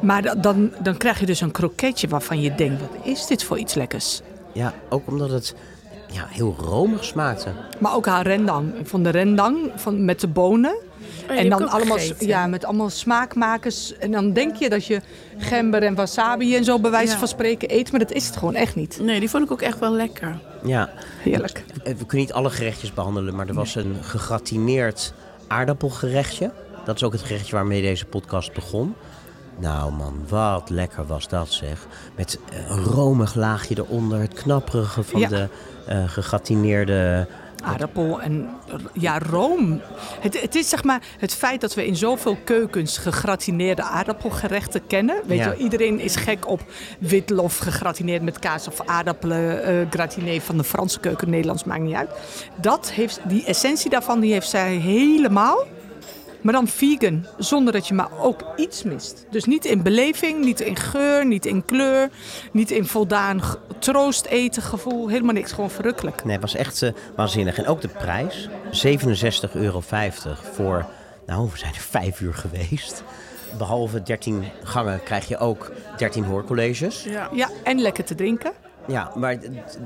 Maar 0.00 0.22
da- 0.22 0.34
dan, 0.34 0.72
dan 0.82 0.96
krijg 0.96 1.20
je 1.20 1.26
dus 1.26 1.40
een 1.40 1.50
kroketje 1.50 2.08
waarvan 2.08 2.40
je 2.40 2.54
denkt, 2.54 2.80
wat 2.80 3.06
is 3.06 3.26
dit 3.26 3.44
voor 3.44 3.58
iets 3.58 3.74
lekkers? 3.74 4.20
Ja, 4.52 4.74
ook 4.88 5.06
omdat 5.06 5.30
het 5.30 5.54
ja, 6.08 6.26
heel 6.28 6.56
romig 6.58 7.04
smaakte. 7.04 7.48
Maar 7.78 7.94
ook 7.94 8.06
haar 8.06 8.26
rendang. 8.26 8.72
Van 8.82 9.02
de 9.02 9.10
rendang 9.10 9.70
van, 9.76 10.04
met 10.04 10.20
de 10.20 10.28
bonen. 10.28 10.76
En 11.28 11.48
dan 11.48 11.68
allemaal, 11.68 11.96
gegeten. 11.98 12.26
ja, 12.26 12.46
met 12.46 12.64
allemaal 12.64 12.90
smaakmakers. 12.90 13.96
En 13.98 14.10
dan 14.10 14.32
denk 14.32 14.56
je 14.56 14.68
dat 14.68 14.86
je 14.86 15.00
gember 15.38 15.82
en 15.82 15.94
wasabi 15.94 16.56
en 16.56 16.64
zo 16.64 16.78
bij 16.80 16.90
wijze 16.90 17.12
Ja. 17.12 17.18
van 17.18 17.28
spreken 17.28 17.74
eet. 17.74 17.90
Maar 17.90 18.00
dat 18.00 18.12
is 18.12 18.26
het 18.26 18.36
gewoon 18.36 18.54
echt 18.54 18.74
niet. 18.74 18.98
Nee, 19.02 19.20
die 19.20 19.30
vond 19.30 19.44
ik 19.44 19.50
ook 19.52 19.62
echt 19.62 19.78
wel 19.78 19.92
lekker. 19.92 20.38
Ja, 20.64 20.90
Heerlijk. 21.22 21.64
Eh, 21.84 21.94
we 21.94 22.06
kunnen 22.06 22.26
niet 22.26 22.32
alle 22.32 22.50
gerechtjes 22.50 22.94
behandelen, 22.94 23.34
maar 23.34 23.48
er 23.48 23.54
was 23.54 23.74
een 23.74 23.96
gegratineerd 24.00 25.12
aardappelgerechtje. 25.46 26.50
Dat 26.84 26.96
is 26.96 27.02
ook 27.02 27.12
het 27.12 27.22
gerechtje 27.22 27.54
waarmee 27.54 27.82
deze 27.82 28.04
podcast 28.04 28.52
begon. 28.52 28.94
Nou 29.58 29.92
man, 29.92 30.24
wat 30.28 30.70
lekker 30.70 31.06
was 31.06 31.28
dat 31.28 31.48
zeg. 31.52 31.86
Met 32.16 32.38
een 32.68 32.78
romig 32.84 33.34
laagje 33.34 33.74
eronder, 33.78 34.20
het 34.20 34.32
knapperige 34.34 35.02
van 35.02 35.20
Ja. 35.20 35.28
de 35.28 35.48
eh 35.86 36.02
gegratineerde 36.08 37.26
aardappel 37.62 38.20
en 38.20 38.48
ja, 38.92 39.18
room. 39.18 39.80
Het, 40.20 40.40
het 40.40 40.54
is 40.54 40.68
zeg 40.68 40.84
maar 40.84 41.02
het 41.18 41.34
feit 41.34 41.60
dat 41.60 41.74
we 41.74 41.86
in 41.86 41.96
zoveel 41.96 42.36
keukens 42.44 42.98
gegratineerde 42.98 43.82
aardappelgerechten 43.82 44.86
kennen. 44.86 45.16
Weet 45.26 45.38
Ja. 45.38 45.44
je, 45.44 45.50
wel, 45.50 45.58
iedereen 45.58 46.00
is 46.00 46.16
gek 46.16 46.48
op 46.48 46.60
witlof 46.98 47.58
gegratineerd 47.58 48.22
met 48.22 48.38
kaas 48.38 48.68
of 48.68 48.80
aardappelen 48.86 49.62
eh 49.64 49.86
gratiné 49.90 50.40
van 50.40 50.56
de 50.56 50.64
Franse 50.64 51.00
keuken, 51.00 51.30
Nederlands 51.30 51.64
maakt 51.64 51.80
niet 51.82 51.94
uit. 51.94 52.10
Dat 52.56 52.90
heeft, 52.90 53.20
die 53.24 53.44
essentie 53.44 53.90
daarvan 53.90 54.20
die 54.20 54.32
heeft 54.32 54.48
zij 54.48 54.74
helemaal. 54.74 55.66
Maar 56.42 56.52
dan 56.52 56.68
vegan, 56.68 57.26
zonder 57.38 57.72
dat 57.72 57.88
je 57.88 57.94
maar 57.94 58.20
ook 58.20 58.44
iets 58.56 58.82
mist. 58.82 59.26
Dus 59.30 59.44
niet 59.44 59.64
in 59.64 59.82
beleving, 59.82 60.44
niet 60.44 60.60
in 60.60 60.76
geur, 60.76 61.26
niet 61.26 61.46
in 61.46 61.64
kleur, 61.64 62.10
niet 62.52 62.70
in 62.70 62.84
voldaan 62.84 63.42
troost 63.78 64.26
eten 64.26 64.62
gevoel. 64.62 65.08
Helemaal 65.08 65.34
niks, 65.34 65.52
gewoon 65.52 65.70
verrukkelijk. 65.70 66.24
Nee, 66.24 66.32
het 66.32 66.42
was 66.42 66.54
echt 66.54 66.82
eh, 66.82 66.92
waanzinnig. 67.16 67.58
En 67.58 67.66
ook 67.66 67.80
de 67.80 67.88
prijs, 67.88 68.48
67,50 69.48 69.52
euro 69.52 69.82
voor, 70.52 70.86
nou, 71.26 71.48
we 71.52 71.58
zijn 71.58 71.74
er 71.74 71.80
vijf 71.80 72.20
uur 72.20 72.34
geweest. 72.34 73.02
Behalve 73.58 74.02
13 74.02 74.44
gangen 74.62 75.02
krijg 75.02 75.28
je 75.28 75.38
ook 75.38 75.72
13 75.96 76.24
hoorcolleges. 76.24 77.02
Ja. 77.02 77.28
Ja, 77.32 77.48
en 77.64 77.80
lekker 77.80 78.04
te 78.04 78.14
drinken. 78.14 78.52
Ja, 78.86 79.12
maar 79.14 79.38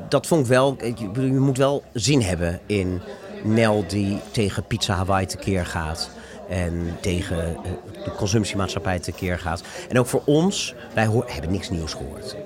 dat 0.09 0.27
vond 0.27 0.41
ik 0.41 0.47
wel, 0.47 0.77
ik 0.81 1.13
bedoel, 1.13 1.25
je 1.25 1.39
moet 1.39 1.57
wel 1.57 1.85
zin 1.93 2.21
hebben 2.21 2.61
in 2.67 3.01
Nel 3.45 3.85
die 3.87 4.19
tegen 4.31 4.65
Pizza 4.65 4.95
Hawaii 4.95 5.27
tekeer 5.27 5.67
gaat. 5.67 6.11
En 6.49 6.97
tegen 7.01 7.39
eh, 7.57 7.61
de 8.05 8.11
consumptiemaatschappij 8.17 8.99
tekeer 8.99 9.39
gaat. 9.39 9.63
En 9.89 9.99
ook 9.99 10.07
voor 10.07 10.23
ons, 10.25 10.75
wij 10.95 11.09
hebben 11.27 11.51
niks 11.51 11.71
nieuws 11.71 11.93
gehoord. 11.95 12.37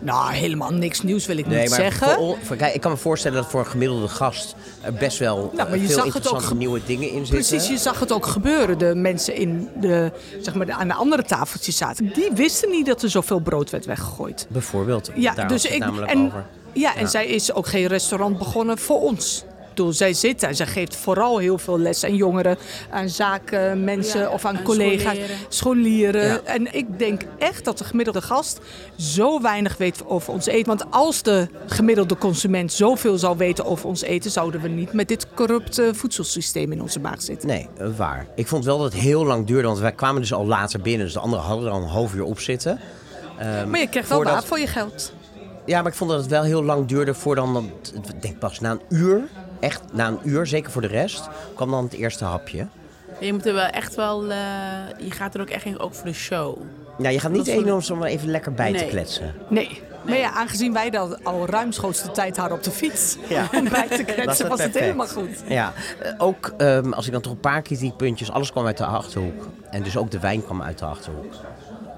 Nou, 0.00 0.32
helemaal 0.32 0.70
niks 0.72 1.02
nieuws 1.02 1.26
wil 1.26 1.36
ik 1.36 1.46
Nee, 1.46 1.60
niet 1.60 1.68
maar 1.70 1.78
zeggen. 1.78 2.08
Voor, 2.08 2.16
on- 2.16 2.36
voor- 2.42 2.56
kijk, 2.56 2.74
ik 2.74 2.80
kan 2.80 2.90
me 2.90 2.96
voorstellen 2.96 3.36
dat 3.42 3.50
voor 3.50 3.60
een 3.60 3.66
gemiddelde 3.66 4.08
gast 4.08 4.54
er 4.80 4.92
best 4.92 5.18
wel 5.18 5.36
Nou, 5.36 5.56
maar 5.56 5.66
eh, 5.66 5.80
je 5.80 5.86
veel 5.86 5.94
zag 5.94 6.04
het 6.04 6.06
ook 6.08 6.14
interessante 6.22 6.56
nieuwe 6.56 6.80
dingen 6.86 7.08
in 7.10 7.26
zitten. 7.26 7.34
Precies, 7.34 7.68
je 7.68 7.76
zag 7.78 8.00
het 8.00 8.12
ook 8.12 8.26
gebeuren. 8.26 8.78
De 8.78 8.94
mensen 8.94 9.34
in 9.34 9.68
de, 9.80 10.12
zeg 10.40 10.54
maar, 10.54 10.70
aan 10.72 10.88
de 10.88 10.94
andere 10.94 11.22
tafeltjes 11.22 11.76
zaten. 11.76 12.12
Die 12.12 12.30
wisten 12.34 12.70
niet 12.70 12.86
dat 12.86 13.02
er 13.02 13.10
zoveel 13.10 13.38
brood 13.40 13.70
werd 13.70 13.84
weggegooid. 13.84 14.46
Bijvoorbeeld, 14.50 15.10
Ja, 15.14 15.34
daar 15.34 15.48
dus 15.48 15.64
ik. 15.64 15.78
namelijk 15.78 16.10
En, 16.12 16.26
over. 16.26 16.44
ja, 16.72 16.94
en 16.94 17.00
Ja. 17.00 17.06
zij 17.06 17.26
is 17.26 17.52
ook 17.52 17.66
geen 17.66 17.86
restaurant 17.86 18.38
begonnen 18.38 18.78
voor 18.78 19.00
ons. 19.00 19.44
Bedoel, 19.74 19.92
zij 19.92 20.12
zit 20.12 20.42
en 20.42 20.56
zij 20.56 20.66
geeft 20.66 20.96
vooral 20.96 21.38
heel 21.38 21.58
veel 21.58 21.78
les 21.78 22.04
aan 22.04 22.14
jongeren, 22.16 22.56
aan 22.90 23.08
zakenmensen 23.08 24.20
Ja, 24.20 24.28
of 24.30 24.44
aan, 24.44 24.56
aan 24.56 24.62
collega's, 24.62 25.12
scholieren. 25.14 25.36
scholieren. 25.48 26.22
Ja. 26.26 26.40
En 26.44 26.74
ik 26.74 26.98
denk 26.98 27.22
echt 27.38 27.64
dat 27.64 27.78
de 27.78 27.84
gemiddelde 27.84 28.22
gast 28.22 28.58
zo 28.96 29.40
weinig 29.40 29.76
weet 29.76 30.06
over 30.06 30.32
ons 30.32 30.46
eten. 30.46 30.66
Want 30.66 30.84
als 30.90 31.22
de 31.22 31.48
gemiddelde 31.66 32.16
consument 32.18 32.72
zoveel 32.72 33.18
zou 33.18 33.36
weten 33.36 33.64
over 33.64 33.86
ons 33.88 34.02
eten, 34.02 34.30
zouden 34.30 34.60
we 34.60 34.68
niet 34.68 34.92
met 34.92 35.08
dit 35.08 35.26
corrupte 35.34 35.90
voedselsysteem 35.94 36.72
in 36.72 36.82
onze 36.82 37.00
maag 37.00 37.22
zitten. 37.22 37.48
Nee, 37.48 37.68
waar. 37.96 38.26
Ik 38.34 38.46
vond 38.46 38.64
wel 38.64 38.78
dat 38.78 38.92
het 38.92 39.02
heel 39.02 39.24
lang 39.24 39.46
duurde, 39.46 39.66
want 39.66 39.78
wij 39.78 39.92
kwamen 39.92 40.20
dus 40.20 40.32
al 40.32 40.46
later 40.46 40.80
binnen. 40.80 41.04
Dus 41.04 41.14
de 41.14 41.20
anderen 41.20 41.44
hadden 41.44 41.66
er 41.66 41.72
al 41.72 41.82
een 41.82 41.88
half 41.88 42.14
uur 42.14 42.24
op 42.24 42.40
zitten. 42.40 42.80
Ehm, 43.38 43.70
Maar 43.70 43.80
je 43.80 43.88
krijgt 43.88 44.08
wel 44.08 44.16
voordat- 44.18 44.34
waar 44.34 44.44
voor 44.44 44.58
je 44.58 44.66
geld. 44.66 45.12
Ja, 45.66 45.82
maar 45.82 45.90
ik 45.90 45.96
vond 45.98 46.10
dat 46.10 46.20
het 46.20 46.28
wel 46.30 46.42
heel 46.42 46.62
lang 46.64 46.86
duurde 46.86 47.14
voor 47.14 47.34
dan, 47.34 47.52
dan- 47.52 47.70
ik 48.14 48.22
denk 48.22 48.38
pas 48.38 48.60
na 48.60 48.70
een 48.70 48.80
uur, 48.88 49.20
echt 49.64 49.82
na 49.92 50.08
een 50.08 50.18
uur, 50.22 50.46
zeker 50.46 50.70
voor 50.70 50.82
de 50.82 50.88
rest, 50.88 51.28
kwam 51.54 51.70
dan 51.70 51.84
het 51.84 51.92
eerste 51.92 52.24
hapje. 52.24 52.66
Je 53.20 53.32
moet 53.32 53.46
er 53.46 53.54
wel 53.54 53.66
echt 53.66 53.94
wel... 53.94 54.22
eh, 54.22 54.36
je 54.98 55.10
gaat 55.10 55.34
er 55.34 55.40
ook 55.40 55.48
echt 55.48 55.64
in, 55.64 55.78
ook 55.78 55.94
voor 55.94 56.06
de 56.06 56.12
show. 56.12 56.56
Nou, 56.98 57.12
je 57.12 57.20
gaat 57.20 57.30
niet 57.30 57.50
vond 57.50 57.66
eten 57.66 57.92
om 57.94 57.98
maar 57.98 58.08
even 58.08 58.30
lekker 58.30 58.52
bij 58.52 58.72
te 58.72 58.84
kletsen. 58.84 59.34
Nee. 59.48 59.82
Maar 60.04 60.16
ja, 60.16 60.30
aangezien 60.30 60.72
wij 60.72 60.90
dat 60.90 61.24
al 61.24 61.46
ruimschoots 61.46 62.02
de 62.02 62.10
tijd 62.10 62.36
hadden 62.36 62.56
op 62.56 62.64
de 62.64 62.70
fiets 62.70 63.16
Ja. 63.28 63.48
om 63.58 63.68
bij 63.68 63.88
te 63.88 64.04
Was 64.04 64.14
kletsen, 64.14 64.26
het 64.26 64.48
was 64.48 64.62
het 64.62 64.78
helemaal 64.78 65.06
goed. 65.06 65.42
Ja, 65.46 65.72
eh, 66.00 66.12
ook 66.18 66.54
ehm, 66.56 66.92
als 66.92 67.06
ik 67.06 67.12
dan 67.12 67.20
toch 67.20 67.32
een 67.32 67.40
paar 67.40 67.62
kritiekpuntjes, 67.62 68.30
alles 68.30 68.50
kwam 68.50 68.66
uit 68.66 68.76
de 68.76 68.84
Achterhoek. 68.84 69.48
En 69.70 69.82
dus 69.82 69.96
ook 69.96 70.10
de 70.10 70.18
wijn 70.18 70.44
kwam 70.44 70.62
uit 70.62 70.78
de 70.78 70.84
Achterhoek. 70.84 71.34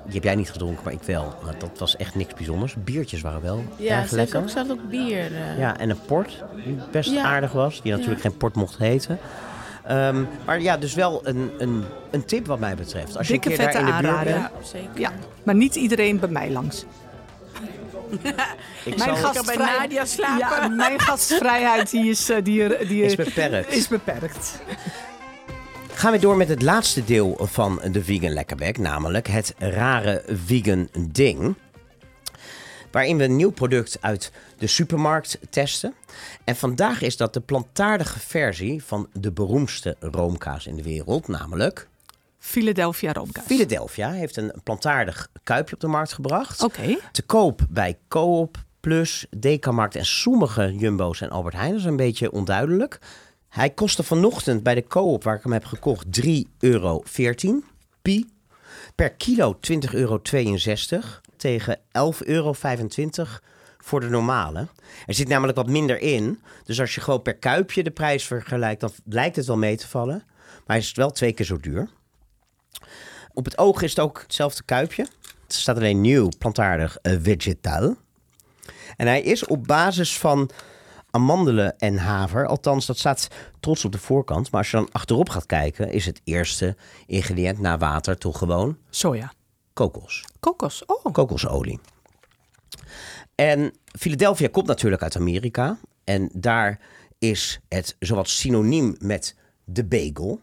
Die 0.06 0.14
heb 0.14 0.24
jij 0.24 0.34
niet 0.34 0.50
gedronken, 0.50 0.84
maar 0.84 0.92
ik 0.92 1.02
wel. 1.02 1.34
Maar 1.44 1.58
dat 1.58 1.78
was 1.78 1.96
echt 1.96 2.14
niks 2.14 2.34
bijzonders. 2.34 2.74
Biertjes 2.84 3.20
waren 3.20 3.42
wel 3.42 3.64
Ja, 3.76 4.00
erg 4.00 4.10
lekker. 4.10 4.42
had 4.54 4.70
ook 4.70 4.88
bier. 4.90 5.34
eh. 5.34 5.58
Ja, 5.58 5.78
en 5.78 5.90
een 5.90 6.00
port, 6.06 6.42
die 6.64 6.78
best 6.90 7.10
Ja. 7.10 7.22
aardig 7.24 7.52
was. 7.52 7.82
Die 7.82 7.92
natuurlijk 7.92 8.20
geen 8.20 8.36
port 8.36 8.54
mocht 8.54 8.78
heten. 8.78 9.18
Ehm, 9.84 10.22
maar 10.46 10.60
ja, 10.60 10.76
dus 10.76 10.94
wel 10.94 11.20
een, 11.26 11.50
een, 11.58 11.84
een 12.10 12.24
tip 12.24 12.46
wat 12.46 12.58
mij 12.58 12.74
betreft. 12.74 13.16
Als 13.16 13.26
je 13.26 13.32
Dikke 13.32 13.50
een 13.50 13.56
keer 13.56 13.64
daar 13.64 13.74
vette 13.74 13.90
in 13.90 13.96
de 13.96 14.02
buurt 14.08 14.24
bent. 14.24 14.36
Ja, 14.36 14.50
zeker. 14.62 15.00
Ja, 15.00 15.12
maar 15.42 15.54
niet 15.54 15.74
iedereen 15.74 16.18
bij 16.18 16.28
mij 16.28 16.50
langs. 16.50 16.84
Ik 18.84 18.96
Mijn 18.98 19.16
zal, 19.16 19.44
bij 19.44 19.56
Nadia 19.56 20.04
slapen. 20.04 20.38
Ja, 20.38 20.68
mijn 20.68 21.00
gastvrijheid 21.00 21.90
die 21.90 22.10
is, 22.10 22.30
eh, 22.30 22.36
die, 22.42 22.86
die 22.86 23.02
is 23.02 23.14
beperkt. 23.14 23.72
is 23.72 23.88
beperkt. 23.88 24.60
Gaan 25.96 26.12
we 26.12 26.18
door 26.18 26.36
met 26.36 26.48
het 26.48 26.62
laatste 26.62 27.04
deel 27.04 27.38
van 27.40 27.80
de 27.92 28.04
Vegan 28.04 28.32
Lekkerbek, 28.32 28.78
namelijk 28.78 29.28
het 29.28 29.54
rare 29.58 30.22
vegan 30.26 30.88
ding. 31.08 31.54
Waarin 32.90 33.16
we 33.16 33.24
een 33.24 33.36
nieuw 33.36 33.50
product 33.50 33.98
uit 34.00 34.32
de 34.58 34.66
supermarkt 34.66 35.38
testen. 35.50 35.94
En 36.44 36.56
vandaag 36.56 37.02
is 37.02 37.16
dat 37.16 37.34
de 37.34 37.40
plantaardige 37.40 38.20
versie 38.20 38.84
van 38.84 39.08
de 39.12 39.32
beroemdste 39.32 39.96
roomkaas 40.00 40.66
in 40.66 40.76
de 40.76 40.82
wereld, 40.82 41.28
namelijk 41.28 41.88
Philadelphia 42.38 43.12
roomkaas. 43.12 43.44
Philadelphia. 43.46 44.10
Heeft 44.10 44.36
een 44.36 44.52
plantaardig 44.62 45.28
kuipje 45.42 45.74
op 45.74 45.80
de 45.80 45.86
markt 45.86 46.12
gebracht. 46.12 46.62
Oké. 46.62 46.96
Te 47.12 47.22
koop 47.22 47.60
bij 47.68 47.98
Coop, 48.08 48.64
Plus, 48.80 49.26
Dekamarkt 49.36 49.96
en 49.96 50.06
sommige 50.06 50.74
Jumbo's 50.74 51.20
en 51.20 51.30
Albert 51.30 51.54
Heijn. 51.54 51.70
Dat 51.70 51.80
is 51.80 51.86
een 51.86 51.96
beetje 51.96 52.32
onduidelijk. 52.32 52.98
Hij 53.56 53.70
kostte 53.70 54.02
vanochtend 54.02 54.62
bij 54.62 54.74
de 54.74 54.86
Coop, 54.86 55.24
waar 55.24 55.36
ik 55.36 55.42
hem 55.42 55.52
heb 55.52 55.64
gekocht, 55.64 56.06
3,14 56.26 56.30
euro. 56.58 57.02
Pi. 58.02 58.30
Per 58.94 59.10
kilo 59.10 59.58
20,62 59.70 59.90
euro 59.90 60.20
tegen 61.36 61.78
11,25 61.78 61.82
euro 62.18 62.54
voor 63.78 64.00
de 64.00 64.08
normale. 64.08 64.68
Er 65.06 65.14
zit 65.14 65.28
namelijk 65.28 65.56
wat 65.56 65.68
minder 65.68 66.00
in. 66.00 66.40
Dus 66.64 66.80
als 66.80 66.94
je 66.94 67.00
gewoon 67.00 67.22
per 67.22 67.36
kuipje 67.36 67.82
de 67.82 67.90
prijs 67.90 68.24
vergelijkt, 68.24 68.80
dan 68.80 68.90
lijkt 69.04 69.36
het 69.36 69.46
wel 69.46 69.56
mee 69.56 69.76
te 69.76 69.88
vallen. 69.88 70.22
Maar 70.48 70.76
hij 70.76 70.78
is 70.78 70.92
wel 70.92 71.10
twee 71.10 71.32
keer 71.32 71.46
zo 71.46 71.58
duur. 71.60 71.88
Op 73.32 73.44
het 73.44 73.58
oog 73.58 73.82
is 73.82 73.90
het 73.90 74.00
ook 74.00 74.20
hetzelfde 74.22 74.62
kuipje. 74.64 75.02
Het 75.42 75.54
staat 75.54 75.76
alleen 75.76 76.00
nieuw, 76.00 76.28
plantaardig, 76.38 76.98
eh, 77.02 77.16
vegetal. 77.22 77.96
En 78.96 79.06
hij 79.06 79.22
is 79.22 79.46
op 79.46 79.66
basis 79.66 80.18
van 80.18 80.50
amandelen 81.16 81.78
en 81.78 81.96
haver. 81.96 82.46
Althans, 82.46 82.86
dat 82.86 82.98
staat 82.98 83.28
trots 83.60 83.84
op 83.84 83.92
de 83.92 83.98
voorkant. 83.98 84.50
Maar 84.50 84.60
als 84.60 84.70
je 84.70 84.76
dan 84.76 84.92
achterop 84.92 85.28
gaat 85.28 85.46
kijken, 85.46 85.92
is 85.92 86.06
het 86.06 86.20
eerste 86.24 86.76
ingrediënt 87.06 87.58
na 87.58 87.78
water 87.78 88.18
toch 88.18 88.38
gewoon 88.38 88.78
Soja. 88.90 89.32
kokos. 89.72 90.24
Kokos. 90.40 90.84
Oh. 90.86 91.12
Kokosolie. 91.12 91.80
En 93.34 93.72
Philadelphia 93.98 94.48
komt 94.48 94.66
natuurlijk 94.66 95.02
uit 95.02 95.16
Amerika. 95.16 95.78
En 96.04 96.30
daar 96.32 96.80
is 97.18 97.60
het 97.68 97.96
zowat 97.98 98.28
synoniem 98.28 98.96
met 98.98 99.36
de 99.64 99.84
bagel. 99.84 100.40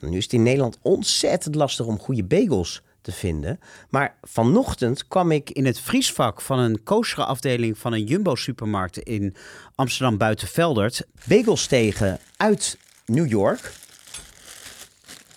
Nu 0.00 0.16
is 0.16 0.24
het 0.24 0.32
in 0.32 0.42
Nederland 0.42 0.78
ontzettend 0.82 1.54
lastig 1.54 1.86
om 1.86 1.98
goede 1.98 2.24
bagels 2.24 2.82
te 3.02 3.12
vinden. 3.12 3.60
Maar 3.88 4.14
vanochtend 4.22 5.08
kwam 5.08 5.30
ik 5.30 5.50
In 5.50 5.66
het 5.66 5.80
vriesvak 5.80 6.40
van 6.40 6.58
een 6.58 6.82
koosere 6.82 7.24
afdeling 7.24 7.78
van 7.78 7.92
een 7.92 8.04
Jumbo-supermarkt 8.04 8.98
in 8.98 9.34
Amsterdam 9.74 10.16
Buitenveldert. 10.16 11.06
bagels 11.24 11.66
tegen 11.66 12.18
uit 12.36 12.78
New 13.06 13.28
York. 13.28 13.72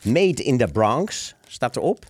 Made 0.01 0.43
in 0.43 0.57
the 0.57 0.67
Bronx 0.67 1.35
staat 1.47 1.75
erop. 1.75 2.05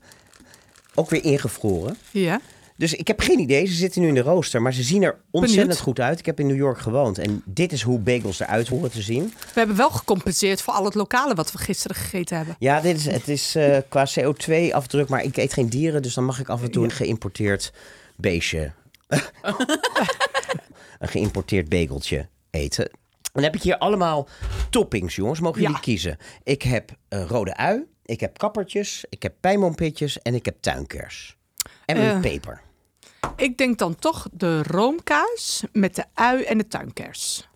Ook 0.94 1.10
weer 1.10 1.24
ingevroren. 1.24 1.98
Ja. 2.12 2.42
Dus 2.78 2.94
ik 2.94 3.08
heb 3.08 3.20
geen 3.20 3.40
idee. 3.40 3.66
Ze 3.66 3.74
zitten 3.74 4.02
nu 4.02 4.08
in 4.08 4.14
de 4.14 4.22
rooster, 4.22 4.62
maar 4.62 4.74
ze 4.74 4.84
zien 4.84 5.04
er 5.04 5.20
ontzettend 5.32 5.68
Benieuwd. 5.68 5.84
goed 5.84 6.00
uit. 6.00 6.20
Ik 6.20 6.26
heb 6.26 6.40
in 6.40 6.48
New 6.48 6.56
York 6.56 6.80
gewoond 6.80 7.18
en 7.18 7.42
dit 7.46 7.72
is 7.72 7.82
hoe 7.82 8.00
bagels 8.00 8.40
eruit 8.40 8.68
horen 8.68 8.92
te 8.92 9.02
zien. 9.02 9.24
We 9.26 9.52
hebben 9.60 9.76
wel 9.76 9.90
gecompenseerd 9.90 10.62
voor 10.62 10.74
al 10.74 10.86
het 10.86 10.96
lokale 10.96 11.34
wat 11.36 11.52
we 11.52 11.58
gisteren 11.58 11.96
gegeten 11.98 12.38
hebben. 12.38 12.56
Ja, 12.60 12.82
dit 12.82 12.96
is, 12.98 13.06
het 13.06 13.28
is 13.28 13.56
eh, 13.56 13.78
qua 13.90 14.08
CO2-afdruk, 14.20 15.08
maar 15.10 15.24
ik 15.24 15.38
eet 15.38 15.54
geen 15.54 15.70
dieren, 15.70 16.02
dus 16.02 16.14
dan 16.14 16.26
mag 16.26 16.40
ik 16.40 16.50
af 16.50 16.62
en 16.64 16.72
toe 16.72 16.84
een 16.84 16.92
geïmporteerd 16.92 17.74
beestje, 18.16 18.72
een 21.00 21.08
geïmporteerd 21.08 21.70
bageltje 21.70 22.28
eten. 22.50 22.90
Dan 23.34 23.44
heb 23.44 23.56
ik 23.56 23.62
hier 23.62 23.78
allemaal 23.78 24.28
toppings, 24.70 25.16
jongens. 25.16 25.40
Mogen 25.40 25.62
Ja. 25.62 25.68
jullie 25.68 25.82
kiezen? 25.84 26.18
Ik 26.44 26.62
heb 26.62 26.92
rode 27.10 27.56
ui, 27.58 27.86
ik 28.06 28.20
heb 28.20 28.38
kappertjes, 28.38 29.06
ik 29.10 29.24
heb 29.24 29.34
pijnboompitjes 29.40 30.22
en 30.22 30.34
ik 30.36 30.46
heb 30.46 30.56
tuinkers. 30.60 31.38
En 31.86 31.98
een 31.98 32.16
Eh. 32.16 32.20
peper. 32.22 32.62
Ik 33.36 33.58
denk 33.58 33.78
dan 33.78 33.96
toch 33.96 34.28
de 34.32 34.64
roomkaas 34.64 35.64
met 35.72 35.96
de 35.96 36.06
ui 36.14 36.44
en 36.44 36.58
de 36.58 36.68
tuinkers. 36.68 37.50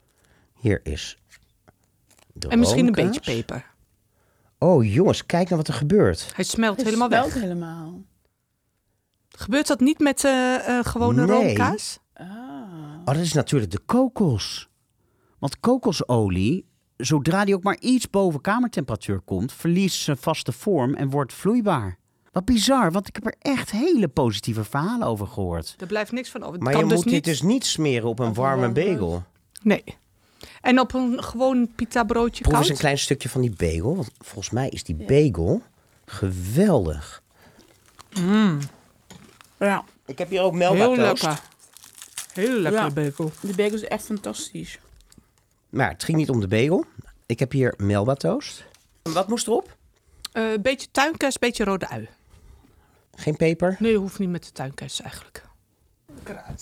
Hier 0.60 0.80
is 0.84 1.18
de 2.34 2.48
En 2.48 2.60
misschien 2.60 2.86
een 2.88 2.92
beetje 2.92 3.20
peper. 3.20 3.66
Oh 4.60 4.94
jongens, 4.94 5.26
kijk 5.26 5.44
nou 5.46 5.56
wat 5.58 5.68
er 5.68 5.74
gebeurt. 5.74 6.32
Hij 6.36 6.44
smelt 6.44 6.76
Het 6.78 6.86
helemaal 6.86 7.08
smelt 7.08 7.34
weg. 7.34 7.42
helemaal. 7.42 8.02
Gebeurt 9.30 9.68
dat 9.68 9.80
niet 9.80 10.00
met 10.00 10.24
eh, 10.24 10.78
eh, 10.78 10.86
gewone 10.86 11.26
Nee. 11.26 11.36
roomkaas? 11.46 12.00
Ah. 12.14 12.28
Oh, 13.00 13.06
dat 13.06 13.16
is 13.16 13.34
natuurlijk 13.34 13.72
de 13.72 13.80
kokos. 13.80 14.70
Want 15.40 15.60
kokosolie, 15.60 16.66
zodra 16.98 17.46
die 17.46 17.56
ook 17.56 17.64
maar 17.64 17.80
iets 17.80 18.10
boven 18.10 18.42
kamertemperatuur 18.42 19.20
komt, 19.20 19.54
verliest 19.54 20.02
zijn 20.02 20.18
vaste 20.18 20.52
vorm 20.52 20.94
en 20.96 21.10
wordt 21.10 21.34
vloeibaar. 21.34 21.98
Wat 22.38 22.46
bizar, 22.46 22.92
want 22.92 23.08
ik 23.08 23.16
heb 23.16 23.26
er 23.26 23.36
echt 23.40 23.72
hele 23.72 24.08
positieve 24.08 24.64
verhalen 24.64 25.08
over 25.08 25.28
gehoord. 25.28 25.76
Er 25.80 25.88
blijft 25.88 26.12
niks 26.12 26.30
van 26.30 26.42
over. 26.42 26.54
Het 26.54 26.64
Maar 26.64 26.72
kan 26.74 26.82
je 26.82 26.88
dus 26.88 26.96
moet 26.98 27.06
niet... 27.06 27.14
dit 27.14 27.24
dus 27.24 27.42
niet 27.42 27.66
smeren 27.66 28.10
op 28.10 28.20
een 28.20 28.34
warme 28.34 28.70
bagel. 28.70 29.24
Nee. 29.62 29.84
En 30.62 30.80
op 30.80 30.94
een 30.94 31.24
gewoon 31.24 31.70
pita 31.76 32.04
broodje 32.04 32.44
Proef 32.44 32.58
eens 32.60 32.70
een 32.70 32.78
klein 32.78 32.98
stukje 32.98 33.30
van 33.30 33.42
die 33.42 33.54
bagel. 33.58 33.96
Want 33.96 34.10
volgens 34.20 34.50
mij 34.50 34.70
is 34.70 34.84
die 34.84 34.96
bagel 34.96 35.62
geweldig. 36.06 37.24
Ja, 39.60 39.84
Ik 40.06 40.18
heb 40.18 40.30
hier 40.30 40.42
ook 40.42 40.58
Heel 40.58 40.74
melba 40.76 40.96
toast. 41.10 41.24
lekker. 41.24 41.42
Heel 42.34 42.60
lekker 42.60 42.82
Ja. 42.82 42.90
bagel. 42.92 43.32
de 43.42 43.54
bagel 43.56 43.74
is 43.74 43.84
echt 43.84 44.04
fantastisch. 44.06 44.80
Maar 45.70 45.90
het 45.90 46.04
ging 46.04 46.18
niet 46.18 46.30
om 46.30 46.40
de 46.40 46.48
bagel. 46.48 46.86
Ik 47.26 47.40
heb 47.40 47.52
hier 47.52 47.74
melba 47.78 48.14
toast. 48.16 48.64
Wat 49.04 49.28
moest 49.28 49.48
erop? 49.48 49.76
Eh, 50.32 50.52
Een 50.52 50.62
beetje 50.62 50.88
tuinkers, 50.92 51.38
beetje 51.40 51.64
rode 51.64 51.90
ui. 51.90 52.08
Geen 53.20 53.36
peper. 53.36 53.76
Nee, 53.80 53.96
hoeft 53.98 54.20
niet 54.20 54.30
met 54.30 54.44
de 54.44 54.52
tuinkers 54.52 55.02
eigenlijk. 55.02 55.46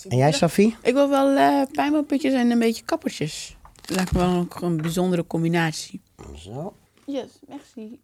En 0.08 0.16
jij, 0.16 0.32
Safie? 0.32 0.76
Ik 0.82 0.92
wil 0.94 1.08
wel 1.08 1.36
eh 1.36 1.62
pijnboompjes 1.72 2.32
en 2.32 2.50
een 2.50 2.58
beetje 2.58 2.84
kappertjes. 2.84 3.56
Dat 3.80 3.96
lijkt 3.96 4.12
me 4.12 4.18
wel 4.18 4.34
ook 4.36 4.60
een 4.60 4.76
bijzondere 4.76 5.26
combinatie. 5.26 6.00
Zo. 6.36 6.76
Yes, 7.06 7.28
merci. 7.48 8.00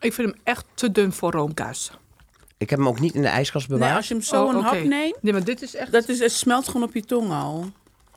Ik 0.00 0.12
vind 0.12 0.16
hem 0.30 0.34
echt 0.44 0.64
te 0.74 0.92
dun 0.92 1.12
voor 1.12 1.30
roomkuis. 1.32 1.90
Ik 2.56 2.70
heb 2.70 2.78
hem 2.78 2.88
ook 2.88 3.00
niet 3.00 3.14
in 3.14 3.22
de 3.22 3.28
ijskast 3.28 3.68
bewaard. 3.68 3.86
Nee, 3.88 3.96
als 3.96 4.08
je 4.08 4.14
hem 4.14 4.22
zo 4.22 4.42
Oh, 4.44 4.50
een 4.50 4.56
oké. 4.58 4.66
hap 4.66 4.84
neemt, 4.84 5.22
Nee, 5.22 5.32
maar 5.32 5.44
dit 5.44 5.62
is 5.62 5.74
echt... 5.74 5.92
dat 5.92 6.08
is, 6.08 6.18
het 6.18 6.32
smelt 6.32 6.66
gewoon 6.66 6.82
op 6.82 6.94
je 6.94 7.04
tong 7.04 7.30
al. 7.32 7.70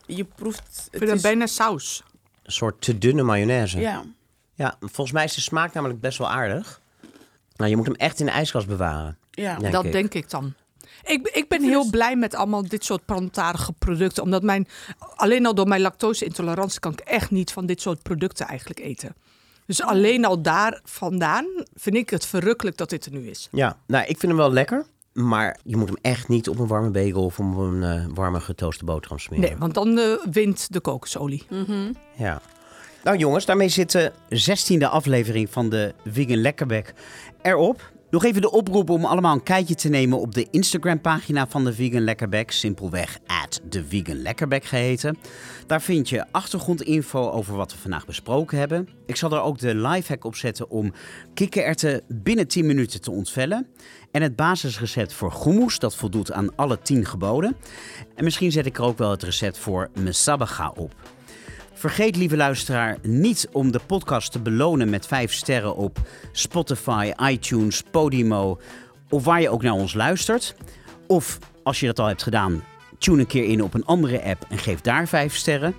Je 0.05 0.23
proeft... 0.23 0.59
ik 0.59 0.81
Het 0.83 0.89
vind 0.91 1.03
hem 1.07 1.13
is, 1.15 1.21
bijna 1.21 1.45
saus. 1.47 2.03
Een 2.43 2.51
soort 2.51 2.81
te 2.81 2.97
dunne 2.97 3.23
mayonaise. 3.23 3.79
ja. 3.79 4.03
Ja, 4.55 4.75
volgens 4.79 5.11
mij 5.11 5.23
is 5.23 5.33
de 5.35 5.41
smaak 5.41 5.73
namelijk 5.73 5.99
best 5.99 6.17
wel 6.17 6.29
aardig. 6.29 6.81
Nou, 7.55 7.69
je 7.69 7.75
moet 7.75 7.85
hem 7.85 7.95
echt 7.95 8.19
in 8.19 8.25
de 8.25 8.31
ijskast 8.31 8.67
bewaren. 8.67 9.17
Ja. 9.31 9.57
Denk 9.57 9.73
dat 9.73 9.85
ik. 9.85 9.91
denk 9.91 10.13
ik 10.13 10.30
dan. 10.30 10.53
Ik, 11.03 11.27
ik 11.27 11.49
ben 11.49 11.63
heel 11.63 11.89
blij 11.89 12.15
met 12.15 12.35
allemaal 12.35 12.67
dit 12.67 12.85
soort 12.85 13.05
plantaardige 13.05 13.73
producten. 13.73 14.23
Omdat 14.23 14.43
mijn, 14.43 14.67
alleen 15.15 15.45
al 15.45 15.55
door 15.55 15.67
mijn 15.67 15.81
lactose-intolerantie 15.81 16.80
kan 16.80 16.91
ik 16.91 16.99
echt 16.99 17.31
niet 17.31 17.51
van 17.51 17.65
dit 17.65 17.81
soort 17.81 18.01
producten 18.01 18.47
eigenlijk 18.47 18.80
eten. 18.80 19.15
Dus 19.65 19.81
alleen 19.81 20.25
al 20.25 20.41
daar 20.41 20.81
vandaan 20.84 21.45
vind 21.73 21.95
ik 21.95 22.09
het 22.09 22.25
verrukkelijk 22.25 22.77
dat 22.77 22.89
dit 22.89 23.05
er 23.05 23.11
nu 23.11 23.30
is. 23.30 23.47
Ja, 23.51 23.77
nou, 23.88 24.03
ik 24.03 24.17
vind 24.17 24.31
hem 24.31 24.35
wel 24.35 24.51
lekker. 24.51 24.85
Maar 25.13 25.59
je 25.63 25.77
moet 25.77 25.88
hem 25.88 25.97
echt 26.01 26.27
niet 26.27 26.49
op 26.49 26.59
een 26.59 26.67
warme 26.67 26.89
bagel 26.89 27.25
of 27.25 27.39
op 27.39 27.57
een 27.57 27.84
eh, 27.84 28.05
warme 28.13 28.39
getooste 28.39 28.85
boterham 28.85 29.19
smeren. 29.19 29.49
Nee, 29.49 29.57
want 29.57 29.73
dan 29.73 29.97
eh, 29.97 30.13
wint 30.31 30.73
de 30.73 30.80
kokosolie. 30.80 31.45
Ja. 32.15 32.41
Nou 33.03 33.17
jongens, 33.17 33.45
daarmee 33.45 33.69
zitten... 33.69 34.13
16e 34.30 34.84
aflevering 34.89 35.49
van 35.49 35.69
de 35.69 35.93
Vegan 36.05 36.41
Lekkerbek 36.41 36.93
erop. 37.41 37.91
Nog 38.09 38.23
even 38.23 38.41
de 38.41 38.51
oproep 38.51 38.89
om 38.89 39.05
allemaal 39.05 39.34
een 39.34 39.43
kijkje 39.43 39.75
te 39.75 39.89
nemen 39.89 40.19
op 40.19 40.34
de 40.34 40.47
Instagram-pagina 40.51 41.47
van 41.47 41.63
de 41.63 41.73
Vegan 41.73 42.01
Lekkerbek. 42.01 42.51
Simpelweg 42.51 43.19
at 43.27 43.61
de 43.69 43.84
Vegan 43.85 44.21
Lekkerbek 44.21 44.63
geheten. 44.63 45.17
Daar 45.67 45.81
vind 45.81 46.09
je 46.09 46.25
achtergrondinfo 46.31 47.30
over 47.30 47.55
wat 47.55 47.71
we 47.71 47.77
vandaag 47.77 48.05
besproken 48.05 48.57
hebben. 48.57 48.89
Ik 49.05 49.15
zal 49.15 49.31
er 49.31 49.41
ook 49.41 49.59
de 49.59 49.75
lifehack 49.75 50.23
op 50.23 50.35
zetten 50.35 50.69
om 50.69 50.93
kikkererwten 51.34 52.01
binnen 52.07 52.47
10 52.47 52.65
minuten 52.65 53.01
te 53.01 53.11
ontvellen. 53.11 53.67
En 54.11 54.21
het 54.21 54.35
basisrecept 54.35 55.13
voor 55.13 55.41
hummus, 55.43 55.80
dat 55.80 55.95
voldoet 55.95 56.31
aan 56.31 56.55
alle 56.55 56.81
10 56.81 57.05
geboden. 57.05 57.55
En 58.15 58.23
misschien 58.23 58.51
zet 58.51 58.65
ik 58.65 58.77
er 58.77 58.84
ook 58.84 58.97
wel 58.97 59.11
het 59.11 59.23
recept 59.23 59.57
voor 59.57 59.89
mesabaga 59.93 60.71
op. 60.75 60.95
Vergeet, 61.84 62.15
lieve 62.15 62.38
luisteraar, 62.38 62.97
niet 63.01 63.47
om 63.51 63.72
de 63.72 63.80
podcast 63.85 64.31
te 64.31 64.39
belonen 64.39 64.89
met 64.89 65.07
5 65.07 65.34
sterren 65.34 65.76
op 65.76 65.99
Spotify, 66.31 67.11
iTunes, 67.30 67.84
Podimo 67.91 68.60
of 69.10 69.23
waar 69.23 69.41
je 69.41 69.49
ook 69.49 69.61
naar 69.61 69.73
ons 69.73 69.93
luistert. 69.93 70.55
Of 71.07 71.39
als 71.64 71.80
je 71.80 71.85
dat 71.85 71.99
al 71.99 72.07
hebt 72.07 72.23
gedaan, 72.23 72.64
tune 72.97 73.19
een 73.19 73.27
keer 73.27 73.43
in 73.43 73.64
op 73.64 73.73
een 73.73 73.85
andere 73.85 74.23
app 74.23 74.45
en 74.49 74.57
geef 74.57 74.81
daar 74.81 75.07
5 75.07 75.35
sterren. 75.35 75.76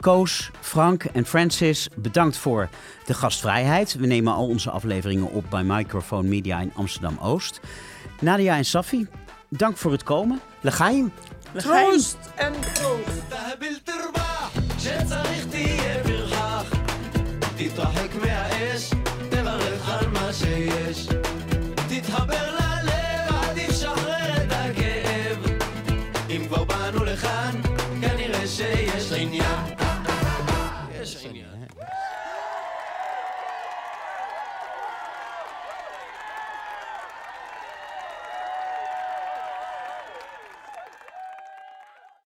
Koos, 0.00 0.50
Frank 0.60 1.04
en 1.04 1.26
Francis, 1.26 1.88
bedankt 1.96 2.36
voor 2.36 2.68
de 3.06 3.14
gastvrijheid. 3.14 3.94
We 3.94 4.06
nemen 4.06 4.32
al 4.32 4.46
onze 4.46 4.70
afleveringen 4.70 5.30
op 5.30 5.44
bij 5.50 5.62
Microphone 5.62 6.28
Media 6.28 6.60
in 6.60 6.72
Amsterdam 6.74 7.18
Oost. 7.20 7.60
Nadia 8.20 8.56
en 8.56 8.64
Safi, 8.64 9.08
dank 9.48 9.76
voor 9.76 9.92
het 9.92 10.02
komen. 10.02 10.40
Legaim. 10.60 11.12
Troost 11.56 12.18
en 12.36 12.52
troost. 12.74 13.20
תהביל 14.82 15.00
תרווח, 15.00 15.04
שצריך 15.04 15.46
תהיה 15.50 16.04
פרחח. 16.04 16.64
תתרחק 17.56 18.14
מהאש, 18.14 18.90
תברך 19.30 19.88
על 19.88 20.08
מה 20.08 20.32
שיש. 20.32 21.06
תתחבר 21.88 22.54
ללב, 22.54 23.34
אל 23.34 23.66
תשחרר 23.66 24.36
את 24.36 24.52
הכאב. 24.52 25.38
אם 26.30 26.44
כבר 26.48 26.64
באנו 26.64 26.79